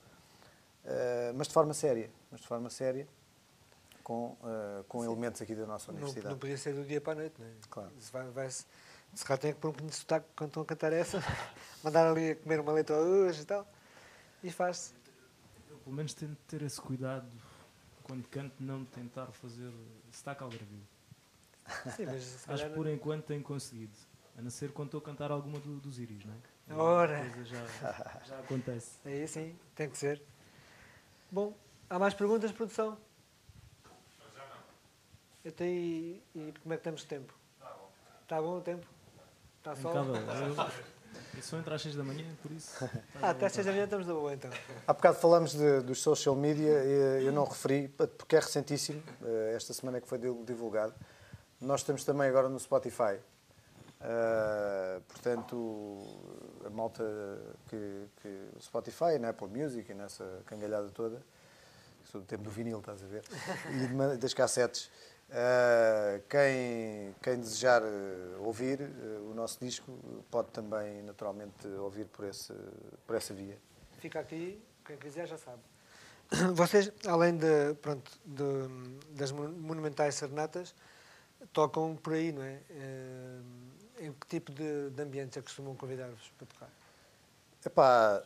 eh, 0.84 1.32
mas 1.34 1.46
de 1.46 1.52
forma 1.52 1.74
séria, 1.74 2.10
mas 2.30 2.40
de 2.40 2.46
forma 2.46 2.70
séria, 2.70 3.06
com, 4.02 4.34
eh, 4.44 4.84
com 4.88 5.04
elementos 5.04 5.42
aqui 5.42 5.54
da 5.54 5.66
nossa 5.66 5.92
Não, 5.92 5.98
universidade. 5.98 6.32
não 6.32 6.38
podia 6.38 6.56
ser 6.56 6.72
do 6.74 6.84
dia 6.84 7.02
para 7.02 7.12
a 7.12 7.16
noite, 7.16 7.34
não 7.38 7.46
é? 7.46 7.50
Claro. 7.68 7.90
Se, 8.00 8.10
vai, 8.10 8.26
vai 8.30 8.48
-se, 8.48 8.64
se 9.14 9.24
calhar 9.26 9.38
tem 9.38 9.52
que 9.52 9.60
pôr 9.60 9.68
um 9.68 9.72
bocadinho 9.72 9.90
de 9.90 9.96
sotaque 9.96 10.26
quando 10.34 10.48
estão 10.48 10.62
a 10.62 10.66
cantar 10.66 10.92
essa, 10.94 11.22
mandar 11.84 12.10
ali 12.10 12.30
a 12.30 12.36
comer 12.36 12.60
uma 12.60 12.72
letra 12.72 12.96
duas 12.96 13.38
e 13.38 13.44
tal, 13.44 13.66
e 14.42 14.50
faz-se. 14.50 14.94
Eu, 15.68 15.76
pelo 15.78 15.94
menos, 15.94 16.14
tento 16.14 16.36
ter 16.48 16.62
esse 16.62 16.80
cuidado 16.80 17.26
quando 18.04 18.28
canto, 18.28 18.54
não 18.60 18.84
tentar 18.84 19.26
fazer 19.32 19.72
sotaque 20.12 20.42
algarvio. 20.44 20.86
Sim, 21.96 22.06
mas 22.06 22.22
se 22.22 22.52
Acho 22.52 22.66
que 22.68 22.74
por 22.74 22.86
enquanto 22.86 23.24
tenho 23.24 23.42
conseguido. 23.42 23.92
A 24.38 24.42
não 24.42 24.50
ser 24.50 24.70
quando 24.72 24.88
estou 24.88 25.00
a 25.00 25.02
cantar 25.02 25.30
alguma 25.30 25.58
do- 25.58 25.80
dos 25.80 25.98
íris, 25.98 26.24
não 26.24 26.34
é? 26.34 26.74
Ora. 26.74 27.20
A 27.22 27.30
coisa 27.30 27.44
já, 27.44 27.66
já 28.26 28.38
acontece. 28.40 28.98
Aí 29.04 29.26
sim, 29.26 29.56
tem 29.74 29.88
que 29.88 29.96
ser. 29.96 30.22
Bom, 31.30 31.56
há 31.88 31.98
mais 31.98 32.14
perguntas, 32.14 32.52
produção? 32.52 32.98
Eu 35.44 35.52
tenho... 35.52 36.20
E 36.34 36.54
como 36.62 36.72
é 36.74 36.76
que 36.76 36.80
estamos 36.80 37.00
de 37.02 37.06
tempo? 37.06 37.34
Está 38.22 38.40
bom 38.40 38.58
o 38.58 38.60
tempo? 38.60 38.86
Está 39.58 39.76
sol? 39.76 40.04
Impecável. 40.16 40.54
Eu 41.36 41.42
só 41.42 41.56
entro 41.58 41.74
às 41.74 41.82
6 41.82 41.94
da 41.96 42.04
manhã, 42.04 42.24
por 42.42 42.50
isso. 42.52 42.70
estás 42.84 42.90
Ah, 43.22 43.30
até 43.30 43.46
às 43.46 43.52
seis 43.52 43.64
vontade. 43.64 43.66
da 43.66 43.72
manhã 43.72 43.84
estamos 43.84 44.06
da 44.06 44.12
boa, 44.14 44.32
então. 44.34 44.50
Há 44.86 44.92
bocado 44.92 45.18
falamos 45.18 45.52
de- 45.54 45.80
dos 45.80 46.00
social 46.00 46.34
media, 46.36 46.70
e 47.20 47.24
eu 47.26 47.32
não 47.32 47.44
referi, 47.44 47.88
porque 47.88 48.36
é 48.36 48.40
recentíssimo, 48.40 49.02
eh, 49.24 49.54
esta 49.56 49.72
semana 49.72 49.98
é 49.98 50.00
que 50.00 50.08
foi 50.08 50.18
divulgado. 50.18 50.94
Nós 51.60 51.80
estamos 51.80 52.04
também 52.04 52.28
agora 52.28 52.48
no 52.48 52.58
Spotify. 52.58 53.18
Uh, 54.00 55.00
portanto, 55.08 56.02
a 56.66 56.68
malta 56.68 57.02
que, 57.68 58.06
que 58.20 58.28
o 58.54 58.60
Spotify, 58.60 59.18
na 59.18 59.30
Apple 59.30 59.48
Music 59.48 59.90
e 59.90 59.94
nessa 59.94 60.42
cangalhada 60.44 60.90
toda, 60.90 61.22
sou 62.12 62.20
do 62.20 62.26
tempo 62.26 62.42
do 62.42 62.50
vinil, 62.50 62.80
estás 62.80 63.02
a 63.02 63.06
ver? 63.06 63.22
E 63.70 63.86
de 63.86 64.16
das 64.18 64.34
cassetes. 64.34 64.90
Uh, 65.34 66.22
quem, 66.28 67.12
quem 67.20 67.40
desejar 67.40 67.82
uh, 67.82 68.40
ouvir 68.46 68.80
uh, 68.80 69.30
o 69.32 69.34
nosso 69.34 69.58
disco 69.58 69.90
pode 70.30 70.48
também, 70.52 71.02
naturalmente, 71.02 71.66
ouvir 71.66 72.04
por, 72.06 72.24
esse, 72.24 72.52
por 73.04 73.16
essa 73.16 73.34
via. 73.34 73.58
Fica 73.98 74.20
aqui, 74.20 74.62
quem 74.84 74.96
quiser 74.96 75.26
já 75.26 75.36
sabe. 75.36 75.58
Vocês, 76.54 76.92
além 77.04 77.36
de, 77.36 77.74
pronto, 77.82 78.12
de- 78.24 79.00
das 79.16 79.32
mon- 79.32 79.48
monumentais 79.50 80.14
serenatas, 80.14 80.72
tocam 81.52 81.96
por 81.96 82.12
aí, 82.12 82.30
não 82.30 82.42
é? 82.42 82.60
Eh, 82.70 84.06
Em 84.06 84.12
que 84.12 84.26
tipo 84.28 84.52
de, 84.52 84.90
de 84.90 85.02
ambientes 85.02 85.36
é 85.36 85.40
que 85.40 85.46
costumam 85.46 85.74
convidar-vos 85.74 86.32
para 86.38 86.46
tocar? 86.46 86.70
Epá, 87.66 88.22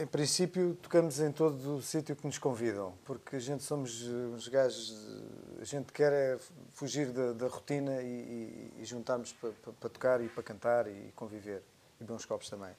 em 0.00 0.06
princípio 0.06 0.74
tocamos 0.82 1.20
em 1.20 1.30
todo 1.30 1.76
o 1.76 1.82
sítio 1.82 2.16
que 2.16 2.26
nos 2.26 2.38
convidam, 2.38 2.94
porque 3.04 3.36
a 3.36 3.38
gente 3.38 3.62
somos 3.62 4.02
eh, 4.06 4.10
uns 4.34 4.48
gajos, 4.48 4.92
eh, 5.58 5.60
a 5.62 5.64
gente 5.64 5.92
quer 5.92 6.12
é 6.12 6.38
fugir 6.72 7.12
da, 7.12 7.32
da 7.34 7.46
rotina 7.48 8.00
e, 8.02 8.06
e, 8.06 8.80
e 8.80 8.84
juntarmos 8.84 9.32
para, 9.34 9.50
para, 9.52 9.72
para 9.74 9.90
tocar 9.90 10.20
e 10.22 10.28
para 10.28 10.42
cantar 10.42 10.86
e 10.88 11.12
conviver. 11.14 11.62
E 12.00 12.04
beber 12.04 12.14
uns 12.14 12.24
copos 12.24 12.48
também. 12.48 12.74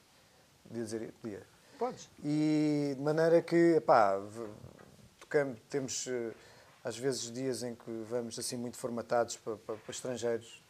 Podia 0.68 0.84
dizer, 0.84 1.14
podia. 1.22 1.43
Podes. 1.77 2.10
E 2.23 2.93
de 2.98 3.02
maneira 3.02 3.41
que, 3.41 3.76
epá, 3.76 4.18
v- 4.18 4.49
tocamos, 5.19 5.60
temos 5.69 6.07
eh, 6.07 6.31
às 6.84 6.98
vezes 6.98 7.31
dias 7.31 7.61
em 7.61 7.76
que 7.76 7.91
vamos 8.10 8.39
assim 8.39 8.57
muito 8.57 8.77
formatados 8.77 9.38
para, 9.38 9.56
para, 9.57 9.76
para 9.76 9.91
estrangeiros. 9.91 10.64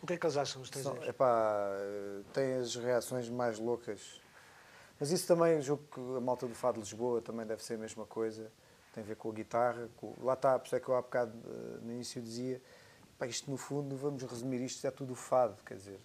O 0.00 0.06
que 0.06 0.12
é 0.12 0.16
que 0.16 0.24
eles 0.24 0.36
acham, 0.36 0.62
os 0.62 0.68
são, 0.68 0.78
estrangeiros? 0.80 1.08
epá, 1.08 1.68
tem 2.32 2.54
as 2.54 2.76
reações 2.76 3.28
mais 3.28 3.58
loucas. 3.58 4.20
Mas 5.00 5.10
isso 5.10 5.26
também, 5.26 5.60
julgo 5.62 5.82
que 5.90 5.98
a 6.16 6.20
malta 6.20 6.46
do 6.46 6.54
Fado 6.54 6.74
de 6.74 6.80
Lisboa 6.80 7.22
também 7.22 7.46
deve 7.46 7.64
ser 7.64 7.74
a 7.74 7.78
mesma 7.78 8.04
coisa. 8.04 8.52
Tem 8.94 9.02
a 9.02 9.06
ver 9.06 9.16
com 9.16 9.30
a 9.30 9.32
guitarra. 9.32 9.88
Com... 9.96 10.14
Lá 10.20 10.34
está, 10.34 10.58
por 10.58 10.66
isso 10.66 10.76
é 10.76 10.80
que 10.80 10.88
eu 10.88 10.94
há 10.94 11.00
bocado, 11.00 11.32
eh, 11.46 11.78
no 11.82 11.92
início, 11.92 12.20
dizia 12.20 12.60
pá, 13.18 13.26
isto 13.26 13.50
no 13.50 13.56
fundo, 13.56 13.96
vamos 13.96 14.22
resumir 14.22 14.60
isto, 14.60 14.86
é 14.86 14.90
tudo 14.90 15.12
o 15.14 15.16
fado, 15.16 15.56
quer 15.64 15.76
dizer. 15.76 16.00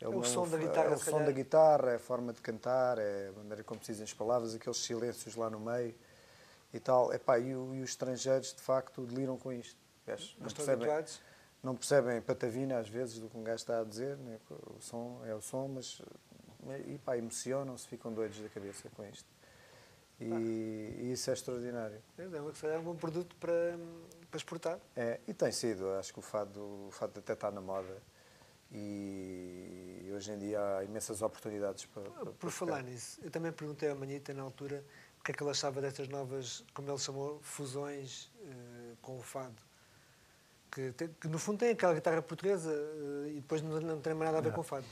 É 0.00 0.08
o 0.08 0.22
som 0.24 0.46
da 0.48 0.56
guitarra, 0.58 0.88
É 0.90 0.94
o 0.94 0.98
som 0.98 1.22
da 1.24 1.30
guitarra, 1.32 1.90
é 1.92 1.94
a 1.94 1.98
forma 1.98 2.32
de 2.32 2.40
cantar, 2.40 2.98
é 2.98 3.28
a 3.28 3.32
maneira 3.38 3.62
como 3.62 3.80
se 3.80 3.92
dizem 3.92 4.04
as 4.04 4.12
palavras, 4.12 4.54
aqueles 4.54 4.78
silêncios 4.78 5.36
lá 5.36 5.48
no 5.48 5.60
meio 5.60 5.94
e 6.72 6.80
tal. 6.80 7.12
Epá, 7.12 7.38
e, 7.38 7.54
o- 7.54 7.74
e 7.74 7.80
os 7.82 7.90
estrangeiros, 7.90 8.52
de 8.52 8.60
facto, 8.60 9.02
deliram 9.06 9.38
com 9.38 9.52
isto. 9.52 9.78
Vês? 10.04 10.34
Não 10.40 10.46
estão 10.48 10.64
habituados? 10.72 11.20
não 11.62 11.74
percebem 11.74 12.20
patavina 12.20 12.78
às 12.78 12.88
vezes 12.90 13.18
do 13.18 13.28
que 13.30 13.38
um 13.38 13.42
gajo 13.42 13.56
está 13.56 13.80
a 13.80 13.84
dizer, 13.84 14.18
né? 14.18 14.38
o 14.50 14.80
som 14.82 15.22
é 15.24 15.34
o 15.34 15.40
som, 15.40 15.66
mas 15.68 16.02
e, 16.86 16.98
pá, 16.98 17.16
emocionam-se, 17.16 17.86
ficam 17.88 18.12
doidos 18.12 18.38
da 18.40 18.48
cabeça 18.48 18.88
com 18.90 19.04
isto. 19.04 19.28
E, 20.20 20.24
e 21.00 21.12
isso 21.12 21.28
é 21.30 21.32
extraordinário. 21.32 22.00
É, 22.16 22.22
é, 22.22 22.78
um 22.78 22.82
bom 22.84 22.94
produto 22.94 23.34
para, 23.36 23.76
para 24.30 24.36
exportar. 24.38 24.78
É, 24.96 25.20
e 25.26 25.34
tem 25.34 25.50
sido, 25.52 25.90
acho 25.94 26.12
que 26.12 26.18
o 26.18 26.22
fado, 26.22 26.60
o 26.60 26.90
fado 26.92 27.18
até 27.18 27.32
está 27.32 27.50
na 27.50 27.60
moda 27.60 28.00
e 28.70 30.10
hoje 30.14 30.32
em 30.32 30.38
dia 30.38 30.60
há 30.78 30.84
imensas 30.84 31.22
oportunidades 31.22 31.84
para. 31.86 32.02
para- 32.02 32.24
Por 32.26 32.34
para 32.34 32.50
falar 32.50 32.78
tocar. 32.78 32.90
nisso, 32.90 33.20
eu 33.22 33.30
também 33.30 33.52
perguntei 33.52 33.88
ao 33.88 33.96
Manita 33.96 34.32
na 34.34 34.42
altura 34.42 34.84
o 35.20 35.24
que 35.24 35.32
é 35.32 35.34
que 35.34 35.42
ele 35.42 35.50
achava 35.50 35.80
destas 35.80 36.08
novas, 36.08 36.64
como 36.74 36.90
ele 36.90 36.98
chamou, 36.98 37.40
fusões 37.42 38.30
eh, 38.44 38.94
com 39.00 39.16
o 39.18 39.22
fado. 39.22 39.54
Que, 40.74 40.90
tem- 40.92 41.08
que 41.20 41.28
no 41.28 41.38
fundo 41.38 41.58
tem 41.60 41.70
aquela 41.70 41.94
guitarra 41.94 42.20
portuguesa 42.20 42.70
eh, 42.72 43.28
e 43.28 43.34
depois 43.36 43.62
não, 43.62 43.80
não 43.80 44.00
tem 44.00 44.12
mais 44.12 44.26
nada 44.32 44.38
a 44.38 44.40
ver 44.40 44.48
Não. 44.48 44.54
com 44.56 44.60
o 44.60 44.64
fado. 44.64 44.84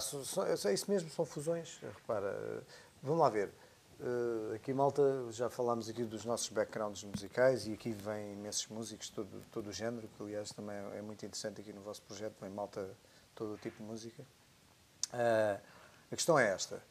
So- 0.00 0.24
so- 0.24 0.68
é 0.68 0.74
isso 0.74 0.90
mesmo, 0.90 1.08
são 1.10 1.24
fusões. 1.24 1.78
Repara, 1.80 2.62
vamos 3.02 3.20
lá 3.20 3.28
ver. 3.28 3.50
Eh, 4.00 4.56
aqui, 4.56 4.74
malta, 4.74 5.00
já 5.30 5.48
falámos 5.48 5.88
aqui 5.88 6.02
dos 6.02 6.24
nossos 6.24 6.48
backgrounds 6.48 7.04
musicais 7.04 7.68
e 7.68 7.72
aqui 7.74 7.92
vêm 7.92 8.32
imensos 8.32 8.66
músicos 8.66 9.06
de 9.06 9.12
todo, 9.12 9.42
todo 9.52 9.68
o 9.68 9.72
género, 9.72 10.08
que 10.08 10.22
aliás 10.24 10.50
também 10.50 10.76
é 10.96 11.00
muito 11.00 11.24
interessante 11.24 11.60
aqui 11.60 11.72
no 11.72 11.82
vosso 11.82 12.02
projeto, 12.02 12.34
vem 12.40 12.50
malta 12.50 12.90
todo 13.36 13.54
o 13.54 13.58
tipo 13.58 13.76
de 13.76 13.84
música. 13.84 14.24
Ah, 15.12 15.60
a 16.10 16.16
questão 16.16 16.36
é 16.36 16.48
esta. 16.52 16.82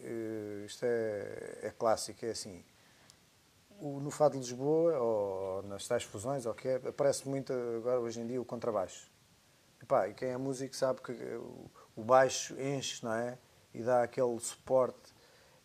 Eh, 0.00 0.62
isto 0.64 0.84
é, 0.84 1.58
é 1.64 1.70
clássico, 1.78 2.24
é 2.24 2.30
assim. 2.30 2.64
O, 3.80 4.00
no 4.00 4.10
Fado 4.10 4.32
de 4.34 4.38
Lisboa, 4.38 4.98
ou 4.98 5.62
nas 5.64 5.86
tais 5.86 6.02
fusões, 6.02 6.46
ou 6.46 6.54
que 6.54 6.68
é, 6.68 6.76
aparece 6.76 7.28
muito 7.28 7.52
agora 7.52 8.00
hoje 8.00 8.20
em 8.20 8.26
dia 8.26 8.40
o 8.40 8.44
contrabaixo. 8.44 9.10
E 10.08 10.14
quem 10.14 10.28
é 10.30 10.36
músico 10.38 10.74
sabe 10.74 11.02
que 11.02 11.12
o, 11.96 12.02
baixo 12.02 12.58
enche, 12.58 13.04
não 13.04 13.12
é? 13.12 13.36
E 13.74 13.82
dá 13.82 14.02
aquele 14.02 14.38
suporte. 14.40 15.12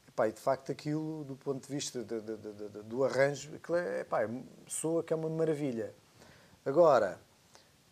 Epá, 0.08 0.28
e 0.28 0.34
de 0.34 0.42
facto 0.42 0.72
aquilo, 0.72 1.24
do 1.24 1.36
ponto 1.38 1.66
de 1.66 1.74
vista 1.74 2.04
de- 2.04 2.20
de- 2.20 2.38
de- 2.38 2.84
do 2.84 3.06
arranjo, 3.06 3.56
aquilo 3.56 3.78
é, 3.78 4.02
epá, 4.02 4.24
é- 4.24 4.44
soa 4.68 5.02
que 5.04 5.14
é 5.14 5.16
uma 5.16 5.30
maravilha. 5.30 5.96
Agora, 6.66 7.18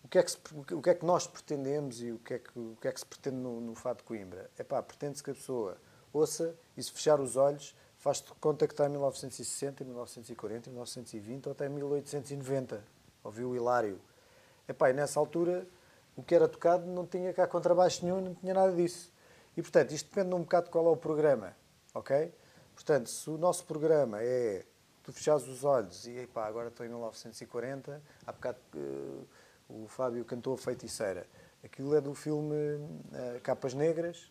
o 0.04 0.08
que 0.10 0.18
é 0.18 0.24
que, 0.24 0.32
se- 0.32 0.38
o 0.74 0.82
que, 0.82 0.90
é 0.90 0.94
que 0.96 1.06
nós 1.06 1.26
pretendemos 1.28 2.02
e 2.02 2.12
o 2.12 2.20
que 2.20 2.34
é 2.34 2.40
que, 2.40 2.60
o 2.60 2.78
que, 2.82 2.88
é 2.90 2.92
que 2.92 3.00
se 3.00 3.06
pretende 3.06 3.38
no, 3.38 3.62
no 3.62 3.76
Fado 3.76 4.04
Coimbra? 4.04 4.50
Epá, 4.60 4.82
pretende-se 4.84 5.24
que 5.24 5.32
a 5.32 5.36
pessoa 5.36 5.78
ouça 6.12 6.54
e 6.76 6.84
se 6.84 6.92
fechar 6.92 7.22
os 7.22 7.38
olhos 7.38 7.74
faz-te 7.98 8.32
conta 8.40 8.68
que 8.68 8.74
está 8.74 8.86
em 8.86 8.90
1960, 8.90 9.84
1940, 9.84 10.70
1920 10.70 11.46
ou 11.48 11.52
até 11.52 11.70
1890. 11.70 12.84
Ouviu 13.24 13.50
o 13.50 13.56
Hilário. 13.56 14.00
Epá, 14.68 14.90
e 14.90 14.94
nessa 14.94 15.20
altura 15.20 15.68
o 16.16 16.24
que 16.24 16.34
era 16.34 16.48
tocado 16.48 16.86
não 16.86 17.06
tinha 17.06 17.34
cá 17.34 17.48
contrabaixo 17.48 18.04
nenhum, 18.04 18.22
não 18.22 18.36
tinha 18.36 18.54
nada 18.54 18.72
disso. 18.72 19.12
E 19.56 19.62
portanto, 19.62 19.92
isto 19.92 20.10
depende 20.10 20.34
um 20.36 20.42
bocado 20.42 20.66
de 20.66 20.72
qual 20.72 20.86
é 20.88 20.90
o 20.90 20.98
programa, 20.98 21.56
ok? 21.94 22.34
Portanto, 22.74 23.10
se 23.10 23.30
o 23.30 23.38
nosso 23.38 23.66
programa 23.66 24.20
é 24.22 24.66
tu 25.04 25.14
fechares 25.14 25.48
os 25.48 25.64
olhos 25.64 26.06
e 26.06 26.18
epá, 26.18 26.46
agora 26.46 26.68
estou 26.68 26.86
em 26.86 26.90
1940, 26.90 28.02
há 28.26 28.32
bocado 28.32 28.58
eh, 28.76 29.24
o 29.70 29.88
Fábio 29.88 30.26
cantou 30.26 30.54
a 30.54 30.58
Feiticeira. 30.58 31.26
Aquilo 31.64 31.96
é 31.96 32.02
do 32.02 32.14
filme 32.14 32.56
eh, 33.14 33.40
Capas 33.42 33.74
Negras, 33.74 34.30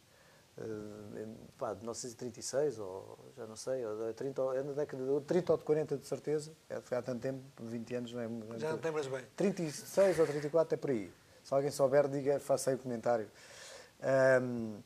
pá, 1.58 1.72
de 1.74 1.80
1936, 1.80 2.78
ou 2.78 3.18
já 3.36 3.46
não 3.46 3.56
sei, 3.56 3.84
ou 3.84 4.06
de 4.08 4.12
30, 4.14 4.42
ou- 4.42 4.54
é 4.54 4.62
na 4.62 4.72
década 4.72 5.04
de 5.04 5.20
30 5.26 5.52
ou 5.52 5.58
de 5.58 5.64
40, 5.64 5.96
de 5.96 6.06
certeza. 6.06 6.52
É, 6.68 6.80
foi 6.80 6.96
há 6.98 7.02
tanto 7.02 7.20
tempo, 7.20 7.40
20 7.60 7.94
anos, 7.94 8.12
não 8.12 8.20
é? 8.20 8.24
Já 8.24 8.28
não 8.30 8.36
muito- 8.46 8.78
te 8.78 8.84
lembras 8.84 9.06
bem. 9.06 9.24
36 9.36 10.18
ou 10.18 10.26
34 10.26 10.74
é 10.74 10.76
por 10.76 10.90
aí. 10.90 11.12
Se 11.44 11.54
alguém 11.54 11.70
souber, 11.70 12.08
diga, 12.08 12.40
faça 12.40 12.70
aí 12.70 12.76
o 12.76 12.78
comentário. 12.78 13.28
Ahm, 14.02 14.78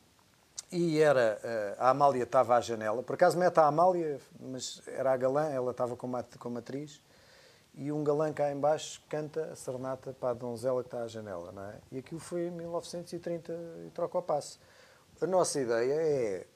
e 0.72 1.00
era, 1.00 1.40
eh, 1.42 1.74
a 1.78 1.90
Amália 1.90 2.22
estava 2.22 2.56
à 2.56 2.60
janela, 2.60 3.02
por 3.02 3.14
acaso 3.14 3.36
mete 3.38 3.58
a 3.58 3.66
Amália, 3.66 4.20
mas 4.38 4.82
era 4.86 5.12
a 5.12 5.16
galã, 5.16 5.46
ela 5.48 5.70
estava 5.72 5.96
como, 5.96 6.16
como 6.38 6.58
atriz, 6.58 7.00
e 7.74 7.90
um 7.90 8.04
galã 8.04 8.32
cá 8.32 8.52
em 8.52 8.58
baixo 8.58 9.02
canta 9.08 9.46
a 9.52 9.56
serenata 9.56 10.12
para 10.12 10.30
a 10.30 10.34
donzela 10.34 10.82
que 10.82 10.88
está 10.88 11.02
à 11.02 11.08
janela, 11.08 11.50
não 11.52 11.64
é? 11.64 11.78
E 11.90 11.98
aquilo 11.98 12.20
foi 12.20 12.42
em 12.42 12.50
1930 12.50 13.52
e 13.86 13.90
troca 13.90 14.18
o 14.18 14.22
passo. 14.22 14.60
A 15.22 15.26
nossa 15.26 15.60
ideia 15.60 15.92
é, 15.94 16.46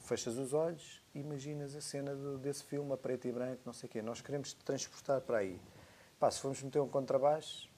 fechas 0.00 0.36
os 0.38 0.52
olhos 0.54 1.02
e 1.14 1.20
imaginas 1.20 1.74
a 1.76 1.80
cena 1.80 2.14
do- 2.14 2.38
desse 2.38 2.64
filme 2.64 2.92
a 2.92 2.96
preto 2.96 3.28
e 3.28 3.32
branco, 3.32 3.60
não 3.66 3.72
sei 3.72 3.88
o 3.88 3.92
quê. 3.92 4.00
Nós 4.02 4.20
queremos 4.20 4.52
te 4.54 4.64
transportar 4.64 5.20
para 5.20 5.38
aí. 5.38 5.60
Pá, 6.18 6.30
se 6.30 6.40
formos 6.40 6.62
meter 6.62 6.80
um 6.80 6.88
contrabaixo, 6.88 7.68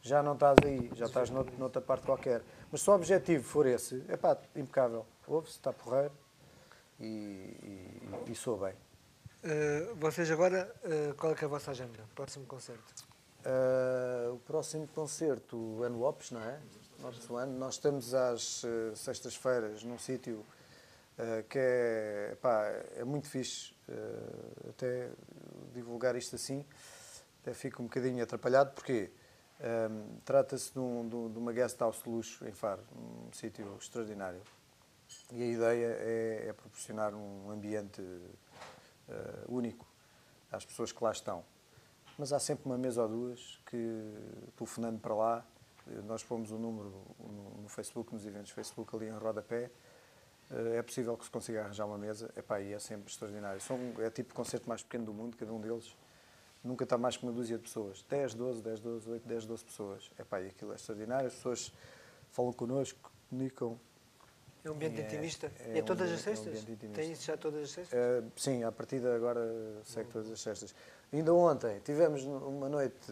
já 0.00 0.22
não 0.22 0.34
estás 0.34 0.56
aí, 0.64 0.90
já 0.94 1.06
estás 1.06 1.28
nout- 1.30 1.52
noutra 1.58 1.80
parte 1.82 2.04
qualquer. 2.06 2.42
Mas 2.70 2.82
se 2.82 2.90
o 2.90 2.94
objetivo 2.94 3.42
for 3.44 3.66
esse, 3.66 4.04
é 4.08 4.16
pá, 4.16 4.36
impecável. 4.54 5.04
Ouve-se, 5.26 5.54
está 5.56 5.72
porreiro 5.72 6.12
e, 7.00 7.04
e, 7.04 8.30
e 8.30 8.34
soa 8.34 8.68
bem. 8.68 8.76
Eh, 9.42 9.92
vocês 9.96 10.30
agora, 10.30 10.72
eh, 10.84 11.14
qual 11.16 11.32
é, 11.32 11.34
que 11.34 11.44
é 11.44 11.46
a 11.46 11.48
vossa 11.48 11.70
agenda? 11.72 11.98
Próximo 12.14 12.46
concerto? 12.46 12.94
Ah, 13.44 14.30
o 14.32 14.38
próximo 14.38 14.86
concerto, 14.88 15.56
o 15.56 15.82
Ano 15.82 15.98
Lopes, 15.98 16.30
não 16.30 16.42
é? 16.42 16.60
One. 17.02 17.52
Nós 17.58 17.74
estamos 17.74 18.12
às 18.14 18.62
eh, 18.64 18.94
sextas-feiras 18.94 19.82
num 19.84 19.98
sítio 19.98 20.44
eh, 21.18 21.44
que 21.48 21.58
é, 21.58 22.36
pá, 22.40 22.64
é 22.96 23.04
muito 23.04 23.28
fixe, 23.28 23.72
eh, 23.88 24.68
até 24.68 25.10
divulgar 25.72 26.14
isto 26.16 26.36
assim, 26.36 26.64
até 27.42 27.54
fico 27.54 27.82
um 27.82 27.86
bocadinho 27.86 28.22
atrapalhado, 28.22 28.72
porque 28.72 29.10
ehm, 29.62 30.18
trata-se 30.24 30.72
de, 30.72 30.78
um- 30.78 31.08
de 31.08 31.14
um- 31.14 31.38
uma 31.38 31.52
guest 31.52 31.78
house 31.80 32.02
de 32.02 32.08
luxo 32.08 32.46
em 32.46 32.52
Faro, 32.52 32.82
um 32.96 33.32
sítio 33.32 33.76
extraordinário. 33.78 34.40
E 35.32 35.42
a 35.42 35.46
ideia 35.46 35.86
é, 36.00 36.48
é 36.48 36.52
proporcionar 36.52 37.14
um 37.14 37.50
ambiente 37.50 38.02
único 39.48 39.84
às 40.52 40.64
pessoas 40.64 40.92
que 40.92 41.02
lá 41.02 41.10
estão. 41.12 41.44
Mas 42.16 42.32
há 42.32 42.38
sempre 42.38 42.64
uma 42.66 42.78
mesa 42.78 43.02
ou 43.02 43.08
duas 43.08 43.58
que, 43.66 43.76
telefonando 44.56 44.98
para 45.00 45.14
lá, 45.14 45.46
nós 46.06 46.22
pomos 46.22 46.50
o 46.50 46.58
número 46.58 46.90
no, 47.62 47.68
Facebook, 47.68 48.12
nos 48.12 48.24
eventos 48.26 48.50
Facebook, 48.50 48.94
ali 48.94 49.06
em 49.06 49.10
rodapé, 49.16 49.70
eh, 50.50 50.76
é 50.78 50.82
possível 50.82 51.16
que 51.16 51.24
se 51.24 51.30
consiga 51.30 51.62
arranjar 51.62 51.86
uma 51.86 51.98
mesa. 51.98 52.30
Epá, 52.36 52.60
e 52.60 52.72
é 52.72 52.78
sempre 52.78 53.10
extraordinário. 53.10 53.60
São, 53.60 53.78
é 53.98 54.10
tipo 54.10 54.32
o 54.32 54.34
concerto 54.34 54.68
mais 54.68 54.82
pequeno 54.82 55.04
do 55.06 55.14
mundo, 55.14 55.36
cada 55.36 55.52
um 55.52 55.60
deles. 55.60 55.96
Nunca 56.62 56.84
está 56.84 56.98
mais 56.98 57.16
que 57.16 57.22
uma 57.24 57.32
dúzia 57.32 57.56
de 57.56 57.62
pessoas. 57.62 58.02
10, 58.08 58.34
12, 58.34 58.62
10, 58.62 58.80
12, 58.80 59.10
8, 59.10 59.26
10, 59.28 59.46
12 59.46 59.64
pessoas. 59.64 60.10
Epá, 60.18 60.40
e 60.40 60.48
aquilo 60.48 60.72
é 60.72 60.74
extraordinário. 60.76 61.26
As 61.28 61.34
pessoas 61.34 61.72
falam 62.30 62.52
connosco, 62.52 63.10
comunicam. 63.30 63.80
É 64.62 64.68
um 64.70 64.74
ambiente 64.74 65.00
É- 65.00 65.06
intimista? 65.06 65.50
é 65.60 65.78
é 65.78 65.82
um 65.82 65.86
todas 65.86 66.12
as 66.12 66.20
ambiente- 66.20 66.28
é 66.28 66.32
um 66.32 66.54
sextas? 66.54 66.68
intimista. 66.70 67.00
Tem 67.00 67.12
isso 67.12 67.22
já 67.24 67.36
todas 67.38 67.62
as 67.62 67.70
sextas? 67.70 67.98
Eh, 67.98 68.22
sim, 68.36 68.62
a 68.62 68.70
partir 68.70 69.00
de 69.00 69.06
agora 69.08 69.40
segue 69.84 70.10
todas 70.10 70.30
as 70.30 70.38
sextas. 70.38 70.74
Ainda 71.10 71.32
ontem 71.32 71.80
tivemos 71.80 72.24
uma 72.24 72.68
noite 72.68 73.10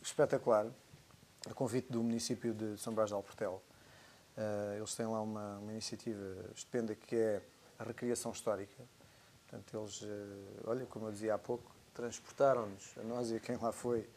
espetacular, 0.00 0.66
a 1.48 1.54
convite 1.54 1.90
do 1.90 2.02
município 2.02 2.52
de 2.52 2.76
São 2.78 2.92
Brás 2.92 3.08
de 3.08 3.14
Alportel. 3.14 3.62
Eh, 4.36 4.74
eles 4.76 4.94
têm 4.94 5.06
lá 5.06 5.20
uma, 5.20 5.58
uma 5.58 5.72
iniciativa 5.72 6.50
estupenda 6.54 6.94
que 6.94 7.16
é 7.16 7.42
a 7.78 7.84
recriação 7.84 8.32
histórica. 8.32 8.82
Portanto, 9.48 9.78
eles, 9.78 10.02
eh, 10.02 10.60
olha, 10.66 10.86
como 10.86 11.06
eu 11.06 11.12
dizia 11.12 11.34
há 11.34 11.38
pouco, 11.38 11.74
transportaram-nos, 11.94 12.94
a 12.98 13.02
nós 13.04 13.30
e 13.30 13.36
a 13.36 13.40
quem 13.40 13.56
lá 13.56 13.72
foi, 13.72 14.08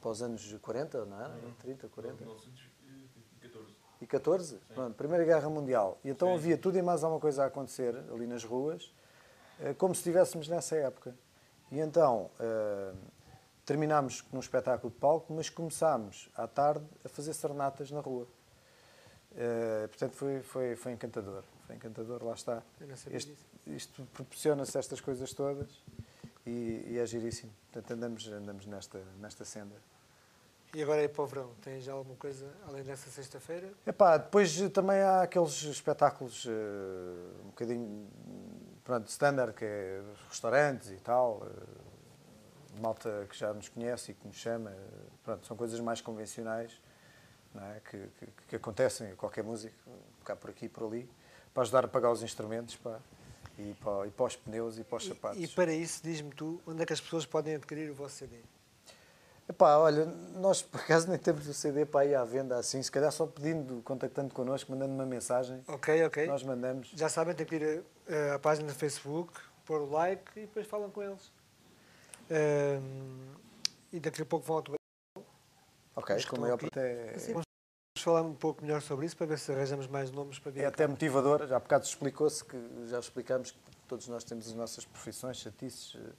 para 0.00 0.10
os 0.10 0.22
anos 0.22 0.52
40, 0.60 1.04
não 1.04 1.20
é? 1.20 1.30
30, 1.60 1.88
40? 1.88 2.16
1914. 2.16 3.76
E 4.00 4.06
14? 4.06 4.56
Pronto, 4.74 4.94
Primeira 4.96 5.24
Guerra 5.24 5.48
Mundial. 5.48 5.98
E 6.02 6.08
então 6.08 6.34
havia 6.34 6.58
tudo 6.58 6.76
e 6.76 6.82
mais 6.82 7.04
alguma 7.04 7.20
coisa 7.20 7.44
a 7.44 7.46
acontecer 7.46 7.94
ali 8.12 8.26
nas 8.26 8.42
ruas, 8.42 8.92
eh, 9.60 9.74
como 9.74 9.94
se 9.94 10.00
estivéssemos 10.00 10.48
nessa 10.48 10.74
época. 10.74 11.14
E 11.70 11.78
então 11.78 12.30
terminámos 13.64 14.24
num 14.32 14.40
espetáculo 14.40 14.92
de 14.92 14.98
palco, 14.98 15.32
mas 15.32 15.48
começámos 15.48 16.28
à 16.34 16.46
tarde 16.46 16.84
a 17.04 17.08
fazer 17.08 17.32
serenatas 17.34 17.90
na 17.90 18.00
rua. 18.00 18.26
Eh, 19.36 19.86
portanto, 19.88 20.14
foi, 20.14 20.42
foi, 20.42 20.76
foi 20.76 20.92
encantador. 20.92 21.42
Foi 21.66 21.76
encantador, 21.76 22.22
lá 22.24 22.34
está. 22.34 22.62
Este- 23.10 23.36
isto 23.66 24.04
proporciona-se 24.12 24.76
estas 24.76 25.00
coisas 25.00 25.32
todas 25.32 25.68
e, 26.46 26.84
e 26.88 26.98
é 26.98 27.06
giríssimo. 27.06 27.52
Portanto, 27.72 27.92
andamos, 27.92 28.28
andamos 28.28 28.66
nesta, 28.66 29.00
nesta 29.20 29.44
senda. 29.44 29.76
E 30.74 30.82
agora 30.82 31.02
é 31.02 31.08
para 31.08 31.22
o 31.22 31.26
verão. 31.26 31.50
Tem 31.62 31.80
já 31.80 31.92
alguma 31.92 32.16
coisa 32.16 32.50
além 32.66 32.82
dessa 32.82 33.10
sexta-feira? 33.10 33.70
Epá, 33.86 34.16
depois 34.16 34.58
também 34.70 35.00
há 35.00 35.22
aqueles 35.22 35.62
espetáculos 35.62 36.46
eh, 36.48 37.42
um 37.44 37.48
bocadinho 37.48 38.08
pronto, 38.82 39.06
standard, 39.08 39.54
que 39.54 39.64
é 39.64 40.02
restaurantes 40.28 40.90
e 40.90 40.96
tal, 40.96 41.42
eh, 41.46 41.81
malta 42.80 43.26
que 43.28 43.36
já 43.36 43.52
nos 43.52 43.68
conhece 43.68 44.12
e 44.12 44.14
que 44.14 44.26
nos 44.26 44.36
chama, 44.36 44.72
pronto, 45.22 45.46
são 45.46 45.56
coisas 45.56 45.80
mais 45.80 46.00
convencionais 46.00 46.80
não 47.54 47.62
é? 47.62 47.80
que, 47.80 47.98
que, 47.98 48.26
que 48.48 48.56
acontecem 48.56 49.12
a 49.12 49.16
qualquer 49.16 49.44
músico, 49.44 49.74
cá 50.24 50.34
por 50.34 50.50
aqui 50.50 50.66
e 50.66 50.68
por 50.68 50.86
ali, 50.86 51.08
para 51.52 51.62
ajudar 51.62 51.84
a 51.84 51.88
pagar 51.88 52.10
os 52.10 52.22
instrumentos 52.22 52.76
pá, 52.76 52.98
e, 53.58 53.74
para, 53.74 54.06
e 54.06 54.10
para 54.10 54.26
os 54.26 54.36
pneus 54.36 54.78
e 54.78 54.84
para 54.84 54.96
os 54.96 55.06
sapatos. 55.06 55.38
E, 55.38 55.44
e 55.44 55.48
para 55.48 55.72
isso, 55.72 56.02
diz-me 56.02 56.30
tu, 56.30 56.60
onde 56.66 56.82
é 56.82 56.86
que 56.86 56.92
as 56.92 57.00
pessoas 57.00 57.26
podem 57.26 57.54
adquirir 57.56 57.90
o 57.90 57.94
vosso 57.94 58.16
CD? 58.16 58.36
Epá, 59.48 59.76
olha, 59.76 60.06
nós 60.06 60.62
por 60.62 60.80
acaso 60.80 61.08
nem 61.08 61.18
temos 61.18 61.46
o 61.48 61.52
CD 61.52 61.84
para 61.84 62.06
ir 62.06 62.14
à 62.14 62.24
venda 62.24 62.56
assim, 62.56 62.82
se 62.82 62.90
calhar 62.90 63.10
só 63.10 63.26
pedindo, 63.26 63.82
contactando 63.82 64.32
connosco, 64.32 64.70
mandando 64.70 64.94
uma 64.94 65.04
mensagem. 65.04 65.62
Ok, 65.66 66.04
ok. 66.06 66.26
Nós 66.26 66.42
mandamos. 66.42 66.92
Já 66.94 67.08
sabem, 67.08 67.34
tem 67.34 67.44
que 67.44 67.56
ir 67.56 67.84
à 68.34 68.38
página 68.38 68.68
do 68.68 68.74
Facebook, 68.74 69.32
pôr 69.66 69.80
o 69.80 69.90
like 69.90 70.24
e 70.36 70.40
depois 70.42 70.66
falam 70.66 70.90
com 70.90 71.02
eles. 71.02 71.30
Ahm, 72.32 73.34
e 73.92 74.00
daqui 74.00 74.22
a 74.22 74.26
pouco 74.26 74.46
vão 74.46 74.54
ao 74.56 74.58
autografo. 74.60 74.78
Ok, 75.94 76.16
Os 76.16 76.24
que 76.24 76.30
com 76.30 76.36
estão 76.36 76.40
maior 76.40 76.54
aqui. 76.54 76.66
até, 76.66 77.12
Vamos 77.32 77.44
falar 77.98 78.22
um 78.22 78.34
pouco 78.34 78.62
melhor 78.62 78.80
sobre 78.80 79.04
isso 79.06 79.16
para 79.16 79.26
ver 79.26 79.38
se 79.38 79.52
arranjamos 79.52 79.86
mais 79.86 80.10
nomes 80.10 80.38
para 80.38 80.50
vir. 80.50 80.62
é 80.62 80.66
até 80.66 80.86
motivador. 80.86 81.46
Já 81.46 81.56
há 81.56 81.60
bocado 81.60 81.84
explicou-se 81.84 82.42
que 82.44 82.56
já 82.86 82.98
explicámos 82.98 83.50
que 83.50 83.58
todos 83.86 84.08
nós 84.08 84.24
temos 84.24 84.48
as 84.48 84.54
nossas 84.54 84.84
profissões, 84.86 85.36
chatices 85.36 85.94
eh, 85.96 86.12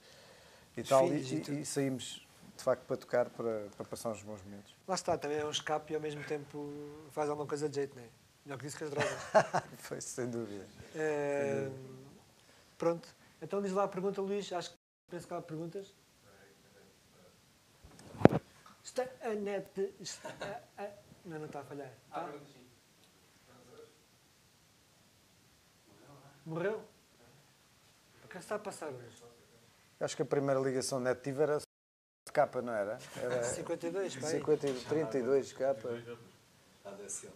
e 0.77 0.81
Os 0.81 0.89
tal, 0.89 1.07
e 1.07 1.17
e, 1.17 1.61
e 1.61 1.65
saímos 1.65 2.25
de 2.55 2.63
facto 2.63 2.83
para 2.85 2.97
tocar, 2.97 3.29
para, 3.31 3.67
para 3.75 3.85
passar 3.85 4.11
uns 4.11 4.21
bons 4.21 4.41
momentos. 4.43 4.75
Lá 4.87 4.93
está, 4.93 5.17
também 5.17 5.39
é 5.39 5.45
um 5.45 5.49
escape 5.49 5.91
e 5.93 5.95
ao 5.95 6.01
mesmo 6.01 6.23
tempo 6.25 6.69
faz 7.09 7.27
alguma 7.27 7.47
coisa 7.47 7.67
de 7.67 7.75
jeito, 7.75 7.95
não 7.95 8.03
é? 8.03 8.07
Melhor 8.45 8.59
que 8.59 8.67
isso 8.67 8.77
que 8.77 8.83
as 8.83 8.91
drogas. 8.91 9.11
Foi 9.79 9.99
sem 9.99 10.29
dúvida. 10.29 10.67
Ahm, 10.95 11.71
pronto. 12.77 13.09
Então 13.41 13.61
diz 13.61 13.71
lá 13.71 13.85
a 13.85 13.87
pergunta, 13.87 14.21
Luís. 14.21 14.51
Acho 14.53 14.69
que 14.69 14.75
penso 15.09 15.27
que 15.27 15.33
há 15.33 15.41
perguntas. 15.41 15.93
Está 18.83 19.03
a 19.21 19.33
net. 19.33 19.95
Está 19.99 20.29
a, 20.77 20.83
a- 20.83 20.91
não, 21.25 21.39
não 21.39 21.45
está 21.45 21.61
a 21.61 21.63
falhar. 21.63 21.91
Está? 22.07 22.29
Morreu? 26.45 26.79
O 28.23 28.27
que 28.27 28.37
é 28.37 28.39
que 28.39 28.43
está 28.45 28.55
a 28.55 28.59
passar 28.59 28.89
hoje? 28.89 29.23
Acho 29.99 30.15
que 30.15 30.21
a 30.21 30.25
primeira 30.25 30.59
ligação 30.59 30.99
net 30.99 31.21
tive 31.21 31.41
era 31.43 31.57
de 31.59 32.31
capa, 32.33 32.61
não 32.61 32.73
era? 32.73 32.97
Era 33.21 33.43
52, 33.45 34.15
pai. 34.17 34.31
50, 34.31 34.67
32 34.89 35.53
capa. 35.53 35.89
ADSL. 36.83 37.31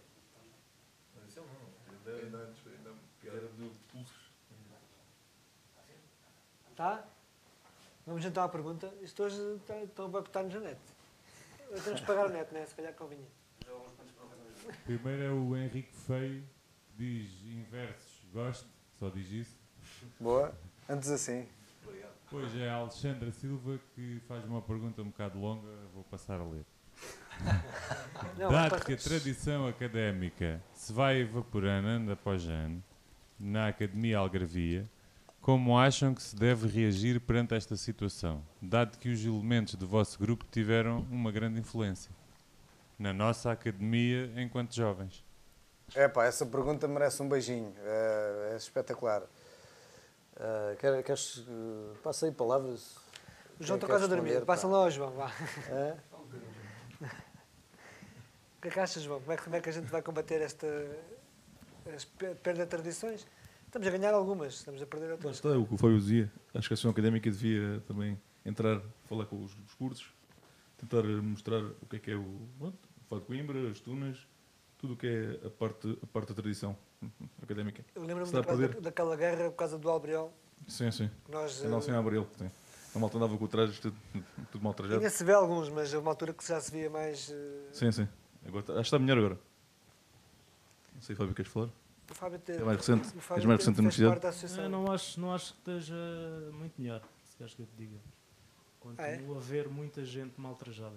ADSL 1.16 1.46
não. 1.46 1.88
Ainda, 2.12 2.22
ainda 2.24 2.38
antes, 2.38 2.66
ainda 2.66 2.90
pior. 3.20 3.36
Era 3.36 3.46
do 3.48 3.70
pulsos. 3.90 4.28
Tá? 6.76 7.04
Vamos 8.08 8.24
então 8.24 8.42
à 8.42 8.48
pergunta. 8.48 8.90
Isto 9.02 9.22
hoje 9.24 9.36
está- 9.56 9.78
estão 9.82 10.06
a 10.06 10.08
boicotar-nos 10.08 10.56
a 10.56 10.60
net. 10.60 10.78
Temos 11.84 12.00
que 12.00 12.06
pagar 12.06 12.26
o 12.26 12.28
net, 12.30 12.52
né? 12.54 12.64
Se 12.64 12.74
calhar 12.74 12.94
convinha. 12.94 13.26
Primeiro 14.84 15.22
é 15.22 15.30
o 15.30 15.54
Henrique 15.56 15.92
Feio, 16.06 16.42
diz 16.96 17.30
inversos, 17.44 18.24
gosto, 18.32 18.66
só 18.98 19.10
diz 19.10 19.30
isso. 19.30 19.56
Boa. 20.18 20.54
Antes 20.88 21.10
assim. 21.10 21.46
Depois 22.24 22.54
é 22.56 22.68
a 22.68 22.74
Alexandra 22.76 23.30
Silva 23.30 23.78
que 23.94 24.20
faz 24.26 24.44
uma 24.44 24.60
pergunta 24.62 25.00
um 25.02 25.06
bocado 25.06 25.38
longa, 25.38 25.68
vou 25.94 26.04
passar 26.04 26.40
a 26.40 26.44
ler. 26.44 26.64
Não, 28.38 28.50
Dado 28.50 28.84
que 28.84 28.92
a 28.94 28.96
tradição 28.96 29.66
académica 29.66 30.62
se 30.74 30.92
vai 30.92 31.18
evaporando 31.20 31.86
ano 31.88 32.12
após 32.12 32.46
ano 32.48 32.82
na 33.38 33.68
Academia 33.68 34.18
Algarvia, 34.18 34.88
como 35.40 35.78
acham 35.78 36.14
que 36.14 36.22
se 36.22 36.36
deve 36.36 36.68
reagir 36.68 37.20
perante 37.20 37.54
esta 37.54 37.76
situação, 37.76 38.42
dado 38.60 38.98
que 38.98 39.08
os 39.08 39.24
elementos 39.24 39.74
do 39.74 39.86
vosso 39.86 40.18
grupo 40.18 40.44
tiveram 40.50 41.00
uma 41.10 41.30
grande 41.32 41.58
influência 41.60 42.10
na 42.98 43.12
nossa 43.12 43.52
academia 43.52 44.30
enquanto 44.36 44.74
jovens? 44.74 45.24
É 45.94 46.06
pá, 46.06 46.24
essa 46.26 46.44
pergunta 46.44 46.86
merece 46.86 47.22
um 47.22 47.28
beijinho. 47.28 47.72
É, 47.82 48.50
é 48.52 48.56
espetacular. 48.56 49.22
É, 50.36 50.76
quer- 50.78 51.02
queres. 51.02 51.44
eh, 51.48 51.96
passa 52.02 52.26
aí 52.26 52.32
palavras. 52.32 52.96
O 53.58 53.64
João 53.64 53.76
está 53.76 53.86
quase 53.86 54.04
a 54.04 54.06
dormir. 54.06 54.44
Passa 54.44 54.66
lá 54.66 54.78
ao 54.78 54.90
João, 54.90 55.10
vá. 55.12 55.32
É? 55.70 55.96
O 58.58 58.60
que 58.60 58.66
é 58.68 58.70
que 58.72 58.80
achas, 58.80 59.04
João? 59.04 59.20
Como 59.20 59.32
é 59.32 59.36
que, 59.36 59.44
como 59.44 59.54
é 59.56 59.60
que 59.60 59.68
a 59.68 59.72
gente 59.72 59.86
vai 59.86 60.02
combater 60.02 60.42
esta 60.42 60.66
perda 62.42 62.64
de 62.64 62.66
tradições? 62.70 63.24
Estamos 63.68 63.86
a 63.86 63.90
ganhar 63.90 64.14
algumas, 64.14 64.54
estamos 64.54 64.80
a 64.80 64.86
perder 64.86 65.12
outras. 65.12 65.36
está, 65.36 65.50
o 65.50 65.66
que 65.66 65.74
o 65.74 65.76
Fábio 65.76 65.98
dizia. 65.98 66.32
Acho 66.54 66.68
que 66.68 66.72
a 66.72 66.74
Associação 66.74 66.90
Académica 66.90 67.30
devia 67.30 67.82
também 67.86 68.18
entrar, 68.42 68.80
falar 69.06 69.26
com 69.26 69.44
os, 69.44 69.52
os 69.66 69.74
cursos, 69.74 70.06
tentar 70.78 71.02
mostrar 71.22 71.60
o 71.62 71.86
que 71.88 71.96
é 71.96 71.98
que 71.98 72.10
é 72.12 72.16
o, 72.16 72.48
pronto, 72.58 72.78
o 73.02 73.04
Fado 73.10 73.20
de 73.20 73.26
Coimbra, 73.26 73.70
as 73.70 73.78
tunas, 73.78 74.26
tudo 74.78 74.94
o 74.94 74.96
que 74.96 75.06
é 75.06 75.46
a 75.46 75.50
parte, 75.50 75.98
a 76.02 76.06
parte 76.06 76.28
da 76.28 76.34
tradição 76.34 76.74
académica. 77.42 77.84
Eu 77.94 78.02
lembro-me 78.06 78.26
Se 78.26 78.32
dá 78.32 78.38
a 78.40 78.80
daquela, 78.80 79.14
guerra 79.16 79.50
por 79.50 79.56
causa 79.56 79.76
do 79.76 79.90
Albriol. 79.90 80.32
Sim, 80.66 80.90
sim. 80.90 81.10
Nós, 81.28 81.62
A 81.62 81.68
nossa 81.68 81.90
em 81.90 81.94
eh, 81.94 81.98
Abril, 81.98 82.26
sim. 82.38 82.50
A 82.94 82.98
malta 82.98 83.18
andava 83.18 83.36
com 83.36 83.44
o 83.44 83.48
traje 83.48 83.78
tudo, 83.82 83.96
tudo 84.50 84.64
mal 84.64 84.72
trajado. 84.72 84.98
Ainda 84.98 85.10
se 85.10 85.22
vê 85.22 85.32
alguns, 85.32 85.68
mas 85.68 85.92
houve 85.92 86.06
uma 86.06 86.12
altura 86.12 86.32
que 86.32 86.46
já 86.48 86.58
se 86.58 86.72
via 86.72 86.88
mais. 86.88 87.30
eh, 87.30 87.68
Sim, 87.70 87.92
sim. 87.92 88.08
Agora, 88.46 88.62
tá- 88.64 88.72
acho 88.72 88.80
que 88.80 88.86
está 88.86 88.98
melhor 88.98 89.18
agora. 89.18 89.38
Não 90.94 91.02
sei, 91.02 91.14
Fábio, 91.14 91.34
queres 91.34 91.52
falar? 91.52 91.68
O 92.10 92.14
Fábio 92.14 92.38
te- 92.38 92.52
É 92.52 92.64
mais 92.64 92.78
recente. 92.78 93.08
o 93.16 93.20
Fábio 93.20 93.40
És 93.42 93.44
mais 93.46 93.60
te- 93.62 93.66
recente 93.70 93.94
fez 93.96 94.08
parte 94.08 94.22
da 94.22 94.28
associação. 94.30 94.64
Eu 94.64 94.70
não 94.70 94.90
acho, 94.92 95.20
não 95.20 95.32
acho 95.34 95.52
que 95.52 95.58
esteja 95.58 95.94
muito 96.52 96.80
melhor, 96.80 97.02
se 97.24 97.36
queres 97.36 97.54
que 97.54 97.62
eu 97.62 97.66
te 97.66 97.76
diga. 97.76 97.98
Continua 98.80 99.06
Ah, 99.06 99.10
é? 99.10 99.18
a 99.34 99.36
haver 99.36 99.68
muita 99.68 100.04
gente 100.04 100.40
mal 100.40 100.54
trajada. 100.54 100.96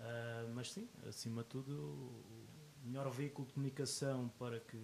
Ah, 0.00 0.46
mas 0.54 0.72
sim, 0.72 0.88
acima 1.08 1.42
de 1.42 1.48
tudo, 1.50 1.72
o 1.72 2.86
melhor 2.86 3.08
veículo 3.10 3.46
de 3.46 3.54
comunicação 3.54 4.28
para 4.38 4.58
que 4.58 4.76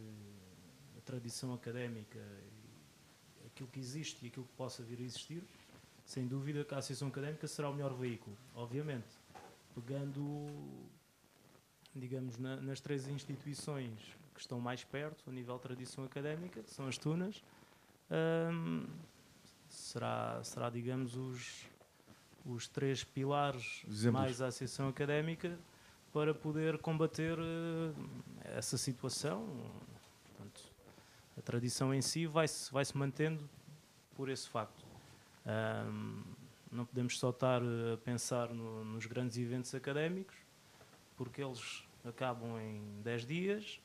a 0.96 1.00
tradição 1.00 1.52
académica, 1.52 2.18
e 3.42 3.46
aquilo 3.46 3.68
que 3.68 3.80
existe 3.80 4.24
e 4.24 4.28
aquilo 4.28 4.46
que 4.46 4.52
possa 4.52 4.82
vir 4.84 4.98
a 5.00 5.02
existir, 5.02 5.42
sem 6.04 6.26
dúvida 6.26 6.64
que 6.64 6.72
a 6.74 6.78
Associação 6.78 7.08
Académica 7.08 7.46
será 7.48 7.68
o 7.68 7.74
melhor 7.74 7.92
veículo, 7.94 8.36
obviamente. 8.54 9.08
Pegando, 9.74 10.46
digamos, 11.94 12.38
na- 12.38 12.56
nas 12.60 12.80
três 12.80 13.08
instituições 13.08 13.98
que 14.38 14.42
estão 14.42 14.60
mais 14.60 14.84
perto 14.84 15.28
a 15.28 15.32
nível 15.32 15.56
de 15.56 15.62
tradição 15.62 16.04
académica, 16.04 16.62
que 16.62 16.70
são 16.70 16.86
as 16.86 16.96
Tunas, 16.96 17.42
hum, 18.52 18.86
será, 19.68 20.40
será, 20.44 20.70
digamos, 20.70 21.16
os, 21.16 21.64
os 22.46 22.68
três 22.68 23.02
pilares 23.02 23.82
Exemplos. 23.88 24.20
mais 24.22 24.40
a 24.40 24.46
Associação 24.46 24.88
Académica 24.88 25.58
para 26.12 26.32
poder 26.32 26.78
combater 26.78 27.36
eh, 27.38 28.56
essa 28.56 28.78
situação. 28.78 29.44
Portanto, 30.28 30.62
a 31.36 31.42
tradição 31.42 31.92
em 31.92 32.00
si 32.00 32.24
vai-se 32.26 32.72
vai 32.72 32.84
-se 32.84 32.96
mantendo 32.96 33.48
por 34.14 34.28
esse 34.28 34.48
facto. 34.48 34.84
Hum, 35.44 36.22
não 36.70 36.84
podemos 36.86 37.18
só 37.18 37.30
estar 37.30 37.60
eh, 37.60 37.94
a 37.94 37.96
pensar 37.98 38.54
no- 38.54 38.84
nos 38.84 39.04
grandes 39.06 39.36
eventos 39.36 39.74
académicos, 39.74 40.36
porque 41.16 41.42
eles 41.42 41.82
acabam 42.04 42.56
em 42.60 43.02
10 43.02 43.26
dias 43.26 43.80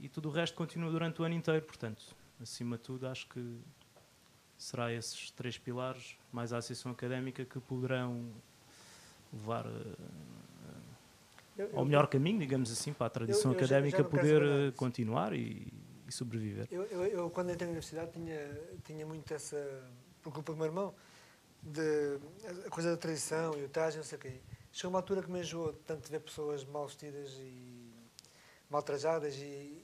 e 0.00 0.08
tudo 0.08 0.28
o 0.28 0.32
resto 0.32 0.56
continua 0.56 0.90
durante 0.90 1.20
o 1.20 1.24
ano 1.24 1.34
inteiro. 1.34 1.64
Portanto, 1.64 2.02
acima 2.40 2.76
de 2.76 2.82
tudo, 2.82 3.06
acho 3.06 3.26
que 3.28 3.58
será 4.58 4.92
esses 4.92 5.30
três 5.30 5.58
pilares, 5.58 6.16
mais 6.32 6.52
a 6.52 6.58
associação 6.58 6.92
académica, 6.92 7.44
que 7.44 7.58
poderão 7.60 8.30
levar 9.32 9.66
eh, 9.66 9.94
Eu- 11.56 11.66
eu- 11.68 11.78
ao 11.78 11.84
melhor 11.84 12.06
caminho, 12.08 12.38
digamos 12.40 12.70
assim, 12.72 12.92
para 12.92 13.06
a 13.06 13.10
tradição 13.10 13.52
eu 13.52 13.56
académica 13.56 14.02
poder 14.02 14.42
eh, 14.42 14.72
continuar 14.72 15.32
e, 15.32 15.72
e 16.08 16.12
sobreviver. 16.12 16.66
Eu, 16.70 17.30
quando 17.30 17.50
entrei 17.50 17.66
na 17.66 17.72
universidade, 17.72 18.12
tinha, 18.12 18.60
tinha 18.84 19.06
muito 19.06 19.32
essa, 19.32 19.56
por 20.22 20.32
culpa 20.32 20.52
do 20.52 20.56
meu 20.56 20.66
irmão, 20.66 20.94
de 21.62 22.18
a 22.66 22.70
coisa 22.70 22.90
da 22.90 22.96
tradição 22.96 23.56
e 23.58 23.64
o 23.64 23.68
traje, 23.68 23.96
não 23.96 24.04
sei 24.04 24.18
o 24.18 24.20
quê. 24.20 24.40
Chegou 24.72 24.90
uma 24.90 24.98
altura 24.98 25.22
que 25.22 25.30
me 25.30 25.40
enjoou 25.40 25.72
tanto 25.72 26.04
de 26.04 26.10
ver 26.10 26.20
pessoas 26.20 26.64
mal 26.64 26.86
vestidas 26.88 27.30
e 27.38 27.92
mal 28.68 28.82
trajadas 28.82 29.36
e 29.36 29.83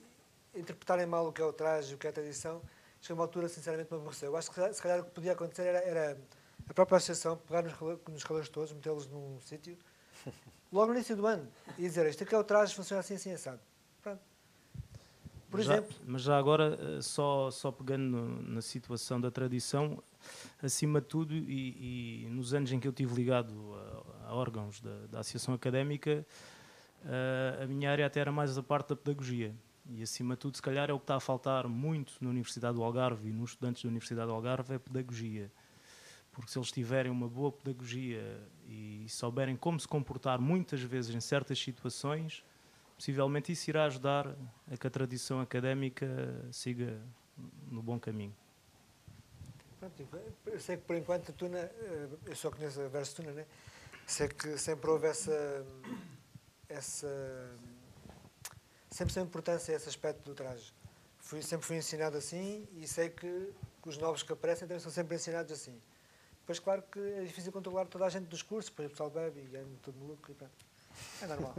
interpretarem 0.55 1.07
mal 1.07 1.27
o 1.29 1.33
que 1.33 1.41
é 1.41 1.45
o 1.45 1.53
traje, 1.53 1.95
o 1.95 1.99
que 1.99 2.07
é 2.07 2.11
a 2.11 2.13
tradição. 2.13 2.63
Chegou 3.01 3.17
uma 3.19 3.25
altura, 3.25 3.49
sinceramente, 3.49 3.91
me 3.93 3.99
aborreceu. 3.99 4.31
Eu 4.31 4.37
acho 4.37 4.51
que 4.51 4.73
se 4.75 4.83
calhar 4.83 5.01
o 5.01 5.05
que 5.05 5.11
podia 5.11 5.33
acontecer 5.33 5.63
era, 5.63 5.79
era 5.79 6.19
a 6.69 6.75
própria 6.75 6.97
associação 6.99 7.37
pegar 7.37 7.63
nos, 7.63 7.73
nos 8.09 8.25
calores 8.25 8.49
todos, 8.49 8.73
metê-los 8.73 9.07
num 9.07 9.39
sítio, 9.41 9.77
logo 10.73 10.89
no 10.89 10.95
início 10.95 11.17
do 11.17 11.27
ano, 11.27 11.49
e 11.79 11.83
dizer 11.83 12.07
isto 12.09 12.23
aqui 12.25 12.35
é 12.35 12.39
o 12.39 12.45
traje, 12.45 12.75
funciona 12.75 13.01
assim, 13.01 13.15
assim, 13.15 13.33
assado. 13.33 13.61
Pronto. 14.03 14.21
Por 15.51 15.57
Mas 15.59 15.67
já- 15.67 15.75
exemplo, 15.79 15.97
mas 16.07 16.23
já 16.23 16.39
agora, 16.39 16.79
eh, 16.99 17.03
só, 17.03 17.51
só 17.51 17.73
pegando 17.73 18.05
no- 18.05 18.43
na 18.43 18.61
situação 18.63 19.21
da 19.21 19.31
tradição, 19.33 20.01
acima 20.63 21.01
de 21.01 21.07
tudo, 21.09 21.35
e, 21.35 22.25
e 22.25 22.29
nos 22.29 22.53
anos 22.55 22.71
em 22.71 22.79
que 22.79 22.87
eu 22.87 22.91
estive 22.91 23.13
ligado 23.15 23.75
a, 24.25 24.29
a 24.29 24.35
órgãos 24.35 24.81
da, 24.81 25.07
da 25.07 25.21
Associação 25.21 25.53
Académica, 25.55 26.25
eh, 27.05 27.61
a 27.63 27.67
minha 27.67 27.91
área 27.91 28.07
até 28.07 28.21
era 28.21 28.31
mais 28.31 28.57
a 28.59 28.63
parte 28.63 28.91
da 28.91 28.97
pedagogia. 28.97 29.53
E 29.93 30.03
acima 30.03 30.35
de 30.35 30.41
tudo, 30.41 30.57
se 30.57 30.63
calhar 30.63 30.89
é 30.89 30.93
o 30.93 30.99
que 30.99 31.05
está 31.05 31.17
a 31.17 31.21
faltar 31.21 31.67
muito 31.67 32.13
na 32.21 32.31
Universidade 32.31 32.77
do 32.77 32.83
Algarve 32.83 33.29
e 33.29 33.33
nos 33.33 33.51
estudantes 33.51 33.83
da 33.83 33.89
Universidade 33.89 34.29
do 34.29 34.35
Algarve 34.35 34.75
é 34.75 34.79
pedagogia. 34.79 35.51
Porque 36.31 36.51
se 36.51 36.59
eles 36.59 36.71
tiverem 36.71 37.11
uma 37.11 37.29
boa 37.29 37.51
pedagogia 37.51 38.41
e 38.69 39.05
souberem 39.09 39.57
como 39.57 39.81
se 39.81 39.89
comportar 39.89 40.41
muitas 40.41 40.81
vezes 40.81 41.13
em 41.13 41.21
certas 41.21 41.59
situações, 41.59 42.45
possivelmente 42.95 43.51
isso 43.51 43.69
irá 43.69 43.87
ajudar 43.87 44.29
a 44.71 44.77
que 44.77 44.87
a 44.87 44.91
tradição 44.91 45.41
académica 45.41 46.07
siga 46.53 47.01
no 47.69 47.83
bom 47.83 47.99
caminho. 47.99 48.35
Pronto, 49.81 50.07
eu 50.47 50.61
sei 50.61 50.77
que 50.77 50.85
por 50.85 50.95
enquanto 50.95 51.31
a 51.31 51.33
Tuna, 51.33 51.59
eh, 51.59 52.09
eu 52.27 52.37
só 52.37 52.51
conheço 52.51 52.81
a 52.81 52.89
Verso 52.89 53.17
Tuna, 53.17 53.33
né? 53.33 53.47
Sei 54.07 54.29
que 54.29 54.57
sempre 54.57 54.89
houve 54.89 55.09
essa. 55.09 55.67
essa 56.69 57.09
sempre 58.91 59.15
sem 59.15 59.23
importância 59.23 59.73
esse 59.73 59.89
aspecto 59.89 60.23
do 60.25 60.35
traje. 60.35 60.75
Fui, 61.19 61.43
sempre 61.43 61.67
fui 61.67 61.77
ensinado 61.77 62.17
assim 62.17 62.67
e 62.73 62.87
sei 62.89 63.09
que, 63.09 63.53
que 63.83 63.89
os 63.89 63.97
novos 63.99 64.23
que 64.23 64.33
aparecem 64.33 64.67
também 64.67 64.81
são 64.81 64.91
sempre 64.91 65.17
ensinados 65.17 65.53
assim. 65.53 65.81
Depois, 66.41 66.59
claro 66.59 66.83
que 66.83 66.99
é 66.99 67.23
difícil 67.23 67.53
controlar 67.53 67.87
toda 67.87 68.07
a 68.07 68.09
gente 68.09 68.27
dos 68.27 68.43
cursos, 68.43 68.71
depois 68.71 68.89
o 68.89 68.91
pessoal 68.91 69.11
bebe 69.11 69.49
e 69.53 69.57
anda 69.57 69.79
todo 69.83 69.97
maluco 69.97 70.31
e 70.31 70.35
pronto. 70.35 70.67
É 71.23 71.27
normal. 71.27 71.55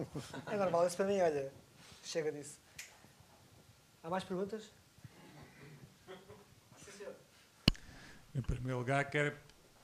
É 0.52 0.58
normal. 0.58 0.88
Isso 0.88 0.98
para 0.98 1.06
mim, 1.06 1.22
olha, 1.22 1.54
chega 2.04 2.32
disso. 2.32 2.60
Há 4.04 4.10
mais 4.10 4.24
perguntas? 4.24 4.70
Em 8.34 8.42
primeiro 8.42 8.80
lugar, 8.80 9.10
quero 9.10 9.38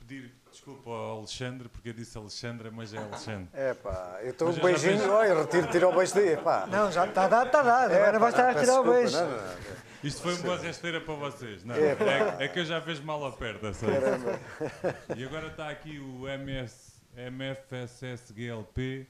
pedir 0.08 0.32
desculpa 0.52 0.90
ao 0.90 1.18
Alexandre, 1.20 1.68
porque 1.70 1.90
eu 1.90 1.94
disse 1.94 2.18
Alexandra, 2.18 2.72
mas 2.72 2.94
é 2.94 2.98
Alexandre. 2.98 3.50
É 3.54 3.74
pá, 3.74 4.20
eu 4.24 4.32
estou 4.32 4.50
um 4.50 4.54
beijinho, 4.54 5.00
fiz- 5.00 5.08
olha, 5.10 5.42
retiro, 5.42 5.68
tiro 5.70 5.90
o 5.90 5.96
beijo 5.96 6.14
daí, 6.16 6.38
pá. 6.38 6.66
Não, 6.68 6.92
já 6.92 7.06
está 7.06 7.28
dado, 7.28 7.48
está 7.48 7.62
dado. 7.62 7.92
Agora 7.94 8.16
É, 8.16 8.20
vais 8.20 8.34
pá, 8.36 8.42
estar 8.50 8.58
a 8.58 8.62
tirar 8.64 8.82
o 8.82 8.84
beijo. 8.84 9.18
não, 9.18 9.30
não, 9.30 9.38
não. 9.38 9.88
Isto 10.04 10.22
foi 10.22 10.34
uma 10.36 10.44
boa 10.44 10.58
rasteira 10.58 11.02
para 11.02 11.14
vocês. 11.16 11.64
Não, 11.64 11.76
É, 11.76 11.80
é, 12.40 12.46
é 12.46 12.48
que 12.48 12.60
eu 12.60 12.66
já 12.66 12.80
vejo 12.80 13.04
mal 13.04 13.26
a 13.26 13.32
perda, 13.32 13.74
sabe? 13.74 13.94
Caramba. 13.94 14.40
E 15.18 15.24
agora 15.26 15.48
está 15.48 15.70
aqui 15.70 16.00
o 16.00 16.28
MS, 16.28 16.94
MFSSGLP 17.16 19.08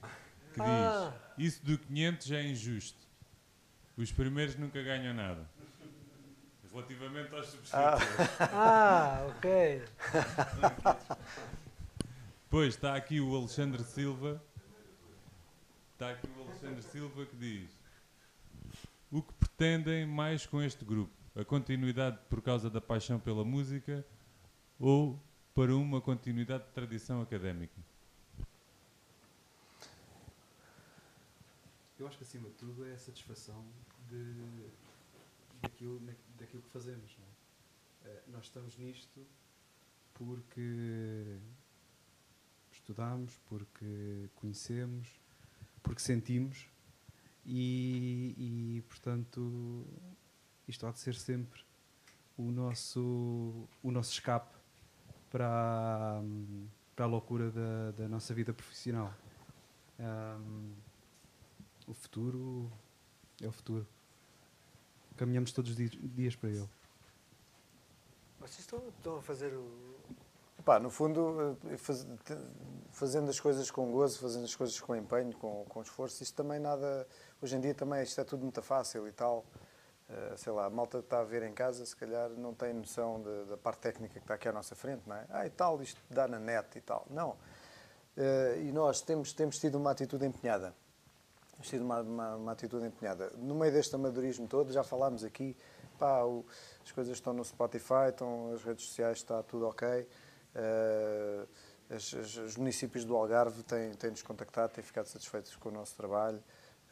que 0.53 0.61
Ah. 0.61 1.11
diz: 1.37 1.53
Isso 1.55 1.65
do 1.65 1.77
500 1.77 2.31
é 2.31 2.41
injusto. 2.43 2.97
Os 3.97 4.11
primeiros 4.11 4.55
nunca 4.55 4.81
ganham 4.81 5.13
nada. 5.13 5.47
Relativamente 6.77 7.33
aos 7.33 7.47
subscritores. 7.47 8.07
Ah, 8.53 9.25
ok. 9.35 9.83
Pois 12.51 12.75
está 12.75 12.95
aqui 12.95 13.19
o 13.19 13.35
Alexandre 13.35 13.83
Silva. 13.83 14.39
Está 15.93 16.11
aqui 16.11 16.27
o 16.37 16.43
Alexandre 16.43 16.83
Silva 16.83 17.25
que 17.25 17.35
diz: 17.35 17.71
O 19.11 19.23
que 19.23 19.33
pretendem 19.33 20.05
mais 20.05 20.45
com 20.45 20.61
este 20.61 20.85
grupo? 20.85 21.11
A 21.35 21.43
continuidade 21.43 22.19
por 22.29 22.43
causa 22.43 22.69
da 22.69 22.79
paixão 22.79 23.19
pela 23.19 23.43
música 23.43 24.05
ou 24.79 25.19
para 25.55 25.75
uma 25.75 25.99
continuidade 25.99 26.65
de 26.65 26.69
tradição 26.69 27.23
académica? 27.23 27.81
Eu 31.99 32.07
acho 32.07 32.19
que 32.19 32.23
acima 32.23 32.47
de 32.49 32.55
tudo 32.55 32.85
é 32.85 32.93
a 32.93 32.97
satisfação 32.99 33.65
de, 34.07 34.69
daquilo, 35.61 35.99
daquilo 36.37 36.61
que 36.63 36.69
fazemos. 36.69 37.17
não 37.17 37.25
é? 37.25 38.09
Eh, 38.09 38.23
nós 38.27 38.45
estamos 38.45 38.77
nisto 38.77 39.25
porque 40.13 41.37
estudamos, 42.71 43.37
porque 43.47 44.29
conhecemos, 44.35 45.07
porque 45.83 46.01
sentimos 46.01 46.67
e, 47.45 48.33
e, 48.37 48.81
portanto 48.83 49.85
isto 50.67 50.85
há 50.85 50.91
de 50.91 50.99
ser 50.99 51.15
sempre 51.15 51.61
o 52.37 52.51
nosso, 52.51 53.67
o 53.81 53.91
nosso 53.91 54.11
escape 54.11 54.55
para, 55.29 56.21
para 56.95 57.05
a 57.05 57.07
loucura 57.07 57.51
da, 57.51 57.91
da 57.91 58.07
nossa 58.07 58.33
vida 58.33 58.53
profissional. 58.53 59.13
Ahm, 59.99 60.73
o 61.87 61.93
futuro 61.93 62.71
é 63.41 63.47
o 63.47 63.51
futuro. 63.51 63.87
Caminhamos 65.17 65.51
todos 65.51 65.71
os 65.71 65.77
di- 65.77 65.89
dias 65.89 66.35
para 66.35 66.49
ele. 66.49 66.69
Vocês 68.39 68.59
estão, 68.59 68.81
estão 68.89 69.17
a 69.17 69.21
fazer 69.21 69.53
o. 69.53 69.97
Pá, 70.63 70.79
no 70.79 70.89
fundo, 70.89 71.57
eh, 71.71 71.77
faz- 71.77 72.05
fazendo 72.91 73.29
as 73.29 73.39
coisas 73.39 73.71
com 73.71 73.91
gozo, 73.91 74.19
fazendo 74.19 74.43
as 74.45 74.55
coisas 74.55 74.79
com 74.79 74.95
empenho, 74.95 75.33
com, 75.37 75.65
com 75.67 75.81
esforço, 75.81 76.21
isto 76.21 76.35
também 76.35 76.59
nada. 76.59 77.07
Hoje 77.41 77.55
em 77.55 77.59
dia 77.61 77.73
também 77.73 78.03
isto 78.03 78.19
é 78.19 78.23
tudo 78.23 78.43
muito 78.43 78.61
fácil 78.61 79.07
e 79.07 79.11
tal. 79.11 79.45
Eh, 80.09 80.33
sei 80.37 80.51
lá, 80.53 80.65
a 80.65 80.69
malta 80.69 80.99
que 80.99 81.05
está 81.05 81.19
a 81.19 81.23
ver 81.23 81.43
em 81.43 81.53
casa, 81.53 81.85
se 81.85 81.95
calhar 81.95 82.29
não 82.31 82.53
tem 82.53 82.73
noção 82.73 83.21
de- 83.21 83.45
da 83.49 83.57
parte 83.57 83.79
técnica 83.79 84.13
que 84.15 84.19
está 84.19 84.35
aqui 84.35 84.47
à 84.47 84.51
nossa 84.53 84.75
frente, 84.75 85.01
não 85.07 85.15
é? 85.15 85.25
Ah, 85.29 85.45
e 85.45 85.49
tal, 85.49 85.81
isto 85.81 85.99
dá 86.09 86.27
na 86.27 86.39
net 86.39 86.77
e 86.77 86.81
tal. 86.81 87.05
Não. 87.09 87.35
Eh, 88.15 88.63
e 88.67 88.71
nós 88.71 89.01
temos, 89.01 89.33
temos 89.33 89.57
tido 89.59 89.75
uma 89.75 89.91
atitude 89.91 90.25
empenhada. 90.25 90.73
Temos 91.57 91.69
tido 91.69 91.81
uma, 91.83 92.01
uma, 92.01 92.35
uma 92.35 92.51
atitude 92.51 92.85
empenhada. 92.85 93.31
No 93.35 93.55
meio 93.55 93.73
deste 93.73 93.95
amadorismo 93.95 94.47
todo, 94.47 94.71
já 94.71 94.83
falámos 94.83 95.23
aqui, 95.23 95.57
pá, 95.97 96.21
o- 96.23 96.45
as 96.85 96.91
coisas 96.91 97.13
estão 97.17 97.33
no 97.33 97.43
Spotify, 97.43 98.09
estão 98.09 98.53
as 98.53 98.61
redes 98.63 98.85
sociais, 98.85 99.17
está 99.17 99.41
tudo 99.41 99.67
ok. 99.67 100.07
Eh, 100.53 101.45
as- 101.89 102.13
as- 102.13 102.37
os 102.37 102.57
municípios 102.57 103.03
do 103.05 103.15
Algarve 103.15 103.63
têm, 103.63 103.91
têm-nos 103.93 104.21
contactado, 104.21 104.71
têm 104.73 104.83
ficado 104.83 105.07
satisfeitos 105.07 105.55
com 105.55 105.69
o 105.69 105.71
nosso 105.71 105.95
trabalho. 105.97 106.43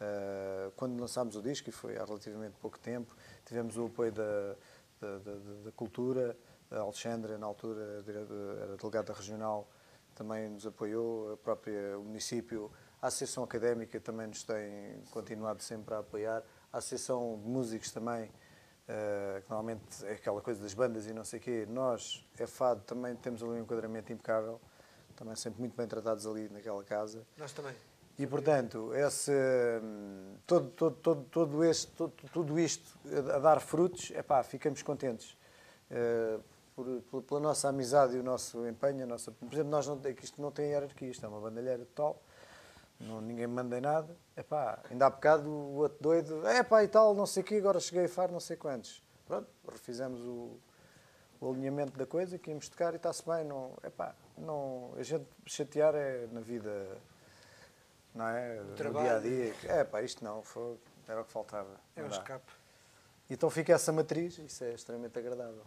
Eh, 0.01 0.71
quando 0.75 0.99
lançámos 0.99 1.35
o 1.35 1.43
disco, 1.43 1.69
e 1.69 1.71
foi 1.71 1.95
há 1.97 2.03
relativamente 2.03 2.55
pouco 2.59 2.79
tempo, 2.79 3.15
tivemos 3.45 3.77
o 3.77 3.85
apoio 3.85 4.11
da, 4.11 4.55
da, 4.99 5.17
da- 5.19 5.63
da 5.65 5.71
cultura, 5.75 6.35
a 6.71 6.79
Alexandra, 6.79 7.37
na 7.37 7.45
altura 7.45 8.03
era 8.07 8.75
delegada 8.77 9.13
regional, 9.13 9.69
também 10.15 10.49
nos 10.49 10.65
apoiou, 10.65 11.33
a 11.33 11.37
própria 11.37 11.99
o 11.99 12.03
município, 12.03 12.71
a 13.05 13.07
Associação 13.07 13.43
Académica 13.43 13.99
também 13.99 14.25
nos 14.25 14.43
tem 14.43 14.99
continuado 15.11 15.61
sempre 15.61 15.93
a 15.93 15.99
apoiar, 15.99 16.41
a 16.73 16.79
Associação 16.79 17.39
de 17.39 17.47
Músicos 17.47 17.91
também, 17.91 18.31
eh, 18.87 19.41
que 19.43 19.49
normalmente 19.49 20.03
é 20.05 20.13
aquela 20.13 20.41
coisa 20.41 20.59
das 20.59 20.73
bandas 20.73 21.05
e 21.05 21.13
não 21.13 21.23
sei 21.23 21.39
o 21.39 21.41
quê. 21.41 21.67
Nós, 21.69 22.27
é 22.39 22.47
fado, 22.47 22.81
também 22.81 23.15
temos 23.15 23.43
ali 23.43 23.51
um 23.51 23.59
enquadramento 23.59 24.11
impecável, 24.11 24.59
também 25.15 25.35
sempre 25.35 25.59
muito 25.59 25.77
bem 25.77 25.87
tratados 25.87 26.25
ali 26.25 26.49
naquela 26.49 26.83
casa. 26.83 27.21
Nós 27.37 27.53
também. 27.53 27.75
E, 28.17 28.25
portanto, 28.25 28.91
esse, 28.95 29.31
hum, 29.83 30.37
todo, 30.47 30.69
todo, 30.71 30.95
todo, 30.95 31.23
todo 31.25 31.63
este, 31.63 31.91
todo, 31.91 32.13
tudo 32.33 32.59
isto 32.59 32.97
a, 33.35 33.37
dar 33.37 33.59
frutos, 33.59 34.09
epá, 34.11 34.41
ficamos 34.41 34.81
contentes. 34.81 35.37
Eh, 35.91 36.39
por, 36.75 37.21
pela 37.21 37.39
nossa 37.39 37.69
amizade 37.69 38.17
e 38.17 38.19
o 38.19 38.23
nosso 38.23 38.67
empenho, 38.67 39.03
a 39.03 39.07
nossa, 39.07 39.31
por 39.31 39.53
exemplo, 39.53 39.69
nós 39.69 39.87
não, 39.87 39.99
é 40.03 40.09
isto 40.09 40.41
não 40.41 40.51
tem 40.51 40.71
hierarquia, 40.71 41.09
isto 41.09 41.25
é 41.25 41.29
uma 41.29 41.39
bandalheira 41.39 41.85
total, 41.85 42.21
não, 42.99 43.21
ninguém 43.21 43.47
me 43.47 43.53
manda 43.53 43.77
em 43.77 43.81
nada. 43.81 44.15
Epá, 44.35 44.79
ainda 44.89 45.05
há 45.05 45.09
bocado 45.09 45.49
o 45.49 45.75
outro 45.77 45.97
doido, 46.01 46.47
epá 46.47 46.83
e 46.83 46.87
tal, 46.87 47.13
não 47.13 47.25
sei 47.25 47.43
o 47.43 47.45
quê, 47.45 47.55
agora 47.55 47.79
cheguei 47.79 48.05
a 48.05 48.09
far 48.09 48.31
não 48.31 48.39
sei 48.39 48.57
quantos. 48.57 49.03
Pronto, 49.25 49.47
refizemos 49.69 50.21
o, 50.21 50.57
o 51.41 51.49
alinhamento 51.49 51.97
da 51.97 52.05
coisa, 52.05 52.37
que 52.37 52.49
íamos 52.49 52.69
tocar 52.69 52.93
e 52.93 52.97
está-se 52.97 53.25
bem. 53.25 53.43
Não, 53.43 53.73
epá, 53.83 54.15
não, 54.37 54.93
a 54.97 55.03
gente 55.03 55.25
chatear 55.45 55.95
é 55.95 56.27
na 56.31 56.41
vida 56.41 56.99
não 58.15 58.27
é? 58.29 58.61
No 58.61 58.75
dia 58.75 59.17
a 59.17 59.19
dia. 59.19 59.53
É 59.65 59.83
pá, 59.83 60.01
isto 60.01 60.23
não. 60.23 60.41
Foi, 60.41 60.79
era 61.07 61.21
o 61.21 61.25
que 61.25 61.31
faltava. 61.31 61.79
É 61.95 62.01
um 62.01 62.07
escape. 62.07 62.51
Então 63.29 63.49
fica 63.49 63.73
essa 63.73 63.91
matriz, 63.91 64.37
isso 64.37 64.63
é 64.63 64.73
extremamente 64.73 65.19
agradável. 65.19 65.65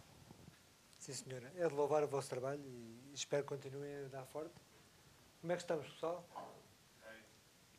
Sim, 0.97 1.13
senhora. 1.13 1.51
É 1.55 1.67
de 1.67 1.73
louvar 1.73 2.03
o 2.03 2.07
vosso 2.07 2.29
trabalho 2.29 2.61
e 2.65 3.11
espero 3.13 3.43
que 3.43 3.49
continuem 3.49 4.05
a 4.05 4.07
dar 4.07 4.25
forte. 4.25 4.53
Como 5.39 5.53
é 5.53 5.55
que 5.55 5.61
estamos, 5.61 5.87
pessoal? 5.87 6.25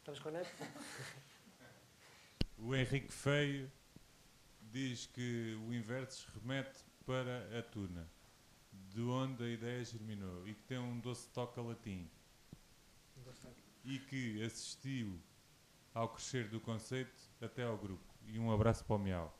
Estamos 0.00 0.20
conectados? 0.20 0.76
O 2.56 2.74
Henrique 2.74 3.12
Feio 3.12 3.70
diz 4.62 5.06
que 5.06 5.54
o 5.66 5.74
Invertes 5.74 6.26
remete 6.34 6.84
para 7.04 7.58
a 7.58 7.62
tuna, 7.62 8.08
de 8.72 9.02
onde 9.02 9.44
a 9.44 9.48
ideia 9.48 9.84
germinou, 9.84 10.48
e 10.48 10.54
que 10.54 10.62
tem 10.62 10.78
um 10.78 10.98
doce 11.00 11.28
toque 11.28 11.60
a 11.60 11.62
latim, 11.62 12.10
e 13.84 13.98
que 13.98 14.42
assistiu 14.42 15.20
ao 15.94 16.08
crescer 16.08 16.48
do 16.48 16.60
conceito 16.60 17.20
até 17.40 17.64
ao 17.64 17.76
grupo. 17.76 18.14
E 18.26 18.38
um 18.38 18.50
abraço 18.50 18.84
para 18.84 18.96
o 18.96 18.98
Miau. 18.98 19.38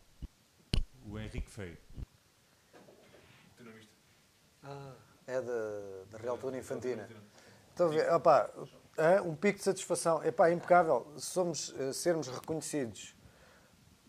O 1.06 1.18
Henrique 1.18 1.50
Feio. 1.50 1.78
Ah, 4.62 4.94
É 5.26 5.40
da, 5.40 6.04
da 6.10 6.18
Real 6.18 6.36
Tuna 6.36 6.58
Infantina. 6.58 7.08
Estão 7.70 7.86
a 7.86 7.90
ver? 7.90 8.12
Opá, 8.12 8.50
hã? 9.00 9.22
um 9.22 9.34
pico 9.34 9.58
de 9.58 9.64
satisfação. 9.64 10.22
Epá, 10.24 10.48
é 10.48 10.52
impecável. 10.52 11.06
Se 11.16 11.26
somos, 11.26 11.74
eh, 11.78 11.92
sermos 11.92 12.28
reconhecidos 12.28 13.16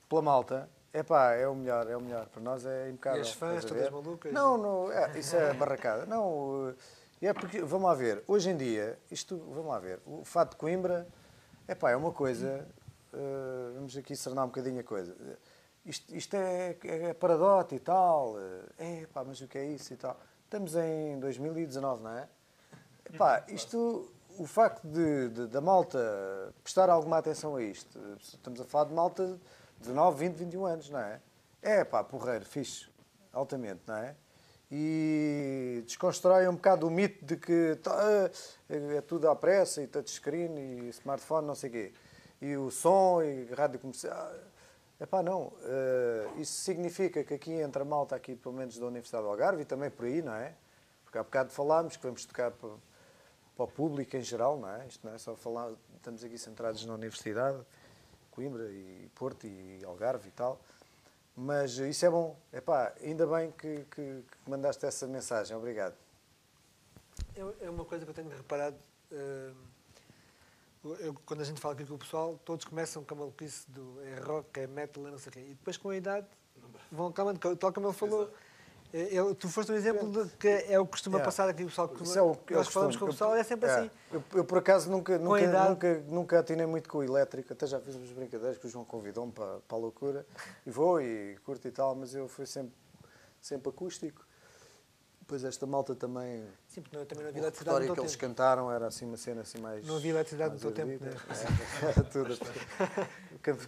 pela 0.09 0.21
malta, 0.21 0.69
epá, 0.93 1.33
é 1.33 1.47
o 1.47 1.55
melhor, 1.55 1.89
é 1.89 1.95
o 1.95 2.01
melhor. 2.01 2.27
Para 2.27 2.41
nós 2.41 2.65
é 2.65 2.89
impecável. 2.89 3.19
E 3.19 3.21
as 3.21 3.33
fãs 3.33 3.65
todas 3.65 3.89
malucas? 3.89 4.33
Não, 4.33 4.57
não 4.57 4.91
é, 4.91 5.17
isso 5.17 5.35
é 5.35 5.53
barracada. 5.53 6.05
Não, 6.05 6.75
eh, 7.21 7.27
é 7.27 7.33
porque, 7.33 7.61
vamos 7.61 7.87
lá 7.87 7.95
ver, 7.95 8.23
hoje 8.27 8.49
em 8.49 8.57
dia, 8.57 8.99
isto, 9.09 9.37
vamos 9.37 9.67
lá 9.67 9.79
ver, 9.79 9.99
o 10.05 10.25
fato 10.25 10.51
de 10.51 10.57
Coimbra, 10.57 11.07
epá, 11.67 11.91
é 11.91 11.95
uma 11.95 12.11
coisa, 12.11 12.67
eh, 13.13 13.71
vamos 13.75 13.95
aqui 13.95 14.15
cernar 14.15 14.43
um 14.43 14.47
bocadinho 14.47 14.79
a 14.79 14.83
coisa. 14.83 15.15
Isto, 15.85 16.15
isto 16.15 16.35
é, 16.35 16.77
é 16.83 17.13
paradote 17.13 17.75
e 17.75 17.79
tal, 17.79 18.35
é 18.77 19.07
pá, 19.07 19.23
mas 19.23 19.41
o 19.41 19.47
que 19.47 19.57
é 19.57 19.65
isso 19.65 19.93
e 19.93 19.97
tal. 19.97 20.19
Estamos 20.43 20.75
em 20.75 21.17
2019, 21.19 22.03
não 22.03 22.11
é? 22.11 22.27
Epá, 23.05 23.43
isto, 23.47 24.11
o 24.39 24.45
facto 24.45 24.85
de, 24.87 25.29
de- 25.29 25.47
da 25.47 25.61
malta 25.61 26.53
prestar 26.63 26.89
alguma 26.89 27.17
atenção 27.17 27.55
a 27.55 27.63
isto, 27.63 27.99
estamos 28.19 28.59
a 28.61 28.65
falar 28.65 28.85
de 28.85 28.93
malta 28.93 29.27
de 29.27 29.39
19, 29.87 30.17
20, 30.29 30.35
21 30.37 30.65
anos, 30.65 30.89
não 30.89 30.99
é? 30.99 31.19
É 31.61 31.83
pá, 31.83 32.03
porreiro, 32.03 32.45
fixe, 32.45 32.87
altamente, 33.33 33.81
não 33.87 33.95
é? 33.95 34.15
E 34.71 35.83
desconstrói 35.85 36.47
um 36.47 36.55
bocado 36.55 36.87
o 36.87 36.91
mito 36.91 37.25
de 37.25 37.35
que 37.35 37.77
tá, 37.83 38.29
é 38.69 39.01
tudo 39.01 39.29
à 39.29 39.35
pressa 39.35 39.81
e 39.81 39.87
touchscreen 39.87 40.57
e 40.57 40.89
smartphone, 40.89 41.45
não 41.45 41.55
sei 41.55 41.69
o 41.69 41.73
quê. 41.73 41.93
E 42.41 42.55
o 42.55 42.71
som 42.71 43.21
e 43.21 43.45
rádio 43.53 43.79
comercial. 43.79 44.31
Epá, 44.99 45.21
não. 45.21 45.51
eh, 45.63 46.29
isso 46.37 46.53
significa 46.61 47.23
que 47.23 47.33
aqui 47.33 47.51
entra 47.51 47.83
malta 47.83 48.15
aqui, 48.15 48.35
pelo 48.35 48.55
menos 48.55 48.77
da 48.77 48.85
Universidade 48.85 49.23
do 49.23 49.29
Algarve 49.29 49.63
e 49.63 49.65
também 49.65 49.89
por 49.89 50.05
aí, 50.05 50.21
não 50.21 50.33
é? 50.33 50.53
Porque 51.03 51.17
há 51.17 51.23
bocado 51.23 51.51
falámos 51.51 51.97
que 51.97 52.03
vamos 52.03 52.25
tocar 52.25 52.51
para, 53.61 53.63
o 53.63 53.67
público 53.67 54.15
em 54.17 54.21
geral, 54.21 54.57
não 54.59 54.69
é? 54.69 54.87
Isto 54.87 55.05
não 55.07 55.13
é 55.13 55.17
só 55.17 55.35
falar, 55.35 55.71
estamos 55.95 56.23
aqui 56.23 56.37
centrados 56.37 56.85
na 56.85 56.93
Universidade, 56.93 57.57
Coimbra 58.31 58.69
e 58.71 59.09
Porto 59.15 59.45
e 59.45 59.81
Algarve 59.85 60.27
e 60.29 60.31
tal. 60.31 60.59
Mas 61.35 61.77
isso 61.77 62.05
é 62.05 62.09
bom. 62.09 62.37
Epá, 62.51 62.93
ainda 63.01 63.25
bem 63.25 63.51
que, 63.51 63.85
que, 63.85 64.23
que 64.23 64.49
mandaste 64.49 64.85
essa 64.85 65.07
mensagem. 65.07 65.55
Obrigado. 65.55 65.95
É 67.35 67.65
é 67.65 67.69
uma 67.69 67.85
coisa 67.85 68.03
que 68.05 68.11
eu 68.11 68.15
tenho 68.15 68.29
reparado. 68.29 68.75
eh, 69.11 69.51
eu- 70.99 71.13
quando 71.25 71.41
a 71.41 71.43
gente 71.43 71.61
fala 71.61 71.73
aqui 71.73 71.85
com 71.85 71.93
o 71.93 71.97
pessoal, 71.97 72.39
todos 72.43 72.65
começam 72.65 73.03
com 73.03 73.13
a 73.13 73.17
maluquice 73.17 73.69
do 73.69 74.01
é 74.03 74.19
rock, 74.19 74.59
é 74.59 74.67
metal, 74.67 75.07
é 75.07 75.11
não 75.11 75.17
sei 75.19 75.29
o 75.29 75.33
quê. 75.33 75.39
E 75.39 75.53
depois, 75.53 75.77
com 75.77 75.89
a 75.89 75.95
idade, 75.95 76.27
vão 76.91 77.07
acalmando, 77.07 77.39
co- 77.39 77.55
tal 77.55 77.71
como 77.71 77.87
ele 77.87 77.93
falou. 77.95 78.23
Eh, 78.27 78.50
eu- 78.93 79.35
tu 79.35 79.47
foste 79.49 79.71
um 79.71 79.75
exemplo 79.75 80.09
de 80.25 80.29
que 80.37 80.47
é 80.47 80.79
o 80.79 80.85
que 80.85 80.91
costuma 80.91 81.17
Yeah. 81.17 81.25
passar 81.25 81.49
aqui 81.49 81.63
o 81.63 81.67
pessoal 81.67 81.87
que 81.89 82.03
Isso 82.03 82.19
é 82.19 82.21
o 82.21 82.35
que 82.35 82.53
nós 82.53 82.67
falamos 82.67 82.95
com 82.97 83.05
o 83.05 83.07
pessoal, 83.09 83.35
é 83.35 83.43
sempre 83.43 83.69
é. 83.69 83.73
assim. 83.73 83.91
Eu, 84.11 84.23
eu, 84.35 84.45
por 84.45 84.57
acaso 84.57 84.89
nunca, 84.89 85.15
a 85.15 85.19
nunca, 85.19 85.41
idade- 85.41 85.69
nunca, 85.69 86.03
nunca 86.07 86.39
atinei 86.39 86.65
muito 86.65 86.89
com 86.89 86.99
o 86.99 87.03
elétrico, 87.03 87.53
até 87.53 87.65
já 87.67 87.79
fiz 87.79 87.95
umas 87.95 88.09
brincadeiras 88.11 88.57
que 88.57 88.67
o 88.67 88.69
João 88.69 88.85
convidou-me 88.85 89.31
para, 89.31 89.59
para 89.67 89.77
a 89.77 89.79
loucura 89.79 90.25
e 90.65 90.71
vou 90.71 91.01
e 91.01 91.37
curto 91.45 91.67
e 91.67 91.71
tal, 91.71 91.95
mas 91.95 92.13
eu 92.15 92.27
fui 92.27 92.45
sempre, 92.45 92.73
sempre 93.41 93.69
acústico. 93.69 94.25
Depois 95.21 95.45
esta 95.45 95.65
malta 95.65 95.95
também. 95.95 96.43
Sim, 96.67 96.81
porque 96.81 96.97
não- 96.97 97.05
também 97.05 97.23
não 97.23 97.29
havia 97.29 97.41
eletricidade 97.41 97.79
repertório 97.79 97.85
teu 97.87 97.95
que 97.95 98.01
eles 98.01 98.11
tempo. 98.11 98.21
cantaram 98.27 98.69
era 98.69 98.87
assim 98.87 99.05
uma 99.05 99.15
cena 99.15 99.41
assim 99.43 99.61
mais. 99.61 99.87
Não 99.87 99.95
havia 99.95 100.11
eletricidade 100.11 100.55
no 100.55 100.59
teu 100.59 100.73
tempo, 100.73 101.01
né? 101.05 101.11
É, 101.81 101.85
Era 101.91 102.03
tudo. 102.03 102.37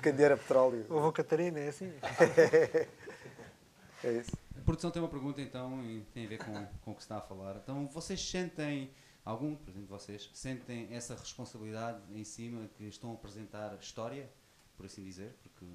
Candeeiro 0.01 0.33
era 0.33 0.37
petróleo. 0.37 0.85
Houve 0.89 1.13
Catarina, 1.13 1.59
é 1.61 1.69
assim? 1.69 1.93
é 4.03 4.11
isso. 4.11 4.31
A 4.63 4.65
produção 4.65 4.89
tem 4.91 5.01
uma 5.01 5.09
pergunta 5.09 5.41
então 5.41 5.83
e 5.83 5.99
tem 6.13 6.25
a 6.25 6.29
ver 6.29 6.37
com, 6.37 6.53
com 6.85 6.91
o 6.91 6.95
que 6.95 7.01
se 7.01 7.05
está 7.05 7.17
a 7.17 7.21
falar. 7.21 7.57
Então 7.57 7.85
vocês 7.87 8.21
sentem, 8.29 8.89
algum, 9.25 9.57
por 9.57 9.69
exemplo, 9.69 9.87
vocês, 9.89 10.29
sentem 10.33 10.87
essa 10.93 11.15
responsabilidade 11.15 11.99
em 12.17 12.23
cima 12.23 12.69
que 12.77 12.85
estão 12.85 13.11
a 13.11 13.13
apresentar 13.13 13.77
história, 13.81 14.31
por 14.77 14.85
assim 14.85 15.03
dizer, 15.03 15.35
porque 15.43 15.65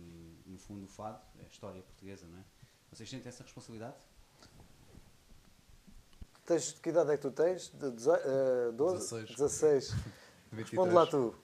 no 0.46 0.56
fundo 0.58 0.86
o 0.86 0.88
fado 0.88 1.20
é 1.38 1.46
história 1.50 1.82
portuguesa, 1.82 2.24
não 2.28 2.38
é? 2.38 2.42
Vocês 2.90 3.10
sentem 3.10 3.28
essa 3.28 3.42
responsabilidade? 3.42 3.94
Tens, 6.46 6.72
que 6.72 6.88
idade 6.88 7.10
é 7.10 7.16
que 7.18 7.22
tu 7.22 7.30
tens? 7.30 7.68
De 7.68 7.90
deze- 7.90 8.08
eh, 8.10 8.72
12? 8.72 8.96
16. 9.00 9.28
16. 9.36 9.90
23. 10.50 10.70
Responde 10.70 10.94
lá 10.94 11.06
tu. 11.06 11.34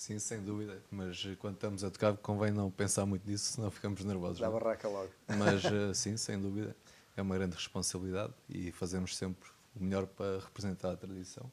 Sim, 0.00 0.18
sem 0.18 0.40
dúvida. 0.40 0.82
Mas 0.90 1.22
eh, 1.26 1.36
quando 1.38 1.56
estamos 1.56 1.84
a 1.84 1.90
tocar, 1.90 2.16
convém 2.16 2.50
não 2.50 2.70
pensar 2.70 3.04
muito 3.04 3.28
nisso, 3.28 3.52
senão 3.52 3.70
ficamos 3.70 4.02
nervosos. 4.02 4.40
Dá 4.40 4.48
não 4.48 4.56
é? 4.56 4.60
barraca 4.60 4.88
logo. 4.88 5.10
Mas 5.38 5.62
eh, 5.70 5.92
sim, 5.92 6.16
sem 6.16 6.40
dúvida. 6.40 6.74
É 7.14 7.20
uma 7.20 7.36
grande 7.36 7.54
responsabilidade 7.54 8.32
e 8.48 8.72
fazemos 8.72 9.14
sempre 9.14 9.50
o 9.76 9.84
melhor 9.84 10.06
para 10.06 10.38
representar 10.38 10.92
a 10.92 10.96
tradição. 10.96 11.50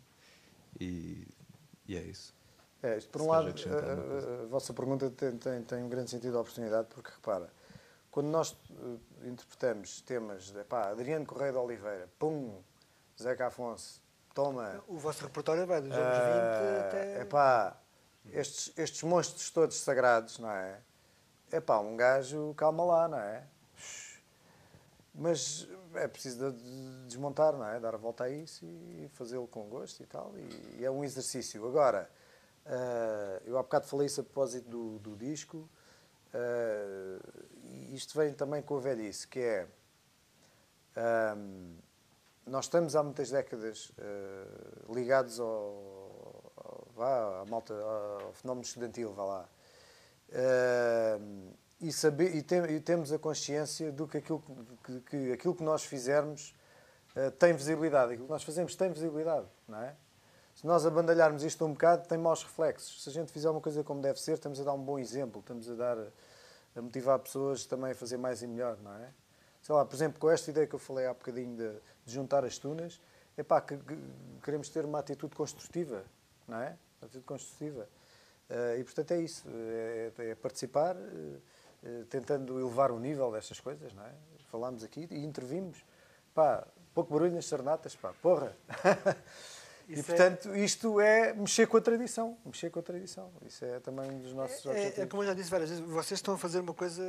E, 0.80 1.28
e 1.86 1.98
é 1.98 2.04
isso. 2.04 2.34
É, 2.82 2.98
isto 2.98 3.10
por 3.10 3.22
um 3.24 3.28
lado, 3.28 3.52
coisa. 3.52 3.70
a, 3.70 4.40
a- 4.40 4.44
a 4.44 4.46
vossa 4.46 4.74
pergunta 4.74 5.10
tem, 5.10 5.38
tem, 5.38 5.62
tem 5.64 5.84
um 5.84 5.90
grande 5.90 6.10
sentido 6.10 6.32
de 6.32 6.38
oportunidade, 6.38 6.88
porque 6.90 7.10
repara, 7.14 7.52
quando 8.10 8.28
nós 8.28 8.56
eh, 8.72 9.28
interpretamos 9.28 10.00
temas 10.04 10.52
de 10.52 10.64
pá, 10.64 10.88
Adriano 10.92 11.26
Correia 11.26 11.52
de 11.52 11.58
Oliveira, 11.58 12.08
pum, 12.18 12.62
Zeca 13.22 13.48
Afonso, 13.48 14.02
toma. 14.34 14.82
O 14.88 14.98
vosso 14.98 15.22
repertório 15.24 15.68
vai 15.68 15.82
dos 15.82 15.92
anos 15.92 16.18
20 16.18 16.64
ah, 16.64 16.88
até. 16.88 17.22
epá, 17.24 17.78
estes, 18.32 18.72
estes 18.78 19.04
monstros 19.04 19.50
todos 19.52 19.78
sagrados, 19.80 20.40
não 20.40 20.50
é? 20.52 20.80
É 21.52 21.60
pá, 21.60 21.80
um 21.80 21.96
gajo, 21.96 22.54
calma 22.56 22.84
lá, 22.84 23.08
não 23.08 23.20
é? 23.20 23.44
Mas 25.14 25.68
é 25.96 26.08
preciso 26.08 26.52
de- 26.52 26.58
de 26.62 27.06
desmontar, 27.08 27.54
não 27.54 27.66
é? 27.66 27.80
Dar 27.80 27.96
a 27.96 27.98
volta 27.98 28.26
a 28.26 28.30
isso 28.30 28.66
e 28.66 29.10
fazê-lo 29.14 29.48
com 29.48 29.64
gosto 29.68 30.04
e 30.04 30.06
tal. 30.06 30.32
E, 30.38 30.78
e 30.80 30.86
é 30.86 30.92
um 30.92 31.04
exercício. 31.04 31.66
Agora, 31.68 32.10
ah, 32.66 33.42
eu 33.46 33.58
há 33.58 33.64
bocado 33.64 33.88
falei 33.88 34.06
isso 34.08 34.22
a 34.22 34.24
propósito 34.24 34.70
do, 34.70 35.00
do 35.00 35.16
disco. 35.16 35.68
ah, 36.34 37.20
e 37.64 37.96
isto 37.96 38.18
vem 38.18 38.34
também 38.34 38.62
com 38.62 38.78
a 38.78 38.80
velhice, 38.80 39.28
que 39.28 39.40
é. 39.40 39.68
ahm, 40.96 41.76
nós 42.46 42.66
estamos 42.66 42.96
há 42.96 43.02
muitas 43.04 43.30
décadas 43.32 43.92
ah, 44.00 44.94
ligados 44.94 45.40
ao- 45.40 45.97
vá, 46.98 47.42
à 47.42 47.46
malta, 47.46 47.74
ao 48.26 48.34
fenómeno 48.34 48.66
estudantil, 48.66 49.14
vá 49.14 49.24
lá. 49.24 49.50
Ahm, 50.34 51.52
e, 51.80 51.92
saber, 51.94 52.36
e, 52.36 52.42
tem- 52.42 52.66
e 52.66 52.80
temos 52.82 53.14
a 53.14 53.20
consciência 53.20 53.92
do 53.92 54.08
que 54.08 54.18
aquilo 54.18 54.44
que, 54.84 55.00
que 55.02 55.32
aquilo 55.32 55.56
que 55.56 55.64
nós 55.64 55.84
fizermos 55.86 56.56
ah, 57.16 57.32
tem 57.32 57.54
visibilidade. 57.54 58.14
Aquilo 58.14 58.26
que 58.28 58.32
nós 58.34 58.44
fazemos 58.44 58.76
tem 58.76 58.92
visibilidade, 58.92 59.48
não 59.68 59.80
é? 59.80 59.96
Se 60.56 60.66
nós 60.66 60.86
abandalharmos 60.88 61.44
isto 61.44 61.64
um 61.66 61.72
bocado, 61.74 62.08
tem 62.08 62.18
maus 62.18 62.42
reflexos. 62.44 63.04
Se 63.04 63.10
a 63.10 63.14
gente 63.14 63.32
fizer 63.32 63.50
uma 63.50 63.62
coisa 63.62 63.84
como 63.84 64.02
deve 64.02 64.20
ser, 64.20 64.34
estamos 64.34 64.60
a 64.60 64.64
dar 64.64 64.74
um 64.74 64.84
bom 64.84 64.98
exemplo, 64.98 65.40
estamos 65.40 65.70
a 65.70 65.76
dar 65.76 65.98
a 66.76 66.82
motivar 66.82 67.20
pessoas 67.20 67.66
também 67.66 67.92
a 67.92 67.96
fazer 67.96 68.18
mais 68.18 68.42
e 68.42 68.48
melhor, 68.48 68.78
não 68.82 68.94
é? 68.96 69.12
Sei 69.62 69.74
lá, 69.76 69.86
por 69.86 69.96
exemplo, 69.96 70.20
com 70.20 70.30
esta 70.30 70.50
ideia 70.50 70.66
que 70.66 70.74
eu 70.74 70.80
falei 70.80 71.06
há 71.06 71.14
bocadinho 71.14 71.56
de, 71.56 71.72
de 72.06 72.14
juntar 72.14 72.44
as 72.44 72.58
tunas, 72.58 73.00
é 73.36 73.44
pá, 73.44 73.62
que, 73.62 73.78
que 73.78 73.98
queremos 74.44 74.70
ter 74.70 74.84
uma 74.84 75.00
atitude 75.00 75.36
construtiva, 75.36 76.04
não 76.48 76.58
é? 76.60 76.76
Uma 77.02 77.06
atitude 77.06 77.26
construtiva. 77.26 77.88
Eh, 78.50 78.78
e 78.80 78.84
portanto 78.84 79.12
é 79.12 79.20
isso, 79.22 79.44
é, 79.50 80.12
é 80.18 80.36
participar, 80.36 80.96
eh, 80.96 81.38
eh, 81.84 82.04
tentando 82.10 82.60
elevar 82.60 82.92
o 82.92 83.00
nível 83.00 83.32
destas 83.32 83.60
coisas, 83.60 83.94
não 83.94 84.04
é? 84.06 84.12
Falámos 84.52 84.84
aqui 84.84 85.08
e 85.12 85.24
intervimos. 85.26 85.84
Pá, 86.34 86.66
pouco 86.94 87.14
barulho 87.14 87.34
nas 87.34 87.46
serenatas, 87.46 87.96
pá, 87.96 88.14
porra. 88.22 88.56
e 89.88 89.94
Isso 90.00 90.02
é- 90.12 90.16
portanto 90.16 90.56
isto 90.56 91.00
é 91.02 91.34
mexer 91.34 91.68
com 91.68 91.78
a 91.78 91.82
tradição, 91.82 92.38
mexer 92.46 92.70
com 92.70 92.80
a 92.80 92.84
tradição. 92.84 93.32
Isso 93.46 93.66
é 93.66 93.80
também 93.82 94.10
um 94.10 94.20
dos 94.20 94.34
nossos 94.34 94.66
É, 94.66 94.70
objetivos. 94.70 95.00
é 95.00 95.06
como 95.08 95.24
eu 95.24 95.28
já 95.28 95.34
disse 95.34 95.50
várias 95.52 95.70
vezes, 95.70 95.84
vocês 95.86 96.18
estão 96.18 96.34
a 96.36 96.38
fazer 96.38 96.60
uma 96.62 96.74
coisa 96.74 97.04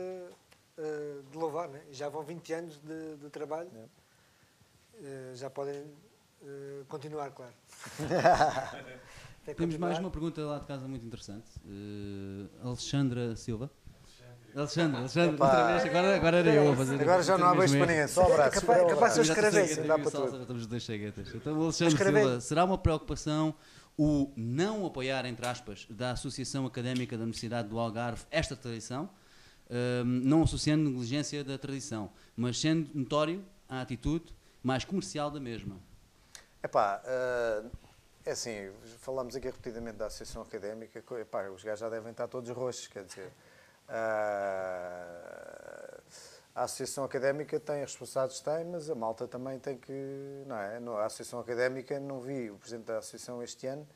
eh, 0.77 1.20
de 1.31 1.39
louvar, 1.39 1.69
né? 1.69 1.81
já 1.93 2.09
vão 2.09 2.23
20 2.24 2.52
anos 2.52 2.78
de, 2.81 3.16
de 3.16 3.31
trabalho, 3.31 3.70
já 5.35 5.48
podem 5.48 5.85
continuar, 6.89 7.31
claro. 7.31 7.55
Tem 9.49 9.55
Temos 9.55 9.77
mais 9.79 9.95
continuar. 9.95 10.01
uma 10.01 10.11
pergunta 10.11 10.43
lá 10.45 10.59
de 10.59 10.66
casa 10.66 10.87
muito 10.87 11.07
interessante. 11.07 11.51
Eh, 11.66 12.47
Alexandra 12.62 13.35
Silva 13.35 13.70
Alexandre, 14.55 14.97
Alexandre, 14.99 15.35
Epá. 15.37 15.47
outra 15.47 15.66
vez, 15.69 15.85
agora, 15.85 16.16
agora 16.16 16.37
era 16.39 16.51
eu 16.55 16.73
a 16.73 16.77
fazer. 16.77 17.01
Agora 17.01 17.23
já 17.23 17.39
não 17.39 17.47
há 17.47 17.55
beijo 17.55 17.77
para 17.79 17.87
ninguém, 17.87 18.09
só 18.09 18.23
abraço. 18.33 18.61
Capaz- 18.61 18.91
capaz 18.91 19.15
de 19.15 19.19
eu 19.20 19.25
sei, 19.25 19.65
isso, 19.65 19.75
já 19.77 19.83
dá 19.87 19.99
para 19.99 20.11
tudo. 20.11 20.41
Estamos 20.43 20.66
dois 20.66 20.85
ceguetas. 20.85 21.35
Então, 21.35 21.62
Alexandre. 21.62 21.97
Silva, 21.97 22.41
será 22.41 22.65
uma 22.65 22.77
preocupação 22.79 23.55
o 23.97 24.33
não 24.37 24.85
apoiar, 24.87 25.25
entre 25.27 25.47
aspas, 25.47 25.87
da 25.91 26.11
Associação 26.12 26.66
Académica 26.66 27.16
da 27.16 27.23
Universidade 27.25 27.69
do 27.69 27.79
Algarve 27.79 28.25
esta 28.31 28.55
tradição, 28.57 29.09
hum, 29.70 30.05
não 30.25 30.43
associando 30.43 30.85
negligência 30.91 31.43
da 31.45 31.57
tradição, 31.59 32.11
mas 32.37 32.59
sendo 32.61 32.89
notório 32.95 33.45
a 33.69 33.81
atitude 33.81 34.35
mais 34.62 34.85
comercial 34.85 35.31
da 35.31 35.41
mesma? 35.41 35.77
Epá, 36.62 37.01
eh, 37.05 37.62
é 38.29 38.33
assim, 38.33 38.71
falámos 38.99 39.35
aqui 39.35 39.47
repetidamente 39.47 39.97
da 39.97 40.05
Associação 40.07 40.43
Académica, 40.43 41.03
epá, 41.19 41.49
os 41.49 41.65
gajos 41.65 41.81
já 41.81 41.89
devem 41.89 42.11
estar 42.11 42.29
todos 42.29 42.51
roxos, 42.51 42.87
quer 42.87 43.05
dizer. 43.05 43.33
ah, 43.89 45.19
a 46.55 46.65
Associação 46.65 47.05
Académica 47.05 47.59
tem 47.59 47.81
responsabilidades, 47.81 48.41
tem, 48.41 48.65
mas 48.67 48.91
a 48.91 48.95
malta 48.95 49.27
também 49.27 49.59
tem 49.59 49.79
que. 49.79 50.45
Não 50.47 50.57
é? 50.57 50.77
A 51.01 51.07
Associação 51.07 51.41
Académica, 51.41 51.99
não 51.99 52.21
vi 52.21 52.51
o 52.51 52.59
Presidente 52.59 52.87
da 52.87 52.99
Associação 52.99 53.43
este 53.43 53.67
ano, 53.67 53.89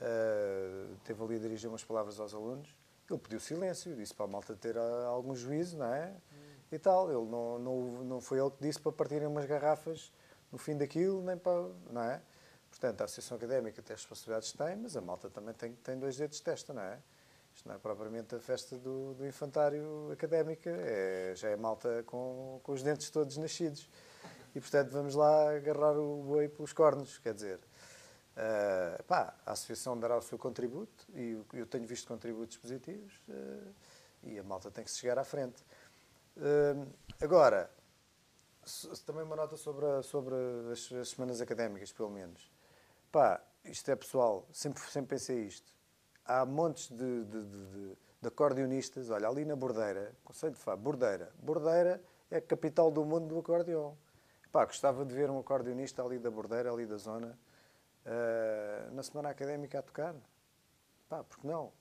ah, 0.00 0.96
teve 1.04 1.22
ali 1.22 1.36
a 1.36 1.38
dirigir 1.38 1.68
umas 1.68 1.84
palavras 1.84 2.18
aos 2.18 2.34
alunos, 2.34 2.74
ele 3.08 3.20
pediu 3.20 3.38
silêncio, 3.38 3.94
disse 3.94 4.12
para 4.12 4.24
a 4.24 4.28
malta 4.28 4.56
ter 4.56 4.76
ah, 4.76 5.06
algum 5.06 5.36
juízo, 5.36 5.78
não 5.78 5.94
é? 5.94 6.12
E 6.72 6.78
tal, 6.80 7.12
ele 7.12 7.30
não, 7.30 7.58
não, 7.60 7.80
não 8.04 8.20
foi 8.20 8.40
ele 8.40 8.50
que 8.50 8.62
disse 8.62 8.80
para 8.80 8.90
partirem 8.90 9.28
umas 9.28 9.44
garrafas 9.44 10.10
no 10.50 10.58
fim 10.58 10.76
daquilo, 10.76 11.22
nem 11.22 11.36
para. 11.36 11.68
Não 11.90 12.02
é? 12.02 12.20
Portanto, 12.82 13.02
a 13.02 13.04
Associação 13.04 13.36
Académica 13.36 13.80
tem 13.80 13.94
responsabilidades 13.94 14.52
tem, 14.54 14.74
mas 14.74 14.96
a 14.96 15.00
malta 15.00 15.30
também 15.30 15.54
tem, 15.54 15.72
tem 15.72 15.96
dois 15.96 16.16
dedos 16.16 16.38
de 16.38 16.42
testa, 16.42 16.74
não 16.74 16.82
é? 16.82 16.98
Isto 17.54 17.68
não 17.68 17.76
é 17.76 17.78
propriamente 17.78 18.34
a 18.34 18.40
festa 18.40 18.76
do, 18.76 19.14
do 19.14 19.24
infantário 19.24 20.10
académica, 20.10 20.68
é, 20.68 21.32
já 21.36 21.50
é 21.50 21.54
malta 21.56 22.02
com, 22.04 22.58
com 22.60 22.72
os 22.72 22.82
dentes 22.82 23.08
todos 23.08 23.36
nascidos. 23.36 23.88
E, 24.52 24.60
portanto, 24.60 24.90
vamos 24.90 25.14
lá 25.14 25.54
agarrar 25.54 25.96
o 25.96 26.24
boi 26.24 26.48
pelos 26.48 26.72
cornos, 26.72 27.18
quer 27.18 27.32
dizer. 27.34 27.60
ah, 28.36 29.00
pá, 29.06 29.32
a 29.46 29.52
Associação 29.52 29.96
dará 29.96 30.16
o 30.16 30.22
seu 30.22 30.36
contributo, 30.36 31.06
e 31.14 31.40
eu- 31.52 31.66
tenho 31.66 31.86
visto 31.86 32.08
contributos 32.08 32.56
positivos, 32.56 33.12
ah, 33.30 33.70
e 34.24 34.40
a 34.40 34.42
malta 34.42 34.72
tem 34.72 34.82
que 34.82 34.90
se 34.90 34.98
chegar 34.98 35.20
à 35.20 35.24
frente. 35.24 35.62
Ah, 36.36 36.84
agora, 37.20 37.70
também 39.06 39.22
uma 39.22 39.36
nota 39.36 39.56
sobre, 39.56 39.86
a- 39.86 40.02
sobre 40.02 40.34
as, 40.72 40.90
as 40.90 41.10
semanas 41.10 41.40
académicas, 41.40 41.92
pelo 41.92 42.10
menos. 42.10 42.50
Pá, 43.12 43.40
isto 43.66 43.90
é 43.90 43.94
pessoal, 43.94 44.48
sempre, 44.52 44.82
sempre 44.84 45.10
pensei 45.10 45.44
isto. 45.44 45.70
Há 46.24 46.46
montes 46.46 46.88
de, 46.88 47.24
de, 47.26 47.44
de, 47.44 47.66
de- 47.66 47.96
de 48.22 48.28
acordeonistas, 48.28 49.10
olha, 49.10 49.28
ali 49.28 49.44
na 49.44 49.54
Bordeira, 49.54 50.14
Conselho 50.24 50.54
de 50.54 50.58
Fá, 50.58 50.74
Bordeira. 50.74 51.30
Bordeira 51.38 52.02
é 52.30 52.36
a 52.38 52.40
capital 52.40 52.90
do 52.90 53.04
mundo 53.04 53.26
do 53.26 53.38
acordeão. 53.38 53.98
Pá, 54.50 54.64
gostava 54.64 55.04
de 55.04 55.14
ver 55.14 55.28
um 55.28 55.38
acordeonista 55.38 56.02
ali 56.02 56.18
da 56.18 56.30
Bordeira, 56.30 56.72
ali 56.72 56.86
da 56.86 56.96
zona, 56.96 57.38
ah, 58.06 58.88
na 58.92 59.02
semana 59.02 59.28
académica 59.28 59.78
a 59.80 59.82
tocar. 59.82 60.14
Pá, 61.08 61.22
porque 61.24 61.46
não? 61.46 61.72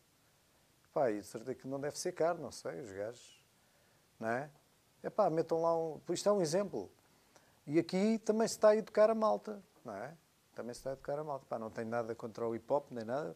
Pá, 0.94 1.12
e 1.12 1.22
de 1.22 1.26
certeza 1.28 1.56
que 1.56 1.68
não 1.68 1.80
deve 1.80 1.98
ser 1.98 2.12
caro, 2.12 2.42
não 2.42 2.52
sei, 2.52 2.82
os 2.82 2.92
gajos, 2.92 3.42
não 4.20 4.28
é? 4.30 4.50
É 5.04 5.10
pá, 5.10 5.30
metam 5.30 5.62
lá 5.62 5.78
um. 5.78 6.02
Isto 6.10 6.28
é 6.28 6.32
um 6.34 6.42
exemplo. 6.42 6.92
E 7.66 7.80
aqui 7.80 8.20
também 8.20 8.48
se 8.48 8.56
está 8.56 8.70
a 8.70 8.76
educar 8.76 9.10
a 9.10 9.16
malta, 9.16 9.62
não 9.86 9.96
é? 9.96 10.18
Também 10.62 10.76
se 10.76 10.82
está 10.82 10.92
a 10.92 10.94
educar 10.94 11.18
a 11.18 11.24
malta. 11.24 11.44
Pá, 11.50 11.58
não 11.58 11.72
tenho 11.72 11.90
nada 11.90 12.14
contra 12.14 12.48
o 12.48 12.56
hip 12.56 12.72
hop, 12.72 12.92
nem 12.92 13.04
nada. 13.04 13.36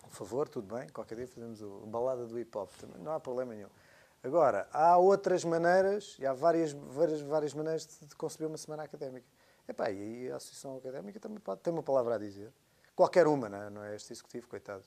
Por 0.00 0.10
favor, 0.10 0.48
tudo 0.48 0.74
bem. 0.74 0.88
Qualquer 0.88 1.16
dia 1.16 1.28
fazemos 1.28 1.60
o 1.60 1.86
balada 1.86 2.26
do 2.26 2.38
hip 2.38 2.56
hop. 2.56 2.70
Também 2.80 2.96
não 3.02 3.12
há 3.12 3.20
problema 3.20 3.54
nenhum. 3.54 3.68
Agora, 4.22 4.66
há 4.72 4.96
outras 4.96 5.44
maneiras, 5.44 6.16
e 6.18 6.24
há 6.24 6.32
várias, 6.32 6.72
várias, 6.72 7.20
várias 7.20 7.52
maneiras 7.52 7.86
de, 7.86 8.06
de 8.06 8.16
conceber 8.16 8.48
uma 8.48 8.56
semana 8.56 8.82
académica. 8.82 9.26
Epá, 9.68 9.90
e 9.90 10.30
a 10.30 10.36
Associação 10.36 10.78
Académica 10.78 11.20
também 11.20 11.38
pode 11.38 11.60
ter 11.60 11.68
uma 11.68 11.82
palavra 11.82 12.14
a 12.14 12.18
dizer. 12.18 12.50
Qualquer 12.96 13.26
uma, 13.26 13.50
não 13.50 13.62
é, 13.62 13.68
não 13.70 13.84
é 13.84 13.94
este 13.94 14.14
executivo, 14.14 14.48
coitado. 14.48 14.82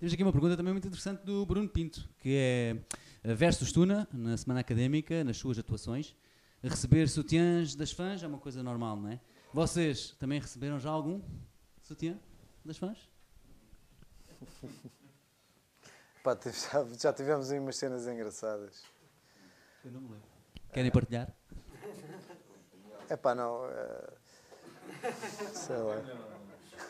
Temos 0.00 0.12
aqui 0.12 0.22
uma 0.24 0.32
pergunta 0.32 0.56
também 0.56 0.72
muito 0.72 0.88
interessante 0.88 1.24
do 1.24 1.46
Bruno 1.46 1.68
Pinto, 1.68 2.08
que 2.18 2.36
é 2.36 2.76
eh, 3.22 3.34
versus 3.34 3.70
Tuna, 3.70 4.08
na 4.12 4.36
semana 4.36 4.58
académica, 4.58 5.22
nas 5.22 5.36
suas 5.36 5.60
atuações. 5.60 6.16
Receber 6.60 7.08
sutiãs 7.08 7.76
das 7.76 7.92
fãs 7.92 8.20
é 8.20 8.26
uma 8.26 8.38
coisa 8.38 8.64
normal, 8.64 8.96
não 8.96 9.10
é? 9.10 9.20
Vocês 9.54 10.10
também 10.18 10.40
receberam 10.40 10.80
já 10.80 10.90
algum 10.90 11.22
sutiã 11.80 12.18
das 12.64 12.76
fãs? 12.76 13.08
Pá, 16.24 16.36
já, 16.42 16.84
já 16.98 17.12
tivemos 17.12 17.52
aí 17.52 17.60
umas 17.60 17.76
cenas 17.76 18.08
engraçadas. 18.08 18.82
Eu 19.84 19.92
não 19.92 20.00
me 20.00 20.08
lembro. 20.08 20.28
Querem 20.72 20.90
partilhar? 20.90 21.32
É 23.08 23.16
pá, 23.16 23.32
não. 23.32 23.64
eh, 23.66 24.12
sei 25.52 25.76
lá. 25.76 26.02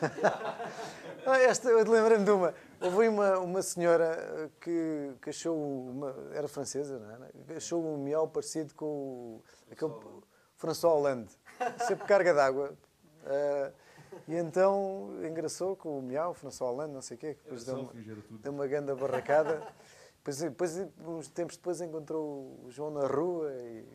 Ah, 1.27 1.37
Esta, 1.37 1.69
eu 1.69 1.77
lembrei-me 1.89 2.25
de 2.25 2.31
uma. 2.31 2.53
Houve 2.81 3.07
uma, 3.07 3.39
uma 3.39 3.61
senhora 3.61 4.05
eh, 4.05 4.49
que, 4.59 5.13
que 5.21 5.29
achou. 5.29 5.55
Uma, 5.89 6.15
era 6.33 6.47
francesa, 6.47 6.97
não? 6.97 7.43
Que 7.45 7.53
Achou 7.53 7.83
um 7.83 8.03
miau 8.03 8.27
parecido 8.27 8.73
com 8.73 8.85
o. 8.85 9.43
Aquele, 9.71 9.93
François 10.57 10.93
Hollande. 10.95 11.31
Sempre 11.87 12.05
carga 12.05 12.33
d'água. 12.33 12.73
Eh, 13.25 13.71
e 14.27 14.35
então 14.35 15.11
engraçou 15.23 15.75
com 15.75 15.99
o 15.99 16.01
miau, 16.01 16.33
François 16.33 16.71
Hollande, 16.71 16.93
não 16.93 17.01
sei 17.01 17.17
o 17.17 17.19
quê. 17.19 17.33
que 17.35 17.43
Depois 17.43 17.65
deu 17.65 17.79
uma, 17.79 17.93
deu 18.39 18.51
uma 18.51 18.67
grande 18.67 18.93
barracada. 18.93 19.61
Depois, 20.17 20.39
depois, 20.39 20.87
uns 21.05 21.27
tempos 21.29 21.55
depois, 21.57 21.81
encontrou 21.81 22.59
o 22.65 22.71
João 22.71 22.91
na 22.91 23.05
rua 23.05 23.53
e. 23.53 23.85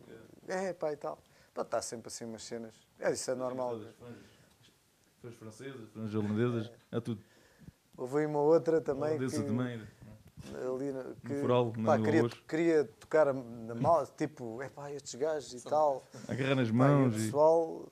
É, 0.49 0.73
pá, 0.73 0.93
e 0.93 0.97
tal. 0.97 1.19
Pá, 1.53 1.62
está 1.62 1.82
sempre 1.82 2.09
assim 2.09 2.24
umas 2.24 2.43
cenas. 2.43 2.74
É, 2.99 3.11
isso 3.12 3.31
é 3.31 3.35
normal. 3.35 3.81
Fãs, 5.20 5.35
francesas, 5.35 5.91
fãs 5.91 6.15
holandesas, 6.15 6.70
é 6.93 7.01
tudo. 7.01 7.23
Houve 7.97 8.24
uma 8.24 8.41
outra 8.41 8.81
também 8.81 9.19
que, 9.19 9.43
também. 9.43 9.87
Ali 10.49 10.93
que 11.27 11.35
foral, 11.41 11.73
pá, 11.85 11.99
no 11.99 12.05
queria, 12.05 12.29
queria 12.49 12.85
tocar 12.99 13.33
na 13.33 13.75
mala, 13.75 14.07
tipo, 14.17 14.61
é 14.62 14.69
pá, 14.69 14.91
estes 14.93 15.15
gajos 15.15 15.53
e 15.55 15.65
tal. 15.69 16.07
Agarrar 16.29 16.55
nas 16.55 16.69
Pá, 16.69 16.75
mãos 16.75 17.15
e 17.15 17.17
e- 17.17 17.21
o 17.21 17.25
pessoal, 17.25 17.62
o 17.69 17.91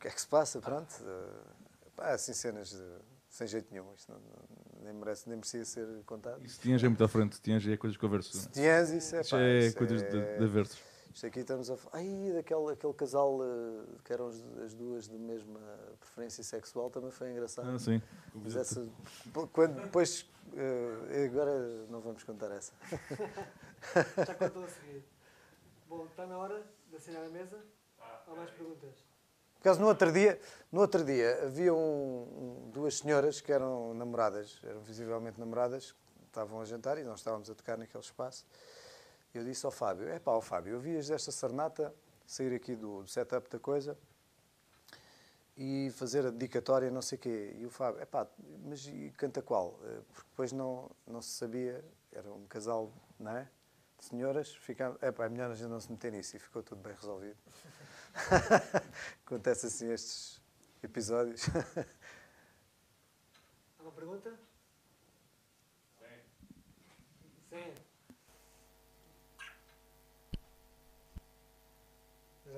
que 0.00 0.08
é 0.08 0.10
que 0.10 0.20
se 0.20 0.28
passa? 0.28 0.60
Pronto, 0.60 0.94
eh, 1.04 1.90
pá, 1.96 2.10
assim 2.10 2.32
cenas 2.32 2.70
de- 2.70 2.82
sem 3.28 3.46
jeito 3.46 3.68
nenhum. 3.72 3.92
Isto 3.94 4.12
não- 4.12 4.20
não- 4.20 4.84
nem, 4.84 4.92
merece, 4.94 5.28
nem 5.28 5.36
merecia 5.36 5.64
ser 5.64 5.86
contado. 6.06 6.42
Isso 6.44 6.60
tinhas 6.60 6.82
é 6.82 6.88
muito 6.88 7.02
à 7.04 7.08
frente, 7.08 7.40
tinhas 7.40 7.66
é 7.66 7.76
coisas 7.76 7.96
que 7.96 8.00
converso. 8.00 8.36
Sutiãs, 8.36 8.90
isso 8.90 9.16
é 9.16 9.20
Isso 9.20 9.30
pá, 9.30 9.40
é 9.40 9.58
isso 9.66 9.76
coisas 9.76 10.02
é- 10.02 10.08
de, 10.08 10.38
de 10.38 10.44
aversos. 10.44 10.78
Isto 11.14 11.26
aqui 11.26 11.40
estamos 11.40 11.70
a 11.70 11.76
falar. 11.76 11.96
Ai, 11.96 12.32
daquele 12.34 12.72
aquele 12.72 12.92
casal 12.94 13.38
eh, 13.42 13.98
que 14.04 14.12
eram 14.12 14.28
as, 14.28 14.36
as 14.64 14.74
duas 14.74 15.08
de 15.08 15.18
mesma 15.18 15.60
preferência 15.98 16.44
sexual 16.44 16.90
também 16.90 17.10
foi 17.10 17.30
engraçado. 17.32 17.68
Ah, 17.70 17.78
sim. 17.78 18.00
Mas 18.34 18.54
essa, 18.54 18.86
quando, 19.52 19.82
depois. 19.82 20.26
eh, 20.54 21.24
agora 21.26 21.58
não 21.88 22.00
vamos 22.00 22.22
contar 22.24 22.50
essa. 22.52 22.72
Já 24.26 24.34
contou 24.34 24.64
a 24.64 24.68
seguir. 24.68 25.02
Bom, 25.88 26.04
está 26.06 26.26
na 26.26 26.38
hora 26.38 26.62
de 26.90 26.96
assinar 26.96 27.24
a 27.24 27.28
mesa. 27.28 27.58
Há 28.00 28.34
mais 28.34 28.50
perguntas? 28.50 28.94
Por 29.54 29.60
acaso, 29.60 29.80
no 29.80 29.88
outro 29.88 30.12
dia, 30.12 30.38
no 30.70 30.80
outro 30.82 31.04
dia 31.04 31.42
havia 31.44 31.74
um- 31.74 32.66
um- 32.66 32.70
duas 32.70 32.98
senhoras 32.98 33.40
que 33.40 33.50
eram 33.52 33.92
namoradas, 33.94 34.60
eram 34.62 34.80
visivelmente 34.82 35.40
namoradas, 35.40 35.96
estavam 36.26 36.60
a 36.60 36.64
jantar 36.64 36.96
e 36.98 37.02
nós 37.02 37.18
estávamos 37.20 37.50
a 37.50 37.54
tocar 37.54 37.76
naquele 37.76 38.04
espaço. 38.04 38.46
Eu 39.34 39.44
disse 39.44 39.64
ao 39.66 39.72
Fábio: 39.72 40.08
é 40.08 40.18
pá, 40.18 40.40
Fábio, 40.40 40.74
eu 40.74 40.80
vias 40.80 41.08
desta 41.08 41.30
serenata 41.30 41.94
sair 42.26 42.54
aqui 42.54 42.74
do, 42.74 43.02
do 43.02 43.08
setup 43.08 43.48
da 43.48 43.58
coisa 43.58 43.96
e 45.56 45.90
fazer 45.96 46.24
a 46.24 46.30
dedicatória, 46.30 46.90
não 46.90 47.02
sei 47.02 47.18
o 47.18 47.20
quê. 47.20 47.56
E 47.58 47.66
o 47.66 47.70
Fábio: 47.70 48.00
é 48.00 48.06
pá, 48.06 48.26
mas 48.64 48.86
e 48.86 49.12
canta 49.16 49.42
qual? 49.42 49.78
Eh, 49.84 50.00
Porque 50.12 50.28
depois 50.30 50.52
não, 50.52 50.90
não 51.06 51.20
se 51.20 51.30
sabia, 51.30 51.84
era 52.12 52.32
um 52.32 52.46
casal, 52.46 52.92
não 53.18 53.36
é? 53.36 53.48
De 53.98 54.04
senhoras, 54.04 54.54
ficava, 54.54 54.96
é 55.00 55.10
pá, 55.10 55.24
é 55.26 55.28
melhor 55.28 55.50
a 55.50 55.54
gente 55.54 55.68
não 55.68 55.80
se 55.80 55.90
meter 55.90 56.12
nisso 56.12 56.36
e 56.36 56.38
ficou 56.38 56.62
tudo 56.62 56.80
bem 56.80 56.94
resolvido. 56.94 57.36
Acontece 59.26 59.66
assim 59.66 59.90
estes 59.90 60.40
episódios. 60.82 61.42
Há 63.78 63.82
uma 63.82 63.92
pergunta? 63.92 64.38
Sim. 67.50 67.74
Eu 67.74 67.87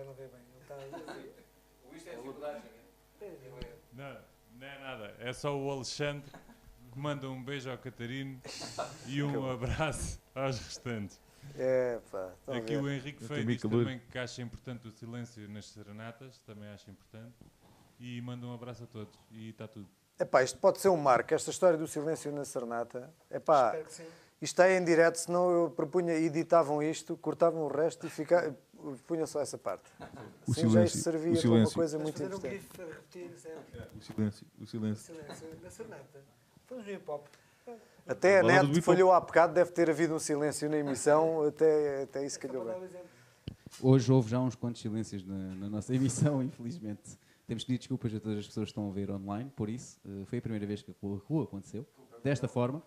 já 0.01 0.05
não 0.05 0.15
veio 0.15 0.31
bem. 0.31 0.41
Ele 0.41 0.63
está 0.63 0.75
O 1.91 1.95
isto 1.95 2.09
é 2.09 2.15
dificuldades, 2.15 2.63
Não, 3.93 4.17
não 4.59 4.67
é 4.67 4.79
nada. 4.79 5.15
É 5.19 5.33
só 5.33 5.57
o 5.57 5.71
Alexandre 5.71 6.31
que 6.93 6.99
manda 6.99 7.29
um 7.29 7.43
beijo 7.43 7.71
ao 7.71 7.77
Catarino 7.77 8.41
e 9.07 9.23
um 9.23 9.51
abraço 9.51 10.21
aos 10.35 10.59
restantes. 10.59 11.21
É, 11.57 11.99
pá, 12.11 12.33
Aqui 12.47 12.77
o 12.77 12.89
Henrique 12.89 13.25
Feio 13.25 13.41
também 13.41 13.55
diz 13.55 13.63
calor. 13.63 13.85
também 13.85 13.99
que 14.11 14.19
acha 14.19 14.41
importante 14.43 14.87
o 14.87 14.91
silêncio 14.91 15.49
nas 15.49 15.67
serenatas, 15.67 16.39
também 16.41 16.69
acha 16.71 16.91
importante. 16.91 17.35
E 17.99 18.21
manda 18.23 18.47
um 18.47 18.55
abraço 18.55 18.85
a 18.85 18.87
todos. 18.87 19.19
E 19.31 19.51
está 19.51 19.67
tudo. 19.69 19.89
Epá, 20.19 20.43
isto 20.43 20.59
pode 20.59 20.81
ser 20.81 20.89
um 20.89 20.97
marco, 20.97 21.35
esta 21.35 21.51
história 21.51 21.77
do 21.77 21.87
silêncio 21.87 22.31
na 22.33 22.45
serenata. 22.45 23.13
Epá, 23.31 23.67
Espero 23.69 23.85
que 23.85 23.95
sim. 23.95 24.07
Isto 24.41 24.63
é 24.63 24.79
em 24.79 24.83
direto, 24.85 25.17
senão 25.17 25.51
eu 25.51 25.71
propunha, 25.71 26.15
editavam 26.15 26.83
isto, 26.83 27.15
cortavam 27.19 27.63
o 27.65 27.69
resto 27.69 28.07
e 28.07 28.11
fica, 28.11 28.57
punham 29.07 29.27
só 29.27 29.41
essa 29.41 29.59
parte. 29.59 29.91
O 30.47 30.53
já 30.55 30.61
silêncio, 30.61 30.97
isto 30.97 31.05
servia 31.05 31.33
o 31.33 31.41
para 31.41 31.51
uma 31.51 31.71
coisa 31.71 31.99
muito 31.99 32.19
fazer 32.19 32.33
um 32.33 32.37
importante. 32.37 32.61
gif 32.61 32.81
a 32.81 32.85
repetir 32.87 33.31
sempre. 33.39 33.81
O 33.97 34.01
silêncio, 34.03 34.47
o 34.61 34.67
silêncio. 34.67 35.15
Silêncio 35.15 35.49
na 35.63 35.71
serenata. 35.71 36.25
Fomos 36.67 36.87
no 36.87 36.93
hip 36.93 37.11
hop. 37.11 37.27
Até 38.07 38.41
a 38.41 38.43
net 38.43 38.81
falhou 38.81 39.13
há 39.13 39.21
bocado, 39.21 39.55
deve 39.55 39.71
ter 39.71 39.89
havido 39.89 40.15
um 40.15 40.19
silêncio 40.19 40.69
na 40.69 40.79
emissão, 40.79 41.43
até, 41.47 42.03
até 42.03 42.27
isso 42.27 42.39
para 42.41 42.49
calhou 42.49 42.65
dar 42.65 42.79
bem. 42.79 42.89
Hoje 43.81 44.11
houve 44.13 44.29
já 44.31 44.41
uns 44.41 44.57
quantos 44.57 44.81
silêncios 44.81 45.25
na, 45.25 45.37
na 45.55 45.69
nossa 45.69 45.95
emissão, 45.95 46.43
infelizmente. 46.43 47.19
Temos 47.47 47.65
pedir 47.65 47.79
desculpas 47.79 48.15
a 48.15 48.21
todas 48.21 48.39
as 48.39 48.47
pessoas 48.47 48.67
que 48.67 48.71
estão 48.71 48.89
a 48.89 48.93
ver 48.93 49.11
online, 49.11 49.51
por 49.55 49.69
isso. 49.69 49.99
eh, 50.05 50.25
foi 50.27 50.39
a 50.39 50.43
primeira 50.43 50.67
vez 50.67 50.83
que 50.83 50.91
aquilo 50.91 51.17
aquilo 51.17 51.43
aconteceu, 51.43 51.87
desta 52.23 52.47
forma. 52.49 52.83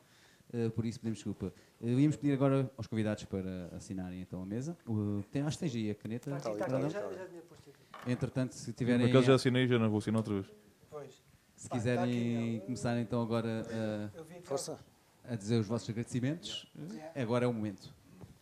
Eh, 0.53 0.69
por 0.69 0.85
isso 0.85 0.99
pedimos 0.99 1.17
desculpa. 1.19 1.51
Eh, 1.81 1.88
íamos 1.89 2.15
pedir 2.15 2.34
agora 2.34 2.71
aos 2.77 2.88
convidados 2.88 3.25
para 3.25 3.69
assinarem 3.75 4.21
então 4.21 4.41
a 4.41 4.45
mesa. 4.45 4.77
O- 4.88 5.23
tem, 5.31 5.41
acho 5.41 5.57
que 5.57 5.65
tens 5.65 5.75
aí 5.75 5.91
a 5.91 5.95
caneta. 5.95 6.35
Está 6.38 6.49
aqui, 6.49 6.59
está 6.59 6.65
Fernando? 6.69 6.84
aqui. 6.85 6.93
Já, 6.93 7.13
já 7.23 7.27
tinha 7.27 7.41
posto 7.41 7.69
aqui. 7.69 8.11
Entretanto, 8.11 8.51
se 8.55 8.73
tiverem. 8.73 9.09
acaso 9.09 9.25
já 9.27 9.35
assinei, 9.35 9.67
já 9.67 9.77
não 9.80 9.89
vou 9.89 9.99
assinar 9.99 10.19
outra 10.19 10.34
vez. 10.35 10.47
Pois. 10.89 11.21
Se 11.55 11.69
quiserem 11.69 12.59
começar 12.61 12.97
então 12.99 13.21
agora 13.21 13.63
a, 15.25 15.34
a 15.34 15.35
dizer 15.35 15.57
os 15.59 15.67
vossos 15.67 15.89
agradecimentos, 15.89 16.71
eh, 17.15 17.21
agora 17.21 17.45
é 17.45 17.47
o 17.47 17.53
momento. 17.53 17.93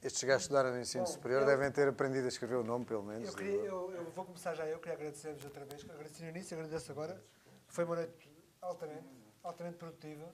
Estes 0.04 0.24
gajos 0.24 0.42
que 0.42 0.54
estudaram 0.54 0.72
no 0.74 0.82
ensino 0.82 1.04
Bom, 1.04 1.12
superior 1.12 1.42
eu- 1.42 1.46
devem 1.48 1.72
ter 1.72 1.88
aprendido 1.88 2.26
a 2.26 2.28
escrever 2.30 2.56
o 2.56 2.64
nome, 2.64 2.86
pelo 2.86 3.04
menos. 3.04 3.28
Eu, 3.28 3.36
queria, 3.36 3.52
eu, 3.54 3.92
eu 3.92 4.04
vou 4.16 4.26
começar 4.26 4.56
já. 4.56 4.66
Eu 4.66 4.80
queria 4.80 4.96
agradecer-vos 4.96 5.46
outra 5.46 5.64
vez. 5.64 5.86
Agradeci 5.88 6.24
no 6.24 6.30
início, 6.30 6.58
agradeço 6.58 6.92
agora. 6.92 7.22
Foi 7.68 7.84
uma 7.84 7.96
noite 7.98 8.32
altamente, 8.62 9.06
altamente 9.44 9.76
produtiva. 9.78 10.34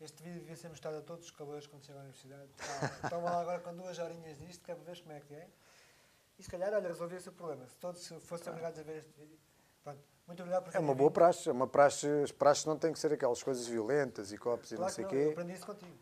Este 0.00 0.22
vídeo 0.22 0.40
devia 0.40 0.56
ser 0.56 0.68
mostrado 0.68 0.98
a 0.98 1.00
todos 1.00 1.24
os 1.24 1.30
cabelos 1.30 1.66
quando 1.66 1.84
chegam 1.84 2.00
à 2.00 2.04
universidade. 2.04 2.48
Toma 3.08 3.30
lá 3.30 3.40
agora 3.40 3.60
com 3.60 3.74
duas 3.74 3.98
horinhas 3.98 4.38
disto, 4.38 4.62
que 4.64 4.70
é 4.70 4.74
ver 4.74 5.00
como 5.02 5.12
é 5.12 5.20
que 5.20 5.34
é. 5.34 5.48
E 6.38 6.42
se 6.42 6.50
calhar, 6.50 6.72
olha, 6.74 6.88
resolvia-se 6.88 7.28
o 7.30 7.32
problema. 7.32 7.66
Se 7.66 7.76
todos 7.76 8.06
fossem 8.20 8.50
obrigados 8.50 8.78
a 8.78 8.82
ver 8.82 8.98
este 8.98 9.10
vídeo. 9.18 9.38
Pronto. 9.82 10.00
Muito 10.26 10.40
obrigado 10.40 10.64
por 10.64 10.76
É 10.76 10.78
uma 10.78 10.94
boa 10.94 11.10
praxe. 11.10 11.48
É 11.48 11.52
uma 11.52 11.66
praxe. 11.66 12.06
As 12.22 12.30
praxes 12.32 12.66
não 12.66 12.76
têm 12.76 12.92
que 12.92 12.98
ser 12.98 13.10
aquelas 13.12 13.42
coisas 13.42 13.66
violentas 13.66 14.32
e 14.32 14.36
copos 14.38 14.70
e 14.70 14.76
Claro 14.76 14.90
não 14.90 14.94
sei 14.94 15.04
o 15.04 15.08
não, 15.08 15.14
eu 15.14 15.24
quê. 15.28 15.32
aprendi 15.32 15.52
isso 15.54 15.66
contigo. 15.66 15.96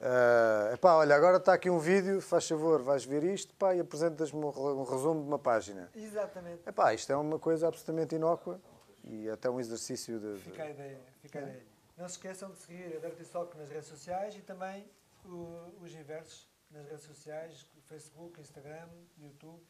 Ah, 0.00 0.70
epá, 0.72 0.94
olha, 0.94 1.14
agora 1.14 1.36
está 1.36 1.52
aqui 1.52 1.68
um 1.70 1.78
vídeo, 1.78 2.20
faz 2.20 2.48
favor, 2.48 2.82
vais 2.82 3.04
ver 3.04 3.22
isto 3.24 3.54
pá, 3.54 3.74
e 3.74 3.80
apresentas-me 3.80 4.42
um 4.44 4.50
re- 4.50 4.60
um 4.60 4.82
resumo 4.84 5.20
de 5.22 5.28
uma 5.28 5.38
página. 5.38 5.88
Exatamente. 5.94 6.68
Epá, 6.68 6.92
isto 6.94 7.12
é 7.12 7.16
uma 7.16 7.38
coisa 7.38 7.68
absolutamente 7.68 8.14
inócua 8.14 8.60
e 9.04 9.28
até 9.28 9.48
um 9.50 9.60
exercício 9.60 10.18
de. 10.18 10.34
de- 10.34 10.40
Fica 10.40 10.62
a 10.64 10.70
ideia. 10.70 11.00
Fica 11.20 11.38
a 11.38 11.42
ideia. 11.42 11.73
Não 11.96 12.08
se 12.08 12.14
esqueçam 12.16 12.50
de 12.50 12.58
seguir 12.58 12.96
a 12.96 12.98
Dirty 13.00 13.24
Sock 13.24 13.56
nas 13.56 13.68
redes 13.68 13.86
sociais 13.88 14.34
e 14.36 14.42
também 14.42 14.90
o- 15.24 15.72
os 15.80 15.92
inversos 15.94 16.48
nas 16.70 16.86
redes 16.86 17.04
sociais, 17.04 17.66
Facebook, 17.82 18.40
Instagram, 18.40 18.88
YouTube, 19.18 19.62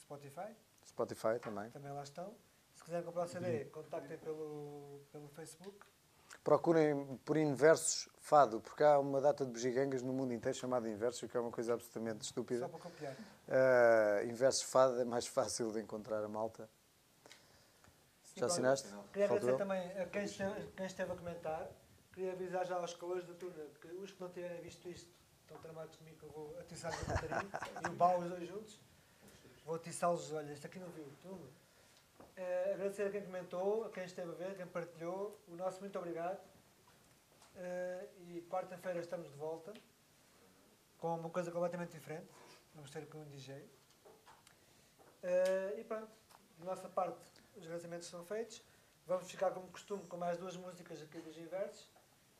Spotify, 0.00 0.54
Spotify 0.84 1.38
também. 1.40 1.70
também 1.70 1.92
lá 1.92 2.02
estão. 2.02 2.34
Se 2.74 2.82
quiserem 2.84 3.04
comprar 3.04 3.24
o 3.24 3.28
CD, 3.28 3.64
contactem 3.66 4.18
pelo, 4.18 5.00
pelo 5.12 5.28
Facebook. 5.28 5.86
Procurem 6.42 7.16
por 7.18 7.36
inversos 7.36 8.08
fado, 8.18 8.60
porque 8.60 8.82
há 8.82 8.98
uma 8.98 9.20
data 9.20 9.44
de 9.44 9.52
bugigangas 9.52 10.02
no 10.02 10.12
mundo 10.12 10.32
inteiro 10.32 10.56
chamada 10.58 10.88
inversos, 10.88 11.30
que 11.30 11.36
é 11.36 11.40
uma 11.40 11.52
coisa 11.52 11.74
absolutamente 11.74 12.24
estúpida. 12.24 12.60
Só 12.60 12.68
para 12.68 12.78
copiar. 12.80 13.16
Ah, 13.48 14.24
inversos 14.24 14.62
fado 14.62 15.00
é 15.00 15.04
mais 15.04 15.26
fácil 15.26 15.70
de 15.70 15.80
encontrar 15.80 16.24
a 16.24 16.28
malta. 16.28 16.68
Já 18.34 18.46
assinaste? 18.46 18.88
Queria 19.12 19.26
agradecer 19.26 19.56
também 19.56 20.00
a 20.00 20.06
quem 20.06 20.24
esteve, 20.24 20.66
quem 20.72 20.86
esteve 20.86 21.12
a 21.12 21.16
comentar. 21.16 21.70
Queria 22.12 22.32
avisar 22.32 22.66
já 22.66 22.76
aos 22.76 22.94
calores 22.94 23.24
da 23.24 23.34
turma 23.34 23.64
que 23.80 23.88
os 23.88 24.10
que 24.12 24.20
não 24.20 24.28
tiverem 24.30 24.60
visto 24.60 24.88
isto 24.88 25.10
estão 25.40 25.58
tramados 25.58 25.96
comigo 25.96 26.18
que 26.18 26.24
eu 26.24 26.30
vou 26.30 26.58
atiçar 26.58 26.92
o 26.92 27.06
Catarino 27.06 27.50
e 27.84 27.88
o 27.88 27.92
Bau 27.92 28.18
os 28.18 28.28
dois 28.28 28.48
juntos. 28.48 28.80
Vou 29.64 29.76
atiçá-los, 29.76 30.32
olha, 30.32 30.52
este 30.52 30.66
aqui 30.66 30.78
não 30.78 30.88
viu, 30.88 31.06
turma. 31.20 31.48
Eh, 32.36 32.72
agradecer 32.74 33.06
a 33.06 33.10
quem 33.10 33.24
comentou, 33.24 33.84
a 33.84 33.90
quem 33.90 34.04
esteve 34.04 34.30
a 34.30 34.34
ver, 34.34 34.56
quem 34.56 34.66
partilhou. 34.66 35.38
O 35.48 35.54
nosso 35.54 35.80
muito 35.80 35.98
obrigado. 35.98 36.40
Eh, 37.54 38.08
e 38.18 38.46
quarta-feira 38.50 38.98
estamos 39.00 39.30
de 39.30 39.36
volta 39.36 39.72
com 40.98 41.16
uma 41.16 41.30
coisa 41.30 41.50
completamente 41.50 41.92
diferente. 41.92 42.28
Vamos 42.74 42.90
ter 42.90 43.06
com 43.06 43.18
um 43.18 43.28
DJ. 43.28 43.68
Eh, 45.22 45.74
e 45.78 45.84
pronto, 45.84 46.10
da 46.58 46.64
nossa 46.64 46.88
parte, 46.88 47.20
os 47.56 47.64
agradecimentos 47.64 48.08
são 48.08 48.24
feitos. 48.24 48.62
Vamos 49.06 49.30
ficar 49.30 49.50
como 49.50 49.66
costume 49.68 50.04
com 50.06 50.16
mais 50.16 50.38
duas 50.38 50.56
músicas 50.56 51.02
aqui 51.02 51.18
dos 51.18 51.36
inversos. 51.36 51.90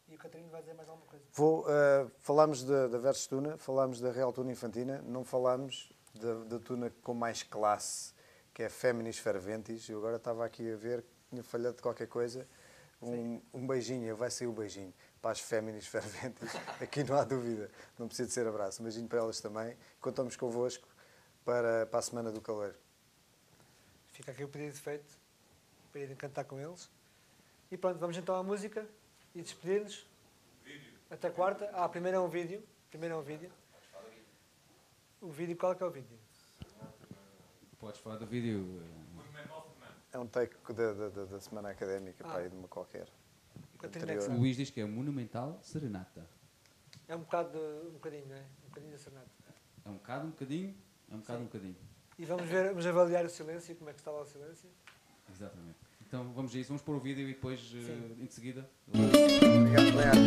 E 0.08 0.14
o 0.14 0.18
Catarino 0.18 0.50
vai 0.50 0.60
dizer 0.60 0.74
mais 0.74 0.88
alguma 0.88 1.06
coisa. 1.06 1.24
Vou, 1.32 1.64
ah, 1.68 2.06
falámos 2.18 2.64
da, 2.64 2.86
da 2.88 2.98
Versus 2.98 3.26
Tuna, 3.26 3.56
falámos 3.56 4.00
da 4.00 4.10
Real 4.10 4.32
Tuna 4.32 4.52
Infantina, 4.52 5.00
não 5.02 5.24
falámos 5.24 5.92
da, 6.14 6.44
da 6.44 6.58
tuna 6.58 6.92
com 7.02 7.14
mais 7.14 7.42
classe, 7.42 8.12
que 8.52 8.62
é 8.62 8.68
Feminis 8.68 9.18
Ferventis. 9.18 9.88
Eu 9.88 9.98
agora 9.98 10.16
estava 10.16 10.44
aqui 10.44 10.70
a 10.70 10.76
ver, 10.76 11.04
tinha 11.30 11.42
falhado 11.42 11.76
de 11.76 11.82
qualquer 11.82 12.08
coisa. 12.08 12.46
Um, 13.00 13.40
um 13.52 13.66
beijinho, 13.66 14.14
vai 14.14 14.30
sair 14.30 14.46
o 14.46 14.52
beijinho 14.52 14.92
para 15.20 15.32
as 15.32 15.40
Feminis 15.40 15.86
Ferventis. 15.86 16.52
Aqui 16.80 17.02
não 17.02 17.16
há 17.16 17.24
dúvida, 17.24 17.68
não 17.98 18.06
precisa 18.06 18.28
de 18.28 18.34
ser 18.34 18.46
abraço. 18.46 18.80
Um 18.80 18.84
beijinho 18.84 19.08
para 19.08 19.18
elas 19.18 19.40
também. 19.40 19.76
Contamos 20.00 20.36
convosco 20.36 20.86
para, 21.44 21.86
para 21.86 21.98
a 21.98 22.02
Semana 22.02 22.30
do 22.30 22.40
Calor. 22.40 22.74
Fica 24.22 24.30
aqui 24.30 24.44
o 24.44 24.48
pedido 24.48 24.76
feito 24.76 25.18
para 25.90 26.00
irem 26.00 26.14
cantar 26.14 26.44
com 26.44 26.56
eles. 26.56 26.88
E 27.72 27.76
pronto, 27.76 27.98
vamos 27.98 28.16
então 28.16 28.36
à 28.36 28.42
música 28.44 28.86
e 29.34 29.42
despedir-nos. 29.42 30.06
Até 31.10 31.28
quarta. 31.28 31.68
Ah, 31.74 31.88
primeiro 31.88 32.18
é 32.18 32.20
um 32.20 32.28
vídeo. 32.28 32.62
Primeiro 32.88 33.16
é 33.16 33.18
um 33.18 33.22
vídeo. 33.22 33.50
O 35.20 35.28
vídeo, 35.28 35.56
qual 35.56 35.72
é 35.72 35.74
que 35.74 35.82
é 35.82 35.86
o 35.86 35.90
vídeo? 35.90 36.16
Podes 37.80 38.00
falar 38.00 38.16
do 38.18 38.26
vídeo. 38.26 38.80
É 40.12 40.18
um 40.20 40.26
take 40.28 40.54
da, 40.72 40.92
da, 40.92 41.08
da- 41.24 41.40
Semana 41.40 41.70
Académica, 41.70 42.24
Ah. 42.24 42.30
para 42.30 42.42
aí 42.42 42.48
de 42.48 42.54
uma 42.54 42.68
qualquer. 42.68 43.08
O 44.30 44.38
Luís 44.38 44.56
diz 44.56 44.70
que 44.70 44.80
é 44.80 44.84
Monumental 44.84 45.58
Serenata. 45.64 46.24
É 47.08 47.16
um 47.16 47.20
bocado, 47.22 47.50
de- 47.58 47.88
um 47.88 47.92
bocadinho, 47.94 48.26
não 48.28 48.36
é? 48.36 48.40
Um 48.66 48.68
bocadinho 48.68 48.92
da 48.92 48.98
serenata. 48.98 49.28
É 49.84 49.88
um 49.88 49.94
bocado, 49.94 50.26
um 50.28 50.30
bocadinho, 50.30 50.76
é 51.10 51.14
um 51.16 51.18
bocado, 51.18 51.40
um 51.40 51.44
bocadinho. 51.46 51.91
E 52.22 52.24
vamos 52.24 52.46
ver, 52.46 52.68
vamos 52.68 52.86
avaliar 52.86 53.24
o 53.24 53.28
silêncio, 53.28 53.74
como 53.74 53.90
é 53.90 53.92
que 53.92 53.98
está 53.98 54.12
lá 54.12 54.20
o 54.20 54.24
silêncio. 54.24 54.68
Exatamente. 55.28 55.76
Então 56.06 56.32
vamos 56.32 56.54
a 56.54 56.58
isso, 56.58 56.68
vamos 56.68 56.80
pôr 56.80 56.94
o 56.94 57.00
vídeo 57.00 57.28
e 57.28 57.34
depois, 57.34 57.58
Sim. 57.58 58.16
em 58.20 58.28
seguida. 58.28 58.64
Obrigado, 58.86 59.96
Leandro. 59.96 60.22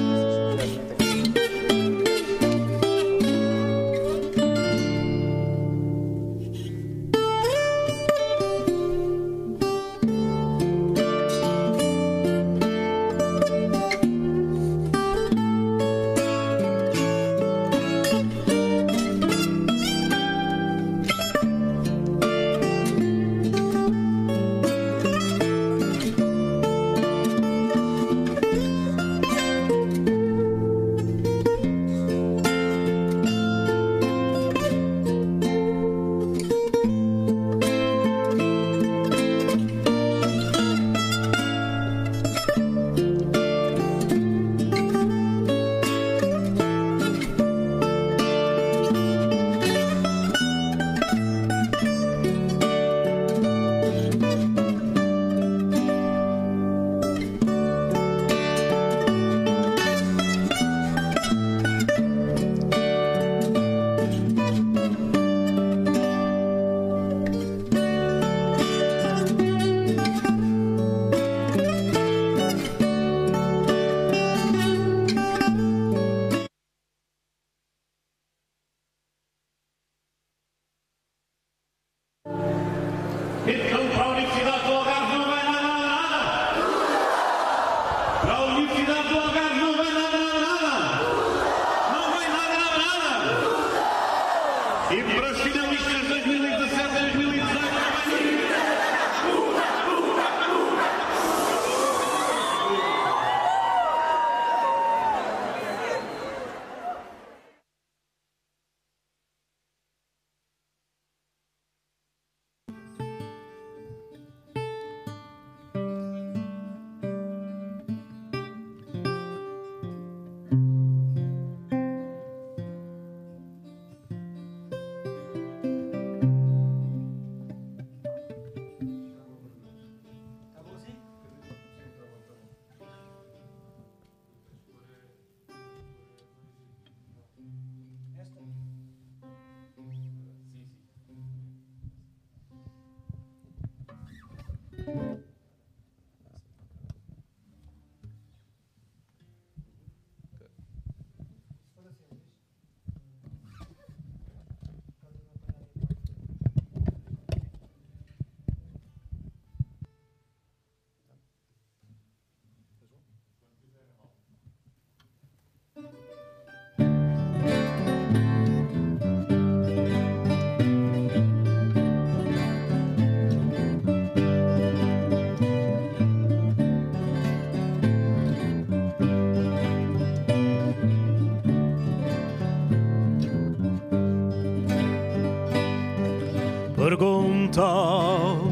Ao 187.57 188.51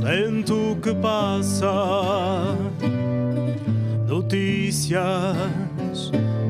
vento 0.00 0.76
que 0.82 0.92
passa. 0.96 1.72
Notícias 4.08 5.00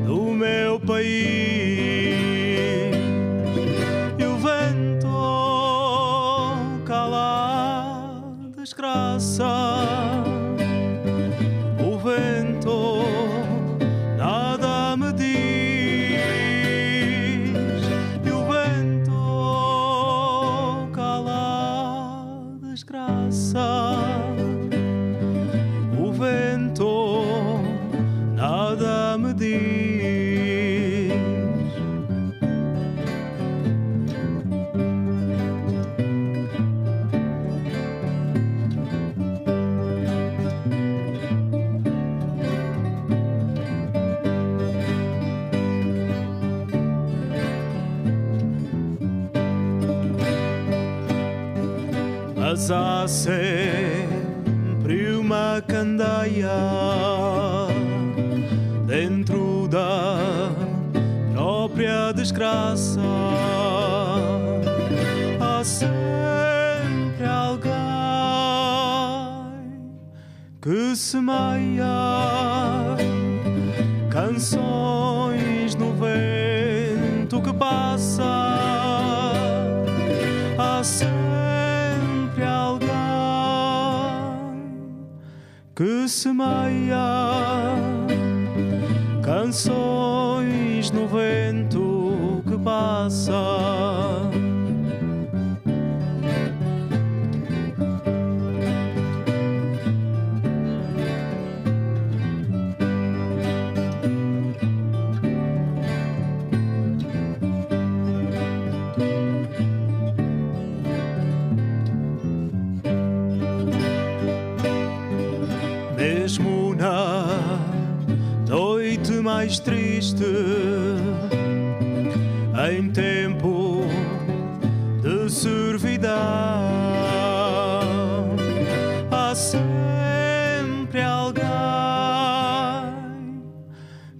do 0.05 0.31
meu 0.31 0.79
país 0.79 1.32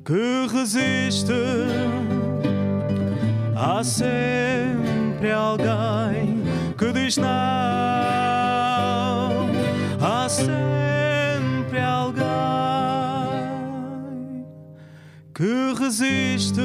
que 0.06 0.48
resiste. 0.52 1.32
Há 3.56 3.84
sempre 3.84 5.32
alguém 5.32 6.44
que 6.78 6.92
diz 6.92 7.18
não. 7.18 7.28
Há 10.02 10.28
sempre 10.28 11.80
alguém 11.80 12.26
que 15.34 15.74
resiste. 15.80 16.60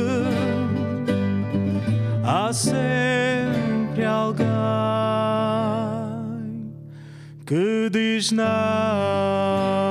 Há 2.24 2.52
sempre 2.52 4.05
alguém 4.05 4.48
que 7.47 7.89
diz 7.90 8.32
não. 8.32 9.88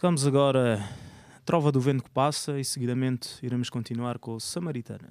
Tocamos 0.00 0.26
agora 0.26 0.82
Trova 1.44 1.70
do 1.70 1.78
Vento 1.78 2.02
que 2.02 2.08
Passa 2.08 2.58
e 2.58 2.64
seguidamente 2.64 3.38
iremos 3.42 3.68
continuar 3.68 4.18
com 4.18 4.32
o 4.32 4.40
Samaritana. 4.40 5.10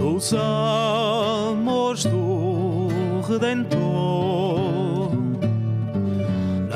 Nos 0.00 0.34
amores 0.34 2.02
do 2.06 2.88
Redentor. 3.28 3.79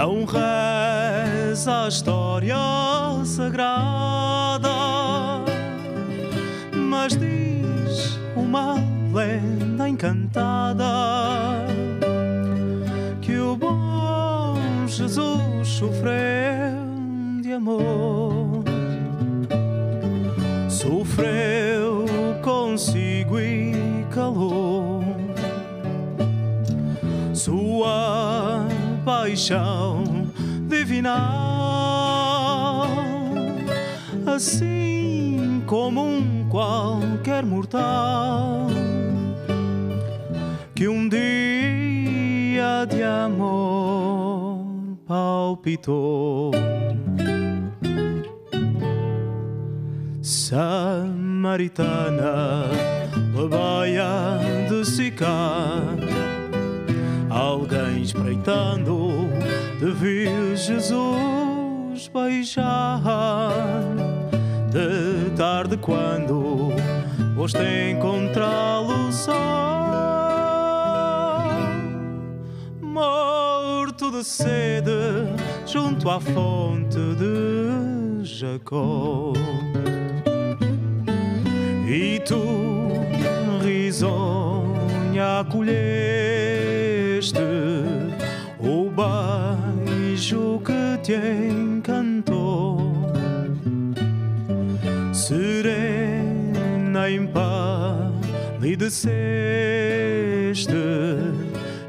Não 0.06 0.26
reza 0.26 1.86
a 1.86 1.88
história 1.88 2.58
sagrada, 3.24 4.68
mas 6.74 7.16
diz 7.16 8.18
uma 8.36 8.74
lenda 9.14 9.88
encantada 9.88 10.84
que 13.22 13.38
o 13.38 13.56
bom 13.56 14.86
Jesus 14.86 15.68
sofreu 15.68 16.12
de 17.40 17.54
amor. 17.54 18.62
Sofreu 20.68 22.04
consigo 22.42 23.40
e 23.40 24.04
calou 24.14 25.02
sua 27.32 28.33
paixão 29.04 30.04
divinal, 30.68 31.18
assim 34.26 35.62
como 35.66 36.02
um 36.02 36.48
qualquer 36.48 37.44
mortal 37.44 38.66
que 40.74 40.88
um 40.88 41.08
dia 41.08 42.84
de 42.88 43.02
amor 43.02 44.64
palpitou. 45.06 46.50
Samaritana, 50.22 51.84
plebeia 53.32 54.40
de 54.68 54.84
Sicar, 54.84 55.82
alguém 57.44 58.02
espreitando 58.02 59.28
te 59.78 59.90
viu 59.92 60.56
Jesus 60.56 62.08
beijar. 62.08 63.02
De 64.70 65.30
tarde, 65.36 65.76
quando 65.76 66.72
foste 67.36 67.58
encontrá-lo 67.90 69.12
só, 69.12 69.32
morto 72.80 74.10
de 74.10 74.24
sede, 74.24 74.90
junto 75.64 76.10
à 76.10 76.18
fonte 76.18 76.98
de 76.98 78.24
Jacó. 78.24 79.32
E 81.86 82.18
tu, 82.20 82.42
risonha, 83.62 85.40
acolheste 85.40 86.33
te 91.04 91.12
encantou. 91.12 92.78
Serena 95.12 97.10
em 97.10 97.26
palideceste 97.26 99.04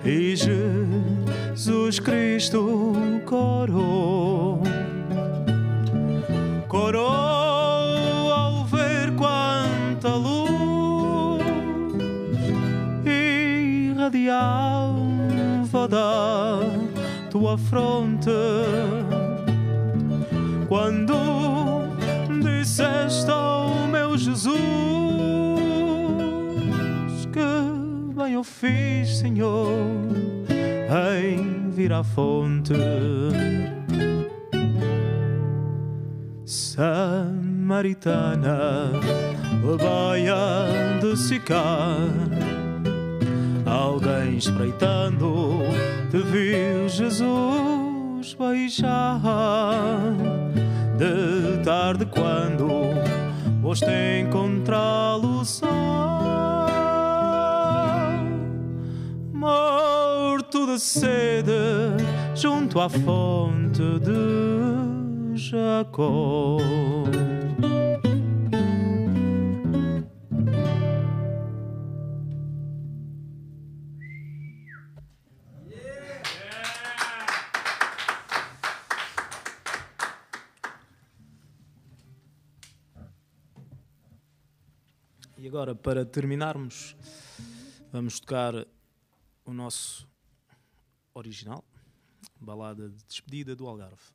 e 0.04 0.36
Jesus 0.36 1.98
Cristo 2.02 2.94
corou. 3.26 4.62
Corou 6.68 8.34
ao 8.34 8.66
ver 8.66 9.14
quanta 9.16 10.14
luz 10.14 11.42
irradiava 13.06 14.28
da 15.88 16.85
tua 17.36 17.58
fronte 17.58 18.32
quando 20.70 21.14
disseste 22.42 23.30
ao 23.30 23.88
meu 23.88 24.18
Jesus 24.18 24.56
que 27.34 28.16
bem 28.16 28.36
eu 28.36 28.44
fiz, 28.44 29.18
Senhor, 29.18 29.68
em 31.28 31.70
vir 31.72 31.92
à 31.92 32.06
fonte. 32.06 32.74
Samaritana, 36.46 37.34
plebeia 39.62 41.02
de 41.02 41.18
Sicar, 41.18 42.08
alguém 43.66 44.38
espreitando 44.38 45.60
te 46.12 46.18
viu 46.18 46.88
Jesus 46.88 48.34
beijar. 48.34 49.22
De 50.98 51.62
tarde, 51.64 52.06
quando 52.06 52.94
foste 53.62 53.92
encontrá-lo 54.22 55.44
só, 55.44 55.68
morto 59.34 60.66
de 60.68 60.80
sede, 60.80 61.52
junto 62.34 62.80
à 62.80 62.88
fonte 62.88 63.84
de 64.00 65.38
Jacó. 65.38 66.58
Agora, 85.66 85.74
para 85.74 86.06
terminarmos, 86.06 86.96
vamos 87.92 88.20
tocar 88.20 88.54
o 89.44 89.52
nosso 89.52 90.08
original, 91.12 91.66
balada 92.40 92.88
de 92.88 93.04
despedida 93.06 93.56
do 93.56 93.68
Algarve. 93.68 94.14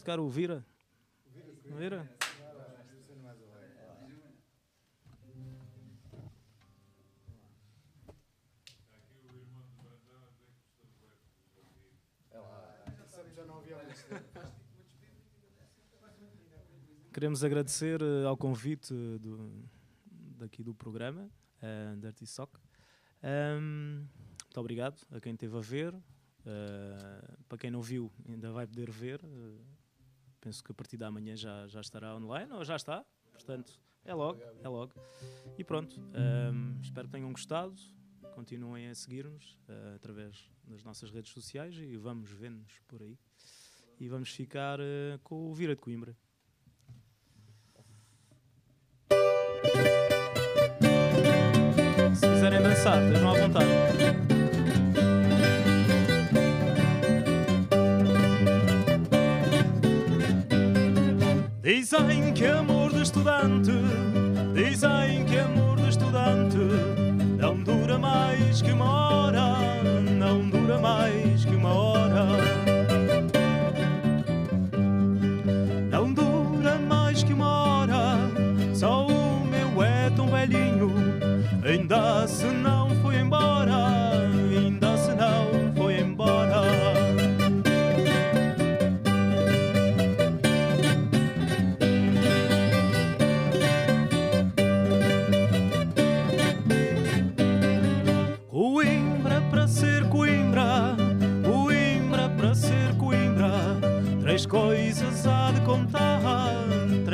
Vamos 0.00 0.16
tocar 0.16 0.20
o 0.20 0.28
Vira. 0.28 0.64
Vira? 1.76 2.08
Queremos 17.12 17.44
agradecer 17.44 18.00
eh, 18.00 18.24
ao 18.24 18.36
convite 18.36 18.94
do, 18.94 19.68
daqui 20.38 20.62
do 20.62 20.74
programa, 20.74 21.28
uh, 21.62 21.96
Dirty 22.00 22.26
Sock. 22.26 22.58
Ahm, 23.22 24.06
muito 24.44 24.60
obrigado 24.60 25.02
a 25.10 25.20
quem 25.20 25.34
esteve 25.34 25.58
a 25.58 25.60
ver. 25.60 25.94
Uh, 25.94 27.44
para 27.46 27.58
quem 27.58 27.70
não 27.70 27.82
viu, 27.82 28.10
ainda 28.26 28.50
vai 28.50 28.66
poder 28.66 28.90
ver. 28.90 29.20
Uh, 29.22 29.79
penso 30.40 30.64
que 30.64 30.72
a 30.72 30.74
partir 30.74 30.96
da 30.96 31.06
amanhã 31.06 31.36
já, 31.36 31.66
já 31.66 31.80
estará 31.80 32.16
online, 32.16 32.50
ou 32.52 32.64
já 32.64 32.76
está. 32.76 33.04
Portanto, 33.32 33.80
é 34.04 34.14
logo, 34.14 34.40
é 34.62 34.68
logo. 34.68 34.92
E 35.58 35.64
pronto, 35.64 36.00
ahm, 36.14 36.80
espero 36.82 37.06
que 37.06 37.12
tenham 37.12 37.30
gostado. 37.32 37.74
Continuem 38.34 38.88
a 38.88 38.94
seguir-nos 38.94 39.58
uh, 39.68 39.96
através 39.96 40.50
das 40.64 40.82
nossas 40.82 41.10
redes 41.10 41.32
sociais 41.32 41.76
e 41.76 41.96
vamos 41.96 42.30
ver-nos 42.30 42.80
por 42.86 43.02
aí. 43.02 43.18
E 43.98 44.08
vamos 44.08 44.30
ficar 44.30 44.80
uh, 44.80 45.18
com 45.22 45.50
o 45.50 45.54
Vira 45.54 45.74
de 45.74 45.80
Coimbra. 45.80 46.16
Se 52.14 52.28
quiserem 52.28 52.62
dançar, 52.62 53.02
estejam 53.02 53.30
à 53.30 53.38
vontade. 53.38 54.09
Dizem 61.72 62.32
que 62.34 62.46
amor 62.46 62.92
de 62.92 63.02
estudante, 63.02 63.70
dizem 64.52 65.24
que 65.24 65.38
amor 65.38 65.76
de 65.76 65.90
estudante 65.90 66.58
não 67.38 67.62
dura 67.62 67.96
mais 67.96 68.60
que 68.60 68.72
uma 68.72 68.90
hora, 68.90 69.54
não 70.18 70.50
dura 70.50 70.80
mais 70.80 71.44
que 71.44 71.54
uma 71.54 71.72
hora. 71.72 72.26
Não 75.92 76.12
dura 76.12 76.76
mais 76.76 77.22
que 77.22 77.32
uma 77.32 77.62
hora, 77.62 78.16
só 78.74 79.06
o 79.06 79.46
meu 79.46 79.80
é 79.80 80.10
tão 80.10 80.26
velhinho, 80.26 80.92
ainda 81.64 82.26
se 82.26 82.46
não 82.46 82.90
foi 82.96 83.20
embora, 83.20 83.89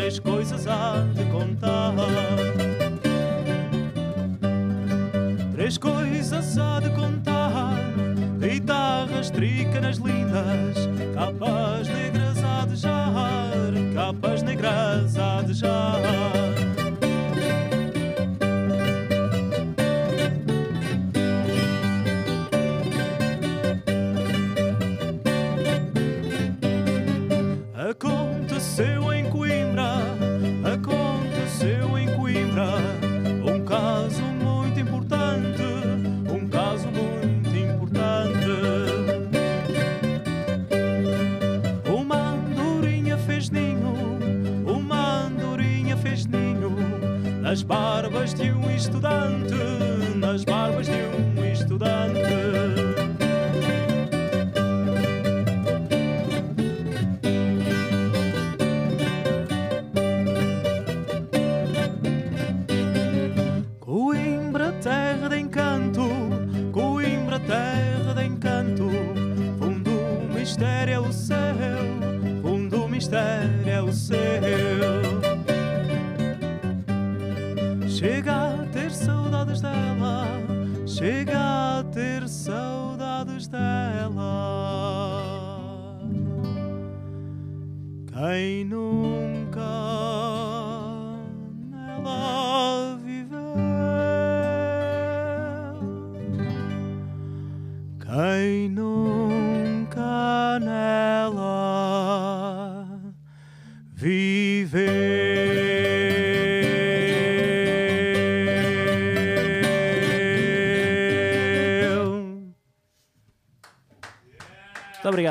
três 0.06 0.20
coisas 0.20 0.66
há 0.68 1.04
de 1.14 1.24
contar. 1.32 1.92
Três 5.52 5.76
coisas 5.76 6.58
há 6.58 6.78
de 6.78 6.90
contar: 6.90 7.74
guitarras, 8.38 9.30
trícanas 9.30 9.96
lindas, 9.98 10.88
capas 11.12 11.88
negras 11.88 12.38
a 12.44 12.66
de 12.66 12.76
jar, 12.76 13.72
capas 13.94 14.42
negras 14.42 15.18
a 15.18 15.42
de 15.42 15.54
jar. 15.54 16.55
Nas 47.46 47.62
barbas 47.62 48.34
de 48.34 48.50
um 48.50 48.68
estudante, 48.72 49.54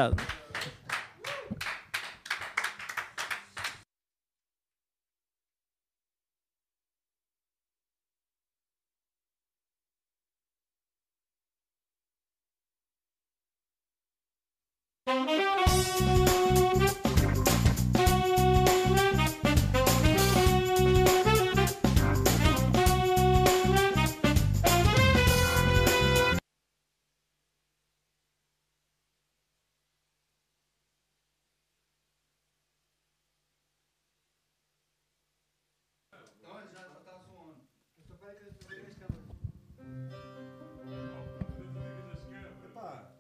Muito 0.10 0.35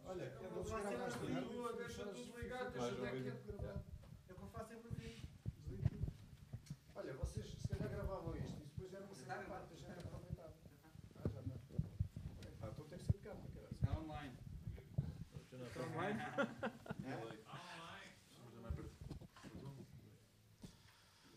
Olha, 0.07 0.31
eu 0.41 0.49
vou 0.49 0.63
mais 0.69 0.85
assim. 0.85 0.95
tarde. 0.95 1.77
Deixa 1.77 2.05
tudo 2.05 2.39
ligado, 2.39 2.71
deixa 2.71 2.91
Mais 2.91 2.99
onde 2.99 3.05
é 3.05 3.09
é. 3.09 3.75
É 4.29 4.31
o 4.31 4.35
que 4.35 4.41
eu 4.41 4.47
faço 4.47 4.69
sempre 4.69 4.87
assim. 4.91 5.21
Olha, 6.95 7.13
vocês 7.13 7.45
se 7.49 7.67
calhar 7.67 7.89
gravavam 7.89 8.35
isto 8.37 8.61
e 8.61 8.65
depois 8.65 8.93
era 8.93 9.03
uma 9.03 9.15
segunda 9.15 9.43
parte, 9.43 9.73
a 9.73 9.75
gente 9.75 9.99
aproveitava. 9.99 10.53
Ah, 11.17 11.27
já 11.27 11.41
não. 11.41 11.55
Ah, 12.61 12.69
então 12.71 12.85
tem 12.87 12.97
que 12.97 13.05
ser 13.05 13.11
de 13.13 13.19
cá, 13.19 13.35
cara. 13.35 13.67
Está 13.71 13.99
online. 13.99 14.33
Está 15.51 15.83
online? 15.83 16.19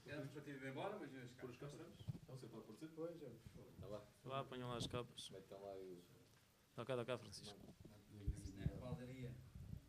Éramos 0.07 0.31
para 0.31 0.43
ter 0.43 0.57
ido 0.57 0.69
embora, 0.69 0.97
mas 0.99 1.15
as 1.15 1.35
capas 1.35 1.57
cá 1.57 1.67
estamos. 1.67 1.99
Não 2.29 2.37
sei, 2.39 2.49
pode 2.49 2.65
acontecer. 2.65 2.89
Pois, 2.97 3.23
é. 3.23 3.48
Lá 4.29 4.41
apanham 4.41 4.69
lá 4.69 4.77
as 4.77 4.87
capas. 4.87 5.33
Está 6.71 6.85
cá, 6.85 6.93
está 6.93 7.05
cá, 7.05 7.17
Francisco. 7.17 7.59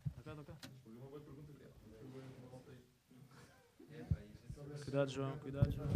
Está 0.07 0.23
cá, 0.23 0.31
está 0.31 0.43
cá. 0.45 0.57
Uma 0.85 1.07
boa 1.07 1.19
pergunta. 1.19 1.53
Pá, 4.09 4.21
isto 4.23 4.83
Cuidado, 4.85 5.11
João, 5.11 5.37
cuidado, 5.39 5.71
João. 5.71 5.89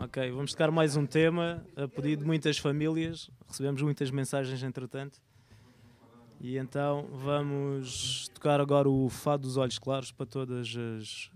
Ok, 0.00 0.30
vamos 0.30 0.52
tocar 0.52 0.70
mais 0.70 0.96
um 0.96 1.06
tema 1.06 1.66
a 1.76 1.86
pedido 1.86 2.20
de 2.20 2.26
muitas 2.26 2.56
famílias. 2.56 3.30
Recebemos 3.46 3.82
muitas 3.82 4.10
mensagens 4.10 4.62
entretanto. 4.62 5.20
E 6.40 6.56
então 6.56 7.06
vamos 7.12 8.28
tocar 8.34 8.60
agora 8.60 8.88
o 8.88 9.10
Fado 9.10 9.42
dos 9.42 9.58
Olhos 9.58 9.78
Claros 9.78 10.10
para 10.10 10.24
todas 10.24 10.74
as 10.74 11.30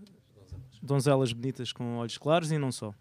donzelas 0.81 1.31
bonitas 1.31 1.71
com 1.71 1.97
olhos 1.97 2.17
claros 2.17 2.51
e 2.51 2.57
não 2.57 2.71
só. 2.71 2.91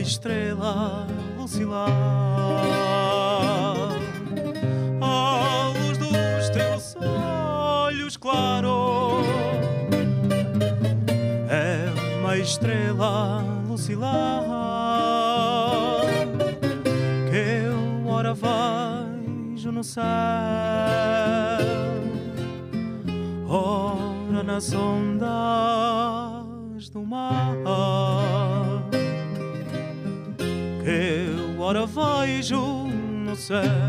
Estrela 0.00 1.06
a 1.38 1.42
oscilar. 1.42 1.90
À 5.00 5.72
luz 5.78 5.98
dos 5.98 6.50
teus 6.50 6.96
olhos 6.96 8.16
claros 8.16 9.26
é 11.48 11.88
uma 12.20 12.36
estrela 12.36 13.42
a 13.42 13.72
oscilar 13.72 14.44
que 17.30 17.36
eu 17.66 18.06
ora 18.08 18.34
vejo 18.34 19.72
no 19.72 19.82
céu. 19.82 20.04
Ora 23.48 24.42
nas 24.44 24.72
ondas 24.74 25.28
do 26.90 27.02
mar 27.02 27.56
ora 31.68 31.84
vejo 31.84 32.86
no 33.26 33.36
céu 33.36 33.87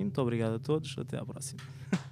E 0.00 0.02
agora 0.02 0.04
sim, 0.04 0.04
muito 0.04 0.20
obrigado 0.20 0.54
a 0.54 0.58
todos. 0.58 0.96
Até 0.98 1.18
à 1.18 1.24
próxima. 1.24 1.60